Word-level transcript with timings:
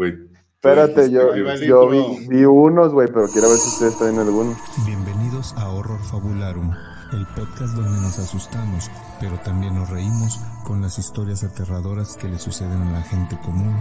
güey. 0.00 0.14
Espérate, 0.54 1.10
yo, 1.10 1.36
yo 1.36 1.88
vi, 1.88 2.26
vi, 2.28 2.44
unos, 2.44 2.92
güey, 2.92 3.08
pero 3.08 3.28
quiero 3.28 3.50
ver 3.50 3.58
si 3.58 3.68
ustedes 3.68 3.98
traen 3.98 4.18
alguno. 4.18 4.56
Bienvenidos 4.86 5.52
a 5.58 5.68
Horror 5.68 6.00
Fabularum, 6.10 6.70
el 7.12 7.26
podcast 7.36 7.74
donde 7.74 8.00
nos 8.00 8.18
asustamos, 8.18 8.90
pero 9.20 9.38
también 9.40 9.74
nos 9.74 9.90
reímos 9.90 10.38
con 10.66 10.80
las 10.80 10.98
historias 10.98 11.44
aterradoras 11.44 12.16
que 12.16 12.28
le 12.28 12.38
suceden 12.38 12.80
a 12.80 12.92
la 12.92 13.02
gente 13.02 13.38
común, 13.44 13.78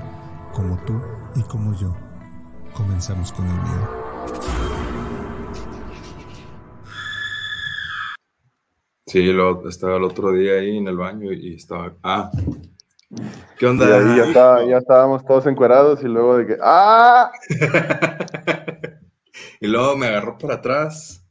como 0.54 0.78
tú 0.86 1.02
y 1.38 1.44
como 1.44 1.74
yo. 1.80 1.96
Comenzamos 2.74 3.32
con 3.32 3.46
el 3.46 3.54
miedo. 3.54 3.90
Sí, 9.06 9.24
lo, 9.32 9.70
estaba 9.70 9.96
el 9.96 10.04
otro 10.04 10.34
día 10.34 10.56
ahí 10.56 10.78
en 10.78 10.88
el 10.90 10.98
baño 10.98 11.32
y 11.32 11.56
estaba. 11.56 11.96
Ah, 12.04 12.30
¿qué 13.58 13.66
onda? 13.66 13.88
Y 13.88 13.92
ahí 13.92 14.18
ya, 14.18 14.26
estaba, 14.26 14.66
ya 14.66 14.78
estábamos 14.78 15.26
todos 15.26 15.48
encuerados 15.48 16.04
y 16.04 16.08
luego 16.08 16.38
de 16.38 16.48
que. 16.48 16.58
¡Ah! 16.62 17.32
y 19.60 19.68
luego 19.68 19.96
me 19.96 20.08
agarró 20.08 20.38
por 20.38 20.52
atrás. 20.52 21.24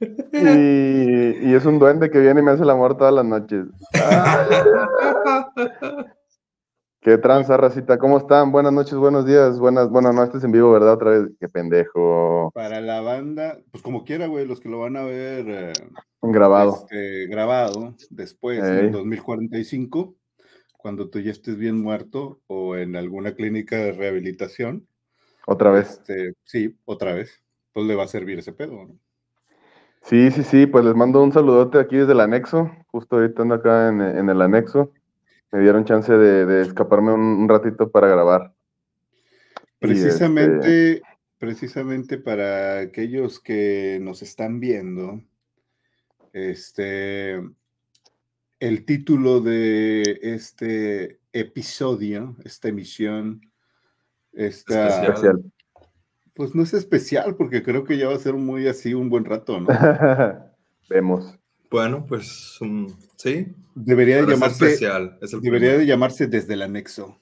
Y, 0.00 1.48
y, 1.48 1.54
es 1.54 1.64
un 1.64 1.78
duende 1.78 2.10
que 2.10 2.18
viene 2.18 2.40
y 2.40 2.42
me 2.42 2.50
hace 2.50 2.64
el 2.64 2.70
amor 2.70 2.96
todas 2.96 3.14
las 3.14 3.24
noches. 3.24 3.66
Qué 7.02 7.18
tranza, 7.18 7.56
racita. 7.56 7.98
¿Cómo 7.98 8.18
están? 8.18 8.52
Buenas 8.52 8.72
noches, 8.72 8.94
buenos 8.94 9.26
días, 9.26 9.58
buenas. 9.58 9.90
Bueno, 9.90 10.12
no, 10.12 10.22
este 10.22 10.38
es 10.38 10.44
en 10.44 10.52
vivo, 10.52 10.70
¿verdad? 10.70 10.92
Otra 10.92 11.10
vez. 11.10 11.30
Qué 11.40 11.48
pendejo. 11.48 12.52
Para 12.54 12.80
la 12.80 13.00
banda, 13.00 13.58
pues 13.72 13.82
como 13.82 14.04
quiera, 14.04 14.28
güey, 14.28 14.46
los 14.46 14.60
que 14.60 14.68
lo 14.68 14.78
van 14.78 14.96
a 14.96 15.02
ver. 15.02 15.44
Eh, 15.48 15.72
grabado. 16.20 16.76
Este, 16.76 17.26
grabado 17.26 17.96
después, 18.10 18.62
en 18.62 18.92
2045, 18.92 20.14
cuando 20.82 21.08
tú 21.08 21.20
ya 21.20 21.30
estés 21.30 21.56
bien 21.56 21.80
muerto 21.80 22.40
o 22.48 22.76
en 22.76 22.96
alguna 22.96 23.34
clínica 23.34 23.76
de 23.76 23.92
rehabilitación. 23.92 24.86
Otra 25.46 25.70
vez. 25.70 25.90
Este, 25.92 26.34
sí, 26.44 26.76
otra 26.84 27.14
vez. 27.14 27.42
Pues 27.72 27.86
le 27.86 27.94
va 27.94 28.04
a 28.04 28.08
servir 28.08 28.38
ese 28.38 28.52
pedo, 28.52 28.72
¿no? 28.72 28.98
Sí, 30.02 30.30
sí, 30.32 30.42
sí, 30.42 30.66
pues 30.66 30.84
les 30.84 30.96
mando 30.96 31.22
un 31.22 31.32
saludote 31.32 31.78
aquí 31.78 31.96
desde 31.96 32.12
el 32.12 32.20
anexo. 32.20 32.70
Justo 32.88 33.16
ahorita 33.16 33.42
ando 33.42 33.54
acá 33.54 33.88
en, 33.88 34.00
en 34.00 34.28
el 34.28 34.42
anexo 34.42 34.92
me 35.52 35.60
dieron 35.60 35.84
chance 35.84 36.10
de, 36.12 36.62
escaparme 36.62 37.12
un, 37.12 37.48
ratito 37.48 37.90
para 37.90 38.08
grabar. 38.08 38.54
Precisamente, 39.78 40.92
este 40.94 41.02
precisamente 41.38 42.18
para 42.18 42.78
aquellos 42.78 43.38
que 43.38 43.98
nos 44.00 44.22
están 44.22 44.60
viendo, 44.60 45.20
este, 46.32 47.42
el 48.62 48.84
título 48.84 49.40
de 49.40 50.20
este 50.22 51.18
episodio, 51.32 52.36
esta 52.44 52.68
emisión, 52.68 53.40
está, 54.32 55.02
especial. 55.02 55.42
Pues 56.32 56.54
no 56.54 56.62
es 56.62 56.72
especial 56.72 57.34
porque 57.34 57.64
creo 57.64 57.82
que 57.82 57.98
ya 57.98 58.06
va 58.06 58.14
a 58.14 58.20
ser 58.20 58.34
muy 58.34 58.68
así 58.68 58.94
un 58.94 59.10
buen 59.10 59.24
rato, 59.24 59.58
¿no? 59.58 59.66
Vemos. 60.88 61.36
Bueno, 61.72 62.06
pues 62.06 62.60
sí. 63.16 63.52
Debería 63.74 64.22
de 64.22 64.30
llamarse. 64.30 64.66
Especial. 64.66 65.18
debería 65.40 65.78
de 65.78 65.84
llamarse 65.84 66.28
desde 66.28 66.54
el 66.54 66.62
anexo. 66.62 67.20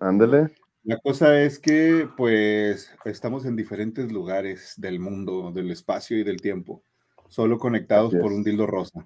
Ándale. 0.00 0.56
La 0.82 0.98
cosa 0.98 1.40
es 1.40 1.60
que, 1.60 2.08
pues, 2.16 2.90
estamos 3.04 3.46
en 3.46 3.54
diferentes 3.54 4.10
lugares 4.10 4.74
del 4.76 4.98
mundo, 4.98 5.52
del 5.52 5.70
espacio 5.70 6.18
y 6.18 6.24
del 6.24 6.40
tiempo, 6.40 6.82
solo 7.28 7.58
conectados 7.58 8.12
por 8.12 8.32
un 8.32 8.42
dildo 8.42 8.66
rosa. 8.66 9.04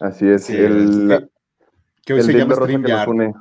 Así 0.00 0.28
es. 0.28 0.48
el, 0.50 1.30
que, 2.04 2.14
hoy 2.14 2.22
se 2.22 2.32
llama 2.32 2.54
StreamYard. 2.54 3.32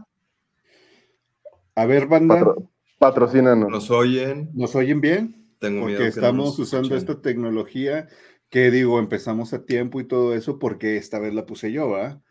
A 1.75 1.85
ver, 1.85 2.08
banda. 2.08 2.35
Patro, 2.35 2.69
patrocínanos. 3.00 3.69
¿Nos 3.69 3.91
oyen? 3.91 4.50
¿Nos 4.53 4.75
oyen 4.75 5.02
bien? 5.02 5.55
Tengo 5.59 5.81
Porque 5.81 6.08
estamos 6.08 6.58
usando 6.59 6.95
esta 6.95 7.22
tecnología 7.22 8.08
que 8.50 8.69
digo, 8.69 9.00
empezamos 9.00 9.53
a 9.53 9.66
tiempo 9.66 10.00
y 10.00 10.07
todo 10.07 10.35
eso 10.35 10.59
porque 10.59 10.97
esta 10.97 11.17
vez 11.19 11.34
la 11.34 11.45
puse 11.45 11.72
yo, 11.72 11.95
¿ah? 11.95 12.22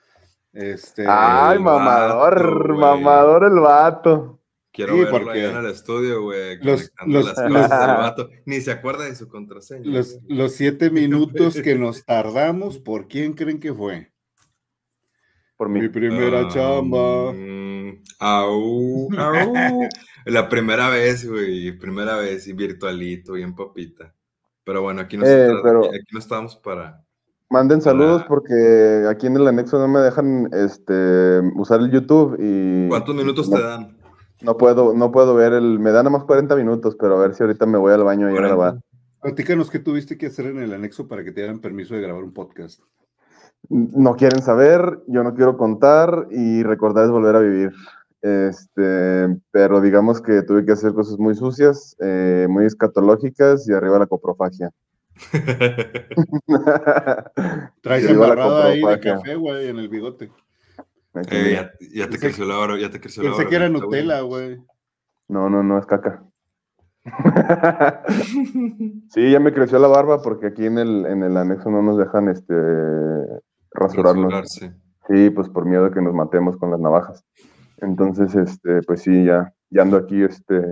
Este, 0.53 1.04
Ay, 1.09 1.59
mamador, 1.59 2.76
mamador 2.76 3.44
el 3.44 3.59
vato. 3.59 4.41
Quiero 4.70 4.97
verlo 4.97 5.10
porque 5.10 5.47
en 5.47 5.56
el 5.56 5.66
estudio, 5.66 6.22
güey, 6.22 6.59
los, 6.62 6.92
las 7.06 7.34
cosas 7.34 7.69
vato. 7.70 8.28
Ni 8.44 8.60
se 8.60 8.70
acuerda 8.70 9.04
de 9.04 9.16
su 9.16 9.28
contraseña. 9.28 9.82
Los, 9.84 10.19
los 10.28 10.53
siete 10.53 10.91
minutos 10.92 11.60
que 11.60 11.75
nos 11.75 12.04
tardamos, 12.04 12.78
¿por 12.78 13.09
quién 13.09 13.32
creen 13.32 13.59
que 13.59 13.75
fue? 13.75 14.11
Por 15.62 15.68
mi, 15.68 15.88
primera 15.88 16.48
chamba. 16.48 17.32
Au, 18.18 19.08
au. 19.08 19.08
La 20.26 20.48
primera 20.48 20.88
vez, 20.88 21.24
güey, 21.24 21.70
primera 21.78 22.16
vez, 22.16 22.48
y 22.48 22.52
virtualito, 22.52 23.38
y 23.38 23.42
en 23.42 23.54
papita. 23.54 24.12
Pero 24.64 24.82
bueno, 24.82 25.02
aquí 25.02 25.16
no, 25.16 25.24
eh, 25.24 25.52
aquí, 25.52 26.06
no 26.10 26.18
estamos 26.18 26.56
para... 26.56 27.04
Manden 27.48 27.80
saludos 27.80 28.24
porque 28.26 29.06
aquí 29.08 29.28
en 29.28 29.36
el 29.36 29.46
anexo 29.46 29.78
no 29.78 29.86
me 29.86 30.00
dejan 30.00 30.48
este, 30.52 31.40
usar 31.54 31.78
el 31.78 31.92
YouTube 31.92 32.36
y... 32.40 32.88
¿Cuántos 32.88 33.14
minutos 33.14 33.48
te 33.48 33.62
dan? 33.62 33.96
No 34.40 34.56
puedo, 34.56 34.94
no 34.94 35.12
puedo 35.12 35.36
ver 35.36 35.52
el... 35.52 35.78
Me 35.78 35.92
dan 35.92 36.06
nada 36.06 36.18
más 36.18 36.24
40 36.24 36.56
minutos, 36.56 36.96
pero 36.98 37.18
a 37.18 37.20
ver 37.20 37.36
si 37.36 37.44
ahorita 37.44 37.66
me 37.66 37.78
voy 37.78 37.92
al 37.92 38.02
baño 38.02 38.28
y 38.28 38.36
a 38.36 38.40
grabar. 38.40 38.80
Platícanos 39.20 39.70
qué 39.70 39.78
tuviste 39.78 40.18
que 40.18 40.26
hacer 40.26 40.46
en 40.46 40.58
el 40.58 40.72
anexo 40.72 41.06
para 41.06 41.22
que 41.22 41.30
te 41.30 41.40
dieran 41.40 41.60
permiso 41.60 41.94
de 41.94 42.00
grabar 42.00 42.24
un 42.24 42.32
podcast. 42.32 42.82
No 43.68 44.16
quieren 44.16 44.42
saber, 44.42 45.00
yo 45.06 45.22
no 45.22 45.34
quiero 45.34 45.56
contar 45.56 46.26
y 46.30 46.62
recordar 46.62 47.04
es 47.04 47.10
volver 47.10 47.36
a 47.36 47.40
vivir. 47.40 47.72
Este, 48.22 49.36
pero 49.50 49.80
digamos 49.80 50.20
que 50.20 50.42
tuve 50.42 50.64
que 50.64 50.72
hacer 50.72 50.92
cosas 50.92 51.18
muy 51.18 51.34
sucias, 51.34 51.96
eh, 52.00 52.46
muy 52.48 52.66
escatológicas 52.66 53.68
y 53.68 53.72
arriba 53.72 53.98
la 53.98 54.06
coprofagia. 54.06 54.70
Traes 57.82 58.04
embarrado 58.08 58.62
ahí 58.62 58.80
de 58.80 59.00
café, 59.00 59.34
güey, 59.34 59.68
en 59.68 59.78
el 59.78 59.88
bigote. 59.88 60.30
Eh, 61.30 61.68
ya, 61.94 62.08
te 62.08 62.18
creció 62.18 62.46
la 62.46 62.56
barba, 62.56 62.78
ya 62.78 62.90
te 62.90 63.00
creció 63.00 63.22
la 63.22 63.30
Pensé 63.30 63.46
que 63.48 63.56
era 63.56 63.68
Nutella, 63.68 64.20
güey. 64.22 64.58
No, 65.28 65.50
no, 65.50 65.62
no, 65.62 65.78
es 65.78 65.86
caca. 65.86 66.24
sí, 69.10 69.30
ya 69.30 69.40
me 69.40 69.52
creció 69.52 69.78
la 69.80 69.88
barba 69.88 70.22
porque 70.22 70.46
aquí 70.46 70.66
en 70.66 70.78
el, 70.78 71.04
en 71.06 71.24
el 71.24 71.36
anexo 71.36 71.68
no 71.70 71.82
nos 71.82 71.98
dejan 71.98 72.28
este 72.28 72.54
rasurarnos. 73.75 74.60
Sí, 75.09 75.31
pues 75.31 75.49
por 75.49 75.66
miedo 75.66 75.84
de 75.84 75.91
que 75.91 76.00
nos 76.00 76.15
matemos 76.15 76.56
con 76.56 76.71
las 76.71 76.81
navajas. 76.81 77.25
Entonces, 77.78 78.34
este, 78.34 78.83
pues 78.83 79.03
sí, 79.03 79.25
ya, 79.25 79.53
ya 79.71 79.83
ando 79.83 79.97
aquí, 79.97 80.22
este, 80.22 80.62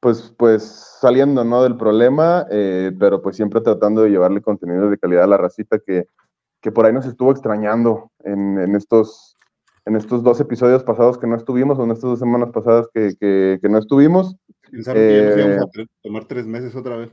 pues, 0.00 0.34
pues 0.36 0.62
saliendo, 1.00 1.44
¿no? 1.44 1.62
Del 1.62 1.76
problema, 1.76 2.46
eh, 2.50 2.90
pero 2.98 3.22
pues 3.22 3.36
siempre 3.36 3.60
tratando 3.60 4.02
de 4.02 4.10
llevarle 4.10 4.40
contenido 4.40 4.90
de 4.90 4.98
calidad 4.98 5.24
a 5.24 5.28
la 5.28 5.36
racita 5.36 5.78
que, 5.78 6.06
que 6.60 6.72
por 6.72 6.86
ahí 6.86 6.92
nos 6.92 7.06
estuvo 7.06 7.30
extrañando 7.30 8.10
en, 8.24 8.58
en, 8.58 8.74
estos, 8.74 9.36
en 9.84 9.96
estos 9.96 10.22
dos 10.22 10.40
episodios 10.40 10.82
pasados 10.82 11.18
que 11.18 11.26
no 11.26 11.36
estuvimos, 11.36 11.78
o 11.78 11.84
en 11.84 11.92
estas 11.92 12.10
dos 12.10 12.18
semanas 12.18 12.50
pasadas 12.50 12.88
que, 12.92 13.14
que, 13.20 13.68
no 13.68 13.78
estuvimos. 13.78 14.36
Pensaron 14.70 15.02
que 15.02 15.22
nos 15.22 15.36
íbamos 15.36 15.58
a 15.58 15.82
eh, 15.82 15.86
tomar 16.02 16.24
tres 16.24 16.46
meses 16.46 16.74
otra 16.74 16.96
vez. 16.96 17.10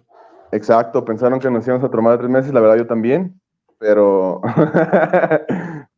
Exacto, 0.52 1.04
pensaron 1.04 1.40
que 1.40 1.52
nos 1.52 1.68
íbamos 1.68 1.86
a 1.86 1.92
tomar 1.92 2.18
tres 2.18 2.30
meses, 2.30 2.54
la 2.54 2.62
verdad 2.62 2.78
yo 2.78 2.88
también, 2.88 3.40
pero 3.80 4.42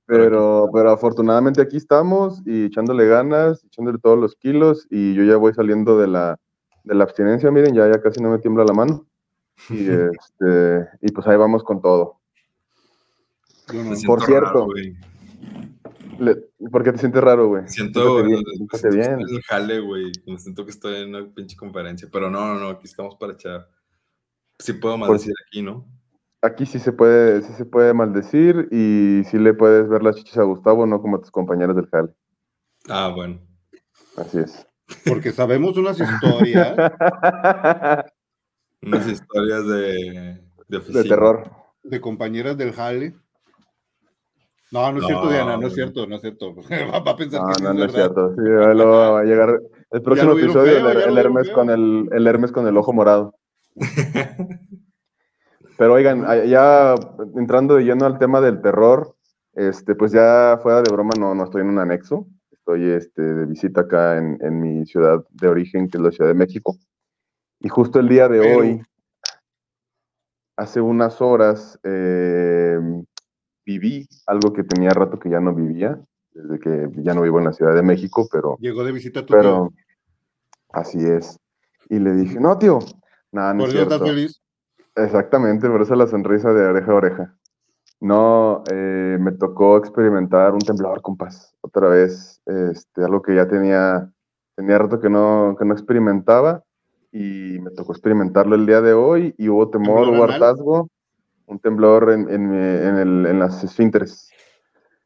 Pero, 0.09 0.71
pero 0.73 0.89
afortunadamente 0.89 1.61
aquí 1.61 1.77
estamos 1.77 2.41
y 2.43 2.65
echándole 2.65 3.05
ganas, 3.05 3.63
echándole 3.63 3.99
todos 3.99 4.17
los 4.17 4.35
kilos 4.35 4.87
y 4.89 5.13
yo 5.13 5.23
ya 5.23 5.37
voy 5.37 5.53
saliendo 5.53 5.99
de 5.99 6.07
la, 6.07 6.39
de 6.83 6.95
la 6.95 7.03
abstinencia, 7.03 7.51
miren, 7.51 7.75
ya, 7.75 7.87
ya 7.87 8.01
casi 8.01 8.19
no 8.19 8.31
me 8.31 8.39
tiembla 8.39 8.63
la 8.63 8.73
mano. 8.73 9.05
Y, 9.69 9.87
este, 9.87 10.87
y 11.01 11.11
pues 11.11 11.27
ahí 11.27 11.37
vamos 11.37 11.63
con 11.63 11.79
todo. 11.79 12.19
Por 14.07 14.25
cierto, 14.25 14.67
¿por 16.71 16.83
qué 16.83 16.91
te 16.91 16.97
sientes 16.97 17.21
raro, 17.21 17.47
güey? 17.49 17.67
Siento 17.67 18.23
bien, 18.23 18.43
bien. 18.91 19.19
el 19.19 19.41
jale, 19.43 19.79
güey. 19.79 20.11
Me 20.25 20.39
siento 20.39 20.65
que 20.65 20.71
estoy 20.71 21.03
en 21.03 21.09
una 21.09 21.31
pinche 21.31 21.55
conferencia, 21.55 22.09
pero 22.11 22.31
no, 22.31 22.55
no, 22.55 22.59
no, 22.59 22.69
aquí 22.69 22.87
estamos 22.87 23.15
para 23.15 23.33
echar. 23.33 23.69
Sí 24.57 24.73
puedo 24.73 24.97
maldecir 24.97 25.35
aquí, 25.45 25.61
¿no? 25.61 25.85
Aquí 26.41 26.65
sí 26.65 26.79
se 26.79 26.93
puede, 26.93 27.41
sí 27.41 27.51
se 27.53 27.65
puede 27.65 27.93
maldecir 27.93 28.69
y 28.71 29.23
sí 29.25 29.37
le 29.37 29.53
puedes 29.53 29.89
ver 29.89 30.03
las 30.03 30.15
chichis 30.15 30.37
a 30.37 30.43
Gustavo, 30.43 30.85
no 30.85 31.01
como 31.01 31.17
a 31.17 31.19
tus 31.19 31.31
compañeros 31.31 31.75
del 31.75 31.87
jale. 31.87 32.13
Ah, 32.87 33.11
bueno. 33.13 33.41
Así 34.15 34.39
es. 34.39 34.65
Porque 35.05 35.31
sabemos 35.31 35.77
unas 35.77 35.99
historias. 35.99 36.75
unas 38.81 39.07
historias 39.07 39.67
de, 39.67 40.41
de, 40.67 40.79
de 40.79 41.03
terror. 41.03 41.51
De 41.83 41.99
compañeras 41.99 42.57
del 42.57 42.71
jale. 42.71 43.15
No, 44.71 44.91
no 44.91 44.99
es 44.99 45.05
cierto, 45.07 45.29
Diana, 45.29 45.57
no 45.57 45.67
es 45.67 45.73
cierto, 45.73 46.07
no 46.07 46.15
es 46.15 46.21
cierto. 46.21 46.55
va, 46.55 47.11
a 47.11 47.15
pensar 47.15 47.41
no, 47.41 47.53
que 47.53 47.63
no, 47.63 47.73
no 47.73 47.85
es 47.85 47.91
cierto. 47.91 48.35
Sí, 48.35 48.41
luego 48.41 48.91
va 48.91 49.19
a 49.19 49.23
llegar 49.23 49.59
el 49.91 50.01
próximo 50.01 50.33
episodio, 50.33 50.89
el, 50.89 51.17
Hermes 51.17 51.49
con 51.49 51.69
el, 51.69 52.07
el 52.11 52.27
Hermes 52.27 52.51
con 52.51 52.67
el 52.67 52.77
ojo 52.77 52.93
morado. 52.93 53.35
Pero 55.79 55.93
oigan, 55.93 56.25
ya 56.49 56.93
entrando 57.37 57.75
de 57.75 57.85
lleno 57.85 58.05
al 58.05 58.19
tema 58.19 58.41
del 58.41 58.61
terror, 58.61 59.15
este, 59.53 59.95
pues 59.95 60.11
ya 60.11 60.59
fuera 60.61 60.81
de 60.81 60.91
broma 60.91 61.13
no, 61.17 61.33
no 61.33 61.45
estoy 61.45 61.61
en 61.61 61.69
un 61.69 61.79
anexo, 61.79 62.27
estoy 62.51 62.89
este, 62.89 63.21
de 63.21 63.45
visita 63.45 63.81
acá 63.81 64.17
en, 64.17 64.59
mi 64.59 64.85
ciudad 64.85 65.23
de 65.29 65.47
origen, 65.47 65.87
que 65.87 65.97
es 65.97 66.03
la 66.03 66.11
Ciudad 66.11 66.31
de 66.31 66.35
México. 66.35 66.75
Y 67.61 67.69
justo 67.69 67.97
el 68.01 68.09
día 68.09 68.27
de 68.27 68.57
hoy, 68.57 68.81
hace 70.57 70.81
unas 70.81 71.21
horas, 71.21 71.79
em, 71.83 73.05
viví 73.65 74.05
algo 74.27 74.51
que 74.51 74.65
tenía 74.65 74.89
rato 74.89 75.17
que 75.17 75.29
ya 75.29 75.39
no 75.39 75.55
vivía, 75.55 75.97
desde 76.31 76.59
que 76.59 76.89
ya 77.03 77.13
no 77.13 77.21
vivo 77.21 77.39
en 77.39 77.45
la 77.45 77.53
Ciudad 77.53 77.73
de 77.73 77.83
México, 77.83 78.27
pero... 78.29 78.57
Llegó 78.59 78.83
de 78.83 78.91
visita 78.91 79.21
a 79.21 79.25
tu 79.25 79.33
Pero, 79.33 79.71
así 80.73 80.99
es. 80.99 81.39
Y 81.89 81.99
le 81.99 82.11
dije, 82.15 82.37
no, 82.37 82.57
tío, 82.57 82.79
nada, 83.31 83.53
no 83.53 83.63
¿Por 83.63 83.99
feliz? 84.05 84.41
Exactamente, 85.03 85.69
por 85.69 85.81
eso 85.81 85.95
la 85.95 86.07
sonrisa 86.07 86.53
de 86.53 86.65
oreja 86.65 86.91
a 86.91 86.95
oreja. 86.95 87.35
No, 88.01 88.63
eh, 88.71 89.17
me 89.19 89.33
tocó 89.33 89.77
experimentar 89.77 90.53
un 90.53 90.59
temblor, 90.59 91.01
compas, 91.01 91.53
otra 91.61 91.89
vez, 91.89 92.41
este, 92.45 93.03
algo 93.03 93.21
que 93.21 93.35
ya 93.35 93.47
tenía, 93.47 94.09
tenía 94.55 94.77
rato 94.77 94.99
que 94.99 95.09
no, 95.09 95.55
que 95.59 95.65
no 95.65 95.73
experimentaba 95.73 96.63
y 97.11 97.59
me 97.59 97.71
tocó 97.71 97.91
experimentarlo 97.91 98.55
el 98.55 98.65
día 98.65 98.81
de 98.81 98.93
hoy 98.93 99.35
y 99.37 99.49
hubo 99.49 99.69
temor, 99.69 100.07
hubo 100.07 100.23
hartazgo, 100.23 100.89
un 101.47 101.59
temblor 101.59 102.11
en, 102.11 102.29
en, 102.29 102.53
el, 102.53 103.25
en 103.25 103.39
las 103.39 103.63
esfínteres. 103.63 104.29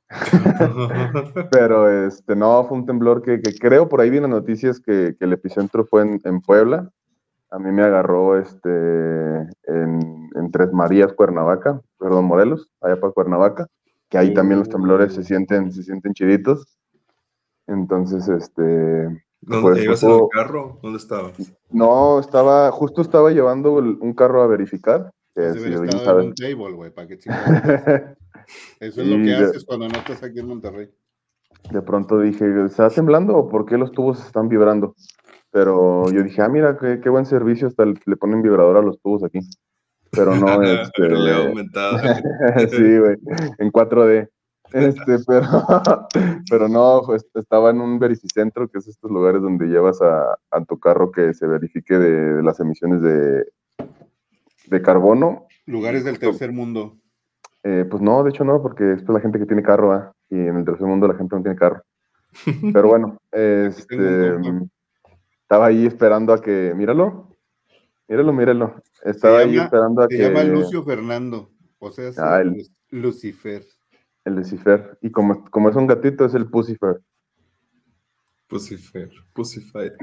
Pero 1.51 2.05
este, 2.05 2.35
no, 2.35 2.63
fue 2.65 2.77
un 2.77 2.85
temblor 2.85 3.23
que, 3.23 3.41
que, 3.41 3.55
creo, 3.57 3.89
por 3.89 4.01
ahí 4.01 4.11
vienen 4.11 4.31
noticias 4.31 4.79
que, 4.79 5.15
que 5.17 5.25
el 5.25 5.33
epicentro 5.33 5.85
fue 5.85 6.03
en, 6.03 6.19
en 6.25 6.41
Puebla, 6.41 6.91
a 7.53 7.59
mí 7.59 7.71
me 7.71 7.83
agarró 7.83 8.39
este, 8.39 8.69
en, 9.67 10.51
Tres 10.51 10.73
Marías, 10.73 11.13
Cuernavaca, 11.13 11.81
perdón, 11.99 12.25
Morelos, 12.25 12.69
allá 12.81 12.99
para 12.99 13.13
Cuernavaca, 13.13 13.67
que 14.09 14.17
ahí 14.17 14.33
también 14.33 14.59
los 14.59 14.69
temblores 14.69 15.13
se 15.13 15.23
sienten, 15.23 15.71
se 15.71 15.83
sienten 15.83 16.13
chiditos. 16.13 16.77
Entonces, 17.67 18.27
este... 18.27 19.23
¿Dónde 19.41 19.61
pues, 19.61 19.83
ibas 19.83 20.03
en 20.03 20.11
el 20.11 20.27
carro? 20.31 20.79
¿Dónde 20.81 20.97
estabas? 20.97 21.33
No, 21.69 22.19
estaba, 22.19 22.71
justo 22.71 23.01
estaba 23.01 23.31
llevando 23.31 23.73
un 23.73 24.13
carro 24.13 24.41
a 24.41 24.47
verificar. 24.47 25.11
Que 25.35 25.53
si 25.53 25.73
en 25.73 25.79
un 25.79 26.33
table, 26.35 26.73
güey, 26.73 26.91
para 26.91 27.07
que 27.07 27.15
Eso 28.79 29.01
es 29.01 29.07
lo 29.07 29.23
que 29.23 29.33
haces 29.33 29.65
cuando 29.65 29.87
no 29.87 29.97
estás 29.97 30.23
aquí 30.23 30.39
en 30.39 30.47
Monterrey. 30.47 30.89
De 31.71 31.81
pronto 31.81 32.19
dije, 32.19 32.45
¿está 32.65 32.89
temblando 32.89 33.35
o 33.35 33.49
por 33.49 33.65
qué 33.65 33.77
los 33.77 33.91
tubos 33.91 34.23
están 34.25 34.49
vibrando? 34.49 34.95
Pero 35.53 36.11
yo 36.11 36.23
dije, 36.23 36.41
ah, 36.41 36.49
mira, 36.49 36.75
qué, 36.79 37.09
buen 37.09 37.27
servicio, 37.27 37.67
hasta 37.67 37.85
le, 37.85 38.17
ponen 38.17 38.41
vibrador 38.41 38.75
a 38.75 38.81
los 38.81 38.99
tubos 38.99 39.23
aquí. 39.23 39.39
Pero 40.09 40.35
no, 40.35 40.61
este... 40.63 40.91
pero 40.97 41.15
le 41.15 41.29
he 41.31 41.47
aumentado. 41.47 41.99
sí, 42.71 42.97
güey, 42.97 43.17
en 43.59 43.71
4D. 43.71 44.29
Este, 44.71 45.17
pero, 45.27 45.47
pero 46.49 46.67
no, 46.67 47.03
pues, 47.05 47.23
estaba 47.35 47.69
en 47.69 47.81
un 47.81 47.99
verificentro, 47.99 48.67
que 48.67 48.79
es 48.79 48.87
estos 48.87 49.11
lugares 49.11 49.43
donde 49.43 49.67
llevas 49.67 50.01
a, 50.01 50.35
tu 50.67 50.79
carro 50.79 51.11
que 51.11 51.35
se 51.35 51.45
verifique 51.45 51.99
de, 51.99 52.41
las 52.41 52.59
emisiones 52.59 53.03
de, 53.03 53.45
de 54.65 54.81
carbono. 54.81 55.45
Lugares 55.67 56.03
del 56.03 56.17
tercer 56.17 56.51
mundo. 56.51 56.97
Eh, 57.61 57.85
pues 57.87 58.01
no, 58.01 58.23
de 58.23 58.31
hecho 58.31 58.43
no, 58.43 58.59
porque 58.59 58.93
es 58.93 59.07
la 59.07 59.19
gente 59.19 59.37
que 59.37 59.45
tiene 59.45 59.61
carro, 59.61 59.93
¿ah? 59.93 60.11
y 60.31 60.35
en 60.35 60.57
el 60.57 60.65
tercer 60.65 60.87
mundo 60.87 61.07
la 61.07 61.13
gente 61.13 61.35
no 61.35 61.43
tiene 61.43 61.55
carro. 61.55 61.83
Pero 62.73 62.87
bueno, 62.87 63.19
este, 63.31 64.33
estaba 65.53 65.67
ahí 65.67 65.85
esperando 65.85 66.33
a 66.33 66.41
que, 66.41 66.73
míralo, 66.75 67.29
míralo, 68.07 68.33
míralo. 68.33 68.81
Estaba 69.03 69.39
ahí 69.39 69.55
esperando 69.55 70.01
a 70.01 70.07
que. 70.07 70.17
Se 70.17 70.23
llama 70.23 70.43
Lucio 70.43 70.83
Fernando, 70.83 71.51
o 71.77 71.91
sea, 71.91 72.07
es 72.07 72.17
ah, 72.17 72.41
el, 72.41 72.65
Lucifer. 72.89 73.63
El 74.25 74.37
Lucifer. 74.37 74.97
Y 75.01 75.11
como, 75.11 75.45
como 75.51 75.69
es 75.69 75.75
un 75.75 75.85
gatito, 75.85 76.25
es 76.25 76.33
el 76.33 76.49
Pucifer. 76.49 76.99
Pucifer, 78.47 79.11
Pucifer. 79.31 79.95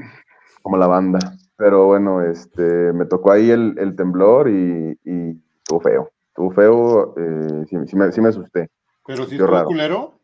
Como 0.61 0.77
la 0.77 0.87
banda. 0.87 1.19
Pero 1.57 1.87
bueno, 1.87 2.21
este, 2.21 2.93
me 2.93 3.05
tocó 3.05 3.33
ahí 3.33 3.51
el, 3.51 3.75
el 3.77 3.97
temblor 3.97 4.47
y, 4.47 4.97
y, 5.03 5.43
estuvo 5.57 5.81
feo. 5.81 6.11
Estuvo 6.29 6.51
feo, 6.51 7.13
eh, 7.17 7.65
sí, 7.67 7.75
sí, 7.87 7.95
me, 7.97 8.09
sí, 8.13 8.21
me, 8.21 8.29
asusté. 8.29 8.69
¿Pero 9.05 9.25
si 9.25 9.35
estuvo 9.35 9.65
culero? 9.65 10.17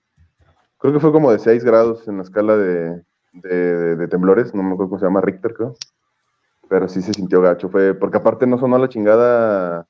Creo 0.77 0.93
que 0.93 1.01
fue 1.01 1.11
como 1.11 1.33
de 1.33 1.39
6 1.39 1.65
grados 1.65 2.07
en 2.07 2.15
la 2.15 2.23
escala 2.23 2.55
de, 2.55 3.03
de, 3.41 4.07
temblores, 4.07 4.53
no 4.53 4.63
me 4.63 4.73
acuerdo 4.73 4.89
cómo 4.89 4.99
se 4.99 5.05
llama, 5.05 5.21
Richter, 5.21 5.53
creo. 5.53 5.75
Pero 6.69 6.87
sí 6.87 7.01
se 7.01 7.13
sintió 7.13 7.41
gacho, 7.41 7.69
fue, 7.69 7.93
porque 7.93 8.17
aparte 8.17 8.45
no 8.45 8.59
sonó 8.59 8.77
la 8.77 8.89
chingada 8.89 9.87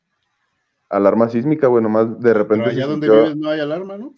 alarma 0.89 1.29
sísmica, 1.29 1.67
güey, 1.67 1.83
nomás 1.83 2.19
de 2.19 2.33
repente. 2.33 2.65
Pero 2.65 2.75
allá 2.75 2.87
donde 2.87 3.09
vives 3.09 3.35
no 3.35 3.49
hay 3.49 3.59
alarma, 3.59 3.97
¿no? 3.97 4.13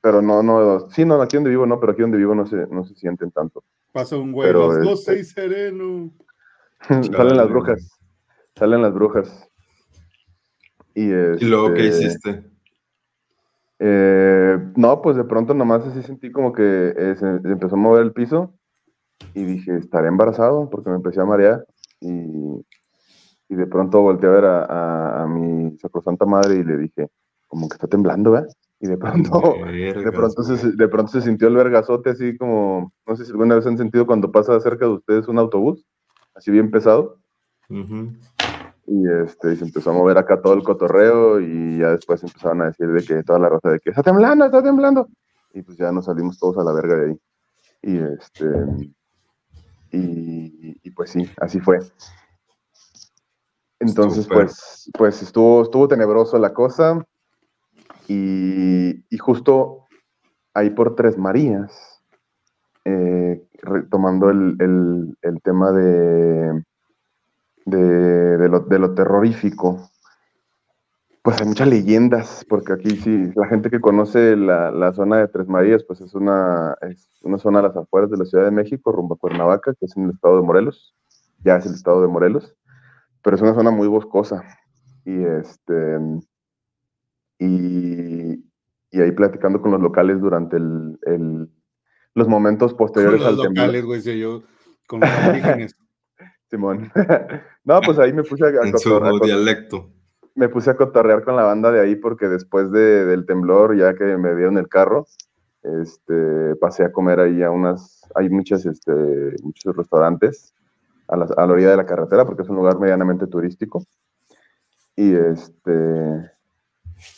Pero 0.00 0.22
no, 0.22 0.42
no, 0.42 0.88
sí, 0.90 1.04
no, 1.04 1.20
aquí 1.20 1.36
donde 1.36 1.50
vivo 1.50 1.66
no, 1.66 1.80
pero 1.80 1.92
aquí 1.92 2.02
donde 2.02 2.18
vivo 2.18 2.34
no 2.34 2.46
se, 2.46 2.66
no 2.68 2.84
se 2.84 2.94
sienten 2.94 3.30
tanto. 3.30 3.64
Pasa 3.92 4.16
un 4.16 4.32
güey, 4.32 4.52
los 4.52 4.82
dos, 4.82 5.04
seis 5.04 5.32
sereno. 5.32 6.10
salen 6.88 7.36
las 7.36 7.48
brujas, 7.48 7.98
salen 8.54 8.82
las 8.82 8.94
brujas. 8.94 9.48
Y, 10.94 11.10
¿Y 11.10 11.44
luego 11.44 11.74
qué 11.74 11.88
este, 11.88 12.06
hiciste? 12.06 12.44
Eh, 13.80 14.58
no, 14.76 15.02
pues 15.02 15.16
de 15.16 15.24
pronto 15.24 15.54
nomás 15.54 15.86
así 15.86 16.02
sentí 16.02 16.32
como 16.32 16.52
que 16.52 16.94
eh, 16.96 17.14
se, 17.16 17.26
empezó 17.26 17.76
a 17.76 17.78
mover 17.78 18.02
el 18.02 18.12
piso 18.12 18.54
y 19.34 19.44
dije, 19.44 19.76
estaré 19.76 20.08
embarazado 20.08 20.68
porque 20.68 20.90
me 20.90 20.96
empecé 20.96 21.20
a 21.20 21.24
marear 21.24 21.64
y, 22.00 22.64
y 23.48 23.54
de 23.54 23.66
pronto 23.66 24.00
volteé 24.02 24.28
a 24.28 24.32
ver 24.32 24.44
a, 24.44 25.22
a, 25.22 25.26
mi 25.26 25.76
sacrosanta 25.78 26.26
madre 26.26 26.56
y 26.56 26.64
le 26.64 26.76
dije, 26.76 27.08
como 27.46 27.68
que 27.68 27.74
está 27.74 27.86
temblando, 27.86 28.32
¿verdad? 28.32 28.48
Y 28.80 28.86
de 28.86 28.96
pronto, 28.96 29.40
de 29.64 30.12
pronto, 30.12 30.42
se, 30.42 30.72
de 30.72 30.88
pronto 30.88 31.10
se 31.12 31.22
sintió 31.22 31.48
el 31.48 31.56
vergazote 31.56 32.10
así 32.10 32.36
como, 32.36 32.92
no 33.06 33.16
sé 33.16 33.24
si 33.24 33.32
alguna 33.32 33.56
vez 33.56 33.66
han 33.66 33.78
sentido 33.78 34.06
cuando 34.06 34.30
pasa 34.30 34.60
cerca 34.60 34.86
de 34.86 34.92
ustedes 34.92 35.26
un 35.28 35.38
autobús, 35.38 35.84
así 36.34 36.50
bien 36.50 36.70
pesado. 36.70 37.18
Y 38.90 39.06
este, 39.22 39.54
se 39.54 39.64
empezó 39.64 39.90
a 39.90 39.92
mover 39.92 40.16
acá 40.16 40.40
todo 40.40 40.54
el 40.54 40.62
cotorreo 40.62 41.40
y 41.40 41.78
ya 41.78 41.90
después 41.90 42.22
empezaron 42.22 42.62
a 42.62 42.66
decir 42.66 42.88
de 42.88 43.04
que 43.04 43.22
toda 43.22 43.38
la 43.38 43.50
raza 43.50 43.68
de 43.68 43.80
que 43.80 43.90
está 43.90 44.02
temblando, 44.02 44.46
está 44.46 44.62
temblando. 44.62 45.08
Y 45.52 45.60
pues 45.60 45.76
ya 45.76 45.92
nos 45.92 46.06
salimos 46.06 46.38
todos 46.38 46.56
a 46.56 46.64
la 46.64 46.72
verga 46.72 46.96
de 46.96 47.06
ahí. 47.10 47.20
Y 47.82 47.98
este, 47.98 48.46
y, 49.90 50.90
pues 50.92 51.10
sí, 51.10 51.30
así 51.38 51.60
fue. 51.60 51.80
Entonces, 53.78 54.26
pues, 54.26 54.90
pues 54.96 55.22
estuvo, 55.22 55.62
estuvo 55.62 55.86
tenebroso 55.86 56.38
la 56.38 56.54
cosa. 56.54 57.04
Y, 58.06 59.04
justo 59.18 59.86
ahí 60.54 60.70
por 60.70 60.94
Tres 60.94 61.18
Marías, 61.18 62.02
eh, 62.86 63.46
retomando 63.62 64.30
el 64.30 65.40
tema 65.42 65.72
de, 65.72 66.64
de, 67.70 68.48
lo, 68.48 68.94
terrorífico, 68.94 69.90
pues 71.22 71.40
hay 71.40 71.46
muchas 71.46 71.68
leyendas, 71.68 72.44
porque 72.48 72.72
aquí 72.72 72.90
sí, 72.90 73.30
la 73.34 73.46
gente 73.46 73.70
que 73.70 73.80
conoce 73.80 74.36
la, 74.36 74.92
zona 74.94 75.18
de 75.18 75.28
Tres 75.28 75.48
Marías, 75.48 75.84
pues 75.84 76.00
es 76.00 76.14
una, 76.14 76.76
es 76.82 77.08
una 77.22 77.38
zona 77.38 77.58
a 77.58 77.62
las 77.62 77.76
afueras 77.76 78.10
de 78.10 78.16
la 78.16 78.24
Ciudad 78.24 78.44
de 78.44 78.50
México, 78.50 78.92
rumbo 78.92 79.14
a 79.14 79.18
Cuernavaca, 79.18 79.74
que 79.74 79.86
es 79.86 79.96
en 79.96 80.04
el 80.04 80.10
estado 80.10 80.36
de 80.36 80.42
Morelos, 80.42 80.94
ya 81.44 81.56
es 81.56 81.66
el 81.66 81.74
estado 81.74 82.00
de 82.00 82.08
Morelos, 82.08 82.54
pero 83.22 83.36
es 83.36 83.42
una 83.42 83.54
zona 83.54 83.70
muy 83.70 83.88
boscosa. 83.88 84.42
Y 85.04 85.24
este 85.24 85.98
y, 87.38 88.44
ahí 89.00 89.12
platicando 89.12 89.60
con 89.60 89.70
los 89.70 89.80
locales 89.80 90.20
durante 90.20 90.56
el, 90.56 91.48
los 92.14 92.28
momentos 92.28 92.74
posteriores 92.74 93.22
con 93.22 93.36
los 93.36 93.46
locales, 93.46 93.84
güey, 93.84 94.18
yo, 94.18 94.42
con 94.86 95.00
los 95.00 95.08
Simón. 96.50 96.90
no, 97.64 97.80
pues 97.80 97.98
ahí 97.98 98.12
me 98.12 98.22
puse 98.22 98.44
a, 98.44 98.78
su 98.78 99.20
dialecto. 99.22 99.90
Me 100.34 100.48
puse 100.48 100.70
a 100.70 100.76
cotorrear 100.76 101.24
con 101.24 101.36
la 101.36 101.42
banda 101.42 101.72
de 101.72 101.80
ahí 101.80 101.96
porque 101.96 102.28
después 102.28 102.70
de, 102.70 103.04
del 103.04 103.26
temblor, 103.26 103.76
ya 103.76 103.94
que 103.94 104.04
me 104.16 104.34
dieron 104.34 104.56
el 104.56 104.68
carro, 104.68 105.06
este, 105.62 106.56
pasé 106.56 106.84
a 106.84 106.92
comer 106.92 107.20
ahí 107.20 107.42
a 107.42 107.50
unas, 107.50 108.02
hay 108.14 108.30
muchas, 108.30 108.64
este, 108.64 108.92
muchos 109.42 109.76
restaurantes 109.76 110.54
a 111.08 111.16
la, 111.16 111.24
a 111.36 111.46
la 111.46 111.52
orilla 111.52 111.70
de 111.70 111.76
la 111.76 111.86
carretera 111.86 112.24
porque 112.24 112.42
es 112.42 112.48
un 112.48 112.56
lugar 112.56 112.78
medianamente 112.78 113.26
turístico. 113.26 113.84
Y 114.94 115.14
este, 115.14 116.30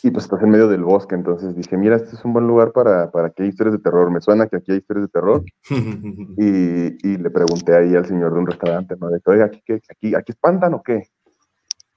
y 0.03 0.11
pues 0.11 0.25
estás 0.25 0.41
en 0.43 0.49
medio 0.49 0.67
del 0.67 0.83
bosque, 0.83 1.15
entonces 1.15 1.55
dije, 1.55 1.77
mira, 1.77 1.95
este 1.95 2.15
es 2.15 2.23
un 2.23 2.33
buen 2.33 2.45
lugar 2.45 2.71
para, 2.71 3.09
para 3.09 3.29
que 3.31 3.43
hay 3.43 3.49
historias 3.49 3.73
de 3.73 3.83
terror. 3.83 4.11
Me 4.11 4.21
suena 4.21 4.47
que 4.47 4.57
aquí 4.57 4.71
hay 4.71 4.77
historias 4.77 5.07
de 5.07 5.11
terror. 5.11 5.43
y, 6.37 7.07
y, 7.07 7.17
le 7.17 7.29
pregunté 7.29 7.75
ahí 7.75 7.95
al 7.95 8.05
señor 8.05 8.33
de 8.33 8.39
un 8.39 8.47
restaurante, 8.47 8.95
¿no? 8.99 9.09
De 9.09 9.19
que, 9.19 9.31
oiga, 9.31 9.45
¿aquí, 9.45 9.61
aquí, 9.89 10.15
¿aquí 10.15 10.31
espantan 10.31 10.73
o 10.75 10.83
qué? 10.83 11.07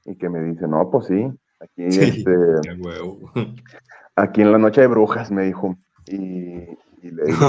Y 0.04 0.16
que 0.16 0.28
me 0.28 0.42
dice, 0.42 0.66
no, 0.66 0.90
pues 0.90 1.06
sí, 1.06 1.30
aquí, 1.60 1.84
este, 1.84 2.34
aquí 4.16 4.42
en 4.42 4.52
la 4.52 4.58
noche 4.58 4.82
hay 4.82 4.86
brujas, 4.86 5.30
me 5.30 5.44
dijo. 5.44 5.76
Y, 6.06 6.16
y 7.02 7.10
le 7.10 7.24
dije, 7.24 7.44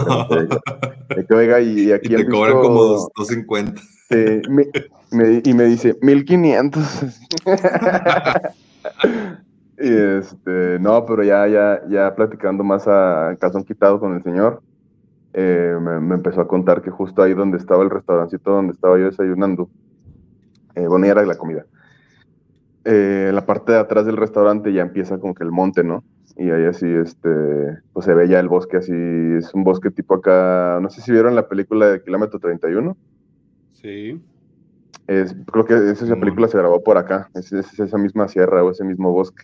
que, 1.27 1.33
oiga, 1.33 1.59
y, 1.61 1.91
aquí... 1.93 2.13
Y 2.13 2.17
te 2.17 2.27
cobran 2.27 2.61
como 2.61 2.83
250. 2.83 3.81
Sí, 4.09 4.41
me, 5.11 5.41
y 5.43 5.53
me 5.53 5.63
dice, 5.65 5.97
1500. 6.01 7.21
Y 9.77 9.93
este, 9.93 10.79
no, 10.79 11.05
pero 11.05 11.23
ya, 11.23 11.47
ya, 11.47 11.81
ya 11.89 12.15
platicando 12.15 12.63
más 12.63 12.87
a 12.87 13.35
calzón 13.39 13.65
quitado 13.65 13.99
con 13.99 14.15
el 14.15 14.23
señor, 14.23 14.61
eh, 15.33 15.77
me, 15.81 16.15
empezó 16.15 16.39
a 16.39 16.47
contar 16.47 16.81
que 16.81 16.89
justo 16.89 17.21
ahí 17.21 17.33
donde 17.33 17.57
estaba 17.57 17.83
el 17.83 17.89
restaurancito 17.89 18.51
donde 18.51 18.71
estaba 18.71 18.97
yo 18.97 19.05
desayunando, 19.05 19.69
eh, 20.75 20.87
bueno, 20.87 21.05
ya 21.05 21.11
era 21.11 21.25
la 21.25 21.35
comida. 21.35 21.65
Eh, 22.85 23.31
la 23.33 23.45
parte 23.45 23.73
de 23.73 23.79
atrás 23.79 24.05
del 24.05 24.15
restaurante 24.15 24.71
ya 24.71 24.81
empieza 24.81 25.17
como 25.17 25.33
que 25.33 25.43
el 25.43 25.51
monte, 25.51 25.83
¿no? 25.83 26.05
Y 26.37 26.51
ahí 26.51 26.65
así, 26.65 26.85
este, 26.85 27.29
pues 27.91 28.05
se 28.05 28.13
ve 28.13 28.29
ya 28.29 28.39
el 28.39 28.47
bosque 28.47 28.77
así, 28.77 28.93
es 28.93 29.53
un 29.53 29.63
bosque 29.65 29.91
tipo 29.91 30.15
acá, 30.15 30.79
no 30.81 30.89
sé 30.89 31.01
si 31.01 31.11
vieron 31.11 31.35
la 31.35 31.49
película 31.49 31.87
de 31.87 32.01
Kilómetro 32.01 32.39
31. 32.39 32.95
Sí. 33.71 34.21
Es, 35.07 35.35
creo 35.51 35.65
que 35.65 35.91
esa 35.91 36.15
película 36.15 36.47
se 36.47 36.57
grabó 36.57 36.81
por 36.81 36.97
acá, 36.97 37.29
es, 37.33 37.51
esa 37.51 37.97
misma 37.97 38.27
sierra 38.29 38.63
o 38.63 38.71
ese 38.71 38.85
mismo 38.85 39.11
bosque. 39.11 39.43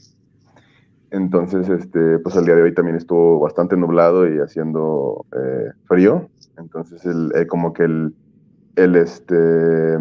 Entonces, 1.12 1.68
este, 1.68 2.20
pues 2.20 2.36
el 2.38 2.46
día 2.46 2.56
de 2.56 2.64
hoy 2.64 2.74
también 2.74 2.96
estuvo 2.96 3.40
bastante 3.40 3.76
nublado 3.76 4.28
y 4.34 4.40
haciendo 4.40 5.26
eh, 5.34 5.72
frío. 5.86 6.30
Entonces, 6.58 7.06
el, 7.06 7.32
eh, 7.36 7.48
como 7.48 7.74
que 7.74 7.84
el, 7.84 8.16
el 8.78 8.96
este, 8.96 9.98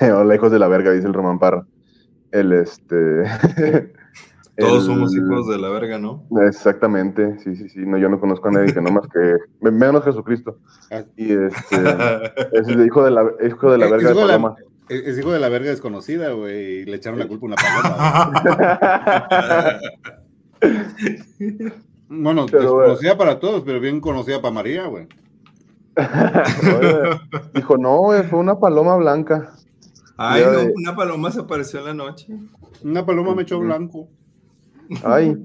hola 0.00 0.34
hijos 0.34 0.50
de 0.50 0.58
la 0.58 0.68
verga, 0.68 0.92
dice 0.92 1.06
el 1.06 1.14
Román 1.14 1.38
Parra. 1.38 1.66
El, 2.32 2.52
este, 2.52 3.24
Todos 4.56 4.86
somos 4.86 5.14
hijos 5.14 5.46
de 5.48 5.58
la 5.58 5.68
verga, 5.68 5.98
¿no? 5.98 6.24
Exactamente, 6.46 7.38
sí, 7.40 7.54
sí, 7.56 7.68
sí. 7.68 7.80
No, 7.84 7.98
yo 7.98 8.08
no 8.08 8.18
conozco 8.18 8.48
a 8.48 8.52
nadie 8.52 8.72
que 8.72 8.80
no 8.80 8.90
más 8.90 9.06
que. 9.08 9.36
Menos 9.70 10.02
Jesucristo. 10.04 10.58
Ah. 10.90 11.02
Y 11.16 11.32
este. 11.32 11.76
es 12.52 12.66
el 12.68 12.86
hijo 12.86 13.04
de 13.04 13.10
la, 13.10 13.30
hijo 13.46 13.70
de 13.70 13.78
la 13.78 13.90
verga 13.90 14.08
de 14.08 14.14
Paloma. 14.14 14.56
Es 14.88 15.18
hijo 15.18 15.32
de 15.32 15.40
la 15.40 15.48
verga 15.48 15.70
desconocida, 15.70 16.32
güey. 16.32 16.80
Y 16.80 16.84
le 16.84 16.96
echaron 16.96 17.18
la 17.18 17.28
culpa 17.28 17.46
a 17.46 17.48
una 17.48 17.56
paloma. 17.56 18.42
bueno, 22.08 22.46
desconocida 22.46 23.18
para 23.18 23.38
todos, 23.38 23.62
pero 23.64 23.80
bien 23.80 24.00
conocida 24.00 24.40
para 24.40 24.54
María, 24.54 24.86
güey. 24.86 25.08
Dijo, 27.54 27.78
no, 27.78 27.98
güey, 27.98 28.22
fue 28.24 28.38
una 28.38 28.58
paloma 28.58 28.96
blanca. 28.96 29.52
Ay, 30.16 30.44
no, 30.44 30.72
una 30.74 30.94
paloma 30.94 31.30
se 31.30 31.40
apareció 31.40 31.80
en 31.80 31.86
la 31.86 31.94
noche. 31.94 32.28
Una 32.82 33.04
paloma 33.04 33.34
me 33.34 33.42
echó 33.42 33.58
blanco. 33.58 34.08
Ay, 35.04 35.36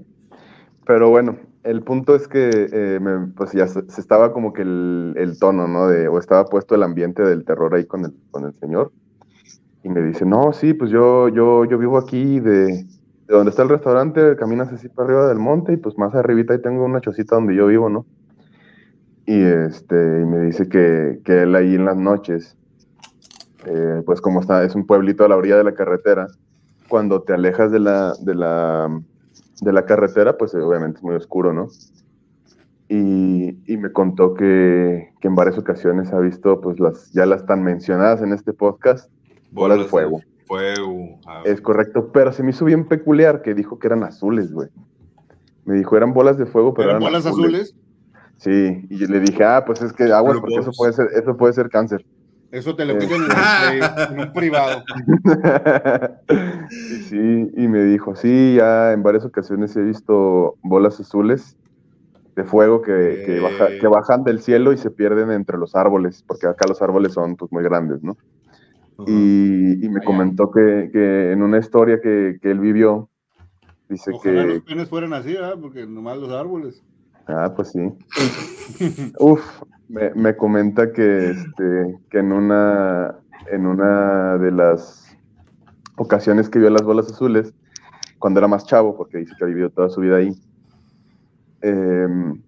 pero 0.86 1.10
bueno, 1.10 1.38
el 1.64 1.84
punto 1.84 2.16
es 2.16 2.28
que 2.28 2.70
eh, 2.72 3.00
pues 3.36 3.52
ya 3.54 3.68
se, 3.68 3.80
estaba 3.98 4.32
como 4.32 4.54
que 4.54 4.62
el, 4.62 5.38
tono, 5.40 5.68
¿no? 5.68 5.88
De, 5.88 6.08
o 6.08 6.20
estaba 6.20 6.46
puesto 6.46 6.76
el 6.76 6.84
ambiente 6.84 7.24
del 7.24 7.46
terror 7.46 7.76
ahí 7.76 7.86
con 7.86 8.06
el, 8.06 8.14
con 8.32 8.46
el 8.46 8.54
señor. 8.60 8.92
Y 9.84 9.90
me 9.90 10.02
dice, 10.02 10.26
no, 10.26 10.54
sí, 10.54 10.74
pues 10.74 10.92
yo, 10.92 11.30
yo, 11.30 11.66
yo 11.66 11.78
vivo 11.78 11.98
aquí 11.98 12.40
de, 12.40 12.68
de 12.68 12.86
donde 13.28 13.50
está 13.50 13.64
el 13.64 13.70
restaurante, 13.70 14.36
caminas 14.36 14.72
así 14.72 14.90
para 14.90 15.08
arriba 15.08 15.28
del 15.28 15.40
monte 15.40 15.74
y 15.74 15.78
pues 15.78 15.98
más 15.98 16.14
arribita 16.14 16.54
ahí 16.54 16.62
tengo 16.62 16.86
una 16.86 17.02
chocita 17.02 17.36
donde 17.36 17.56
yo 17.56 17.68
vivo, 17.68 17.90
¿no? 17.90 18.06
Y 19.26 19.42
este, 19.42 19.96
y 19.96 20.26
me 20.26 20.40
dice 20.42 20.68
que, 20.68 21.20
que 21.24 21.44
él 21.44 21.56
ahí 21.56 21.76
en 21.76 21.86
las 21.86 21.98
noches, 21.98 22.58
eh, 23.66 24.04
pues 24.06 24.22
como 24.22 24.42
está, 24.42 24.64
es 24.64 24.76
un 24.76 24.86
pueblito 24.86 25.26
a 25.26 25.30
la 25.30 25.38
orilla 25.38 25.58
de 25.58 25.64
la 25.64 25.74
carretera, 25.74 26.28
cuando 26.88 27.22
te 27.22 27.34
alejas 27.34 27.72
de 27.72 27.80
la, 27.80 28.14
de 28.22 28.36
la 28.36 29.02
de 29.62 29.72
la 29.72 29.86
carretera, 29.86 30.38
pues 30.38 30.54
obviamente 30.56 30.98
es 30.98 31.04
muy 31.04 31.16
oscuro, 31.16 31.54
¿no? 31.54 31.70
Y, 32.90 33.78
me 33.78 33.92
contó 33.94 34.34
que, 34.34 35.14
en 35.22 35.36
varias 35.36 35.58
ocasiones 35.58 36.12
ha 36.12 36.20
visto, 36.20 36.60
pues 36.60 36.80
las 36.80 37.12
ya 37.14 37.26
las 37.26 37.46
tan 37.46 37.64
mencionadas 37.64 38.22
en 38.22 38.34
este 38.34 38.52
podcast, 38.52 39.10
bolas, 39.52 39.80
de 39.80 39.86
fuego. 39.86 40.22
fuego. 40.48 41.20
Es 41.46 41.62
correcto, 41.62 42.12
pero 42.12 42.32
se 42.32 42.44
me 42.44 42.52
hizo 42.52 42.66
bien 42.66 42.86
peculiar 42.88 43.42
que 43.42 43.54
dijo 43.54 43.80
que 43.80 43.88
eran 43.88 44.04
azules, 44.04 44.52
güey. 44.52 44.70
Me 45.66 45.76
dijo, 45.76 45.96
eran 45.96 46.14
bolas 46.14 46.38
de 46.38 46.46
fuego, 46.46 46.74
pero 46.74 46.90
eran, 46.90 47.02
bolas 47.02 47.26
azules. 47.26 47.76
Sí, 48.38 48.88
y 48.90 49.06
le 49.06 49.20
dije, 49.20 49.44
ah, 49.44 49.64
pues 49.66 49.82
es 49.82 49.94
que 49.94 50.12
agua, 50.12 50.36
porque 50.40 50.56
eso 50.56 50.72
puede 50.76 50.94
ser, 50.94 51.10
eso 51.16 51.38
puede 51.38 51.54
ser 51.54 51.70
cáncer. 51.70 52.04
Eso 52.52 52.76
te 52.76 52.84
lo 52.84 52.98
piden 52.98 53.22
en, 53.24 54.20
un 54.20 54.34
privado. 54.34 54.84
sí, 57.08 57.52
y 57.56 57.68
me 57.68 57.84
dijo, 57.86 58.16
sí, 58.16 58.56
ya 58.58 58.92
en 58.92 59.04
varias 59.04 59.24
ocasiones 59.24 59.76
he 59.78 59.82
visto 59.82 60.56
bolas 60.62 61.00
azules 61.00 61.56
de 62.36 62.44
fuego 62.44 62.82
que, 62.82 63.24
que, 63.80 63.88
bajan 63.88 64.24
del 64.24 64.42
cielo 64.42 64.74
y 64.74 64.78
se 64.78 64.90
pierden 64.90 65.32
entre 65.32 65.58
los 65.58 65.76
árboles, 65.76 66.24
porque 66.28 66.48
acá 66.48 66.68
los 66.68 66.82
árboles 66.82 67.14
son 67.14 67.36
pues 67.36 67.52
muy 67.52 67.64
grandes, 67.64 68.04
¿no? 68.04 68.18
Y, 69.08 69.90
me 69.90 70.02
comentó 70.04 70.52
que, 70.52 71.32
en 71.32 71.42
una 71.42 71.58
historia 71.58 72.00
que, 72.02 72.40
él 72.42 72.60
vivió, 72.60 73.10
dice 73.90 74.12
que... 74.22 74.32
los 74.32 74.62
penes 74.62 74.90
fueran 74.90 75.14
así, 75.14 75.34
¿verdad? 75.34 75.58
Porque 75.60 75.86
nomás 75.86 76.18
los 76.18 76.32
árboles. 76.32 76.84
Ah, 77.28 77.54
pues 77.56 77.72
sí. 77.72 77.80
Uf, 79.20 79.44
me, 79.88 80.36
comenta 80.36 80.92
que, 80.92 81.32
este, 81.32 82.00
que 82.10 82.20
en 82.20 82.32
una, 82.32 83.16
en 83.52 83.66
una 83.68 84.38
de 84.38 84.52
las 84.52 85.18
ocasiones 85.98 86.50
que 86.50 86.60
vio 86.60 86.70
las 86.70 86.84
bolas 86.84 87.12
azules, 87.12 87.54
cuando 88.20 88.40
era 88.40 88.48
más 88.48 88.66
chavo, 88.66 88.96
porque 88.96 89.20
dice 89.20 89.34
que 89.38 89.44
ha 89.44 89.48
vivido 89.48 89.70
toda 89.70 89.90
su 89.90 90.02
vida 90.02 90.18
ahí, 90.18 90.32
em, 91.62 92.42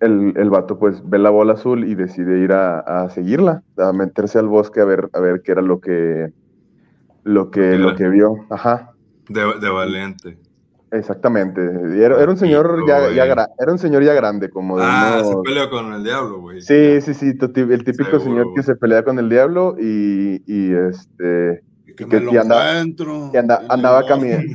el, 0.00 0.34
el, 0.36 0.50
vato 0.50 0.78
pues 0.78 1.08
ve 1.08 1.18
la 1.18 1.30
bola 1.30 1.54
azul 1.54 1.84
y 1.84 1.94
decide 1.94 2.40
ir 2.40 2.52
a, 2.52 3.08
seguirla, 3.10 3.62
a 3.78 3.92
meterse 3.92 4.38
al 4.38 4.48
bosque 4.48 4.80
a 4.80 4.84
ver, 4.84 5.08
a 5.12 5.20
ver 5.20 5.42
qué 5.42 5.52
era 5.52 5.62
lo 5.62 5.80
que, 5.80 6.32
lo 7.24 7.50
que, 7.50 7.78
lo 7.78 7.94
que 7.94 8.08
vio. 8.08 8.34
Ajá. 8.50 8.92
De, 9.28 9.42
de 9.60 9.68
valiente. 9.70 10.38
Exactamente. 10.92 11.60
Era, 11.60 12.20
era, 12.20 12.30
un 12.30 12.36
señor 12.36 12.84
ya, 12.86 13.10
ya 13.10 13.24
era 13.24 13.72
un 13.72 13.78
señor 13.78 14.04
ya 14.04 14.14
grande, 14.14 14.48
como 14.50 14.78
de 14.78 14.84
Ah, 14.86 15.20
se 15.24 15.34
peleó 15.44 15.68
con 15.68 15.92
el 15.92 16.04
diablo, 16.04 16.40
güey. 16.40 16.60
Sí, 16.60 17.00
sí, 17.00 17.12
sí, 17.14 17.32
el 17.36 17.84
típico 17.84 18.20
señor 18.20 18.54
que 18.54 18.62
se 18.62 18.76
pelea 18.76 19.02
con 19.02 19.18
el 19.18 19.28
diablo 19.28 19.76
y, 19.78 20.42
y 20.46 20.72
este 20.72 21.64
que, 21.96 22.06
que 22.06 22.28
y 22.30 22.36
andaba, 22.36 22.84
y 22.84 23.36
andaba 23.36 24.06
caminando. 24.06 24.52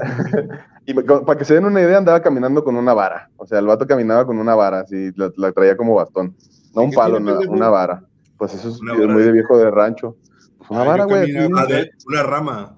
Y 0.86 0.94
para 0.94 1.38
que 1.38 1.46
se 1.46 1.54
den 1.54 1.66
una 1.66 1.82
idea, 1.82 1.98
andaba 1.98 2.22
caminando 2.22 2.64
con 2.64 2.76
una 2.76 2.94
vara. 2.94 3.30
O 3.38 3.46
sea, 3.46 3.60
el 3.60 3.68
vato 3.68 3.86
caminaba 3.86 4.26
con 4.26 4.40
una 4.40 4.56
vara, 4.56 4.80
así, 4.82 5.12
la, 5.16 5.52
traía 5.52 5.78
como 5.78 5.96
bastón. 5.96 6.36
No 6.76 6.84
un 6.84 6.92
palo, 6.92 7.18
una, 7.18 7.70
vara. 7.70 8.04
Pues 8.38 8.54
eso 8.56 8.70
es 8.70 8.82
muy 8.82 9.24
de 9.24 9.32
viejo 9.32 9.58
de 9.58 9.70
rancho. 9.70 10.18
Pues 10.58 10.70
una 10.72 10.84
vara, 10.84 11.06
güey. 11.06 11.32
Una 11.46 12.24
rama. 12.24 12.76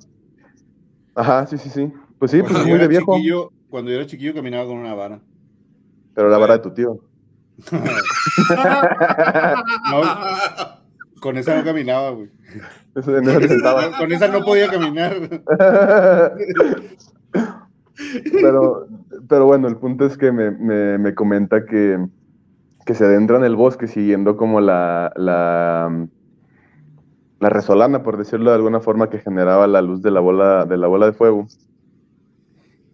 Ajá, 1.15 1.47
sí, 1.47 1.57
sí, 1.57 1.69
sí. 1.69 1.93
Pues 2.19 2.31
sí, 2.31 2.41
pues 2.41 2.57
es 2.57 2.65
muy 2.65 2.77
de 2.79 2.87
viejo. 2.87 3.15
cuando 3.69 3.91
yo 3.91 3.97
era 3.97 4.05
chiquillo 4.05 4.33
caminaba 4.33 4.65
con 4.65 4.77
una 4.77 4.93
vara. 4.93 5.19
Pero 6.13 6.29
la 6.29 6.37
vara 6.37 6.53
de 6.57 6.63
tu 6.63 6.73
tío. 6.73 6.99
con 11.21 11.37
esa 11.37 11.55
no 11.55 11.63
caminaba, 11.63 12.09
güey. 12.09 12.29
con 12.93 14.11
esa 14.11 14.27
no 14.27 14.43
podía 14.43 14.69
caminar. 14.69 15.15
pero, 18.41 18.87
pero 19.29 19.45
bueno, 19.45 19.67
el 19.67 19.77
punto 19.77 20.05
es 20.05 20.17
que 20.17 20.31
me, 20.31 20.51
me, 20.51 20.97
me 20.97 21.13
comenta 21.13 21.65
que, 21.65 22.05
que, 22.85 22.95
se 22.95 23.05
adentra 23.05 23.37
en 23.37 23.43
el 23.43 23.55
bosque 23.55 23.87
siguiendo 23.87 24.37
como 24.37 24.61
la, 24.61 25.11
la, 25.15 26.07
la 27.39 27.49
resolana, 27.49 28.03
por 28.03 28.17
decirlo 28.17 28.49
de 28.51 28.55
alguna 28.55 28.79
forma, 28.79 29.09
que 29.09 29.19
generaba 29.19 29.67
la 29.67 29.81
luz 29.81 30.01
de 30.01 30.11
la 30.11 30.19
bola 30.19 30.65
de, 30.65 30.77
la 30.77 30.87
bola 30.87 31.07
de 31.07 31.13
fuego 31.13 31.47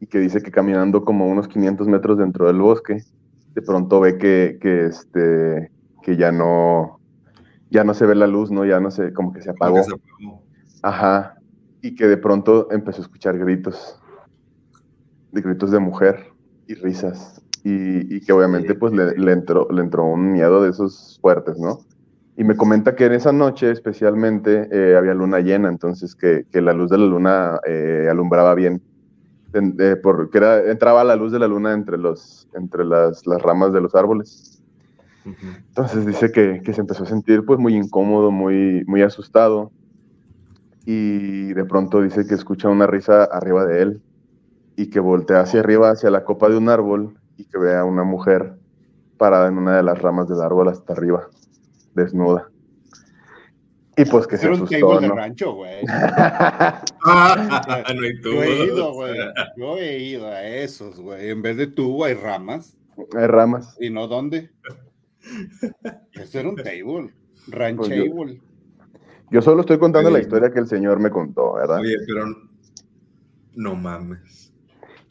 y 0.01 0.07
que 0.07 0.19
dice 0.19 0.41
que 0.41 0.51
caminando 0.51 1.03
como 1.03 1.27
unos 1.27 1.47
500 1.47 1.87
metros 1.87 2.17
dentro 2.17 2.47
del 2.47 2.57
bosque, 2.57 3.03
de 3.53 3.61
pronto 3.61 3.99
ve 3.99 4.17
que, 4.17 4.57
que, 4.61 4.85
este, 4.85 5.71
que 6.01 6.15
ya 6.15 6.31
no, 6.31 6.99
ya 7.69 7.83
no 7.83 7.93
se 7.93 8.05
ve 8.05 8.15
la 8.15 8.27
luz, 8.27 8.49
¿no? 8.51 8.65
Ya 8.65 8.79
no 8.79 8.91
sé, 8.91 9.13
como 9.13 9.33
que 9.33 9.41
se 9.41 9.49
apagó. 9.49 9.81
Ajá. 10.81 11.35
Y 11.81 11.95
que 11.95 12.07
de 12.07 12.17
pronto 12.17 12.71
empezó 12.71 13.01
a 13.01 13.05
escuchar 13.05 13.37
gritos, 13.37 14.01
de 15.31 15.41
gritos 15.41 15.71
de 15.71 15.79
mujer 15.79 16.31
y 16.67 16.75
risas. 16.75 17.41
Y, 17.63 18.15
y 18.15 18.21
que 18.21 18.31
obviamente 18.31 18.73
pues 18.73 18.93
le, 18.93 19.17
le, 19.17 19.31
entró, 19.33 19.67
le 19.69 19.81
entró 19.81 20.05
un 20.05 20.31
miedo 20.31 20.63
de 20.63 20.69
esos 20.69 21.19
fuertes, 21.21 21.57
¿no? 21.59 21.79
Y 22.37 22.45
me 22.45 22.55
comenta 22.55 22.95
que 22.95 23.05
en 23.05 23.11
esa 23.11 23.33
noche 23.33 23.69
especialmente 23.69 24.69
eh, 24.71 24.95
había 24.95 25.13
luna 25.13 25.41
llena, 25.41 25.67
entonces 25.67 26.15
que, 26.15 26.45
que, 26.49 26.61
la 26.61 26.71
luz 26.71 26.89
de 26.89 26.97
la 26.97 27.05
luna 27.05 27.59
eh, 27.67 28.07
alumbraba 28.09 28.55
bien 28.55 28.81
porque 30.03 30.37
era, 30.37 30.71
entraba 30.71 31.03
la 31.03 31.15
luz 31.15 31.31
de 31.31 31.39
la 31.39 31.47
luna 31.47 31.73
entre, 31.73 31.97
los, 31.97 32.47
entre 32.53 32.85
las, 32.85 33.25
las 33.25 33.41
ramas 33.41 33.73
de 33.73 33.81
los 33.81 33.95
árboles. 33.95 34.61
Entonces 35.25 36.05
dice 36.05 36.31
que, 36.31 36.61
que, 36.63 36.73
se 36.73 36.81
empezó 36.81 37.03
a 37.03 37.07
sentir 37.07 37.43
pues 37.45 37.59
muy 37.59 37.75
incómodo, 37.75 38.31
muy, 38.31 38.83
muy 38.85 39.01
asustado 39.01 39.71
y 40.85 41.53
de 41.53 41.65
pronto 41.65 42.01
dice 42.01 42.25
que 42.25 42.33
escucha 42.33 42.69
una 42.69 42.87
risa 42.87 43.25
arriba 43.25 43.65
de 43.65 43.81
él 43.81 44.01
y 44.79 44.89
que 44.89 45.01
voltea 45.01 45.41
hacia 45.41 45.59
arriba, 45.59 45.91
hacia 45.91 46.09
la 46.09 46.23
copa 46.23 46.47
de 46.47 46.55
un 46.55 46.69
árbol 46.69 47.19
y 47.35 47.43
que 47.43 47.57
ve 47.57 47.75
a 47.75 47.83
una 47.83 48.05
mujer 48.05 48.53
parada 49.17 49.49
en 49.49 49.57
una 49.57 49.75
de 49.75 49.83
las 49.83 50.01
ramas 50.01 50.29
del 50.29 50.39
árbol 50.39 50.69
hasta 50.69 50.93
arriba, 50.93 51.27
desnuda. 51.95 52.49
Y 53.97 54.05
pues 54.05 54.25
que 54.25 54.37
se 54.37 54.47
asustó, 54.47 54.87
un 54.87 54.95
¿no? 54.95 55.01
de 55.01 55.09
rancho, 55.09 55.51
güey. 55.51 55.83
no 57.05 57.11
hay 57.11 58.21
Yo 58.23 58.41
he 58.41 58.65
ido, 58.67 58.93
güey. 58.93 59.17
Yo 59.57 59.77
he 59.77 59.99
ido 59.99 60.27
a 60.27 60.43
esos, 60.43 60.97
güey. 60.97 61.29
En 61.29 61.41
vez 61.41 61.57
de 61.57 61.67
tubo 61.67 62.05
hay 62.05 62.13
ramas. 62.13 62.77
Hay 63.17 63.27
ramas. 63.27 63.75
¿Y 63.81 63.89
no 63.89 64.07
dónde? 64.07 64.49
Eso 66.13 66.39
era 66.39 66.47
un 66.47 66.55
table, 66.55 67.13
ranchable. 67.49 68.11
Pues 68.15 68.37
yo, 69.29 69.41
solo 69.41 69.59
estoy 69.59 69.77
contando 69.77 70.09
la 70.09 70.19
historia 70.19 70.53
que 70.53 70.59
el 70.59 70.67
señor 70.67 71.01
me 71.01 71.09
contó, 71.09 71.55
¿verdad? 71.55 71.81
Oye, 71.81 71.97
pero 72.07 72.27
no 73.55 73.75
mames. 73.75 74.48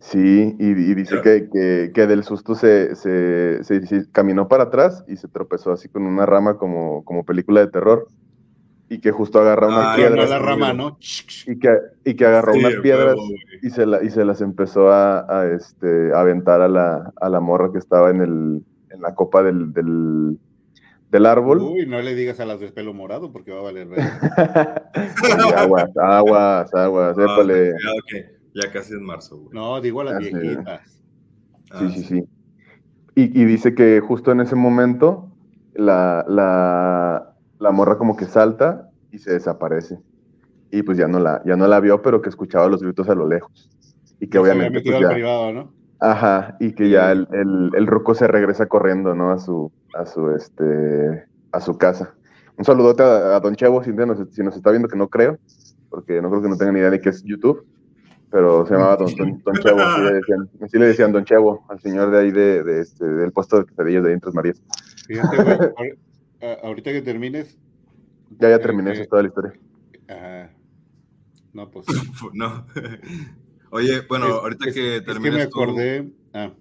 Sí, 0.01 0.55
y, 0.59 0.75
dice 0.95 1.21
que, 1.23 1.91
que, 1.93 2.07
del 2.07 2.23
susto 2.23 2.55
se, 2.55 2.95
se, 2.95 3.61
caminó 4.13 4.47
para 4.47 4.65
atrás 4.65 5.05
y 5.09 5.17
se 5.17 5.27
tropezó 5.27 5.73
así 5.73 5.89
con 5.89 6.07
una 6.07 6.25
rama 6.25 6.57
como, 6.57 7.05
como 7.05 7.25
película 7.25 7.61
de 7.61 7.69
terror. 7.69 8.07
Y 8.91 9.01
que 9.01 9.11
justo 9.11 9.39
agarra. 9.39 9.69
La 9.99 10.39
rama, 10.39 10.73
¿no? 10.73 10.97
Y 11.47 11.59
que, 11.59 11.69
y 12.05 12.15
que 12.15 12.25
agarró 12.25 12.55
unas 12.55 12.77
piedras 12.77 13.17
y, 13.61 13.69
se 13.69 13.85
la, 13.85 14.03
y 14.03 14.09
se 14.09 14.25
las 14.25 14.41
empezó 14.41 14.91
a, 14.91 15.27
a 15.29 15.53
este, 15.53 16.11
aventar 16.15 16.63
a 16.63 16.69
la, 16.69 17.13
a 17.21 17.29
la 17.29 17.41
morra 17.41 17.71
que 17.71 17.79
estaba 17.79 18.09
en, 18.09 18.23
el, 18.23 18.63
en 18.91 19.03
la 19.03 19.15
copa 19.15 19.43
del, 19.43 19.75
del, 19.75 20.39
del 21.11 21.27
árbol. 21.27 21.61
Uy, 21.61 21.87
no 21.87 22.01
le 22.01 22.15
digas 22.15 22.41
a 22.41 22.47
las 22.47 22.61
de 22.61 22.69
pelo 22.69 22.95
morado 22.95 23.31
porque 23.31 23.53
va 23.53 23.61
a 23.61 23.63
valer 23.65 23.89
aguas, 25.57 25.91
aguas, 25.97 26.75
aguas, 26.75 27.19
ah, 27.19 27.23
épale. 27.25 27.75
Ya 28.61 28.73
casi 28.73 28.95
es 28.95 29.01
marzo, 29.01 29.39
güey. 29.39 29.51
No, 29.53 29.81
digo 29.81 30.01
a 30.01 30.05
las 30.05 30.19
viejitas. 30.19 30.83
sí, 30.91 31.01
ah, 31.71 31.91
sí, 31.95 32.03
sí. 32.03 32.25
Y, 33.15 33.41
y, 33.41 33.45
dice 33.45 33.75
que 33.75 34.01
justo 34.01 34.33
en 34.33 34.41
ese 34.41 34.55
momento 34.55 35.31
la, 35.75 36.25
la, 36.29 37.35
la, 37.59 37.71
morra 37.73 37.99
como 37.99 38.17
que 38.17 38.27
salta 38.27 38.91
y 39.13 39.19
se 39.19 39.33
desaparece. 39.33 39.99
Y 40.71 40.83
pues 40.83 40.99
ya 40.99 41.09
no 41.09 41.19
la, 41.19 41.43
ya 41.45 41.57
no 41.57 41.67
la 41.67 41.81
vio, 41.81 42.03
pero 42.03 42.21
que 42.21 42.29
escuchaba 42.29 42.69
los 42.69 42.83
gritos 42.83 43.09
a 43.09 43.15
lo 43.15 43.29
lejos. 43.29 43.71
Y 44.21 44.29
que 44.29 44.39
obviamente. 44.39 44.81
Pues, 44.81 45.01
ya, 45.01 45.09
privado, 45.09 45.53
¿no? 45.53 45.73
Ajá, 46.01 46.57
y 46.61 46.73
que 46.73 46.91
ya 46.91 47.11
el, 47.13 47.27
el, 47.33 47.71
el, 47.75 47.87
ruco 47.87 48.15
se 48.15 48.29
regresa 48.29 48.67
corriendo, 48.67 49.15
¿no? 49.15 49.33
A 49.33 49.39
su, 49.39 49.73
a 49.95 50.07
su, 50.07 50.31
este, 50.31 51.27
a 51.51 51.61
su 51.61 51.77
casa. 51.77 52.15
Un 52.57 52.65
saludote 52.65 53.03
a, 53.03 53.41
Don 53.41 53.57
Chevo, 53.57 53.83
si 53.83 53.93
nos, 53.93 54.19
si 54.33 54.43
nos 54.43 54.57
está 54.57 54.71
viendo, 54.71 54.89
que 54.89 54.97
no 54.97 55.09
creo, 55.09 55.39
porque 55.91 56.23
no 56.23 56.31
creo 56.31 56.43
que 56.43 56.49
no 56.49 56.57
tenga 56.57 56.73
ni 56.73 56.79
idea 56.81 56.91
de 56.91 57.01
qué 57.01 57.09
es 57.09 57.23
YouTube 57.25 57.67
pero 58.31 58.67
se 58.67 58.75
llamaba 58.75 58.97
Don, 58.97 59.43
don, 59.43 59.55
Chevo, 59.57 59.81
así 59.81 60.03
le, 60.03 60.13
decían, 60.13 60.51
así 60.61 60.79
le, 60.79 60.87
decían, 60.87 61.13
Don 61.13 61.25
Chevo 61.25 61.65
al 61.69 61.81
señor 61.81 62.11
de 62.11 62.19
ahí 62.19 62.31
de, 62.31 62.63
de 62.63 62.81
este, 62.81 63.05
del 63.05 63.33
puesto 63.33 63.59
de 63.59 63.67
quesadillas 63.67 64.05
de 64.05 64.13
Intros 64.13 64.35
Marías. 64.35 64.63
Fíjate, 65.07 65.37
güey, 65.37 65.99
ahorita 66.63 66.93
que 66.93 67.03
termines. 67.03 67.57
Ya, 68.39 68.51
ya 68.51 68.59
terminé, 68.59 68.93
esa 68.93 69.03
es 69.03 69.09
toda 69.09 69.23
la 69.23 69.29
historia. 69.29 69.53
Ajá. 70.09 70.51
No, 71.53 71.71
pues. 71.71 71.87
no. 72.35 72.67
Oye, 73.71 74.03
bueno, 74.09 74.27
ahorita 74.27 74.67
que 74.73 75.01
termines. 75.01 75.07
Es 75.07 75.21
que 75.23 75.31
me 75.31 75.43
acordé. 75.43 76.13
Ah. 76.33 76.53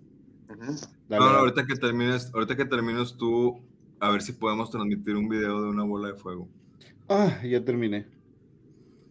no, 1.10 1.20
no, 1.20 1.26
ahorita 1.26 1.66
que 1.66 1.76
termines, 1.76 2.32
ahorita 2.34 2.56
que 2.56 2.66
termines 2.66 3.16
tú, 3.16 3.62
a 4.00 4.10
ver 4.10 4.22
si 4.22 4.34
podemos 4.34 4.70
transmitir 4.72 5.16
un 5.16 5.30
video 5.30 5.62
de 5.62 5.70
una 5.70 5.84
bola 5.84 6.08
de 6.10 6.16
fuego. 6.16 6.48
Ah, 7.10 7.40
ya 7.44 7.64
terminé. 7.64 8.08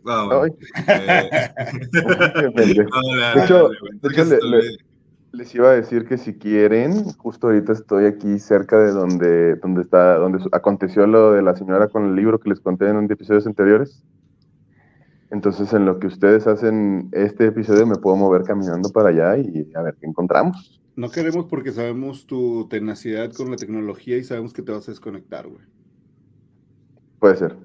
de 3.34 3.42
hecho, 3.42 3.70
les 5.32 5.54
iba 5.54 5.70
a 5.70 5.74
decir 5.74 6.06
que 6.06 6.16
si 6.16 6.34
quieren, 6.34 7.12
justo 7.14 7.48
ahorita 7.48 7.72
estoy 7.72 8.06
aquí 8.06 8.38
cerca 8.38 8.78
de 8.78 8.92
donde, 8.92 9.56
donde 9.56 9.82
está, 9.82 10.16
donde 10.16 10.38
aconteció 10.52 11.06
lo 11.06 11.32
de 11.32 11.42
la 11.42 11.56
señora 11.56 11.88
con 11.88 12.06
el 12.06 12.14
libro 12.14 12.38
que 12.38 12.50
les 12.50 12.60
conté 12.60 12.88
en 12.88 13.10
episodios 13.10 13.46
anteriores. 13.46 14.02
Entonces, 15.30 15.72
en 15.72 15.84
lo 15.84 15.98
que 15.98 16.06
ustedes 16.06 16.46
hacen 16.46 17.08
este 17.12 17.46
episodio, 17.46 17.86
me 17.86 17.96
puedo 17.96 18.16
mover 18.16 18.44
caminando 18.44 18.90
para 18.90 19.08
allá 19.08 19.36
y 19.36 19.68
a 19.74 19.82
ver 19.82 19.96
qué 20.00 20.06
encontramos. 20.06 20.80
No 20.94 21.10
queremos 21.10 21.46
porque 21.46 21.72
sabemos 21.72 22.26
tu 22.26 22.68
tenacidad 22.68 23.32
con 23.32 23.50
la 23.50 23.56
tecnología 23.56 24.16
y 24.16 24.24
sabemos 24.24 24.52
que 24.52 24.62
te 24.62 24.72
vas 24.72 24.88
a 24.88 24.92
desconectar, 24.92 25.48
güey. 25.48 25.64
Puede 27.18 27.36
ser 27.36 27.56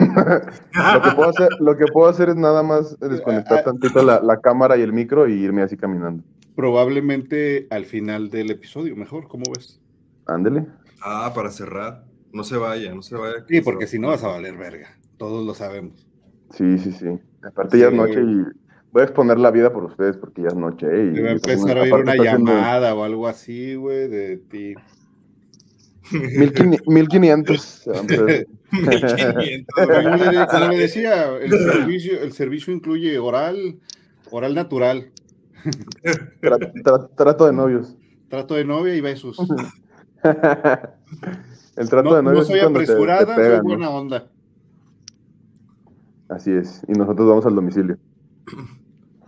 lo, 0.00 1.02
que 1.02 1.10
puedo 1.12 1.28
hacer, 1.28 1.48
lo 1.60 1.76
que 1.76 1.84
puedo 1.92 2.08
hacer 2.08 2.28
es 2.28 2.36
nada 2.36 2.62
más 2.62 2.98
desconectar 3.00 3.58
ah, 3.58 3.64
tantito 3.64 4.02
la, 4.02 4.40
cámara 4.40 4.76
y 4.76 4.82
el 4.82 4.92
micro 4.92 5.28
y 5.28 5.32
irme 5.32 5.62
así 5.62 5.76
caminando. 5.76 6.22
Probablemente 6.54 7.66
al 7.70 7.84
final 7.84 8.30
del 8.30 8.50
episodio, 8.50 8.94
mejor, 8.96 9.28
¿cómo 9.28 9.44
ves? 9.54 9.80
Ándele. 10.26 10.66
Ah, 11.00 11.32
para 11.34 11.50
cerrar. 11.50 12.04
No 12.32 12.44
se 12.44 12.56
vaya, 12.56 12.94
no 12.94 13.02
se 13.02 13.16
vaya. 13.16 13.44
Sí, 13.48 13.60
porque 13.60 13.86
si 13.86 13.98
no 13.98 14.08
vas 14.08 14.24
a 14.24 14.28
valer 14.28 14.56
verga. 14.56 14.96
Todos 15.18 15.44
lo 15.44 15.54
sabemos. 15.54 16.06
Sí, 16.50 16.78
sí, 16.78 16.92
sí. 16.92 17.18
Aparte 17.42 17.78
ya 17.78 17.88
es 17.88 17.94
noche 17.94 18.20
y 18.20 18.42
voy 18.92 19.00
a 19.00 19.04
exponer 19.04 19.38
la 19.38 19.50
vida 19.50 19.72
por 19.72 19.84
ustedes 19.84 20.16
porque 20.16 20.42
ya 20.42 20.48
es 20.48 20.54
noche. 20.54 20.86
Y, 20.86 21.20
va 21.20 21.30
a 21.30 21.32
empezar 21.32 21.78
a 21.78 21.82
oír 21.82 21.94
una 21.94 22.14
llamada 22.14 22.94
o 22.94 23.04
algo 23.04 23.26
así, 23.26 23.74
güey, 23.74 24.08
de 24.08 24.36
ti. 24.36 24.74
1500. 26.10 27.82
Como 30.50 30.68
le 30.68 30.78
decía, 30.78 31.36
el 31.38 31.50
servicio, 31.50 32.20
el 32.22 32.32
servicio 32.32 32.72
incluye 32.72 33.18
oral, 33.18 33.78
oral 34.30 34.54
natural. 34.54 35.10
trato 37.16 37.46
de 37.46 37.52
novios. 37.52 37.96
Trato 38.28 38.54
de 38.54 38.64
novia 38.64 38.94
y 38.94 39.00
besos. 39.00 39.36
el 41.76 41.88
trato 41.88 42.16
de 42.16 42.22
novios. 42.22 42.48
No 42.48 42.54
soy 42.54 42.60
apresurada, 42.60 43.34
soy 43.34 43.60
buena 43.60 43.90
onda. 43.90 44.30
Así 46.28 46.50
es. 46.50 46.82
Y 46.88 46.92
nosotros 46.92 47.28
vamos 47.28 47.46
al 47.46 47.54
domicilio. 47.54 47.98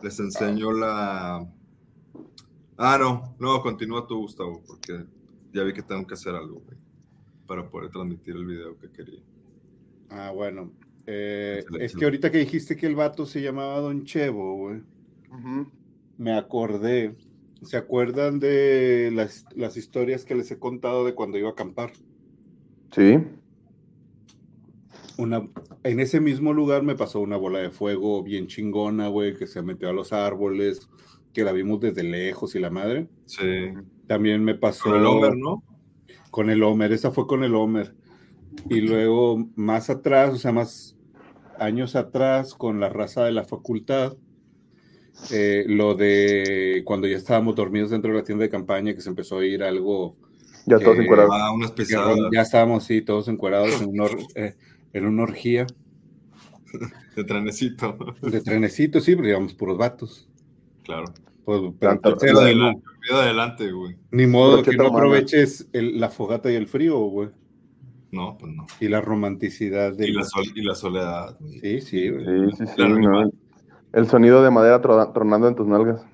Les 0.03 0.19
enseño 0.21 0.73
la. 0.73 1.47
Ah, 2.77 2.99
no, 2.99 3.37
no, 3.39 3.63
continúa 3.63 4.07
tú, 4.07 4.23
Gustavo, 4.23 4.63
porque 4.67 5.05
ya 5.55 5.63
vi 5.63 5.73
que 5.73 5.83
tengo 5.83 6.07
que 6.07 6.15
hacer 6.15 6.35
algo, 6.35 6.63
para 7.47 7.71
poder 7.71 7.91
transmitir 7.91 8.35
el 8.35 8.45
video 8.45 8.77
que 8.77 8.91
quería. 8.91 9.21
Ah, 10.11 10.33
bueno. 10.35 10.73
Eh, 11.07 11.65
es 11.81 11.95
que 11.95 12.05
ahorita 12.05 12.31
que 12.31 12.39
dijiste 12.39 12.77
que 12.77 12.87
el 12.87 12.97
vato 12.97 13.25
se 13.25 13.41
llamaba 13.41 13.81
Don 13.81 14.05
Chevo, 14.05 14.57
güey, 14.57 14.81
me 16.19 16.37
acordé. 16.37 17.15
¿Se 17.63 17.77
acuerdan 17.79 18.41
de 18.41 19.11
las, 19.15 19.47
las, 19.55 19.79
historias 19.79 20.27
que 20.27 20.35
les 20.35 20.51
he 20.51 20.59
contado 20.59 21.07
de 21.07 21.15
cuando 21.15 21.39
iba 21.39 21.49
a 21.49 21.53
acampar? 21.53 21.93
Sí. 22.93 23.19
Una, 25.17 25.49
en 25.83 26.01
ese 26.01 26.21
mismo 26.21 26.53
lugar 26.53 26.83
me 26.83 26.95
pasó 26.95 27.21
una 27.21 27.39
bola 27.39 27.61
de 27.61 27.71
fuego 27.71 28.23
bien 28.23 28.49
chingona, 28.49 29.09
güey, 29.09 29.35
que 29.35 29.47
se 29.47 29.63
metió 29.63 29.89
a 29.89 29.95
los 29.95 30.13
árboles, 30.13 30.91
que 31.33 31.43
la 31.43 31.53
vimos 31.53 31.81
desde 31.81 32.03
lejos 32.03 32.55
y 32.55 32.59
la 32.59 32.69
madre. 32.69 33.09
Sí. 33.25 33.73
También 34.07 34.45
me 34.45 34.55
pasó. 34.55 34.91
Con 34.91 34.97
el 34.97 35.07
Homer, 35.07 35.37
¿no? 35.37 35.63
Con 36.31 36.51
el 36.51 36.63
Homer, 36.63 36.93
esa 36.93 37.11
fue 37.11 37.27
con 37.27 37.45
el 37.45 37.55
Homer. 37.55 37.95
Y 38.69 38.81
luego 38.81 39.49
más 39.57 39.91
atrás, 39.91 40.35
o 40.35 40.37
sea, 40.37 40.53
más 40.53 40.97
años 41.59 41.97
atrás, 41.97 42.55
con 42.55 42.81
la 42.81 42.89
raza 42.89 43.25
de 43.25 43.33
la 43.33 43.45
facultad, 43.45 44.17
eh, 45.31 45.65
lo 45.69 45.95
de 45.95 46.83
cuando 46.85 47.07
ya 47.07 47.17
estábamos 47.17 47.55
dormidos 47.55 47.91
dentro 47.91 48.13
de 48.13 48.19
la 48.19 48.25
tienda 48.25 48.45
de 48.45 48.51
campaña, 48.51 48.95
que 48.95 49.01
se 49.01 49.09
empezó 49.09 49.37
a 49.37 49.39
oír 49.39 49.63
algo. 49.63 50.17
Ya 50.67 50.79
todos 50.79 50.99
encuerados. 50.99 51.31
Ah, 51.35 51.53
unas 51.53 51.75
Ya, 52.33 52.43
estábamos, 52.43 52.85
sí, 52.85 53.03
todos 53.03 53.29
encuerados 53.29 53.81
en, 53.83 53.95
eh, 54.35 54.55
en 54.93 55.07
una 55.07 55.23
orgía. 55.23 55.67
De 57.17 57.23
trenecito. 57.23 57.97
De 58.23 58.41
trenecito, 58.41 59.01
sí, 59.01 59.15
pero 59.15 59.29
digamos 59.29 59.55
puros 59.55 59.79
vatos. 59.79 60.29
Claro. 60.83 61.05
Pues, 61.45 61.61
adelante, 63.13 63.71
güey. 63.71 63.97
Ni 64.11 64.27
modo 64.27 64.63
que 64.63 64.77
no 64.77 64.87
aproveches 64.87 65.69
la 65.73 66.09
fogata 66.09 66.51
y 66.51 66.55
el 66.55 66.67
frío, 66.67 66.99
güey. 66.99 67.31
No, 68.11 68.39
pues 68.39 68.53
no. 68.55 68.67
Y 68.81 68.89
la 68.89 69.01
romanticidad. 69.01 69.93
De 69.93 70.09
y, 70.09 70.13
la 70.13 70.25
y 70.55 70.63
la 70.63 70.75
soledad. 70.75 71.39
Sí, 71.61 71.81
sí, 71.81 72.09
Sí, 72.09 72.11
sí, 72.57 72.67
sí. 72.67 72.83
El 73.93 74.09
sonido 74.09 74.43
de 74.43 74.51
madera 74.51 74.81
tronando 74.81 75.49
en 75.49 75.55
tus 75.55 75.67
nalgas. 75.67 76.05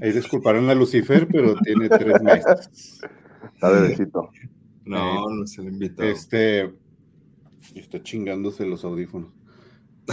Ahí 0.00 0.12
disculparon 0.12 0.68
a 0.70 0.74
Lucifer, 0.74 1.26
pero 1.26 1.56
tiene 1.56 1.88
tres 1.88 2.22
meses. 2.22 3.00
Está 3.54 3.70
bebecito. 3.70 4.30
No, 4.84 5.28
no 5.28 5.46
se 5.46 5.62
le 5.62 5.70
invitó. 5.70 6.02
Este. 6.02 6.72
Está 7.74 8.02
chingándose 8.02 8.66
los 8.66 8.84
audífonos. 8.84 9.30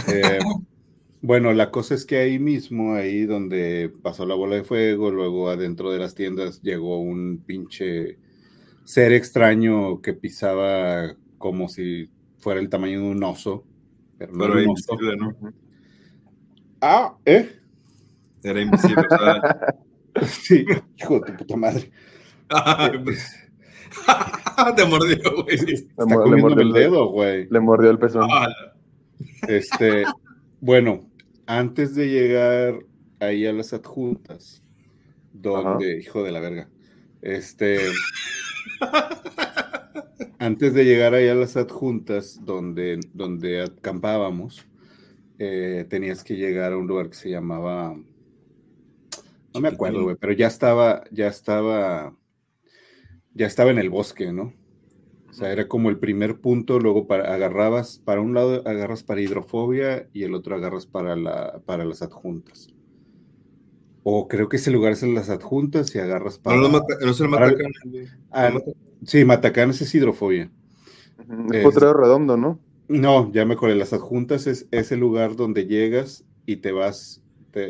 Eh, 0.08 0.38
bueno, 1.22 1.52
la 1.52 1.70
cosa 1.70 1.94
es 1.94 2.04
que 2.04 2.18
ahí 2.18 2.38
mismo, 2.38 2.94
ahí 2.94 3.24
donde 3.24 3.92
pasó 4.02 4.26
la 4.26 4.34
bola 4.34 4.56
de 4.56 4.64
fuego, 4.64 5.10
luego 5.10 5.50
adentro 5.50 5.90
de 5.90 5.98
las 5.98 6.14
tiendas 6.14 6.62
llegó 6.62 7.00
un 7.00 7.42
pinche 7.44 8.18
ser 8.84 9.12
extraño 9.12 10.00
que 10.00 10.12
pisaba 10.14 11.14
como 11.38 11.68
si 11.68 12.10
fuera 12.38 12.60
el 12.60 12.68
tamaño 12.68 13.00
de 13.00 13.06
un 13.10 13.22
oso. 13.24 13.64
Pero, 14.18 14.32
no 14.32 14.44
era 14.46 14.62
invisible, 14.62 15.16
¿no? 15.16 15.36
Ah, 16.80 17.16
¿eh? 17.24 17.60
Era 18.42 18.60
invisible, 18.60 19.04
sí, 20.22 20.64
hijo 20.96 21.20
de 21.20 21.32
tu 21.32 21.36
puta 21.38 21.56
madre. 21.56 21.90
Te 24.76 24.84
mordió, 24.84 25.42
güey. 25.42 25.72
Está 25.72 26.04
comiendo 26.04 26.60
el 26.60 26.72
dedo, 26.72 27.08
güey. 27.10 27.46
Le 27.50 27.60
mordió 27.60 27.90
el 27.90 27.98
pezón. 27.98 28.28
Ah, 28.30 28.48
este, 29.48 30.04
bueno, 30.66 31.08
antes 31.46 31.94
de 31.94 32.08
llegar 32.08 32.80
ahí 33.20 33.46
a 33.46 33.52
las 33.52 33.72
adjuntas, 33.72 34.64
donde, 35.32 36.00
hijo 36.00 36.24
de 36.24 36.32
la 36.32 36.40
verga, 36.40 36.68
este, 37.22 37.78
antes 40.40 40.74
de 40.74 40.84
llegar 40.84 41.14
ahí 41.14 41.28
a 41.28 41.36
las 41.36 41.56
adjuntas 41.56 42.44
donde, 42.44 42.98
donde 43.14 43.62
acampábamos, 43.62 44.66
eh, 45.38 45.86
tenías 45.88 46.24
que 46.24 46.34
llegar 46.34 46.72
a 46.72 46.76
un 46.76 46.88
lugar 46.88 47.10
que 47.10 47.16
se 47.16 47.30
llamaba, 47.30 47.96
no 49.54 49.60
me 49.60 49.68
acuerdo, 49.68 50.02
güey, 50.02 50.16
pero 50.16 50.32
ya 50.32 50.48
estaba, 50.48 51.04
ya 51.12 51.28
estaba, 51.28 52.12
ya 53.34 53.46
estaba 53.46 53.70
en 53.70 53.78
el 53.78 53.88
bosque, 53.88 54.32
¿no? 54.32 54.52
O 55.36 55.38
sea, 55.38 55.52
era 55.52 55.68
como 55.68 55.90
el 55.90 55.98
primer 55.98 56.40
punto, 56.40 56.78
luego 56.80 57.06
para, 57.06 57.34
agarrabas, 57.34 58.00
para 58.02 58.22
un 58.22 58.32
lado 58.32 58.62
agarras 58.64 59.02
para 59.02 59.20
hidrofobia 59.20 60.08
y 60.14 60.22
el 60.22 60.32
otro 60.32 60.56
agarras 60.56 60.86
para, 60.86 61.14
la, 61.14 61.60
para 61.66 61.84
las 61.84 62.00
adjuntas. 62.00 62.68
O 64.02 64.28
creo 64.28 64.48
que 64.48 64.56
ese 64.56 64.70
lugar 64.70 64.92
es 64.92 65.02
en 65.02 65.14
las 65.14 65.28
adjuntas 65.28 65.94
y 65.94 65.98
agarras 65.98 66.38
para... 66.38 66.56
No, 66.56 66.70
no, 66.70 66.80
no 66.80 67.10
es 67.10 67.20
el 67.20 67.28
Matacán. 67.28 67.70
Ah, 68.30 68.50
sí, 69.04 69.26
Matacán 69.26 69.68
es 69.68 69.94
hidrofobia. 69.94 70.50
Es 71.52 71.62
potrero 71.62 71.92
redondo, 71.92 72.38
¿no? 72.38 72.58
No, 72.88 73.30
ya 73.30 73.44
me 73.44 73.54
acuerdo, 73.54 73.76
las 73.76 73.92
adjuntas 73.92 74.46
es 74.46 74.66
ese 74.70 74.96
lugar 74.96 75.36
donde 75.36 75.66
llegas 75.66 76.24
y 76.46 76.56
te 76.56 76.72
vas, 76.72 77.22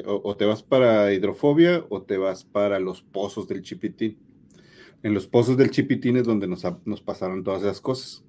o, 0.07 0.37
te 0.37 0.45
vas 0.45 0.63
para 0.63 1.13
hidrofobia 1.13 1.85
o 1.89 2.03
te 2.03 2.17
vas 2.17 2.45
para 2.45 2.79
los 2.79 3.03
pozos 3.03 3.49
del 3.49 3.63
Chipitín. 3.63 4.19
En 5.07 5.15
los 5.15 5.29
pozos 5.29 5.57
del 5.57 5.71
Chipitín 5.71 6.17
es 6.17 6.25
donde 6.25 6.49
nos, 6.49 6.67
nos 6.85 7.01
pasaron 7.01 7.45
todas 7.45 7.63
esas 7.63 7.81
cosas. 7.81 8.25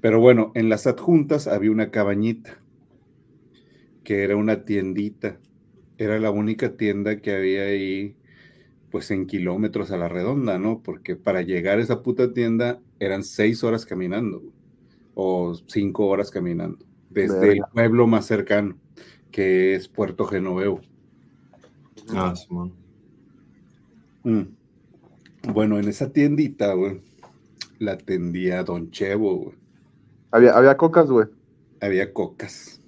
Pero 0.00 0.18
bueno, 0.18 0.50
en 0.56 0.68
las 0.68 0.88
adjuntas 0.88 1.46
había 1.46 1.70
una 1.70 1.92
cabañita, 1.92 2.58
que 4.02 4.24
era 4.24 4.34
una 4.34 4.64
tiendita. 4.64 5.38
Era 5.96 6.18
la 6.18 6.32
única 6.32 6.76
tienda 6.76 7.20
que 7.20 7.36
había 7.36 7.66
ahí, 7.66 8.16
pues 8.90 9.12
en 9.12 9.28
kilómetros 9.28 9.92
a 9.92 9.96
la 9.96 10.08
redonda, 10.08 10.58
¿no? 10.58 10.82
Porque 10.82 11.14
para 11.14 11.40
llegar 11.40 11.78
a 11.78 11.82
esa 11.82 12.02
puta 12.02 12.32
tienda 12.32 12.80
eran 12.98 13.22
seis 13.22 13.62
horas 13.62 13.86
caminando 13.86 14.42
o 15.14 15.54
cinco 15.68 16.08
horas 16.08 16.32
caminando, 16.32 16.84
desde 17.10 17.52
el 17.52 17.62
pueblo 17.72 18.08
más 18.08 18.26
cercano, 18.26 18.76
que 19.30 19.76
es 19.76 19.86
Puerto 19.86 20.24
Genoveo. 20.24 20.80
Ah, 22.12 22.34
sí, 22.34 22.48
mm. 24.24 24.59
Bueno, 25.48 25.78
en 25.78 25.88
esa 25.88 26.12
tiendita, 26.12 26.74
güey, 26.74 27.00
la 27.78 27.92
atendía 27.92 28.62
Don 28.62 28.90
Chevo, 28.90 29.36
güey. 29.36 29.56
Había, 30.30 30.56
había 30.56 30.76
cocas, 30.76 31.10
güey. 31.10 31.26
Había 31.80 32.12
cocas. 32.12 32.80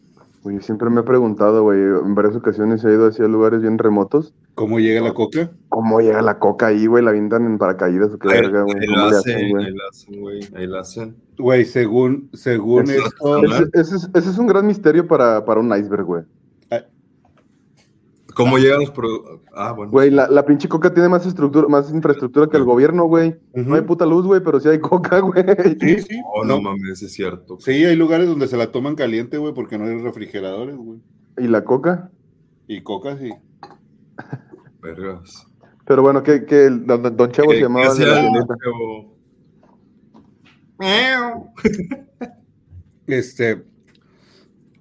Güey, 0.42 0.60
siempre 0.60 0.90
me 0.90 1.00
he 1.00 1.04
preguntado, 1.04 1.62
güey, 1.62 1.80
en 1.80 2.14
varias 2.14 2.36
ocasiones 2.36 2.84
he 2.84 2.92
ido 2.92 3.08
hacia 3.08 3.26
lugares 3.28 3.62
bien 3.62 3.78
remotos 3.78 4.34
¿Cómo 4.54 4.80
llega 4.80 5.00
la 5.00 5.14
coca? 5.14 5.50
¿Cómo 5.70 6.00
llega 6.00 6.20
la 6.20 6.38
coca 6.38 6.66
ahí, 6.66 6.86
güey? 6.86 7.02
La 7.02 7.12
vindan 7.12 7.46
en 7.46 7.56
paracaídas 7.56 8.12
o 8.12 8.18
qué 8.18 8.28
verga, 8.28 8.62
güey. 8.62 8.76
Ahí 8.80 8.86
la 8.86 9.08
hacen, 9.08 9.50
güey. 9.50 9.64
Ahí 9.64 9.72
la 9.72 9.84
hacen, 9.90 10.20
güey. 10.20 10.40
Ahí 10.54 10.66
la 10.66 10.80
hacen. 10.80 11.16
Güey, 11.38 11.64
según, 11.64 12.28
según 12.34 12.90
esto. 12.90 13.42
Ese, 13.72 13.96
es, 14.14 14.38
un 14.38 14.46
gran 14.46 14.66
misterio 14.66 15.08
para, 15.08 15.44
para 15.44 15.60
un 15.60 15.74
iceberg, 15.74 16.04
güey. 16.04 16.24
¿Cómo 18.34 18.58
llegan 18.58 18.80
los 18.80 18.90
productos? 18.90 19.40
Ah, 19.54 19.72
bueno. 19.72 19.92
Güey, 19.92 20.10
la, 20.10 20.28
la, 20.28 20.44
pinche 20.44 20.68
coca 20.68 20.92
tiene 20.92 21.08
más 21.08 21.26
estructura, 21.26 21.68
más 21.68 21.90
infraestructura 21.90 22.48
que 22.48 22.56
el 22.56 22.64
gobierno, 22.64 23.04
güey. 23.04 23.36
No 23.54 23.74
hay 23.74 23.82
puta 23.82 24.06
luz, 24.06 24.26
güey, 24.26 24.42
pero 24.42 24.60
sí 24.60 24.68
hay 24.68 24.80
coca, 24.80 25.20
güey. 25.20 25.44
Sí, 25.80 26.02
sí. 26.02 26.20
Oh, 26.34 26.44
no, 26.44 26.60
mames, 26.60 27.02
es 27.02 27.12
cierto. 27.12 27.58
Sí, 27.60 27.84
hay 27.84 27.96
lugares 27.96 28.28
donde 28.28 28.48
se 28.48 28.56
la 28.56 28.70
toman 28.70 28.94
caliente, 28.94 29.38
güey, 29.38 29.54
porque 29.54 29.78
no 29.78 29.84
hay 29.84 29.98
refrigeradores, 29.98 30.76
güey. 30.76 31.00
¿Y 31.38 31.48
la 31.48 31.64
coca? 31.64 32.10
Y 32.66 32.82
coca, 32.82 33.18
sí. 33.18 33.30
Vergas. 34.80 35.46
Pero 35.84 36.02
bueno, 36.02 36.22
que, 36.22 36.44
que 36.44 36.66
el, 36.66 36.86
don, 36.86 37.16
don 37.16 37.32
Chevo 37.32 37.52
se 37.52 37.60
llamaba. 37.60 37.88
este. 43.06 43.64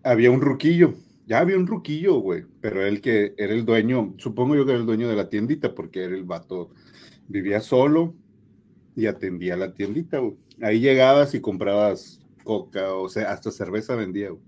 Había 0.04 0.32
un 0.32 0.42
ruquillo. 0.42 0.96
Ya 1.28 1.40
había 1.40 1.58
un 1.58 1.68
ruquillo, 1.68 2.16
güey. 2.16 2.46
Pero 2.62 2.86
él 2.86 3.02
que 3.02 3.34
era 3.38 3.54
el 3.54 3.66
dueño, 3.66 4.16
supongo 4.18 4.56
yo 4.56 4.66
que 4.66 4.72
era 4.72 4.80
el 4.80 4.86
dueño 4.86 5.08
de 5.08 5.16
la 5.16 5.30
tiendita, 5.30 5.74
porque 5.74 6.04
era 6.04 6.16
el 6.16 6.24
vato. 6.24 6.70
Vivía 7.28 7.62
solo 7.62 8.16
y 8.96 9.06
atendía 9.06 9.56
la 9.56 9.74
tiendita, 9.74 10.20
güey. 10.20 10.36
Ahí 10.62 10.80
llegabas 10.80 11.34
y 11.34 11.42
comprabas 11.42 12.22
coca, 12.44 12.94
o 12.94 13.08
sea, 13.10 13.32
hasta 13.32 13.52
cerveza 13.52 13.96
vendía, 13.96 14.32
güey. 14.32 14.44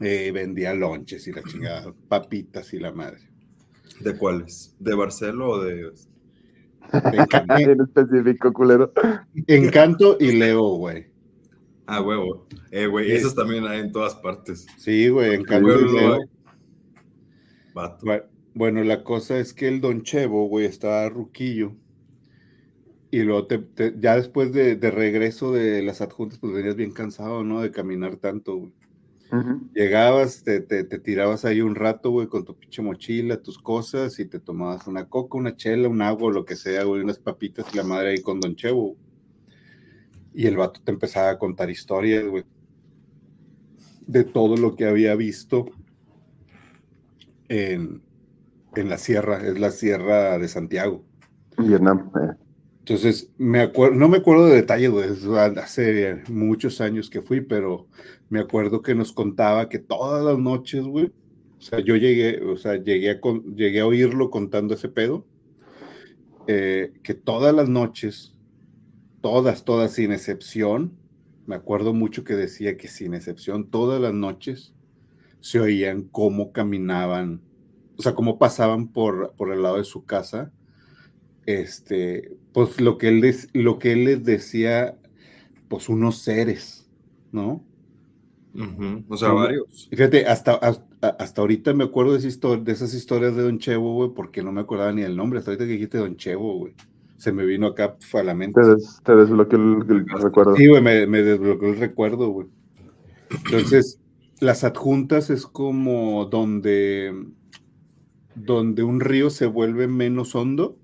Eh, 0.00 0.30
vendía 0.30 0.74
lonches 0.74 1.26
y 1.26 1.32
la 1.32 1.42
chingada, 1.42 1.92
papitas 2.08 2.72
y 2.72 2.78
la 2.78 2.92
madre. 2.92 3.28
¿De 4.00 4.16
cuáles? 4.16 4.76
¿De 4.78 4.94
Barcelo 4.94 5.50
o 5.50 5.64
de.? 5.64 5.90
en 7.58 7.80
específico, 7.80 8.52
culero. 8.52 8.92
Encanto 9.46 10.16
y 10.20 10.32
Leo, 10.32 10.76
güey. 10.76 11.06
Ah, 11.90 12.02
huevo. 12.02 12.46
Eh, 12.70 12.86
güey, 12.86 13.10
esos 13.12 13.34
también 13.34 13.66
hay 13.66 13.80
en 13.80 13.92
todas 13.92 14.14
partes. 14.16 14.66
Sí, 14.76 15.08
güey, 15.08 15.40
y 15.40 15.44
Leo. 15.44 16.18
Bueno, 18.52 18.84
la 18.84 19.02
cosa 19.02 19.38
es 19.38 19.54
que 19.54 19.68
el 19.68 19.80
Don 19.80 20.02
Chevo, 20.02 20.48
güey, 20.48 20.66
estaba 20.66 21.08
ruquillo. 21.08 21.72
Y 23.10 23.20
luego 23.20 23.48
ya 23.98 24.16
después 24.16 24.52
de, 24.52 24.76
de, 24.76 24.90
regreso 24.90 25.50
de 25.52 25.82
las 25.82 26.02
adjuntas, 26.02 26.38
pues 26.38 26.52
venías 26.52 26.76
bien 26.76 26.92
cansado, 26.92 27.42
¿no? 27.42 27.62
De 27.62 27.70
caminar 27.70 28.16
tanto, 28.16 28.56
güey. 28.56 28.72
Llegabas, 29.74 30.42
te, 30.42 30.60
te, 30.60 30.84
tirabas 30.84 31.46
ahí 31.46 31.62
un 31.62 31.74
rato, 31.74 32.10
güey, 32.10 32.26
con 32.26 32.44
tu 32.44 32.54
pinche 32.54 32.82
mochila, 32.82 33.40
tus 33.40 33.58
cosas, 33.58 34.18
y 34.18 34.26
te 34.26 34.40
tomabas 34.40 34.86
una 34.86 35.08
coca, 35.08 35.38
una 35.38 35.56
chela, 35.56 35.88
un 35.88 36.02
agua, 36.02 36.30
lo 36.32 36.44
que 36.44 36.54
sea, 36.54 36.84
güey, 36.84 37.00
unas 37.00 37.18
papitas 37.18 37.66
y 37.72 37.78
la 37.78 37.84
madre 37.84 38.10
ahí 38.10 38.20
con 38.20 38.40
Don 38.40 38.56
Chevo. 38.56 38.96
Y 40.34 40.46
el 40.46 40.56
vato 40.56 40.80
te 40.82 40.92
empezaba 40.92 41.30
a 41.30 41.38
contar 41.38 41.70
historias, 41.70 42.24
güey, 42.24 42.44
de 44.06 44.24
todo 44.24 44.56
lo 44.56 44.76
que 44.76 44.86
había 44.86 45.14
visto 45.14 45.66
en, 47.48 48.02
en 48.74 48.88
la 48.88 48.98
sierra, 48.98 49.46
es 49.46 49.58
la 49.58 49.70
sierra 49.70 50.38
de 50.38 50.48
Santiago. 50.48 51.04
Vietnam. 51.58 52.10
Eh. 52.22 52.34
Entonces, 52.80 53.30
me 53.36 53.60
acuerdo, 53.60 53.96
no 53.96 54.08
me 54.08 54.16
acuerdo 54.16 54.46
de 54.46 54.54
detalles, 54.54 54.90
güey, 54.90 55.10
hace 55.58 56.22
muchos 56.28 56.80
años 56.80 57.10
que 57.10 57.20
fui, 57.20 57.42
pero 57.42 57.86
me 58.30 58.40
acuerdo 58.40 58.80
que 58.80 58.94
nos 58.94 59.12
contaba 59.12 59.68
que 59.68 59.78
todas 59.78 60.24
las 60.24 60.38
noches, 60.38 60.84
güey, 60.84 61.12
o 61.58 61.60
sea, 61.60 61.80
yo 61.80 61.96
llegué, 61.96 62.42
o 62.42 62.56
sea, 62.56 62.76
llegué 62.76 63.10
a, 63.10 63.20
llegué 63.54 63.80
a 63.80 63.86
oírlo 63.86 64.30
contando 64.30 64.72
ese 64.72 64.88
pedo, 64.88 65.26
eh, 66.46 66.94
que 67.02 67.12
todas 67.12 67.54
las 67.54 67.68
noches, 67.68 68.37
todas, 69.20 69.64
todas 69.64 69.92
sin 69.92 70.12
excepción, 70.12 70.92
me 71.46 71.54
acuerdo 71.54 71.94
mucho 71.94 72.24
que 72.24 72.34
decía 72.34 72.76
que 72.76 72.88
sin 72.88 73.14
excepción, 73.14 73.70
todas 73.70 74.00
las 74.00 74.14
noches 74.14 74.74
se 75.40 75.60
oían 75.60 76.02
cómo 76.02 76.52
caminaban, 76.52 77.40
o 77.96 78.02
sea, 78.02 78.14
cómo 78.14 78.38
pasaban 78.38 78.88
por, 78.88 79.34
por 79.36 79.52
el 79.52 79.62
lado 79.62 79.76
de 79.76 79.84
su 79.84 80.04
casa 80.04 80.52
este, 81.48 82.36
pues 82.52 82.78
lo 82.78 82.98
que 82.98 83.08
él, 83.08 83.34
lo 83.54 83.78
que 83.78 83.92
él 83.92 84.04
les 84.04 84.22
decía, 84.22 84.98
pues 85.68 85.88
unos 85.88 86.18
seres, 86.18 86.90
¿no? 87.32 87.64
O 89.08 89.16
sea, 89.16 89.30
varios. 89.30 89.88
Fíjate, 89.88 90.26
hasta, 90.26 90.56
hasta, 91.00 91.40
ahorita 91.40 91.72
me 91.72 91.84
acuerdo 91.84 92.18
de, 92.18 92.58
de, 92.58 92.72
esas 92.72 92.92
historias 92.92 93.34
de 93.34 93.44
Don 93.44 93.58
Chevo, 93.58 93.94
güey, 93.94 94.10
porque 94.14 94.42
no 94.42 94.52
me 94.52 94.60
acordaba 94.60 94.92
ni 94.92 95.00
el 95.00 95.16
nombre. 95.16 95.38
Hasta 95.38 95.52
ahorita 95.52 95.64
que 95.64 95.72
dijiste 95.72 95.96
Don 95.96 96.16
Chevo, 96.16 96.58
güey. 96.58 96.74
Se 97.18 97.32
me 97.32 97.44
vino 97.44 97.66
acá 97.66 97.96
a 98.14 98.22
la 98.22 98.34
mente. 98.34 98.60
Te, 99.04 99.14
desbloqueó 99.14 99.58
el, 99.58 100.08
recuerdo. 100.08 100.56
Sí, 100.56 100.66
güey, 100.66 100.80
me, 100.80 101.06
me 101.06 101.22
desbloqueó 101.22 101.68
el 101.68 101.78
recuerdo, 101.78 102.30
güey. 102.30 102.46
Entonces, 103.30 104.00
las 104.40 104.64
adjuntas 104.64 105.28
es 105.28 105.44
como 105.44 106.24
donde, 106.24 107.12
donde 108.34 108.82
un 108.82 109.00
río 109.00 109.28
se 109.28 109.46
vuelve 109.46 109.86
menos 109.88 110.34
hondo 110.34 110.78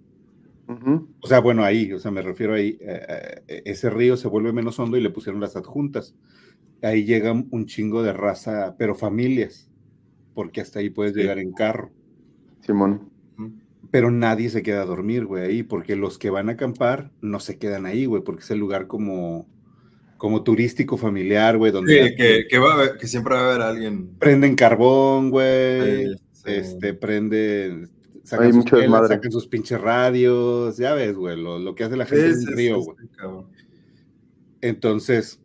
o 0.66 1.27
sea, 1.27 1.40
bueno, 1.40 1.62
ahí, 1.62 1.92
o 1.92 1.99
sea, 1.99 2.11
me 2.11 2.23
refiero 2.23 2.55
ahí, 2.55 2.79
eh, 2.81 3.42
eh, 3.49 3.62
ese 3.66 3.90
río 3.90 4.16
se 4.16 4.29
vuelve 4.29 4.53
menos 4.53 4.79
hondo 4.79 4.97
y 4.97 5.03
le 5.03 5.11
pusieron 5.11 5.40
las 5.40 5.57
adjuntas. 5.57 6.14
Ahí 6.83 7.05
llegan 7.05 7.49
un 7.51 7.66
chingo 7.66 8.03
de 8.03 8.12
raza, 8.12 8.75
pero 8.79 8.94
familias, 8.94 9.70
porque 10.35 10.61
hasta 10.61 10.79
ahí 10.79 10.90
puedes 10.90 11.14
llegar 11.14 11.38
en 11.38 11.53
carro. 11.53 11.90
Simón. 12.61 13.11
Pero 13.94 14.11
nadie 14.11 14.50
se 14.50 14.64
queda 14.64 14.83
a 14.83 14.87
dormir, 14.87 15.24
güey, 15.24 15.44
ahí, 15.44 15.62
porque 15.62 15.94
los 15.94 16.18
que 16.18 16.28
van 16.28 16.48
a 16.48 16.54
acampar 16.54 17.12
no 17.20 17.38
se 17.38 17.59
quedan 17.59 17.87
ahí, 17.87 18.07
güey, 18.07 18.24
porque 18.24 18.42
es 18.42 18.50
el 18.50 18.59
lugar 18.59 18.88
como, 18.88 19.46
como 20.16 20.42
turístico 20.42 20.96
familiar, 20.96 21.57
güey, 21.59 21.70
donde... 21.70 22.16
que, 22.50 22.59
va 22.59 22.98
que 22.98 23.07
siempre 23.07 23.37
va 23.37 23.42
a 23.42 23.48
haber 23.50 23.62
alguien. 23.62 24.09
Prenden 24.18 24.57
carbón, 24.57 25.30
güey. 25.30 26.12
Este, 26.44 26.94
prenden, 26.94 27.88
sacan, 28.24 28.48
sus, 28.48 28.57
mucho 28.64 28.78
sacan 29.07 29.30
sus 29.30 29.46
pinches 29.46 29.80
radios, 29.80 30.76
ya 30.76 30.94
ves, 30.94 31.14
güey, 31.14 31.40
lo, 31.40 31.72
que 31.76 31.85
hace 31.85 31.96
la 31.96 32.07
gente 32.07 32.30
en 32.30 32.48
el 32.48 32.57
río, 32.57 32.80
güey. 32.80 32.96
Entonces, 34.61 35.38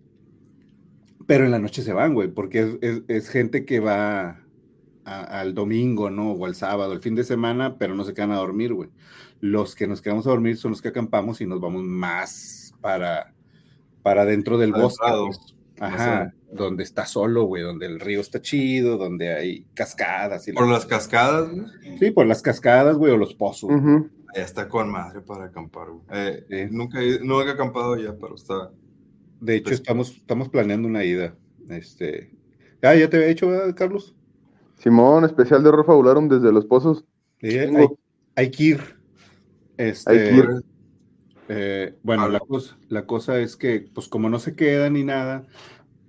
pero 1.27 1.45
en 1.45 1.51
la 1.51 1.59
noche 1.59 1.83
se 1.83 1.93
van, 1.93 2.15
güey, 2.15 2.29
porque 2.29 2.79
es, 3.09 3.29
gente 3.29 3.63
que 3.63 3.79
va 3.79 4.41
al 5.09 5.53
domingo, 5.53 6.09
¿no? 6.09 6.31
O 6.31 6.45
al 6.45 6.55
sábado, 6.55 6.93
el 6.93 7.01
fin 7.01 7.15
de 7.15 7.23
semana, 7.23 7.77
pero 7.77 7.95
no 7.95 8.03
se 8.03 8.13
quedan 8.13 8.31
a 8.31 8.37
dormir, 8.37 8.73
güey. 8.73 8.89
Los 9.41 9.75
que 9.75 9.87
nos 9.87 10.01
quedamos 10.01 10.27
a 10.27 10.31
dormir 10.31 10.57
son 10.57 10.71
los 10.71 10.81
que 10.81 10.89
acampamos 10.89 11.41
y 11.41 11.45
nos 11.45 11.59
vamos 11.59 11.83
más 11.83 12.73
para, 12.81 13.33
para 14.03 14.25
dentro 14.25 14.57
del 14.57 14.71
bosque. 14.71 15.05
Pues. 15.07 15.55
Ajá, 15.79 16.33
donde 16.51 16.83
está 16.83 17.05
solo, 17.05 17.43
güey, 17.43 17.63
donde 17.63 17.85
el 17.85 17.99
río 17.99 18.19
está 18.19 18.41
chido, 18.41 18.97
donde 18.97 19.33
hay 19.33 19.65
cascadas. 19.73 20.47
Y 20.47 20.51
¿Por 20.51 20.67
las 20.67 20.85
cascadas? 20.85 21.49
Sí, 21.99 22.11
por 22.11 22.25
las 22.25 22.41
cascadas, 22.41 22.97
güey, 22.97 23.13
o 23.13 23.17
los 23.17 23.33
pozos. 23.33 23.71
Ya 24.35 24.43
está 24.43 24.67
con 24.67 24.91
madre 24.91 25.21
para 25.21 25.45
acampar, 25.45 25.87
güey. 25.89 26.03
Eh, 26.11 26.67
nunca, 26.69 27.01
he, 27.01 27.19
acampado 27.49 27.97
ya, 27.97 28.13
pero 28.19 28.35
está... 28.35 28.71
De 29.39 29.55
hecho, 29.55 29.73
estamos, 29.73 30.11
estamos 30.17 30.49
planeando 30.49 30.87
una 30.87 31.03
ida. 31.03 31.33
Este... 31.69 32.31
Ah, 32.81 32.95
¿ya 32.95 33.09
te 33.09 33.17
había 33.17 33.29
hecho, 33.29 33.49
Carlos? 33.75 34.15
Simón, 34.79 35.25
especial 35.25 35.61
de 35.61 35.69
horror 35.69 35.85
fabularum 35.85 36.27
desde 36.27 36.51
los 36.51 36.65
pozos. 36.65 37.05
Sí, 37.41 37.57
hay, 37.57 37.87
hay, 38.35 38.51
que 38.51 38.63
ir. 38.63 38.81
Este, 39.77 40.11
hay 40.11 40.17
que 40.17 40.35
ir. 40.35 40.49
Eh, 41.49 41.95
bueno, 42.03 42.29
la, 42.29 42.39
cosa, 42.39 42.77
la 42.89 43.05
cosa 43.05 43.39
es 43.39 43.55
que, 43.55 43.89
pues 43.93 44.07
como 44.07 44.29
no 44.29 44.39
se 44.39 44.55
queda 44.55 44.89
ni 44.89 45.03
nada, 45.03 45.45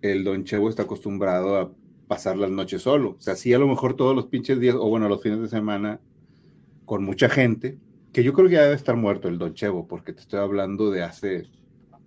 el 0.03 0.25
Don 0.25 0.45
Chevo 0.45 0.69
está 0.69 0.83
acostumbrado 0.83 1.57
a 1.57 1.73
pasar 2.09 2.37
las 2.37 2.51
noches 2.51 2.83
solo. 2.83 3.17
O 3.19 3.21
sea, 3.21 3.37
sí 3.37 3.53
a 3.55 3.59
lo 3.59 3.67
mejor 3.67 3.95
todos 3.95 4.15
los 4.15 4.27
pinches 4.27 4.61
días, 4.61 4.75
o 4.75 4.89
bueno, 4.89 5.09
los 5.09 5.23
fines 5.23 5.41
de 5.41 5.49
semana, 5.49 6.01
con 6.85 7.05
mucha 7.05 7.29
gente, 7.29 7.79
que 8.13 8.23
yo 8.23 8.33
creo 8.33 8.49
que 8.49 8.55
ya 8.55 8.63
debe 8.63 8.75
estar 8.75 8.97
muerto 8.97 9.29
el 9.29 9.39
Don 9.39 9.55
Chevo, 9.55 9.87
porque 9.89 10.13
te 10.13 10.21
estoy 10.21 10.41
hablando 10.41 10.91
de 10.91 11.03
hace 11.03 11.49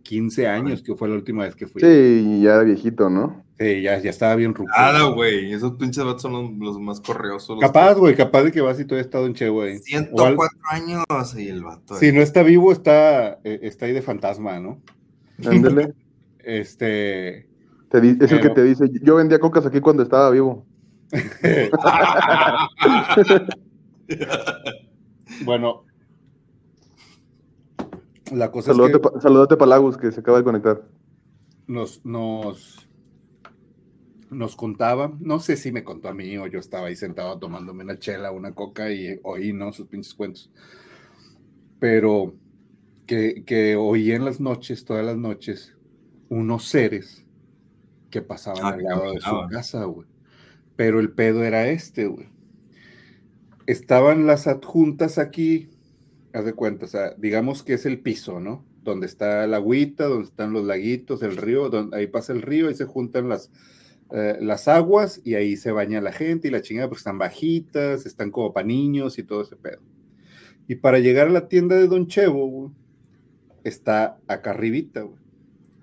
15 0.03 0.47
años, 0.47 0.83
que 0.83 0.95
fue 0.95 1.07
la 1.07 1.15
última 1.15 1.43
vez 1.43 1.55
que 1.55 1.65
fui. 1.65 1.81
Sí, 1.81 2.41
ya 2.43 2.55
era 2.55 2.63
viejito, 2.63 3.09
¿no? 3.09 3.43
Sí, 3.57 3.81
ya, 3.81 3.97
ya 3.99 4.09
estaba 4.09 4.35
bien 4.35 4.53
ruco. 4.53 4.69
Nada, 4.75 5.05
güey. 5.05 5.53
Esos 5.53 5.73
pinches 5.73 6.03
vatos 6.03 6.21
son 6.21 6.59
los, 6.59 6.79
más 6.79 6.99
correosos. 6.99 7.59
Capaz, 7.59 7.95
güey, 7.95 8.15
capaz 8.15 8.43
de 8.43 8.51
que 8.51 8.61
vas 8.61 8.79
y 8.79 8.85
todavía 8.85 9.05
está 9.05 9.19
Don 9.19 9.33
Chevo 9.33 9.63
ahí. 9.63 9.79
104 9.79 10.47
años 10.69 11.05
y 11.37 11.47
el 11.47 11.63
vato. 11.63 11.95
Si 11.95 12.11
no 12.11 12.21
está 12.21 12.43
vivo, 12.43 12.71
está, 12.71 13.39
eh, 13.43 13.59
está 13.63 13.85
ahí 13.85 13.93
de 13.93 14.01
fantasma, 14.01 14.59
¿no? 14.59 14.81
Ándale. 15.45 15.93
este. 16.39 17.39
es 17.39 18.31
el 18.31 18.41
que 18.41 18.49
te 18.49 18.63
dice, 18.63 18.89
yo 19.01 19.15
vendía 19.15 19.39
cocas 19.39 19.65
aquí 19.65 19.79
cuando 19.79 20.03
estaba 20.03 20.29
vivo. 20.29 20.65
bueno, 25.45 25.85
la 28.33 28.51
cosa 28.51 28.71
saludate, 28.71 28.97
es 28.97 29.13
que... 29.13 29.21
Saludate 29.21 29.57
Palagus, 29.57 29.97
que 29.97 30.11
se 30.11 30.19
acaba 30.19 30.37
de 30.37 30.43
conectar. 30.43 30.83
Nos, 31.67 32.05
nos, 32.05 32.87
nos 34.29 34.55
contaba, 34.55 35.13
no 35.19 35.39
sé 35.39 35.55
si 35.55 35.71
me 35.71 35.83
contó 35.83 36.09
a 36.09 36.13
mí 36.13 36.37
o 36.37 36.47
yo 36.47 36.59
estaba 36.59 36.87
ahí 36.87 36.95
sentado 36.95 37.39
tomándome 37.39 37.83
una 37.83 37.99
chela, 37.99 38.31
una 38.31 38.53
coca 38.53 38.91
y 38.91 39.19
oí, 39.23 39.53
¿no? 39.53 39.71
Sus 39.71 39.87
pinches 39.87 40.13
cuentos. 40.13 40.51
Pero 41.79 42.33
que, 43.05 43.43
que 43.45 43.75
oí 43.75 44.11
en 44.11 44.25
las 44.25 44.39
noches, 44.39 44.85
todas 44.85 45.05
las 45.05 45.17
noches, 45.17 45.75
unos 46.29 46.65
seres 46.65 47.25
que 48.09 48.21
pasaban 48.21 48.65
ah, 48.65 48.69
al 48.69 48.83
lado 48.83 49.11
de 49.11 49.21
su 49.21 49.47
casa, 49.49 49.85
güey. 49.85 50.07
Pero 50.75 50.99
el 50.99 51.11
pedo 51.11 51.43
era 51.43 51.67
este, 51.67 52.07
güey. 52.07 52.29
Estaban 53.65 54.27
las 54.27 54.47
adjuntas 54.47 55.17
aquí 55.17 55.69
haz 56.33 56.45
de 56.45 56.53
cuenta, 56.53 56.85
o 56.85 56.87
sea, 56.87 57.13
digamos 57.17 57.63
que 57.63 57.73
es 57.73 57.85
el 57.85 57.99
piso, 57.99 58.39
¿no? 58.39 58.65
Donde 58.83 59.05
está 59.05 59.45
la 59.47 59.57
agüita, 59.57 60.05
donde 60.05 60.25
están 60.25 60.51
los 60.51 60.65
laguitos, 60.65 61.21
el 61.21 61.37
río, 61.37 61.69
donde 61.69 61.95
ahí 61.95 62.07
pasa 62.07 62.33
el 62.33 62.41
río, 62.41 62.67
ahí 62.67 62.75
se 62.75 62.85
juntan 62.85 63.29
las, 63.29 63.51
eh, 64.11 64.37
las 64.41 64.67
aguas 64.67 65.21
y 65.23 65.35
ahí 65.35 65.55
se 65.55 65.71
baña 65.71 66.01
la 66.01 66.11
gente 66.11 66.47
y 66.47 66.51
la 66.51 66.61
chingada 66.61 66.89
porque 66.89 66.99
están 66.99 67.19
bajitas, 67.19 68.05
están 68.05 68.31
como 68.31 68.51
para 68.51 68.67
niños 68.67 69.19
y 69.19 69.23
todo 69.23 69.43
ese 69.43 69.55
pedo. 69.55 69.81
Y 70.67 70.75
para 70.75 70.99
llegar 70.99 71.27
a 71.27 71.31
la 71.31 71.47
tienda 71.47 71.75
de 71.75 71.87
Don 71.87 72.07
Chevo, 72.07 72.73
está 73.63 74.17
acá 74.27 74.51
arribita, 74.51 75.05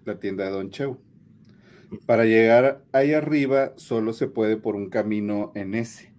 la 0.05 0.19
tienda 0.19 0.45
de 0.45 0.51
Don 0.51 0.71
Chevo. 0.71 0.99
Para 2.07 2.25
llegar 2.25 2.85
ahí 2.93 3.13
arriba 3.13 3.73
solo 3.77 4.13
se 4.13 4.29
puede 4.29 4.57
por 4.57 4.77
un 4.77 4.91
camino 4.91 5.53
en 5.55 5.75
ese, 5.75 6.13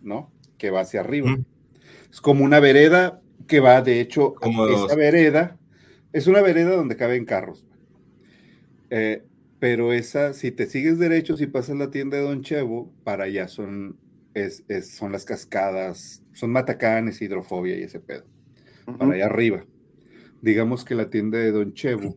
¿no? 0.00 0.32
Que 0.58 0.70
va 0.70 0.80
hacia 0.80 1.00
arriba. 1.00 1.36
Es 2.10 2.20
como 2.20 2.44
una 2.44 2.60
vereda, 2.60 3.20
que 3.52 3.60
va, 3.60 3.82
de 3.82 4.00
hecho, 4.00 4.34
esa 4.40 4.96
vereda, 4.96 5.58
es 6.14 6.26
una 6.26 6.40
vereda 6.40 6.74
donde 6.74 6.96
caben 6.96 7.26
carros. 7.26 7.66
Eh, 8.88 9.26
pero 9.58 9.92
esa, 9.92 10.32
si 10.32 10.52
te 10.52 10.64
sigues 10.64 10.98
derecho, 10.98 11.36
si 11.36 11.46
pasas 11.48 11.76
la 11.76 11.90
tienda 11.90 12.16
de 12.16 12.22
Don 12.22 12.40
Chevo, 12.40 12.90
para 13.04 13.24
allá 13.24 13.48
son, 13.48 13.98
es, 14.32 14.64
son 14.96 15.12
las 15.12 15.26
cascadas, 15.26 16.22
son 16.32 16.50
matacanes, 16.50 17.20
hidrofobia 17.20 17.78
y 17.78 17.82
ese 17.82 18.00
pedo. 18.00 18.24
Para 18.98 19.12
allá 19.12 19.26
arriba. 19.26 19.66
Digamos 20.40 20.86
que 20.86 20.94
la 20.94 21.10
tienda 21.10 21.36
de 21.36 21.52
Don 21.52 21.74
Chevo 21.74 22.16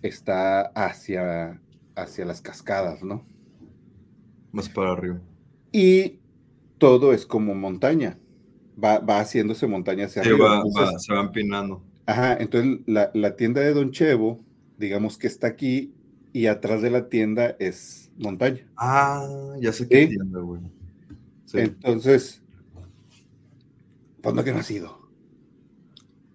está 0.00 0.62
hacia, 0.68 1.60
hacia 1.94 2.24
las 2.24 2.40
cascadas, 2.40 3.02
¿no? 3.02 3.26
Más 4.50 4.70
para 4.70 4.92
arriba. 4.92 5.20
Y 5.72 6.20
todo 6.78 7.12
es 7.12 7.26
como 7.26 7.54
montaña 7.54 8.18
va, 8.82 8.98
va 8.98 9.20
haciéndose 9.20 9.66
montaña 9.66 10.06
hacia 10.06 10.22
arriba. 10.22 10.62
se 10.98 11.12
va 11.12 11.20
empinando. 11.20 11.82
Ajá, 12.06 12.36
entonces 12.38 12.80
la, 12.86 13.36
tienda 13.36 13.60
de 13.60 13.74
Don 13.74 13.90
Chevo, 13.90 14.40
digamos 14.78 15.18
que 15.18 15.26
está 15.26 15.48
aquí 15.48 15.92
y 16.32 16.46
atrás 16.46 16.82
de 16.82 16.90
la 16.90 17.08
tienda 17.08 17.56
es 17.58 18.10
montaña. 18.16 18.66
Ah, 18.76 19.26
ya 19.60 19.72
sé 19.72 19.88
qué 19.88 20.06
tienda, 20.06 20.40
güey. 20.40 20.62
Entonces, 21.52 22.42
¿cuándo 24.22 24.44
que 24.44 24.52
no 24.52 24.58
has 24.58 24.70
ido? 24.70 25.08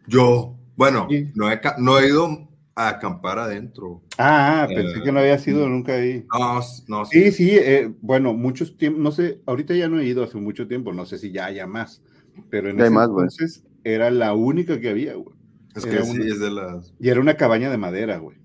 Yo, 0.08 0.58
bueno, 0.76 1.08
no, 1.36 1.52
he, 1.52 1.62
no 1.78 2.00
he 2.00 2.08
ido 2.08 2.50
a 2.76 2.90
acampar 2.90 3.40
adentro. 3.40 4.02
Ah, 4.18 4.68
pensé 4.68 5.02
que 5.02 5.12
no 5.12 5.20
había 5.20 5.38
sido 5.38 5.70
nunca 5.70 5.94
ahí. 5.94 6.26
No, 6.38 6.60
no. 6.88 7.06
Sí, 7.06 7.32
sí, 7.32 7.52
eh, 7.52 7.94
bueno, 8.02 8.34
muchos 8.34 8.76
tiempos, 8.78 9.02
no 9.02 9.12
sé, 9.12 9.40
ahorita 9.46 9.74
ya 9.76 9.88
no 9.88 10.00
he 10.00 10.06
ido 10.06 10.24
hace 10.24 10.38
mucho 10.38 10.68
tiempo, 10.68 10.92
no 10.92 11.06
sé 11.06 11.18
si 11.18 11.32
ya 11.32 11.46
haya 11.46 11.68
más. 11.68 12.02
Pero 12.50 12.70
en 12.70 12.80
ese 12.80 12.88
entonces 12.88 13.64
era 13.84 14.12
la 14.12 14.34
única 14.34 14.80
que 14.80 14.90
había, 14.90 15.16
güey. 15.16 15.36
Es 15.76 15.86
que 15.86 16.04
sí, 16.04 16.22
es 16.22 16.40
de 16.40 16.52
las. 16.52 16.94
Y 17.00 17.10
era 17.10 17.22
una 17.22 17.36
cabaña 17.36 17.70
de 17.70 17.78
madera, 17.78 18.18
güey. 18.18 18.38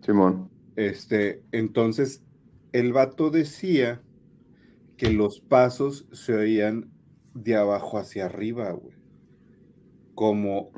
Simón. 0.00 0.50
Este, 0.76 1.42
entonces, 1.52 2.22
el 2.72 2.92
vato 2.92 3.30
decía 3.30 4.02
que 4.96 5.10
los 5.10 5.40
pasos 5.40 6.06
se 6.12 6.34
oían 6.34 6.90
de 7.34 7.56
abajo 7.56 7.98
hacia 7.98 8.26
arriba, 8.26 8.70
güey. 8.72 8.96
Como, 10.14 10.70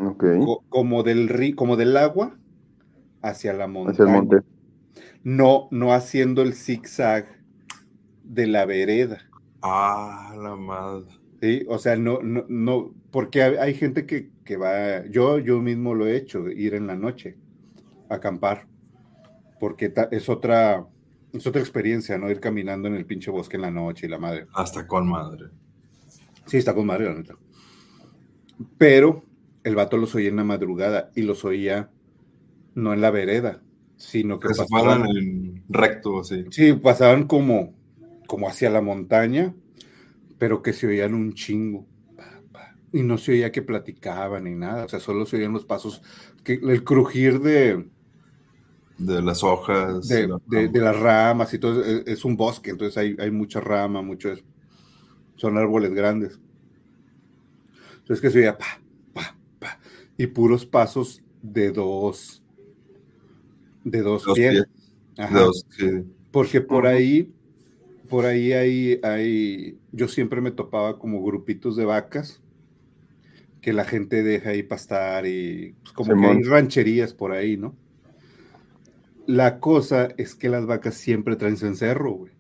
como, 0.68 1.02
del 1.04 1.54
como 1.54 1.76
del 1.76 1.96
agua 1.96 2.36
hacia 3.22 3.52
la 3.52 3.68
montaña. 3.68 3.92
Hacia 3.92 4.04
el 4.04 4.10
monte. 4.10 4.46
No, 5.22 5.68
no 5.70 5.92
haciendo 5.92 6.42
el 6.42 6.54
zigzag 6.54 7.26
de 8.24 8.46
la 8.48 8.66
vereda. 8.66 9.18
Ah, 9.62 10.34
la 10.36 10.56
madre. 10.56 11.17
Sí, 11.40 11.64
o 11.68 11.78
sea, 11.78 11.96
no, 11.96 12.20
no, 12.20 12.44
no, 12.48 12.92
porque 13.12 13.42
hay, 13.42 13.74
gente 13.74 14.06
que, 14.06 14.30
que, 14.44 14.56
va, 14.56 15.06
yo, 15.06 15.38
yo 15.38 15.60
mismo 15.60 15.94
lo 15.94 16.06
he 16.06 16.16
hecho, 16.16 16.48
ir 16.48 16.74
en 16.74 16.88
la 16.88 16.96
noche, 16.96 17.36
a 18.08 18.16
acampar, 18.16 18.66
porque 19.60 19.92
es 20.10 20.28
otra, 20.28 20.84
es 21.32 21.46
otra 21.46 21.60
experiencia, 21.60 22.18
¿no? 22.18 22.28
Ir 22.28 22.40
caminando 22.40 22.88
en 22.88 22.94
el 22.94 23.06
pinche 23.06 23.30
bosque 23.30 23.56
en 23.56 23.62
la 23.62 23.70
noche 23.70 24.06
y 24.06 24.08
la 24.08 24.18
madre. 24.18 24.46
Hasta 24.52 24.86
con 24.86 25.08
madre. 25.08 25.46
Sí, 26.46 26.56
está 26.56 26.74
con 26.74 26.86
madre, 26.86 27.04
la 27.04 27.14
neta. 27.14 27.34
Pero 28.76 29.24
el 29.62 29.76
vato 29.76 29.96
los 29.96 30.14
oía 30.16 30.30
en 30.30 30.36
la 30.36 30.44
madrugada 30.44 31.10
y 31.14 31.22
los 31.22 31.44
oía 31.44 31.90
no 32.74 32.92
en 32.92 33.00
la 33.00 33.12
vereda, 33.12 33.62
sino 33.96 34.40
que, 34.40 34.48
pasaban 34.48 35.06
en 35.06 35.62
recto, 35.68 36.20
así. 36.20 36.46
Sí, 36.50 36.72
pasaban 36.72 37.28
como, 37.28 37.74
como 38.26 38.48
hacia 38.48 38.70
la 38.70 38.80
montaña 38.80 39.54
pero 40.38 40.62
que 40.62 40.72
se 40.72 40.86
oían 40.86 41.14
un 41.14 41.34
chingo. 41.34 41.86
Y 42.92 43.02
no 43.02 43.18
se 43.18 43.32
oía 43.32 43.52
que 43.52 43.60
platicaban 43.60 44.44
ni 44.44 44.54
nada, 44.54 44.86
o 44.86 44.88
sea, 44.88 44.98
solo 44.98 45.26
se 45.26 45.36
oían 45.36 45.52
los 45.52 45.66
pasos, 45.66 46.02
que, 46.42 46.54
el 46.54 46.84
crujir 46.84 47.40
de... 47.40 47.86
De 48.96 49.22
las 49.22 49.44
hojas. 49.44 50.08
De, 50.08 50.26
las 50.72 50.98
ramas 50.98 51.52
y 51.54 51.58
todo, 51.58 51.84
es, 51.84 52.24
un 52.24 52.36
bosque, 52.36 52.70
entonces 52.70 52.96
hay, 52.96 53.14
hay 53.18 53.30
mucha 53.30 53.60
rama, 53.60 54.00
mucho 54.02 54.30
Son 55.36 55.58
árboles 55.58 55.92
grandes. 55.92 56.40
Entonces 57.98 58.20
que 58.22 58.30
se 58.30 58.38
oía 58.38 58.56
pa, 58.56 58.80
pa, 59.12 59.36
pa, 59.58 59.78
y 60.16 60.26
puros 60.26 60.64
pasos 60.64 61.22
de 61.42 61.70
dos, 61.70 62.42
de 63.84 64.00
dos, 64.00 64.24
pies. 64.34 64.64
Porque 66.30 66.60
por 66.60 66.86
ahí 66.86 67.32
por 68.08 68.26
ahí 68.26 68.52
hay, 68.52 69.00
hay, 69.02 69.78
yo 69.92 70.08
siempre 70.08 70.40
me 70.40 70.50
topaba 70.50 70.98
como 70.98 71.22
grupitos 71.22 71.76
de 71.76 71.84
vacas 71.84 72.42
que 73.60 73.72
la 73.72 73.84
gente 73.84 74.22
deja 74.22 74.50
ahí 74.50 74.62
pastar 74.62 75.26
y 75.26 75.74
pues, 75.82 75.92
como 75.92 76.18
que 76.18 76.26
hay 76.26 76.42
rancherías 76.42 77.12
por 77.12 77.32
ahí, 77.32 77.56
¿no? 77.56 77.74
La 79.26 79.60
cosa 79.60 80.08
es 80.16 80.34
que 80.34 80.48
las 80.48 80.64
vacas 80.64 80.94
siempre 80.94 81.36
traen 81.36 81.56
cencerro, 81.56 82.12
güey. 82.12 82.32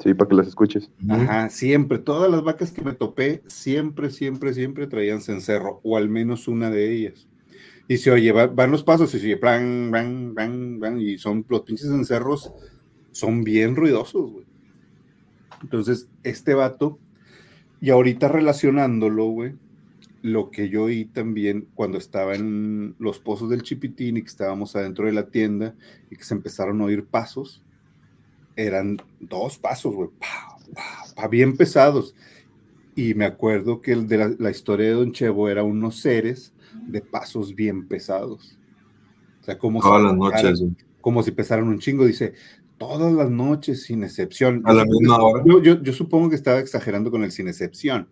Sí, 0.00 0.14
para 0.14 0.28
que 0.28 0.36
las 0.36 0.46
escuches. 0.46 0.90
Ajá, 1.08 1.48
siempre. 1.48 1.98
Todas 1.98 2.30
las 2.30 2.44
vacas 2.44 2.70
que 2.70 2.82
me 2.82 2.92
topé, 2.92 3.42
siempre, 3.48 4.10
siempre, 4.10 4.54
siempre 4.54 4.86
traían 4.86 5.20
cencerro, 5.20 5.80
o 5.82 5.96
al 5.96 6.08
menos 6.08 6.46
una 6.46 6.70
de 6.70 6.92
ellas. 6.92 7.26
Y 7.88 7.96
se 7.96 8.12
oye, 8.12 8.30
van 8.30 8.70
los 8.70 8.84
pasos 8.84 9.12
y 9.14 9.18
se 9.18 9.26
oye, 9.26 9.36
plan, 9.36 9.88
plan, 9.90 10.32
plan, 10.34 10.76
plan, 10.78 11.00
y 11.00 11.18
son 11.18 11.44
los 11.48 11.62
pinches 11.62 11.86
encerros, 11.86 12.52
son 13.10 13.42
bien 13.42 13.74
ruidosos, 13.74 14.30
güey. 14.30 14.47
Entonces, 15.62 16.08
este 16.22 16.54
vato, 16.54 16.98
y 17.80 17.90
ahorita 17.90 18.28
relacionándolo, 18.28 19.26
güey, 19.26 19.54
lo 20.22 20.50
que 20.50 20.68
yo 20.68 20.84
oí 20.84 21.04
también 21.04 21.68
cuando 21.74 21.98
estaba 21.98 22.34
en 22.34 22.96
los 22.98 23.18
pozos 23.18 23.50
del 23.50 23.62
Chipitín 23.62 24.16
y 24.16 24.22
que 24.22 24.28
estábamos 24.28 24.74
adentro 24.74 25.06
de 25.06 25.12
la 25.12 25.28
tienda 25.28 25.74
y 26.10 26.16
que 26.16 26.24
se 26.24 26.34
empezaron 26.34 26.80
a 26.80 26.84
oír 26.84 27.06
pasos, 27.06 27.62
eran 28.56 28.98
dos 29.20 29.58
pasos, 29.58 29.94
güey, 29.94 30.10
bien 31.30 31.56
pesados. 31.56 32.14
Y 32.96 33.14
me 33.14 33.24
acuerdo 33.24 33.80
que 33.80 33.92
el 33.92 34.08
de 34.08 34.36
la, 34.38 34.50
historia 34.50 34.88
de 34.88 34.94
Don 34.94 35.12
Chevo 35.12 35.48
era 35.48 35.62
unos 35.62 36.00
seres 36.00 36.52
de 36.88 37.00
pasos 37.00 37.54
bien 37.54 37.86
pesados. 37.86 38.58
O 39.40 39.44
sea, 39.44 39.56
como 39.56 39.80
todas 39.80 40.02
las 40.02 40.16
noches. 40.16 40.64
Como 41.00 41.22
si 41.22 41.30
pesaran 41.30 41.68
un 41.68 41.78
chingo. 41.78 42.04
Dice, 42.04 42.34
todas 42.78 43.12
las 43.12 43.30
noches, 43.30 43.82
sin 43.82 44.04
excepción. 44.04 44.62
A 44.64 44.72
la 44.72 44.84
misma 44.84 45.22
hora. 45.22 45.44
Yo, 45.62 45.92
supongo 45.92 46.30
que 46.30 46.36
estaba 46.36 46.60
exagerando 46.60 47.10
con 47.10 47.24
el 47.24 47.32
sin 47.32 47.48
excepción, 47.48 48.08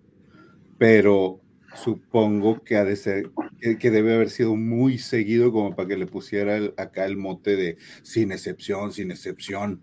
pero 0.77 1.41
supongo 1.75 2.63
que 2.63 2.77
ha 2.77 2.85
de 2.85 2.97
ser, 2.97 3.31
que, 3.61 3.91
debe 3.91 4.15
haber 4.15 4.31
sido 4.31 4.57
muy 4.57 4.99
seguido 4.99 5.53
como 5.53 5.75
para 5.75 5.89
que 5.89 5.97
le 5.97 6.07
pusiera 6.07 6.59
acá 6.77 7.05
el 7.05 7.17
mote 7.17 7.57
de 7.57 7.77
sin 8.03 8.33
excepción, 8.33 8.93
sin 8.93 9.11
excepción. 9.11 9.81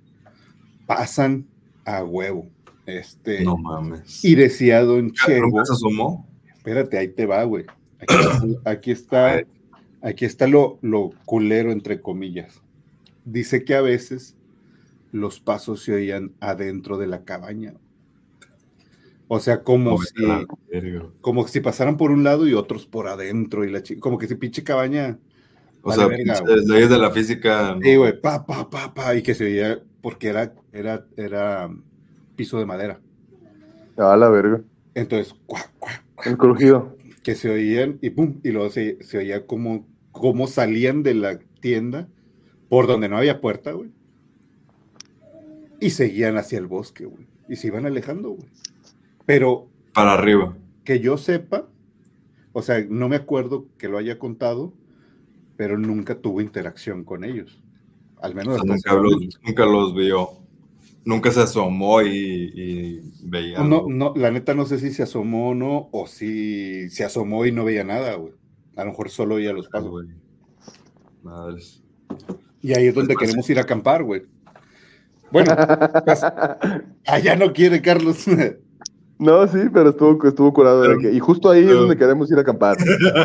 Pasan 0.85 1.47
a 1.85 2.03
huevo. 2.03 2.49
Este, 2.85 3.43
no 3.43 3.57
mames. 3.57 4.23
Y 4.25 4.35
decía 4.35 4.81
Don 4.83 5.11
Chevo. 5.11 5.63
se 5.63 5.73
asomó? 5.73 6.27
Espérate, 6.53 6.97
ahí 6.97 7.07
te 7.07 7.25
va, 7.25 7.43
güey. 7.43 7.65
Aquí, 8.65 8.91
está, 8.91 9.41
aquí 10.01 10.25
está 10.25 10.47
lo, 10.47 10.79
lo 10.81 11.11
culero, 11.25 11.71
entre 11.71 12.01
comillas. 12.01 12.61
Dice 13.23 13.63
que 13.63 13.75
a 13.75 13.81
veces 13.81 14.35
los 15.13 15.39
pasos 15.39 15.83
se 15.83 15.93
oían 15.93 16.33
adentro 16.39 16.97
de 16.97 17.07
la 17.07 17.23
cabaña. 17.23 17.75
O 19.27 19.39
sea, 19.39 19.63
como 19.63 20.01
si, 20.01 20.25
como 21.21 21.47
si 21.47 21.61
pasaran 21.61 21.97
por 21.97 22.11
un 22.11 22.23
lado 22.23 22.47
y 22.47 22.53
otros 22.53 22.87
por 22.87 23.07
adentro, 23.07 23.63
y 23.63 23.71
la 23.71 23.81
como 23.99 24.17
que 24.17 24.27
si 24.27 24.35
pinche 24.35 24.63
cabaña. 24.63 25.19
O 25.83 25.93
sea, 25.93 26.07
leyes 26.07 26.89
de 26.89 26.97
la 26.97 27.11
física. 27.11 27.77
Sí, 27.81 27.95
güey, 27.95 28.19
pa, 28.19 28.45
pa, 28.45 28.69
pa, 28.69 28.93
pa, 28.93 29.15
y 29.15 29.21
que 29.21 29.35
se 29.35 29.45
oía, 29.45 29.81
porque 30.01 30.29
era, 30.29 30.53
era, 30.71 31.05
era 31.15 31.69
piso 32.35 32.57
de 32.57 32.65
madera. 32.65 32.99
A 33.97 34.17
la 34.17 34.29
verga. 34.29 34.61
Entonces, 34.95 35.35
cuac, 35.45 35.71
cuac, 35.77 36.03
El 36.25 36.37
crujido. 36.37 36.97
Que 37.21 37.35
se 37.35 37.49
oían 37.49 37.99
y 38.01 38.09
pum, 38.09 38.39
y 38.43 38.51
luego 38.51 38.69
se, 38.71 38.97
oía 39.15 39.45
como, 39.45 39.87
como 40.11 40.47
salían 40.47 41.03
de 41.03 41.13
la 41.13 41.39
tienda 41.61 42.07
por 42.67 42.87
donde 42.87 43.09
no 43.09 43.17
había 43.17 43.39
puerta, 43.41 43.71
güey. 43.71 43.91
Y 45.83 45.89
seguían 45.89 46.37
hacia 46.37 46.59
el 46.59 46.67
bosque, 46.67 47.05
güey. 47.05 47.27
Y 47.49 47.55
se 47.55 47.67
iban 47.67 47.85
alejando, 47.85 48.31
güey. 48.31 48.47
Pero. 49.25 49.67
Para 49.93 50.13
arriba. 50.13 50.57
Que 50.83 50.99
yo 50.99 51.17
sepa, 51.17 51.67
o 52.51 52.61
sea, 52.61 52.85
no 52.89 53.09
me 53.09 53.15
acuerdo 53.15 53.67
que 53.77 53.87
lo 53.87 53.97
haya 53.97 54.19
contado, 54.19 54.73
pero 55.55 55.77
nunca 55.77 56.19
tuvo 56.19 56.41
interacción 56.41 57.03
con 57.03 57.23
ellos. 57.23 57.61
Al 58.21 58.35
menos. 58.35 58.63
nunca, 58.65 58.93
los, 58.93 59.39
nunca 59.43 59.65
los 59.65 59.93
vio 59.93 60.43
nunca 61.05 61.31
se 61.31 61.41
asomó 61.41 62.01
y, 62.01 63.01
veía. 63.23 63.59
No, 63.59 63.85
no, 63.87 64.13
la 64.15 64.31
neta 64.31 64.53
no 64.53 64.65
sé 64.65 64.79
si 64.79 64.91
se 64.91 65.03
asomó 65.03 65.49
o 65.49 65.55
no, 65.55 65.89
o 65.91 66.07
si 66.07 66.89
se 66.89 67.03
asomó 67.03 67.45
y 67.45 67.51
no 67.51 67.65
veía 67.65 67.83
nada, 67.83 68.15
güey. 68.15 68.33
A 68.75 68.83
lo 68.83 68.91
mejor 68.91 69.09
solo 69.09 69.35
veía 69.35 69.53
los 69.53 69.67
pasos. 69.67 69.89
güey. 69.89 70.07
Madres. 71.21 71.83
Y 72.61 72.73
ahí 72.73 72.87
es 72.87 72.95
donde 72.95 73.13
pues, 73.13 73.27
queremos 73.27 73.49
ir 73.49 73.59
a 73.59 73.63
acampar, 73.63 74.03
güey. 74.03 74.23
Bueno, 75.33 75.53
pues, 76.05 76.21
allá 77.05 77.35
no 77.35 77.51
quiere 77.51 77.81
Carlos. 77.81 78.25
No, 79.19 79.47
sí, 79.47 79.59
pero 79.71 79.91
estuvo, 79.91 80.27
estuvo 80.27 80.51
curado. 80.51 80.99
y 80.99 81.17
justo 81.19 81.49
ahí 81.49 81.63
es 81.63 81.69
donde 81.69 81.95
queremos 81.95 82.29
ir 82.29 82.37
a 82.39 82.41
acampar. 82.41 82.75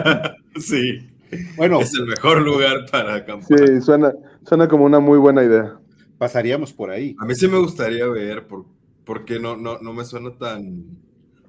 sí. 0.61 1.11
Bueno. 1.57 1.81
Es 1.81 1.93
el 1.95 2.07
mejor 2.07 2.43
lugar 2.43 2.85
para 2.93 3.15
acampar. 3.17 3.49
Sí, 3.59 3.81
suena, 3.81 4.13
suena 4.47 4.69
como 4.69 4.85
una 4.85 5.01
muy 5.01 5.19
buena 5.19 5.43
idea 5.43 5.81
pasaríamos 6.19 6.73
por 6.73 6.91
ahí. 6.91 7.17
A 7.19 7.25
mí 7.25 7.35
sí 7.35 7.49
me 7.49 7.59
gustaría 7.59 8.07
ver, 8.09 8.47
por, 8.47 8.67
porque 9.05 9.39
no, 9.39 9.57
no, 9.57 9.79
no 9.79 9.93
me 9.95 10.05
suena 10.05 10.37
tan. 10.37 10.85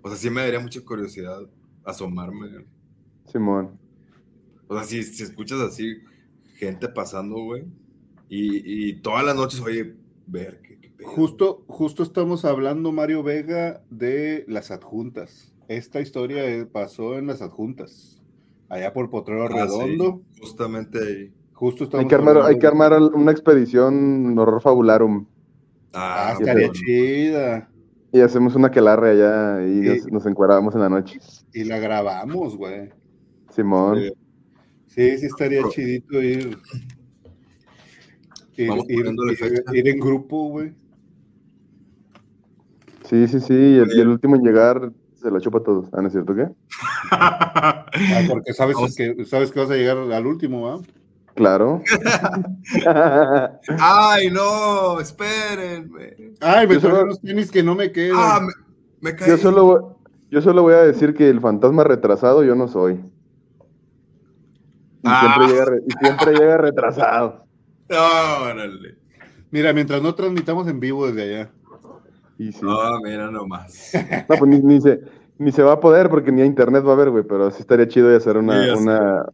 O 0.01 0.07
sea, 0.07 0.17
sí 0.17 0.29
me 0.29 0.41
daría 0.41 0.59
mucha 0.59 0.79
curiosidad 0.81 1.41
asomarme. 1.83 2.65
Simón. 3.25 3.77
O 4.67 4.75
sea, 4.75 4.83
si, 4.83 5.03
si 5.03 5.23
escuchas 5.23 5.59
así, 5.59 5.97
gente 6.55 6.87
pasando, 6.87 7.35
güey, 7.35 7.65
y, 8.29 8.89
y 8.89 9.01
todas 9.01 9.25
las 9.25 9.35
noches, 9.35 9.59
oye, 9.59 9.95
ver 10.29 10.61
qué, 10.61 10.79
Justo, 11.03 11.63
justo 11.67 12.03
estamos 12.03 12.43
hablando, 12.43 12.91
Mario 12.91 13.23
Vega, 13.23 13.81
de 13.89 14.43
las 14.47 14.69
adjuntas. 14.69 15.53
Esta 15.69 16.01
historia 16.01 16.67
pasó 16.71 17.17
en 17.17 17.27
las 17.27 17.41
adjuntas, 17.41 18.21
allá 18.67 18.91
por 18.91 19.09
Potrero 19.09 19.45
ah, 19.45 19.47
Redondo. 19.47 20.21
justamente 20.39 20.99
ahí. 20.99 21.33
Justo 21.53 21.89
hay 21.97 22.07
que, 22.07 22.15
armar, 22.15 22.41
hay 22.41 22.57
que 22.57 22.67
armar 22.67 22.93
una 22.93 23.31
expedición 23.31 24.37
horror 24.37 24.61
fabularum. 24.61 25.25
Ah, 25.93 26.29
ah 26.29 26.33
estaría 26.39 26.71
chida. 26.71 27.69
Y 28.11 28.21
hacemos 28.21 28.55
una 28.55 28.71
quelarre 28.71 29.11
allá 29.11 29.67
y 29.67 30.09
nos, 30.11 30.25
encuadramos 30.25 30.73
en 30.75 30.81
la 30.81 30.89
noche. 30.89 31.19
Y 31.53 31.65
la 31.65 31.77
grabamos, 31.77 32.55
güey. 32.57 32.89
Simón. 33.49 33.99
Sí, 34.87 35.17
sí 35.17 35.25
estaría 35.25 35.61
chidito 35.69 36.21
ir. 36.21 36.57
Ir, 38.59 38.71
ir, 39.73 39.87
en 39.87 39.99
grupo, 39.99 40.49
güey. 40.49 40.73
Sí, 43.05 43.25
sí, 43.29 43.39
sí. 43.39 43.53
Y 43.53 43.77
el, 43.77 44.09
último 44.09 44.35
en 44.35 44.43
llegar 44.43 44.91
se 45.15 45.31
lo 45.31 45.39
chupa 45.39 45.59
a 45.59 45.63
todos. 45.63 45.87
¿Ah, 45.93 46.01
no 46.01 46.07
es 46.07 46.13
cierto 46.13 46.35
qué? 46.35 46.49
ah, 47.11 47.85
porque 48.27 48.53
sabes 48.53 48.75
que, 48.97 49.25
sabes 49.25 49.51
que 49.51 49.61
vas 49.61 49.71
a 49.71 49.75
llegar 49.75 49.97
al 49.97 50.27
último, 50.27 50.63
¿va? 50.63 50.81
Claro. 51.35 51.81
Ay, 53.79 54.29
no, 54.29 54.99
espérenme. 54.99 56.33
Ay, 56.41 56.67
me 56.67 56.81
solo... 56.81 57.05
los 57.05 57.21
tenis 57.21 57.49
que 57.49 57.63
no 57.63 57.75
me 57.75 57.93
quedan. 57.93 58.17
Ah, 58.17 58.41
me, 58.99 59.15
Yo 59.25 59.37
solo, 59.37 59.99
yo 60.29 60.41
solo 60.41 60.63
voy 60.63 60.73
a 60.73 60.83
decir 60.83 61.13
que 61.13 61.29
el 61.29 61.39
fantasma 61.39 61.85
retrasado 61.85 62.43
yo 62.43 62.55
no 62.55 62.67
soy. 62.67 62.95
Y, 65.01 65.05
ah. 65.05 65.37
siempre, 65.37 65.47
llega, 65.47 65.77
y 65.87 65.91
siempre 66.03 66.33
llega 66.33 66.57
retrasado. 66.57 67.48
Órale. 67.89 68.95
Mira, 69.51 69.73
mientras 69.73 70.01
no 70.01 70.13
transmitamos 70.13 70.67
en 70.67 70.79
vivo 70.79 71.07
desde 71.07 71.23
allá. 71.23 71.51
Y 72.37 72.51
sí. 72.51 72.59
No, 72.61 72.99
mira 73.01 73.29
nomás. 73.29 73.91
No, 74.29 74.35
pues 74.37 74.63
ni, 74.63 74.79
se, 74.79 75.01
ni 75.37 75.51
se 75.51 75.63
va 75.63 75.73
a 75.73 75.79
poder 75.79 76.09
porque 76.09 76.31
ni 76.31 76.41
a 76.41 76.45
internet 76.45 76.85
va 76.85 76.91
a 76.91 76.93
haber, 76.93 77.09
güey, 77.09 77.23
pero 77.23 77.51
sí 77.51 77.61
estaría 77.61 77.87
chido 77.87 78.09
de 78.09 78.17
hacer 78.17 78.37
una, 78.37 78.77
una, 78.77 79.25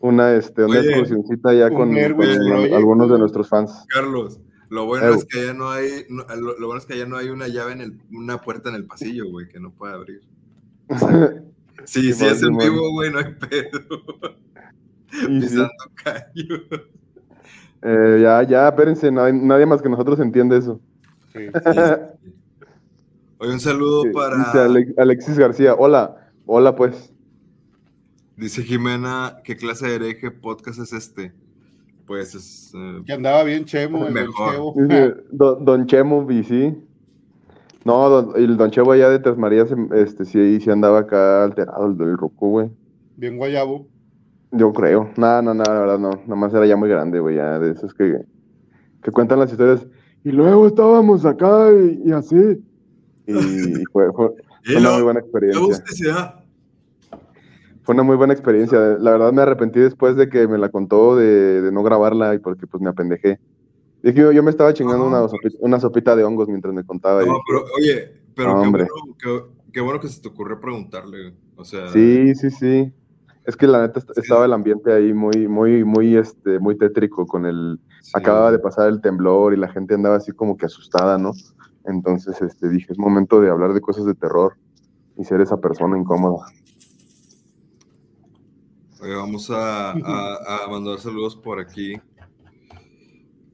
una, 0.00 0.34
este, 0.34 0.64
una 0.64 0.80
excursioncita 0.80 1.52
ya 1.52 1.70
con, 1.70 1.96
algunos 1.96 3.10
de 3.10 3.18
nuestros 3.18 3.48
fans. 3.48 3.84
Carlos, 3.88 4.40
lo 4.68 4.86
bueno 4.86 5.14
es 5.14 5.24
que 5.24 5.46
ya 5.46 5.52
no 5.52 5.70
hay, 5.70 6.06
lo, 6.08 6.66
bueno 6.66 6.78
es 6.78 6.86
que 6.86 6.96
ya 6.96 7.06
no 7.06 7.16
hay 7.16 7.28
una 7.28 7.48
llave 7.48 7.72
en 7.72 7.80
el, 7.80 8.00
una 8.12 8.40
puerta 8.40 8.68
en 8.68 8.76
el 8.76 8.86
pasillo, 8.86 9.28
güey, 9.30 9.48
que 9.48 9.60
no 9.60 9.70
puede 9.70 9.94
abrir. 9.94 10.22
sí, 11.84 12.12
sí, 12.12 12.24
es 12.24 12.42
en 12.42 12.56
vivo, 12.56 12.92
güey, 12.92 13.12
no 13.12 13.18
hay 13.18 13.34
pedo. 13.34 14.04
Pisando 15.10 15.70
callo. 15.94 16.62
Eh, 17.88 18.18
ya, 18.20 18.42
ya, 18.42 18.68
espérense, 18.68 19.12
nadie 19.12 19.64
más 19.64 19.80
que 19.80 19.88
nosotros 19.88 20.18
entiende 20.18 20.58
eso. 20.58 20.80
Sí, 21.32 21.38
Oye, 23.38 23.52
un 23.52 23.60
saludo 23.60 24.02
para. 24.12 24.38
Dice 24.38 24.92
Alexis 24.96 25.38
García, 25.38 25.74
hola, 25.74 26.16
hola 26.46 26.74
pues. 26.74 27.12
Dice 28.36 28.64
Jimena, 28.64 29.36
¿qué 29.44 29.56
clase 29.56 29.86
de 29.86 29.94
hereje 29.94 30.32
podcast 30.32 30.80
es 30.80 30.92
este? 30.92 31.32
Pues 32.06 32.34
es... 32.34 32.72
Eh, 32.74 33.02
que 33.06 33.12
andaba 33.12 33.44
bien 33.44 33.64
Chemo, 33.64 34.04
el 34.06 34.14
mejor. 34.14 34.74
Don 35.30 35.86
Chemo. 35.86 36.24
Don, 36.24 36.44
sí. 36.44 36.74
No, 37.84 38.34
el 38.34 38.56
Don 38.56 38.72
Chemo 38.72 38.90
allá 38.92 39.10
de 39.10 39.20
Tres 39.20 39.38
Marías, 39.38 39.68
este, 39.94 40.24
sí, 40.24 40.60
sí 40.60 40.70
andaba 40.70 40.98
acá 41.00 41.44
alterado, 41.44 41.86
el 41.86 41.96
del 41.96 42.18
Roku, 42.18 42.50
güey. 42.50 42.70
Bien 43.16 43.36
guayabo. 43.36 43.86
Yo 44.52 44.72
creo. 44.72 45.10
No, 45.16 45.42
no, 45.42 45.54
no, 45.54 45.64
la 45.64 45.80
verdad 45.80 45.98
no. 45.98 46.10
Nada 46.10 46.36
más 46.36 46.54
era 46.54 46.66
ya 46.66 46.76
muy 46.76 46.88
grande, 46.88 47.20
güey, 47.20 47.36
ya 47.36 47.58
de 47.58 47.72
esos 47.72 47.92
que, 47.94 48.20
que 49.02 49.10
cuentan 49.10 49.38
las 49.40 49.50
historias. 49.50 49.86
Y 50.24 50.32
luego 50.32 50.66
estábamos 50.66 51.24
acá 51.24 51.70
y, 51.72 52.10
así. 52.12 52.60
Y 53.26 53.32
fue, 53.92 54.12
fue, 54.12 54.30
una 54.76 54.92
muy 54.92 55.02
buena 55.02 55.20
experiencia. 55.20 56.42
Fue 57.82 57.94
una 57.94 58.02
muy 58.02 58.16
buena 58.16 58.32
experiencia. 58.32 58.78
La 58.98 59.12
verdad 59.12 59.32
me 59.32 59.42
arrepentí 59.42 59.78
después 59.78 60.16
de 60.16 60.28
que 60.28 60.48
me 60.48 60.58
la 60.58 60.68
contó 60.68 61.14
de, 61.14 61.70
no 61.72 61.82
grabarla 61.84 62.34
y 62.34 62.38
porque 62.38 62.66
pues 62.66 62.82
me 62.82 62.90
apendejé. 62.90 63.38
Dije, 64.02 64.18
yo, 64.18 64.32
yo 64.32 64.42
me 64.42 64.50
estaba 64.50 64.74
chingando 64.74 65.06
una, 65.06 65.28
sopita, 65.28 65.56
una, 65.60 65.80
sopita, 65.80 66.16
de 66.16 66.24
hongos 66.24 66.48
mientras 66.48 66.74
me 66.74 66.84
contaba. 66.84 67.24
No, 67.24 67.40
pero 67.46 67.64
oye, 67.76 68.20
pero 68.34 68.62
qué, 68.62 68.68
bueno, 68.68 68.86
qué, 69.72 69.80
bueno, 69.80 70.00
que 70.00 70.08
se 70.08 70.20
te 70.20 70.28
ocurrió 70.28 70.60
preguntarle. 70.60 71.34
O 71.56 71.64
sea. 71.64 71.88
Sí, 71.90 72.34
sí, 72.34 72.50
sí. 72.50 72.92
Es 73.46 73.56
que 73.56 73.68
la 73.68 73.82
neta 73.82 74.00
estaba 74.16 74.44
el 74.44 74.52
ambiente 74.52 74.92
ahí 74.92 75.14
muy, 75.14 75.46
muy, 75.46 75.84
muy, 75.84 76.16
este, 76.16 76.58
muy 76.58 76.76
tétrico 76.76 77.26
con 77.26 77.46
el, 77.46 77.78
acababa 78.12 78.50
de 78.50 78.58
pasar 78.58 78.88
el 78.88 79.00
temblor 79.00 79.54
y 79.54 79.56
la 79.56 79.68
gente 79.68 79.94
andaba 79.94 80.16
así 80.16 80.32
como 80.32 80.56
que 80.56 80.66
asustada, 80.66 81.16
¿no? 81.16 81.32
Entonces, 81.84 82.42
este, 82.42 82.68
dije, 82.68 82.92
es 82.92 82.98
momento 82.98 83.40
de 83.40 83.48
hablar 83.48 83.72
de 83.72 83.80
cosas 83.80 84.04
de 84.04 84.14
terror 84.14 84.56
y 85.16 85.24
ser 85.24 85.40
esa 85.40 85.58
persona 85.58 85.96
incómoda. 85.96 86.46
vamos 89.00 89.48
a, 89.52 89.94
mandar 90.68 90.98
saludos 90.98 91.36
por 91.36 91.60
aquí. 91.60 91.94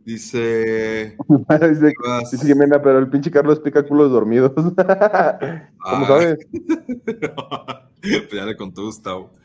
Dice. 0.06 1.16
dice, 1.28 1.92
dice 2.32 2.80
pero 2.82 2.98
el 2.98 3.10
pinche 3.10 3.30
Carlos 3.30 3.60
pica 3.60 3.86
culos 3.86 4.10
dormidos. 4.10 4.52
¿Cómo 4.56 4.74
ah. 5.80 6.06
sabes? 6.08 6.46
pues 8.00 8.32
ya 8.32 8.46
le 8.46 8.56
contó 8.56 8.84
Gustavo. 8.84 9.41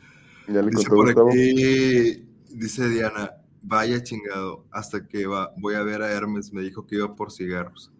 Ya 0.48 0.62
le 0.62 0.72
contó 0.72 0.96
Gustavo. 0.96 1.30
dice 1.30 2.88
Diana, 2.88 3.32
vaya 3.62 4.02
chingado, 4.02 4.64
hasta 4.70 5.06
que 5.06 5.26
va, 5.26 5.52
voy 5.56 5.74
a 5.74 5.82
ver 5.82 6.02
a 6.02 6.10
Hermes, 6.10 6.52
me 6.52 6.62
dijo 6.62 6.86
que 6.86 6.96
iba 6.96 7.14
por 7.14 7.30
cigarros. 7.30 7.92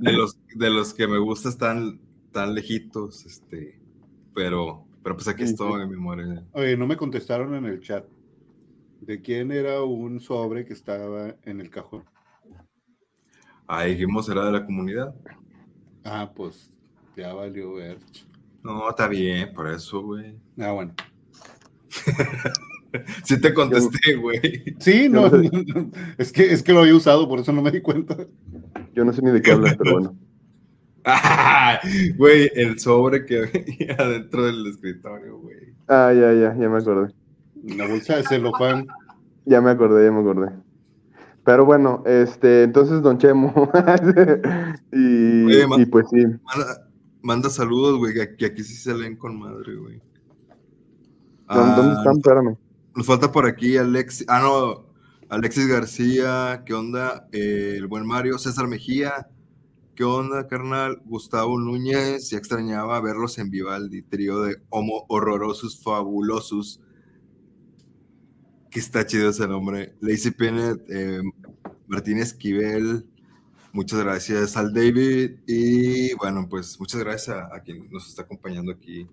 de, 0.00 0.12
los, 0.12 0.36
de 0.54 0.70
los 0.70 0.92
que 0.92 1.06
me 1.06 1.18
gusta 1.18 1.48
están 1.48 2.00
tan 2.32 2.54
lejitos, 2.54 3.24
este, 3.24 3.80
pero, 4.34 4.84
pero 5.02 5.16
pues 5.16 5.28
aquí 5.28 5.44
estoy, 5.44 5.86
mi 5.86 5.94
amor. 5.94 6.18
Oye, 6.52 6.76
no 6.76 6.86
me 6.86 6.96
contestaron 6.96 7.54
en 7.54 7.64
el 7.64 7.80
chat. 7.80 8.04
¿De 9.00 9.22
quién 9.22 9.50
era 9.50 9.82
un 9.82 10.20
sobre 10.20 10.66
que 10.66 10.74
estaba 10.74 11.34
en 11.44 11.60
el 11.60 11.70
cajón? 11.70 12.04
Ah, 13.66 13.84
dijimos 13.84 14.28
era 14.28 14.44
de 14.44 14.52
la 14.52 14.66
comunidad. 14.66 15.14
Ah, 16.04 16.30
pues 16.34 16.70
ya 17.16 17.32
valió 17.32 17.74
ver. 17.74 17.98
No, 18.62 18.90
está 18.90 19.08
bien, 19.08 19.52
por 19.54 19.68
eso, 19.68 20.02
güey. 20.02 20.36
Ah, 20.58 20.72
bueno. 20.72 20.94
sí 23.24 23.40
te 23.40 23.54
contesté, 23.54 24.16
güey. 24.16 24.40
Sí, 24.78 25.08
no, 25.08 25.30
es, 26.18 26.32
que, 26.32 26.52
es 26.52 26.62
que 26.62 26.72
lo 26.72 26.80
había 26.80 26.94
usado, 26.94 27.28
por 27.28 27.38
eso 27.38 27.52
no 27.52 27.62
me 27.62 27.70
di 27.70 27.80
cuenta. 27.80 28.16
Yo 28.94 29.04
no 29.04 29.12
sé 29.12 29.22
ni 29.22 29.30
de 29.30 29.42
qué 29.42 29.52
hablas, 29.52 29.76
pero 29.76 29.92
bueno. 29.92 30.16
güey, 32.16 32.50
el 32.54 32.78
sobre 32.78 33.24
que 33.24 33.38
había 33.38 34.08
dentro 34.08 34.44
del 34.44 34.66
escritorio, 34.66 35.38
güey. 35.38 35.74
Ah, 35.88 36.12
ya, 36.12 36.32
ya, 36.32 36.56
ya 36.56 36.68
me 36.68 36.78
acordé. 36.78 37.14
La 37.64 37.86
bolsa 37.86 38.16
de 38.16 38.24
celofán. 38.24 38.86
Ya 39.46 39.60
me 39.60 39.70
acordé, 39.70 40.04
ya 40.04 40.12
me 40.12 40.20
acordé. 40.20 40.52
Pero 41.44 41.64
bueno, 41.64 42.02
este, 42.06 42.64
entonces 42.64 43.02
Don 43.02 43.18
Chemo. 43.18 43.52
y, 44.92 45.86
pues 45.86 46.06
sí. 46.10 46.24
Manda, 47.22 47.50
saludos, 47.50 47.98
güey, 47.98 48.14
que 48.36 48.46
aquí 48.46 48.64
sí 48.64 48.74
se 48.74 48.94
leen 48.94 49.16
con 49.16 49.38
madre, 49.38 49.76
güey. 49.76 50.00
¿Dónde 51.48 51.94
están? 51.94 52.16
Espérame. 52.16 52.56
Nos 52.94 53.06
falta 53.06 53.30
por 53.30 53.46
aquí 53.46 53.76
Alexis. 53.76 54.26
Ah, 54.28 54.40
no. 54.40 54.90
Alexis 55.28 55.68
García, 55.68 56.62
¿qué 56.66 56.74
onda? 56.74 57.28
Eh, 57.32 57.74
el 57.76 57.86
buen 57.86 58.04
Mario, 58.04 58.36
César 58.38 58.66
Mejía, 58.66 59.28
¿qué 59.94 60.02
onda, 60.02 60.48
carnal? 60.48 61.02
Gustavo 61.04 61.56
Núñez, 61.56 62.30
ya 62.30 62.38
extrañaba 62.38 63.00
verlos 63.00 63.38
en 63.38 63.48
Vivaldi, 63.48 64.02
trío 64.02 64.42
de 64.42 64.56
Homo 64.70 65.04
Horrorosos 65.08 65.80
Fabulosos 65.84 66.80
que 68.70 68.78
está 68.78 69.04
chido 69.04 69.30
ese 69.30 69.46
nombre. 69.48 69.94
Lacey 70.00 70.30
Pinnett, 70.30 70.80
eh, 70.88 71.22
Martín 71.86 72.18
Esquivel, 72.18 73.06
muchas 73.72 74.02
gracias 74.02 74.56
al 74.56 74.72
David 74.72 75.32
y 75.46 76.14
bueno, 76.14 76.46
pues 76.48 76.78
muchas 76.80 77.02
gracias 77.02 77.36
a, 77.36 77.60
quien 77.60 77.90
nos 77.90 78.08
está 78.08 78.22
acompañando 78.22 78.72
aquí. 78.72 79.06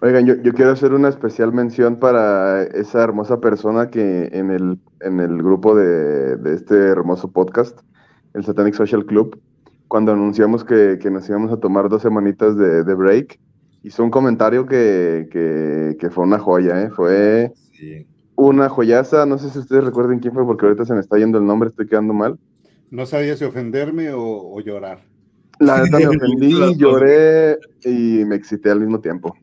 Oigan, 0.00 0.26
yo, 0.26 0.52
quiero 0.52 0.72
hacer 0.72 0.92
una 0.92 1.08
especial 1.08 1.52
mención 1.52 1.98
para 1.98 2.62
esa 2.62 3.02
hermosa 3.02 3.40
persona 3.40 3.90
que 3.90 4.28
en 4.32 4.50
el, 4.50 4.78
en 5.00 5.20
el 5.20 5.38
grupo 5.38 5.74
de, 5.74 6.36
este 6.54 6.74
hermoso 6.76 7.30
podcast, 7.30 7.78
el 8.34 8.44
Satanic 8.44 8.74
Social 8.74 9.06
Club, 9.06 9.40
cuando 9.88 10.12
anunciamos 10.12 10.64
que, 10.64 10.98
nos 11.10 11.28
íbamos 11.28 11.52
a 11.52 11.56
tomar 11.56 11.88
dos 11.88 12.02
semanitas 12.02 12.56
de, 12.56 12.94
break, 12.94 13.38
hizo 13.82 14.02
un 14.02 14.10
comentario 14.10 14.66
que, 14.66 15.28
que, 15.98 16.10
fue 16.10 16.24
una 16.24 16.38
joya, 16.38 16.82
¿eh? 16.82 16.90
Fue... 16.90 17.52
Sí 17.72 18.06
una 18.36 18.68
joyaza. 18.68 19.26
No 19.26 19.38
sé 19.38 19.50
si 19.50 19.58
ustedes 19.58 19.84
recuerden 19.84 20.18
quién 20.18 20.34
fue, 20.34 20.44
porque 20.44 20.66
ahorita 20.66 20.84
se 20.84 20.94
me 20.94 21.00
está 21.00 21.18
yendo 21.18 21.38
el 21.38 21.46
nombre, 21.46 21.68
estoy 21.68 21.86
quedando 21.86 22.12
mal. 22.12 22.38
No 22.94 23.06
sabía 23.06 23.36
si 23.36 23.44
ofenderme 23.44 24.12
o, 24.12 24.60
llorar. 24.60 25.04
La 25.58 25.74
verdad 25.82 25.98
me 25.98 26.06
ofendí, 26.06 26.76
lloré 26.76 27.58
y 27.84 28.24
me 28.24 28.36
excité 28.36 28.70
al 28.70 28.78
mismo 28.78 29.00
tiempo. 29.00 29.36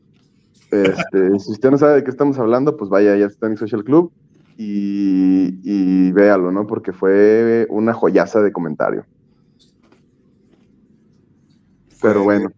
Este, 0.70 1.38
si 1.38 1.52
usted 1.52 1.70
no 1.70 1.76
sabe 1.76 1.96
de 1.96 2.04
qué 2.04 2.08
estamos 2.10 2.38
hablando, 2.38 2.78
pues 2.78 2.88
vaya 2.88 3.14
ya 3.14 3.26
está 3.26 3.48
en 3.48 3.58
Social 3.58 3.84
Club 3.84 4.10
y, 4.56 5.60
y 5.64 6.12
véalo, 6.12 6.50
¿no? 6.50 6.66
Porque 6.66 6.94
fue 6.94 7.66
una 7.68 7.92
joyaza 7.92 8.40
de 8.40 8.52
comentario. 8.52 9.04
Pero 12.00 12.24
bueno. 12.24 12.50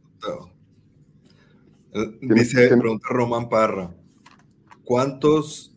Dice, 2.20 2.68
pregunta 2.68 3.08
Román 3.10 3.48
Parra, 3.48 3.90
¿cuántos 4.84 5.73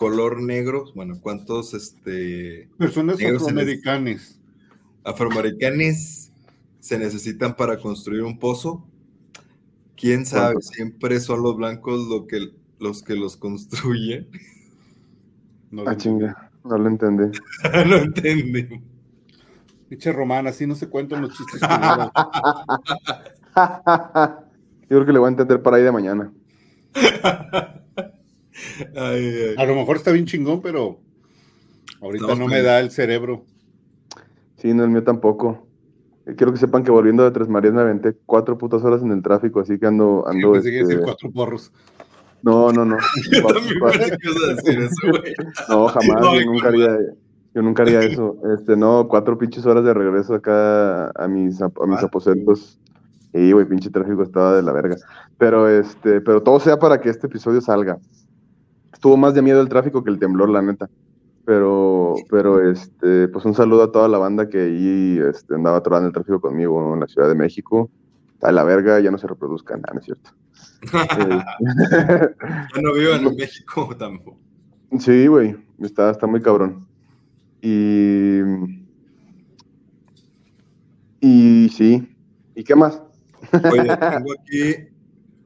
color 0.00 0.40
negro, 0.40 0.86
bueno, 0.94 1.20
¿cuántos 1.20 1.74
este, 1.74 2.70
personas 2.78 3.22
afroamericanas? 3.22 4.40
Afroamericanes 5.04 6.32
se 6.78 6.98
necesitan 6.98 7.54
para 7.54 7.78
construir 7.78 8.22
un 8.22 8.38
pozo. 8.38 8.82
¿Quién 9.98 10.24
sabe? 10.24 10.62
Siempre 10.62 11.20
son 11.20 11.42
los 11.42 11.54
blancos 11.54 12.08
lo 12.08 12.26
que, 12.26 12.48
los 12.78 13.02
que 13.02 13.14
los 13.14 13.36
construyen. 13.36 14.28
No 15.72 15.84
ah, 15.86 15.96
chinga, 15.96 16.50
no 16.64 16.78
lo 16.78 16.88
entendí. 16.88 17.38
no 17.86 17.94
entendí. 17.94 18.82
Pinche 19.88 20.10
romana, 20.10 20.50
así 20.50 20.66
no 20.66 20.74
se 20.74 20.88
cuentan 20.88 21.22
los 21.22 21.32
chistes. 21.32 21.60
Yo 21.62 21.68
creo 24.88 25.06
que 25.06 25.12
le 25.12 25.20
voy 25.20 25.28
a 25.28 25.30
entender 25.30 25.62
para 25.62 25.76
ahí 25.76 25.84
de 25.84 25.92
mañana. 25.92 26.32
A 28.96 29.64
lo 29.64 29.74
mejor 29.74 29.96
está 29.96 30.12
bien 30.12 30.26
chingón, 30.26 30.60
pero 30.60 31.00
ahorita 32.00 32.34
no, 32.34 32.46
me 32.46 32.62
da 32.62 32.80
el 32.80 32.90
cerebro. 32.90 33.44
Sí, 34.56 34.74
no, 34.74 34.84
el 34.84 34.90
mío 34.90 35.04
tampoco. 35.04 35.66
Eh, 36.26 36.34
quiero 36.36 36.52
que 36.52 36.58
sepan 36.58 36.84
que 36.84 36.90
volviendo 36.90 37.24
de 37.24 37.30
Tres 37.30 37.48
Marías 37.48 37.72
me 37.74 37.80
aventé 37.80 38.14
cuatro 38.26 38.58
putas 38.58 38.84
horas 38.84 39.02
en 39.02 39.12
el 39.12 39.22
tráfico, 39.22 39.60
así 39.60 39.78
que 39.78 39.86
ando... 39.86 40.26
ando 40.28 40.56
este... 40.56 41.00
cuatro 41.00 41.30
porros. 41.30 41.72
No, 42.42 42.72
no, 42.72 42.84
no. 42.84 42.96
no, 45.68 45.88
jamás, 45.88 46.34
yo 46.34 46.44
nunca 46.44 46.68
haría... 46.68 46.98
Yo 47.52 47.62
nunca 47.62 47.82
haría 47.82 48.02
eso. 48.02 48.36
Este, 48.56 48.76
no, 48.76 49.08
cuatro 49.08 49.36
pinches 49.36 49.66
horas 49.66 49.84
de 49.84 49.92
regreso 49.92 50.34
acá 50.34 51.10
a 51.10 51.26
mis, 51.26 51.60
a, 51.60 51.68
mis 51.86 52.00
ah, 52.00 52.06
aposentos. 52.06 52.78
Y, 53.32 53.50
güey, 53.50 53.66
pinche 53.66 53.90
tráfico 53.90 54.22
estaba 54.22 54.54
de 54.54 54.62
la 54.62 54.70
verga. 54.72 54.96
Pero, 55.36 55.68
este, 55.68 56.20
pero 56.20 56.44
todo 56.44 56.60
sea 56.60 56.78
para 56.78 57.00
que 57.00 57.08
este 57.08 57.26
episodio 57.26 57.60
salga 57.60 57.98
tuvo 59.00 59.16
más 59.16 59.34
de 59.34 59.42
miedo 59.42 59.60
el 59.60 59.68
tráfico 59.68 60.02
que 60.02 60.10
el 60.10 60.18
temblor, 60.18 60.50
la 60.50 60.62
neta. 60.62 60.88
Pero, 61.44 62.14
pero 62.28 62.70
este, 62.70 63.28
pues 63.28 63.44
un 63.44 63.54
saludo 63.54 63.84
a 63.84 63.92
toda 63.92 64.08
la 64.08 64.18
banda 64.18 64.48
que 64.48 64.60
ahí 64.60 65.18
este, 65.28 65.54
andaba 65.54 65.78
atorando 65.78 66.08
el 66.08 66.12
tráfico 66.12 66.40
conmigo 66.40 66.94
en 66.94 67.00
la 67.00 67.06
Ciudad 67.06 67.28
de 67.28 67.34
México. 67.34 67.90
A 68.42 68.52
la 68.52 68.64
verga, 68.64 69.00
ya 69.00 69.10
no 69.10 69.18
se 69.18 69.26
reproduzcan, 69.26 69.82
ah, 69.86 69.92
no 69.92 70.00
es 70.00 70.06
cierto. 70.06 70.30
ya 72.74 72.82
no 72.82 72.94
vivo 72.94 73.12
en 73.12 73.36
México 73.36 73.94
tampoco. 73.98 74.38
Sí, 74.98 75.26
güey, 75.26 75.56
está, 75.80 76.10
está 76.10 76.26
muy 76.26 76.40
cabrón. 76.40 76.86
Y. 77.60 78.40
Y 81.20 81.68
sí. 81.68 82.16
¿Y 82.54 82.64
qué 82.64 82.74
más? 82.74 83.02
Oye, 83.52 83.96
tengo 83.96 84.32
aquí 84.40 84.89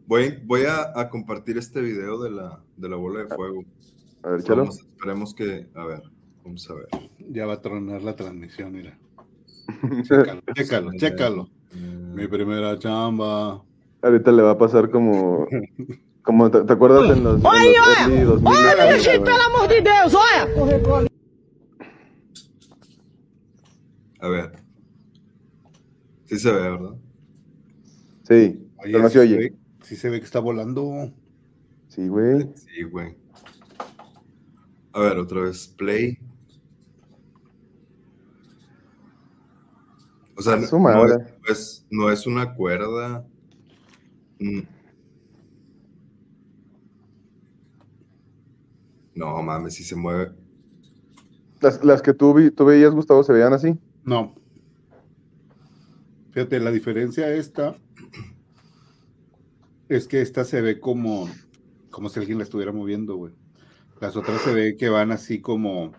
Voy, 0.07 0.39
voy 0.45 0.63
a, 0.69 1.09
compartir 1.09 1.57
este 1.57 1.81
video 1.81 2.23
de 2.23 2.31
la, 2.31 2.61
de 2.77 2.89
la 2.89 2.97
bola 2.97 3.21
de 3.21 3.35
fuego. 3.35 3.65
A 4.23 4.31
ver, 4.31 4.43
chalo. 4.43 4.65
esperemos 4.65 5.35
que. 5.35 5.67
A 5.75 5.87
ver, 5.87 6.03
vamos 6.45 6.69
a 6.71 6.75
ver. 6.75 6.89
Ya 7.31 7.47
va 7.47 7.55
a 7.55 7.61
tronar 7.63 8.03
la 8.03 8.15
transmisión, 8.15 8.73
mira. 8.73 8.99
Chécalo, 10.03 10.43
chécalo, 10.55 10.91
chécalo. 10.99 11.49
Mi 12.15 12.27
primera 12.29 12.79
chamba. 12.79 13.63
Ahorita 14.03 14.31
le 14.31 14.43
va 14.43 14.53
a 14.53 14.59
pasar 14.59 14.91
como. 14.91 15.47
Como 16.23 16.51
te, 16.51 16.73
acuerdas 16.73 17.17
en 17.17 17.25
los. 17.25 17.45
¡Oye, 17.45 17.75
oye! 18.07 18.27
¡Oye, 18.27 18.99
gente, 18.99 19.21
pelo 19.21 19.43
amor 19.55 19.69
de 19.69 19.83
Dios! 19.83 20.15
¡Oye! 20.15 21.09
A 24.21 24.29
ver. 24.29 24.53
Sí 26.25 26.39
se 26.39 26.51
ve, 26.51 26.61
¿verdad? 26.61 26.95
Sí, 28.23 28.67
pero 28.83 28.99
no 29.01 29.09
se 29.11 29.19
oye. 29.19 29.55
Sí 29.85 29.97
se 29.97 30.09
ve 30.09 30.19
que 30.19 30.25
está 30.25 30.41
volando. 30.41 31.13
Sí, 31.89 32.09
güey. 32.09 32.51
Sí, 32.57 32.85
güey. 32.85 33.15
A 34.93 35.01
ver, 35.01 35.19
otra 35.19 35.43
vez, 35.43 35.69
play. 35.69 36.19
O 40.37 40.43
sea, 40.43 40.57
no, 40.57 41.07
es, 41.47 41.87
no, 41.91 42.11
es, 42.11 42.27
una 42.27 42.55
cuerda. 42.55 43.27
Mm. 44.41 44.61
No, 49.15 49.43
mames, 49.43 49.75
si 49.75 49.85
se 49.85 49.95
mueve. 49.95 50.33
Las, 51.83 52.01
que 52.01 52.15
tú, 52.15 52.33
vi, 52.33 52.51
tú 52.51 52.65
veías, 52.65 52.93
Gustavo, 52.93 53.23
se 53.23 53.35
veían 53.35 53.53
así. 53.53 53.79
No. 54.03 54.35
Fíjate, 56.33 56.59
la 56.59 56.71
diferencia 56.71 57.31
esta 57.33 57.77
es 59.89 60.09
que 60.09 60.21
esta 60.21 60.45
se 60.45 60.61
ve 60.61 60.81
como, 60.81 61.29
como 61.91 62.09
si 62.09 62.21
alguien 62.21 62.39
la 62.39 62.45
estuviera 62.45 62.73
moviendo, 62.73 63.17
güey. 63.17 63.33
Las 64.01 64.17
otras 64.17 64.41
se 64.43 64.53
ve 64.53 64.77
que 64.77 64.89
van 64.89 65.13
así 65.13 65.41
como, 65.41 65.93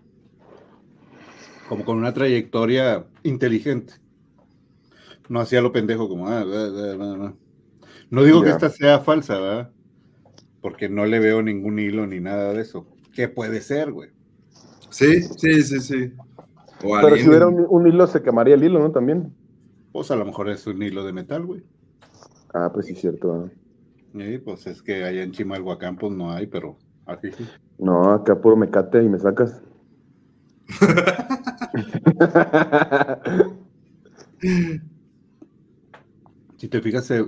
como 1.69 1.85
con 1.85 1.97
una 1.97 2.13
trayectoria 2.13 3.05
inteligente. 3.23 3.93
No 5.29 5.39
hacía 5.39 5.61
lo 5.61 5.71
pendejo 5.71 6.07
como, 6.07 6.27
ah, 6.27 6.45
no 8.09 8.23
digo 8.23 8.43
que 8.43 8.49
esta 8.49 8.69
sea 8.69 8.99
falsa, 8.99 9.39
¿verdad? 9.39 9.71
Porque 10.61 10.89
no 10.89 11.05
le 11.05 11.19
veo 11.19 11.41
ningún 11.41 11.79
hilo 11.79 12.05
ni 12.05 12.19
nada 12.19 12.53
de 12.53 12.61
eso. 12.61 12.87
¿Qué 13.13 13.27
puede 13.27 13.61
ser, 13.61 13.91
güey? 13.91 14.09
Sí, 14.89 15.23
sí, 15.23 15.63
sí, 15.63 15.79
sí. 15.79 16.13
Pero 16.81 17.15
si 17.15 17.27
hubiera 17.27 17.47
un, 17.47 17.87
hilo, 17.87 18.07
se 18.07 18.21
quemaría 18.21 18.55
el 18.55 18.63
hilo, 18.63 18.79
¿no? 18.79 18.91
También. 18.91 19.33
Pues 19.91 20.11
a 20.11 20.15
lo 20.15 20.25
mejor 20.25 20.49
es 20.49 20.67
un 20.67 20.81
hilo 20.83 21.03
de 21.03 21.13
metal, 21.13 21.45
güey. 21.45 21.63
Ah, 22.53 22.69
pues 22.73 22.85
sí, 22.87 22.93
es 22.93 23.01
cierto. 23.01 23.49
Sí, 24.15 24.37
pues 24.37 24.65
es 24.67 24.81
que 24.81 25.03
allá 25.03 25.23
en 25.23 25.33
Chimalhuacán, 25.33 25.97
pues 25.97 26.13
no 26.13 26.31
hay, 26.31 26.47
pero 26.47 26.77
aquí 27.05 27.31
sí. 27.31 27.45
No, 27.77 28.13
acá 28.13 28.39
puro 28.39 28.55
mecate 28.55 29.03
y 29.03 29.09
me 29.09 29.19
sacas. 29.19 29.61
si 36.57 36.69
te 36.69 36.81
fijas, 36.81 37.05
se, 37.05 37.27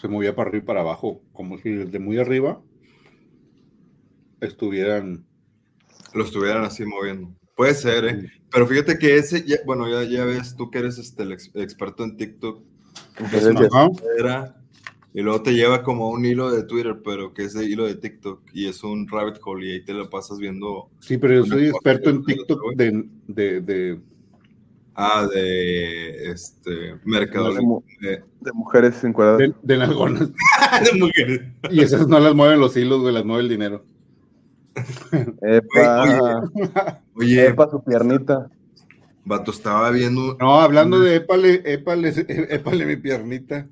se 0.00 0.06
movía 0.06 0.36
para 0.36 0.50
arriba 0.50 0.62
y 0.62 0.66
para 0.66 0.82
abajo, 0.82 1.24
como 1.32 1.58
si 1.58 1.72
de 1.72 1.98
muy 1.98 2.18
arriba 2.18 2.62
estuvieran. 4.40 5.26
Lo 6.14 6.22
estuvieran 6.24 6.64
así 6.64 6.84
moviendo. 6.84 7.34
Puede 7.56 7.74
ser, 7.74 8.04
¿eh? 8.04 8.30
Pero 8.50 8.68
fíjate 8.68 8.96
que 8.96 9.16
ese, 9.16 9.44
bueno, 9.66 9.90
ya, 9.90 10.04
ya 10.04 10.24
ves, 10.24 10.54
tú 10.54 10.70
que 10.70 10.78
eres 10.78 10.98
este, 10.98 11.24
el 11.24 11.32
experto 11.32 12.04
en 12.04 12.16
TikTok, 12.16 12.62
era, 14.18 14.57
y 15.14 15.22
luego 15.22 15.42
te 15.42 15.52
lleva 15.52 15.82
como 15.82 16.10
un 16.10 16.24
hilo 16.24 16.50
de 16.50 16.64
Twitter, 16.64 17.00
pero 17.04 17.32
que 17.32 17.44
es 17.44 17.54
de 17.54 17.64
hilo 17.64 17.86
de 17.86 17.94
TikTok, 17.94 18.40
y 18.52 18.66
es 18.66 18.84
un 18.84 19.08
rabbit 19.08 19.38
hole, 19.44 19.66
y 19.66 19.72
ahí 19.72 19.84
te 19.84 19.94
lo 19.94 20.08
pasas 20.10 20.38
viendo. 20.38 20.90
Sí, 21.00 21.18
pero 21.18 21.34
yo 21.34 21.46
soy 21.46 21.68
experto 21.68 22.10
en 22.10 22.24
TikTok 22.24 22.74
de, 22.76 23.08
de, 23.26 23.60
de, 23.60 24.00
Ah, 25.00 25.28
de 25.32 26.32
este 26.32 26.96
mercado 27.04 27.54
de, 27.54 28.20
de, 28.40 28.52
mujeres 28.52 29.04
encuadradas. 29.04 29.38
De, 29.38 29.54
de 29.62 29.78
nalgonas. 29.78 30.28
de 30.92 30.98
mujeres. 30.98 31.42
Y 31.70 31.82
esas 31.82 32.08
no 32.08 32.18
las 32.18 32.34
mueven 32.34 32.58
los 32.58 32.76
hilos, 32.76 33.02
güey, 33.02 33.14
las 33.14 33.24
mueve 33.24 33.44
el 33.44 33.48
dinero. 33.48 33.84
Epa. 35.40 36.50
Oye, 37.14 37.46
Epa, 37.46 37.70
su 37.70 37.80
piernita. 37.84 38.50
Vato, 39.24 39.52
estaba 39.52 39.88
viendo. 39.92 40.36
No, 40.40 40.60
hablando 40.60 40.98
de 40.98 41.14
épale, 41.14 41.62
épale, 41.64 42.12
épale 42.50 42.84
mi 42.84 42.96
piernita. 42.96 43.68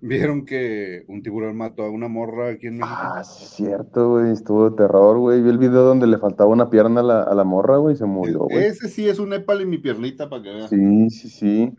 Vieron 0.00 0.44
que 0.44 1.04
un 1.08 1.22
tiburón 1.22 1.56
mató 1.56 1.82
a 1.82 1.90
una 1.90 2.06
morra 2.06 2.50
aquí 2.50 2.68
en 2.68 2.78
México. 2.78 2.96
Ah, 2.96 3.24
sí, 3.24 3.44
es 3.44 3.50
cierto, 3.50 4.10
güey. 4.10 4.30
Estuvo 4.30 4.70
de 4.70 4.76
terror, 4.76 5.18
güey. 5.18 5.42
Vi 5.42 5.50
el 5.50 5.58
video 5.58 5.82
donde 5.82 6.06
le 6.06 6.18
faltaba 6.18 6.50
una 6.50 6.70
pierna 6.70 7.00
a 7.00 7.04
la, 7.04 7.22
a 7.22 7.34
la 7.34 7.42
morra, 7.42 7.78
güey, 7.78 7.94
y 7.94 7.98
se 7.98 8.04
murió, 8.04 8.40
güey. 8.40 8.64
Ese 8.64 8.88
sí 8.88 9.08
es 9.08 9.18
un 9.18 9.32
épale 9.32 9.66
mi 9.66 9.78
piernita 9.78 10.28
para 10.28 10.42
que 10.42 10.50
vean. 10.50 10.68
Sí, 10.68 11.10
sí, 11.10 11.28
sí. 11.28 11.76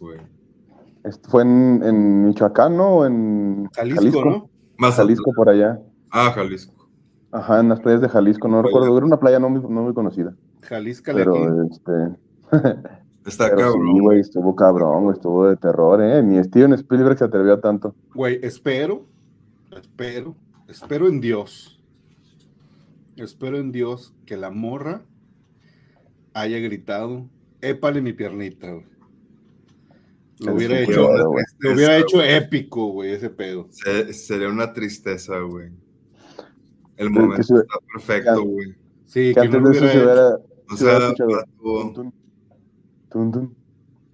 güey. 0.00 0.20
Esto 1.02 1.28
fue 1.30 1.42
en, 1.42 1.82
en 1.82 2.24
Michoacán, 2.26 2.76
¿no? 2.76 3.04
En 3.04 3.68
Jalisco, 3.74 4.24
¿no? 4.24 4.50
Más 4.76 4.94
Jalisco 4.94 5.32
por 5.34 5.48
allá. 5.48 5.80
Ah, 6.10 6.30
Jalisco. 6.34 6.88
Ajá, 7.32 7.60
en 7.60 7.68
las 7.68 7.80
playas 7.80 8.00
de 8.00 8.08
Jalisco, 8.08 8.46
no 8.48 8.62
recuerdo. 8.62 8.96
Era 8.96 9.06
una 9.06 9.18
playa 9.18 9.38
no 9.38 9.50
muy, 9.50 9.60
no 9.60 9.82
muy 9.82 9.94
conocida. 9.94 10.34
Jalisco, 10.62 11.12
Pero, 11.12 11.64
este. 11.64 11.92
Está 13.28 13.50
cabrón. 13.50 13.86
Sí, 13.94 14.00
güey, 14.00 14.20
estuvo 14.20 14.56
cabrón, 14.56 15.12
estuvo 15.12 15.48
de 15.48 15.56
terror, 15.56 16.02
¿eh? 16.02 16.22
Ni 16.22 16.42
Steven 16.42 16.72
Spielberg 16.72 17.18
se 17.18 17.24
atrevió 17.24 17.52
a 17.54 17.60
tanto. 17.60 17.94
Güey, 18.14 18.40
espero, 18.42 19.04
espero, 19.70 20.34
espero 20.66 21.08
en 21.08 21.20
Dios. 21.20 21.78
Espero 23.16 23.58
en 23.58 23.70
Dios 23.70 24.14
que 24.24 24.36
la 24.36 24.50
morra 24.50 25.02
haya 26.32 26.58
gritado, 26.58 27.26
épale 27.60 28.00
mi 28.00 28.14
piernita, 28.14 28.70
güey. 28.70 28.86
Lo 30.40 30.54
hubiera, 30.54 30.78
hecho, 30.80 31.10
lo 31.58 31.74
hubiera 31.74 31.98
hecho 31.98 32.22
épico, 32.22 32.92
güey, 32.92 33.10
ese 33.10 33.28
pedo. 33.28 33.68
sería 34.12 34.48
una 34.48 34.72
tristeza, 34.72 35.36
güey. 35.40 35.70
El 36.96 37.10
momento 37.10 37.60
está 37.60 37.78
perfecto, 37.92 38.44
güey. 38.44 38.74
Sí, 39.04 39.34
que, 39.34 39.40
antes 39.40 39.62
de 39.64 39.70
eso 39.70 39.88
se 39.88 39.98
hubiera... 39.98 40.38
O 40.70 40.76
sea, 40.76 41.14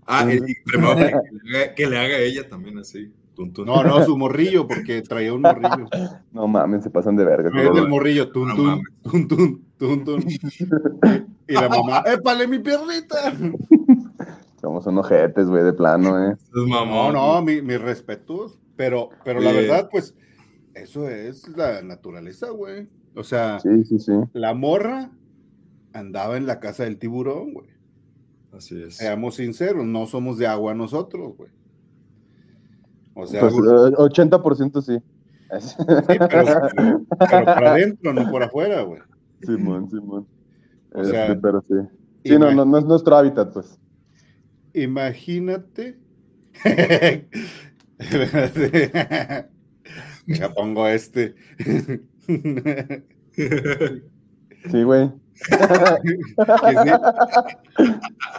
Ah, 0.06 0.26
y, 0.30 0.54
primero 0.64 0.96
que, 1.76 1.86
le 1.86 1.98
haga, 1.98 2.18
ella 2.18 2.48
también 2.48 2.78
así. 2.78 3.12
No, 3.36 3.82
no, 3.82 4.04
su 4.04 4.16
morrillo, 4.16 4.66
porque 4.68 5.02
traía 5.02 5.32
un 5.32 5.42
morrillo. 5.42 5.88
No 6.30 6.46
mames, 6.46 6.84
se 6.84 6.90
pasan 6.90 7.16
de 7.16 7.24
verga. 7.24 7.50
Es 7.60 7.76
el 7.76 7.88
morrillo, 7.88 8.30
tun, 8.30 8.54
tun, 8.54 9.28
tun, 9.28 9.64
tun, 9.76 10.04
tun, 10.04 10.24
Y 11.48 11.54
la 11.54 11.68
mamá, 11.68 12.04
¡épale 12.06 12.46
mi 12.46 12.60
piernita! 12.60 13.16
Somos 14.60 14.86
unos 14.86 15.04
ojetes, 15.04 15.46
güey, 15.48 15.64
de 15.64 15.72
plano, 15.72 16.30
¿eh? 16.30 16.36
No, 16.52 17.12
no, 17.12 17.42
mi, 17.42 17.60
mis 17.60 17.80
respetos. 17.80 18.58
Pero, 18.76 19.10
pero 19.24 19.40
la 19.40 19.52
verdad, 19.52 19.88
pues, 19.90 20.14
eso 20.74 21.08
es 21.08 21.46
la 21.48 21.82
naturaleza, 21.82 22.50
güey. 22.50 22.88
O 23.14 23.22
sea, 23.22 23.60
sí, 23.60 23.84
sí, 23.84 23.98
sí. 23.98 24.12
la 24.32 24.54
morra 24.54 25.10
andaba 25.92 26.36
en 26.36 26.46
la 26.46 26.60
casa 26.60 26.84
del 26.84 26.98
tiburón, 26.98 27.52
güey. 27.52 27.73
Así 28.56 28.82
es. 28.82 28.96
Seamos 28.96 29.36
sinceros, 29.36 29.84
no 29.84 30.06
somos 30.06 30.38
de 30.38 30.46
agua 30.46 30.74
nosotros, 30.74 31.36
güey. 31.36 31.50
O 33.14 33.26
sea, 33.26 33.40
pues, 33.40 33.54
80% 33.54 34.82
sí. 34.82 34.98
sí 35.60 35.76
pero, 36.06 37.06
por 37.18 37.64
adentro, 37.64 38.12
no 38.12 38.30
por 38.30 38.42
afuera, 38.42 38.82
güey. 38.82 39.00
Simón, 39.42 39.90
Simón. 39.90 40.26
O 40.92 41.04
sea, 41.04 41.26
este, 41.26 41.36
pero 41.36 41.62
sí. 41.62 41.74
Sí, 42.24 42.38
no, 42.38 42.52
no, 42.52 42.64
no 42.64 42.78
es 42.78 42.84
nuestro 42.84 43.16
hábitat, 43.16 43.52
pues. 43.52 43.78
Imagínate. 44.72 45.98
Ya 50.26 50.48
pongo 50.54 50.88
este. 50.88 51.34
Sí, 54.70 54.82
güey. 54.82 55.12